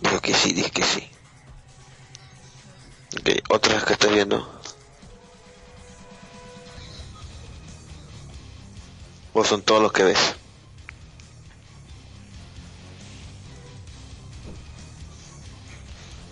Dijo 0.00 0.20
que 0.22 0.32
sí, 0.32 0.52
dije 0.54 0.70
que 0.70 0.82
sí. 0.82 1.10
Ok, 3.20 3.28
otras 3.50 3.84
que 3.84 3.92
estás 3.92 4.10
viendo. 4.10 4.50
¿O 9.34 9.44
son 9.44 9.60
todos 9.60 9.82
los 9.82 9.92
que 9.92 10.04
ves? 10.04 10.36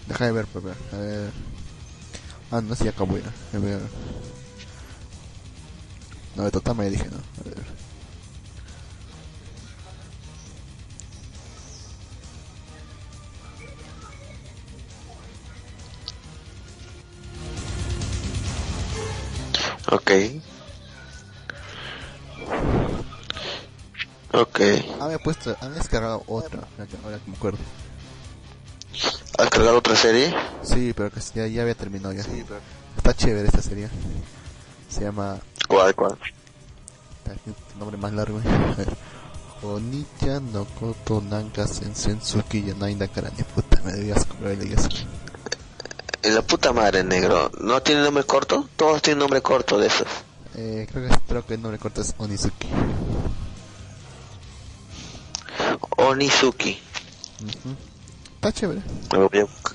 Deja 0.06 0.24
de 0.24 0.32
ver, 0.32 0.46
papá. 0.46 0.74
A 0.92 0.96
ver. 0.96 1.57
Ah, 2.50 2.60
no, 2.62 2.74
sí, 2.74 2.84
ya 2.84 2.90
acabó 2.90 3.18
ya. 3.18 3.32
A 3.54 3.58
ver. 3.60 3.80
No, 6.36 6.44
de 6.44 6.50
Totama 6.50 6.84
ya 6.84 6.90
dije, 6.90 7.06
no. 7.10 7.18
A 7.18 7.44
ver. 7.44 7.66
Ok. 19.90 20.10
Ok. 24.32 24.60
Ah, 25.00 25.08
me 25.08 25.14
he 25.14 25.18
puesto, 25.18 25.56
han 25.60 25.74
descargado 25.74 26.22
otra, 26.26 26.60
ahora 27.04 27.18
que 27.18 27.30
me 27.30 27.36
acuerdo. 27.36 27.58
¿Has 29.38 29.50
cargado 29.50 29.78
otra 29.78 29.94
serie? 29.94 30.34
Sí, 30.62 30.92
pero 30.96 31.10
que 31.10 31.20
ya, 31.20 31.46
ya 31.46 31.62
había 31.62 31.76
terminado 31.76 32.12
ya. 32.12 32.22
Está 32.96 33.14
chévere 33.14 33.46
esta 33.46 33.62
serie. 33.62 33.88
Se 34.88 35.02
llama... 35.02 35.38
¿Cuál, 35.68 35.94
cuál? 35.94 36.18
Nombre 37.78 37.96
más 37.96 38.12
largo. 38.12 38.38
A 38.38 38.74
ver. 38.74 38.88
Onicha 39.62 40.40
no 40.40 40.64
koto 40.64 41.20
nanka 41.20 41.66
sensensuki 41.66 42.64
yanai 42.64 42.94
nakarane. 42.94 43.44
Puta, 43.54 43.80
me 43.82 43.92
debías 43.92 44.26
eso. 44.76 44.88
En 46.22 46.34
la 46.34 46.42
puta 46.42 46.72
madre, 46.72 47.04
negro. 47.04 47.50
¿No 47.60 47.80
tiene 47.82 48.02
nombre 48.02 48.24
corto? 48.24 48.68
Todos 48.76 49.02
tienen 49.02 49.20
nombre 49.20 49.40
corto 49.40 49.78
de 49.78 49.86
esos. 49.86 50.08
Eh, 50.56 50.86
creo 50.90 51.08
que 51.08 51.14
espero 51.14 51.46
que 51.46 51.56
no 51.56 51.70
le 51.70 51.78
cortes 51.78 52.14
Onizuki. 52.18 52.68
Onizuki. 55.96 56.80
Ujú. 57.40 57.87
Está 58.48 58.60
chévere. 58.60 58.80
A 59.10 59.18
ver, 59.18 59.28
Voy 59.30 59.40
a, 59.40 59.44
busca- 59.44 59.74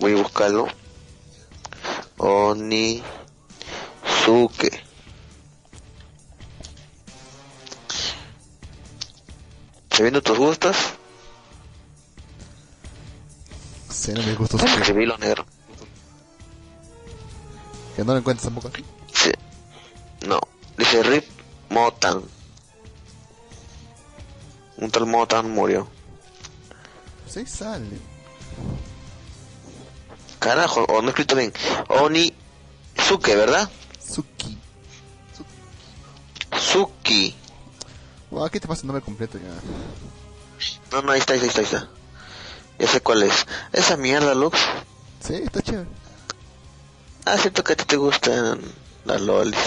voy 0.00 0.12
a 0.12 0.16
buscarlo. 0.22 0.66
Onizuke. 2.16 3.02
¿Sabiendo 9.90 10.22
tus 10.22 10.38
gustos? 10.38 10.76
Sí, 13.90 14.12
no 14.12 14.22
me 14.22 14.34
gustó 14.34 14.56
Escribí 14.58 15.06
lo 15.06 15.16
negro. 15.18 15.44
Que 17.94 18.04
no 18.04 18.12
lo 18.12 18.18
encuentres 18.18 18.44
tampoco. 18.44 18.70
Sí. 19.12 19.30
No. 20.26 20.38
Dice 20.76 21.02
Rip 21.02 21.24
Motan. 21.70 22.22
Un 24.78 24.90
tal 24.90 25.06
Motan 25.06 25.50
murió. 25.50 25.88
Sí, 27.28 27.46
sale. 27.46 27.98
Carajo, 30.38 30.84
o 30.88 31.00
no 31.02 31.08
he 31.08 31.10
escrito 31.10 31.34
bien. 31.36 31.52
Onizuke, 31.88 33.34
¿verdad? 33.34 33.68
Suki. 34.00 34.56
Suki. 36.58 37.34
Wow, 38.30 38.44
aquí 38.44 38.60
te 38.60 38.68
pasa 38.68 38.82
el 38.82 38.88
nombre 38.88 39.04
completo 39.04 39.38
ya. 39.38 39.48
No, 40.92 41.02
no, 41.02 41.12
ahí 41.12 41.20
está, 41.20 41.34
ahí 41.34 41.40
está, 41.40 41.60
ahí 41.60 41.64
está. 41.64 41.88
Ya 42.78 42.86
sé 42.86 43.00
cuál 43.00 43.22
es. 43.22 43.46
Esa 43.72 43.96
mierda, 43.96 44.34
Lux. 44.34 44.58
Sí, 45.20 45.34
está 45.34 45.62
chévere. 45.62 45.88
Ah, 47.24 47.36
siento 47.38 47.64
que 47.64 47.72
a 47.72 47.76
ti 47.76 47.84
te 47.84 47.96
gustan 47.96 48.60
las 49.04 49.20
lolis. 49.20 49.58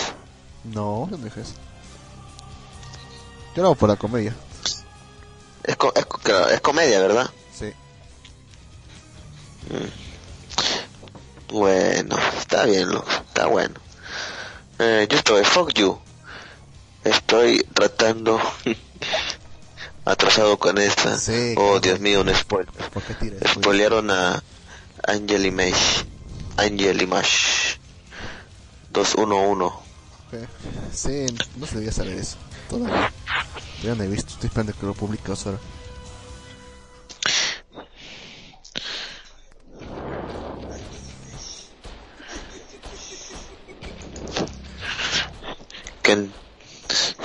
No, 0.64 1.08
no 1.12 1.18
dije 1.18 1.42
eso. 1.42 1.54
Yo 3.56 3.64
lo 3.64 3.70
hago 3.70 3.76
por 3.76 3.90
la 3.90 3.96
comedia. 3.98 4.36
Es, 5.64 5.76
co- 5.76 5.94
es 5.96 6.62
comedia, 6.62 7.00
¿verdad? 7.02 7.30
Sí. 9.70 9.92
Bueno, 11.52 12.18
está 12.38 12.66
bien, 12.66 12.90
Lux. 12.90 13.08
Está 13.28 13.48
bueno. 13.48 13.76
Eh, 14.80 15.08
yo 15.10 15.18
estoy, 15.18 15.44
fuck 15.44 15.74
you. 15.74 15.98
Estoy 17.04 17.66
tratando 17.74 18.40
atrasado 20.06 20.58
con 20.58 20.78
esta. 20.78 21.18
Sí, 21.18 21.56
oh. 21.58 21.80
Dios 21.80 22.00
mío, 22.00 22.22
un 22.22 22.34
spoiler. 22.36 22.72
Spoilearon 23.48 24.12
a 24.12 24.44
Angel 25.08 25.46
Image. 25.46 26.06
Angel 26.58 27.02
Image. 27.02 27.80
211. 28.92 29.76
Eh, 30.32 30.48
Sí, 30.94 31.26
no 31.56 31.66
se 31.66 31.76
debía 31.76 31.92
saber 31.92 32.14
eso. 32.18 32.38
Todavía. 32.70 33.12
Todavía 33.82 33.96
no 33.96 34.04
he 34.04 34.14
visto. 34.14 34.34
Estoy 34.34 34.48
esperando 34.48 34.74
que 34.74 34.86
lo 34.86 34.94
publique 34.94 35.32
ahora. 35.32 35.58
¿Qué- 46.16 46.30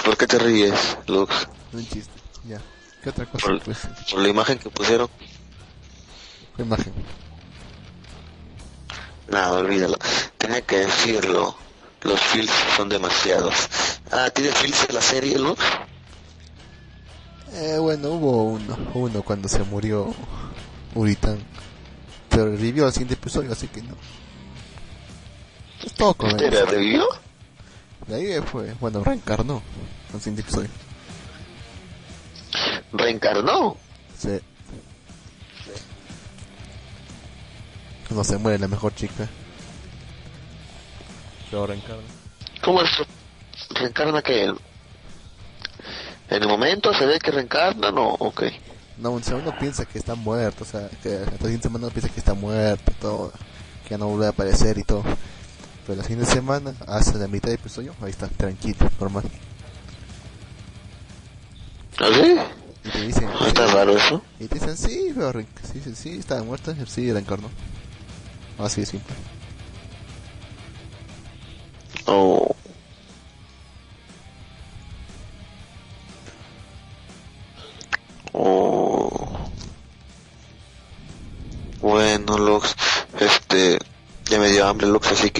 ¿Por 0.04 0.16
qué 0.16 0.26
te 0.26 0.38
ríes, 0.38 0.98
Lux? 1.06 1.48
Un 1.72 1.86
chiste. 1.88 2.12
Ya. 2.46 2.60
¿Qué 3.02 3.08
otra 3.10 3.24
cosa? 3.26 3.46
Por, 3.46 3.62
Pues, 3.62 3.78
por 4.10 4.20
la 4.20 4.28
imagen 4.28 4.58
que 4.58 4.68
pusieron. 4.70 5.08
¿qué 6.56 6.62
imagen? 6.62 6.92
Nada, 9.28 9.52
olvídalo. 9.52 9.96
Tenía 10.38 10.60
que 10.62 10.78
decirlo. 10.80 11.56
Los 12.02 12.20
feels 12.20 12.50
son 12.76 12.88
demasiados. 12.90 13.54
Ah, 14.12 14.28
¿tiene 14.30 14.52
feels 14.52 14.86
en 14.88 14.94
la 14.94 15.00
serie, 15.00 15.38
Lux? 15.38 15.62
Eh, 17.54 17.78
bueno, 17.80 18.08
hubo 18.10 18.44
uno. 18.44 18.76
Uno 18.94 19.22
cuando 19.22 19.48
se 19.48 19.60
murió 19.60 20.12
Uritan. 20.94 21.38
Pero 22.28 22.46
revivió 22.46 22.84
al 22.84 22.92
siguiente 22.92 23.14
episodio, 23.14 23.52
así 23.52 23.68
que 23.68 23.80
no. 23.80 23.96
Es 25.82 25.92
todo 25.94 26.12
con 26.14 26.30
¿Este 26.30 26.46
era 26.48 26.64
revivió? 26.66 27.06
De 28.06 28.14
ahí 28.14 28.42
fue, 28.42 28.74
bueno, 28.80 29.02
reencarnó 29.02 29.62
al 30.12 30.20
siguiente 30.20 30.42
episodio. 30.42 30.68
¿Reencarnó? 32.92 33.76
Sí. 34.16 34.40
Cuando 38.06 38.24
se 38.24 38.38
muere 38.38 38.58
la 38.58 38.68
mejor 38.68 38.94
chica. 38.94 39.28
Luego 41.50 41.66
reencarna. 41.66 42.02
¿Cómo 42.62 42.82
es? 42.82 42.90
¿Reencarna 43.70 44.22
que 44.22 44.44
En 44.44 44.56
el 46.28 46.48
momento 46.48 46.92
se 46.94 47.06
ve 47.06 47.18
que 47.18 47.30
reencarna, 47.30 47.90
no, 47.90 48.08
ok. 48.08 48.42
No, 48.98 49.14
o 49.14 49.22
sea, 49.22 49.36
uno 49.36 49.56
piensa 49.58 49.84
que 49.84 49.98
está 49.98 50.14
muerto, 50.14 50.62
o 50.62 50.66
sea, 50.66 50.88
que 51.02 51.24
siguiente 51.38 51.64
semana 51.64 51.86
uno 51.86 51.92
piensa 51.92 52.08
que 52.08 52.20
está 52.20 52.34
muerto, 52.34 52.92
todo, 53.00 53.32
que 53.82 53.90
ya 53.90 53.98
no 53.98 54.06
vuelve 54.06 54.26
a 54.26 54.30
aparecer 54.30 54.78
y 54.78 54.84
todo. 54.84 55.02
Pero 55.86 55.98
la 55.98 56.02
siguiente 56.04 56.30
semana, 56.32 56.74
hace 56.86 57.18
la 57.18 57.28
mitad 57.28 57.48
del 57.50 57.58
episodio, 57.58 57.94
ahí 58.00 58.10
está, 58.10 58.28
tranquilo, 58.28 58.90
normal. 58.98 59.24
¿Ah, 61.98 62.08
sí? 62.12 62.36
Y 62.84 62.88
te 62.90 63.06
dicen, 63.06 63.24
¿No 63.24 63.46
está 63.46 63.66
raro 63.66 63.92
eso? 63.96 64.22
y 64.40 64.46
te 64.46 64.58
dicen, 64.58 64.76
sí, 64.76 65.12
pero 65.14 65.32
sí, 65.40 65.80
sí, 65.82 65.94
sí, 65.94 66.10
estaba 66.18 66.42
muerta, 66.42 66.74
sí, 66.86 67.12
reencarnó. 67.12 67.48
Así 68.58 68.80
de 68.80 68.86
simple. 68.86 69.14
Oh. 72.06 72.53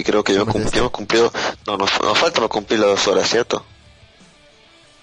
Creo 0.05 0.23
que 0.23 0.33
ya 0.33 0.39
¿Cómo 0.39 0.53
cum- 0.53 0.61
es 0.63 0.71
ya 0.71 0.79
hemos 0.79 0.91
cumplido, 0.91 1.33
no, 1.67 1.75
nos, 1.77 1.89
nos 2.01 2.17
falta 2.17 2.39
no 2.39 2.47
cumplir 2.47 2.79
las 2.79 2.89
dos 2.91 3.07
horas, 3.07 3.29
¿cierto? 3.29 3.65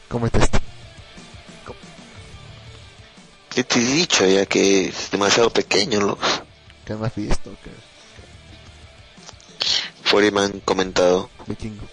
¿Cómo 0.08 0.26
está 0.26 0.38
esto? 0.38 0.58
Yo 3.54 3.66
te 3.66 3.78
he 3.80 3.82
dicho 3.84 4.24
ya 4.26 4.46
que 4.46 4.86
es 4.86 5.10
demasiado 5.10 5.50
pequeño. 5.50 6.16
¿Qué 6.86 6.94
más 6.94 7.14
visto? 7.14 7.50
que 7.62 7.70
Por 10.10 10.22
ahí 10.22 10.30
me 10.30 10.40
han 10.42 10.60
comentado. 10.60 11.28
Vikingo. 11.46 11.84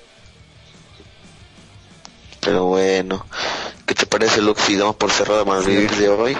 Pero 2.40 2.64
bueno, 2.66 3.26
¿qué 3.86 3.94
te 3.94 4.06
parece, 4.06 4.42
Lux? 4.42 4.62
Si 4.62 4.78
damos 4.78 4.96
por 4.96 5.12
cerrado 5.12 5.42
el 5.42 5.48
malvivir 5.48 5.92
de 5.98 6.08
hoy. 6.10 6.38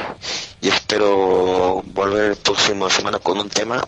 Y 0.62 0.70
espero 0.70 1.82
volver 1.88 2.38
próxima 2.38 2.90
semana 2.90 3.20
con 3.20 3.38
un 3.40 3.50
tema, 3.50 3.86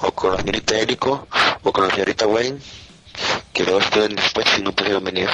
o 0.00 0.10
con 0.12 0.32
la 0.32 0.38
señorita 0.38 0.76
Érico, 0.78 1.26
o 1.64 1.72
con 1.72 1.86
la 1.86 1.90
señorita 1.90 2.26
Wayne, 2.26 2.58
que 3.52 3.64
lo 3.64 3.78
estén 3.78 4.14
después 4.14 4.46
si 4.54 4.62
no 4.62 4.72
pudieron 4.72 5.02
venir. 5.02 5.28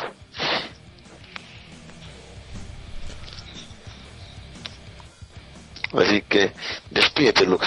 Así 5.92 6.22
que, 6.22 6.52
despídete, 6.90 7.44
Lux. 7.44 7.66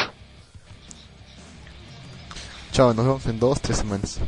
Chao, 2.71 2.93
nos 2.93 3.05
vemos 3.05 3.25
en 3.25 3.39
dos, 3.39 3.61
tres 3.61 3.77
semanas. 3.77 4.19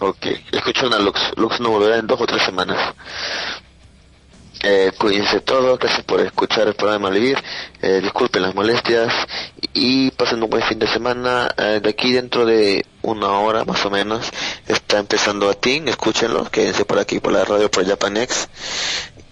Ok, 0.00 0.26
escucharon 0.52 0.94
a 0.94 0.98
Lux. 0.98 1.20
Lux 1.36 1.58
no 1.58 1.70
volverá 1.70 1.96
en 1.96 2.06
dos 2.06 2.20
o 2.20 2.26
tres 2.26 2.42
semanas. 2.42 2.94
Eh, 4.60 4.90
cuídense 4.98 5.40
todos, 5.40 5.78
gracias 5.78 6.04
por 6.04 6.20
escuchar 6.20 6.66
el 6.66 6.74
programa 6.74 7.08
Malvivir. 7.08 7.38
Eh, 7.80 8.00
disculpen 8.02 8.42
las 8.42 8.56
molestias 8.56 9.12
y 9.72 10.10
pasen 10.10 10.42
un 10.42 10.50
buen 10.50 10.64
fin 10.64 10.78
de 10.78 10.88
semana. 10.88 11.48
Eh, 11.56 11.80
de 11.80 11.88
aquí 11.88 12.12
dentro 12.12 12.44
de 12.44 12.84
una 13.02 13.30
hora 13.38 13.64
más 13.64 13.84
o 13.86 13.90
menos 13.90 14.30
está 14.66 14.98
empezando 14.98 15.48
a 15.48 15.54
Team, 15.54 15.86
escúchenlo, 15.86 16.44
quédense 16.50 16.84
por 16.84 16.98
aquí 16.98 17.20
por 17.20 17.32
la 17.32 17.44
radio 17.44 17.70
por 17.70 17.86
Japanex. 17.86 18.48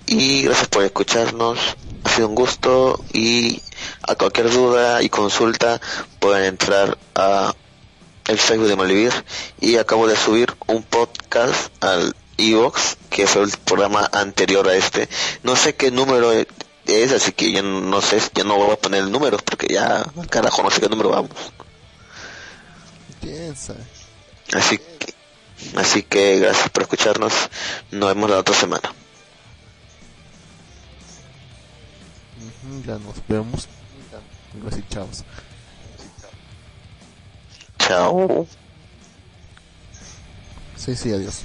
Y 0.06 0.42
gracias 0.42 0.68
por 0.68 0.84
escucharnos, 0.84 1.58
ha 2.04 2.08
sido 2.08 2.28
un 2.28 2.36
gusto 2.36 3.04
y 3.12 3.60
a 4.02 4.14
cualquier 4.14 4.50
duda 4.50 5.02
y 5.02 5.08
consulta 5.08 5.80
pueden 6.20 6.44
entrar 6.44 6.96
a 7.16 7.52
el 8.28 8.38
Facebook 8.38 8.68
de 8.68 8.76
Malvivir 8.76 9.12
y 9.60 9.76
acabo 9.76 10.06
de 10.06 10.16
subir 10.16 10.54
un 10.68 10.84
podcast 10.84 11.72
al 11.82 12.14
Evox 12.38 12.96
que 13.10 13.26
fue 13.26 13.42
el 13.42 13.50
programa 13.64 14.08
anterior 14.12 14.68
a 14.68 14.74
este 14.74 15.08
no 15.42 15.56
sé 15.56 15.74
qué 15.74 15.90
número 15.90 16.32
e- 16.32 16.46
es 16.86 17.12
así 17.12 17.32
que 17.32 17.50
ya 17.52 17.62
no 17.62 18.00
sé 18.00 18.20
ya 18.34 18.44
no 18.44 18.56
voy 18.56 18.72
a 18.72 18.76
poner 18.76 19.02
el 19.02 19.10
número 19.10 19.38
porque 19.38 19.66
ya 19.72 20.04
carajo 20.30 20.62
no 20.62 20.70
sé 20.70 20.80
qué 20.80 20.88
número 20.88 21.10
vamos 21.10 21.30
Piensa. 23.20 23.74
así 24.52 24.78
que 24.78 25.14
así 25.76 26.02
que 26.02 26.38
gracias 26.38 26.68
por 26.70 26.82
escucharnos 26.82 27.32
nos 27.90 28.08
vemos 28.14 28.30
la 28.30 28.38
otra 28.38 28.54
semana 28.54 28.92
ya 32.84 32.98
nos 32.98 33.26
vemos. 33.28 33.68
Así, 34.66 34.82
chavos. 34.88 35.24
chao 37.78 38.46
Sí, 40.76 40.96
sí, 40.96 41.12
adiós. 41.12 41.42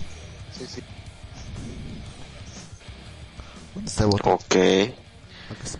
¿Dónde 3.73 3.89
está 3.89 4.03
el 4.03 4.09
botón? 4.09 4.33
Ok. 4.33 4.55
Acá 4.55 5.63
está. 5.63 5.79